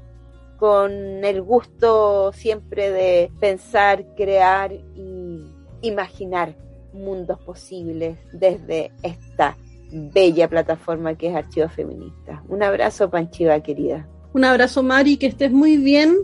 con 0.58 0.92
el 1.24 1.40
gusto 1.40 2.32
siempre 2.32 2.90
de 2.90 3.30
pensar, 3.40 4.04
crear 4.16 4.72
y 4.72 5.46
imaginar 5.82 6.56
mundos 6.92 7.38
posibles 7.40 8.18
desde 8.32 8.90
esta 9.02 9.56
bella 9.90 10.48
plataforma 10.48 11.14
que 11.14 11.28
es 11.28 11.36
Archivo 11.36 11.68
Feminista. 11.68 12.42
Un 12.48 12.62
abrazo, 12.62 13.08
Panchiva, 13.08 13.60
querida. 13.60 14.08
Un 14.34 14.44
abrazo, 14.44 14.82
Mari, 14.82 15.16
que 15.16 15.26
estés 15.26 15.52
muy 15.52 15.76
bien. 15.76 16.16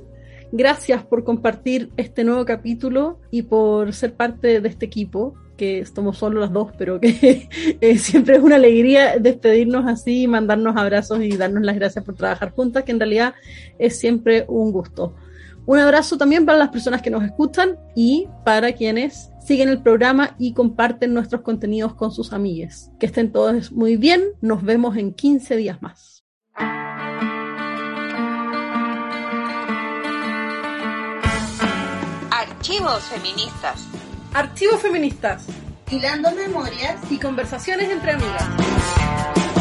Gracias 0.52 1.04
por 1.04 1.24
compartir 1.24 1.90
este 1.96 2.24
nuevo 2.24 2.44
capítulo 2.44 3.18
y 3.30 3.42
por 3.42 3.92
ser 3.92 4.14
parte 4.14 4.60
de 4.60 4.68
este 4.68 4.86
equipo 4.86 5.34
que 5.56 5.78
estamos 5.78 6.18
solo 6.18 6.40
las 6.40 6.52
dos, 6.52 6.72
pero 6.76 7.00
que 7.00 7.48
eh, 7.80 7.98
siempre 7.98 8.36
es 8.36 8.42
una 8.42 8.56
alegría 8.56 9.18
despedirnos 9.18 9.86
así, 9.86 10.26
mandarnos 10.26 10.76
abrazos 10.76 11.22
y 11.22 11.36
darnos 11.36 11.62
las 11.62 11.76
gracias 11.76 12.04
por 12.04 12.14
trabajar 12.14 12.50
juntas, 12.50 12.84
que 12.84 12.92
en 12.92 13.00
realidad 13.00 13.34
es 13.78 13.98
siempre 13.98 14.44
un 14.48 14.72
gusto. 14.72 15.14
Un 15.66 15.78
abrazo 15.78 16.18
también 16.18 16.44
para 16.44 16.58
las 16.58 16.68
personas 16.68 17.00
que 17.00 17.10
nos 17.10 17.24
escuchan 17.24 17.78
y 17.94 18.28
para 18.44 18.72
quienes 18.72 19.30
siguen 19.46 19.70
el 19.70 19.82
programa 19.82 20.36
y 20.38 20.52
comparten 20.52 21.14
nuestros 21.14 21.40
contenidos 21.40 21.94
con 21.94 22.12
sus 22.12 22.32
amigues. 22.34 22.90
Que 22.98 23.06
estén 23.06 23.32
todos 23.32 23.72
muy 23.72 23.96
bien, 23.96 24.22
nos 24.42 24.62
vemos 24.62 24.96
en 24.96 25.14
15 25.14 25.56
días 25.56 25.80
más. 25.80 26.24
Archivos 32.30 33.04
feministas. 33.04 34.03
Archivos 34.34 34.82
feministas. 34.82 35.44
Hilando 35.88 36.32
memorias 36.32 36.96
y 37.08 37.18
conversaciones 37.18 37.88
entre 37.88 38.14
amigas. 38.14 39.53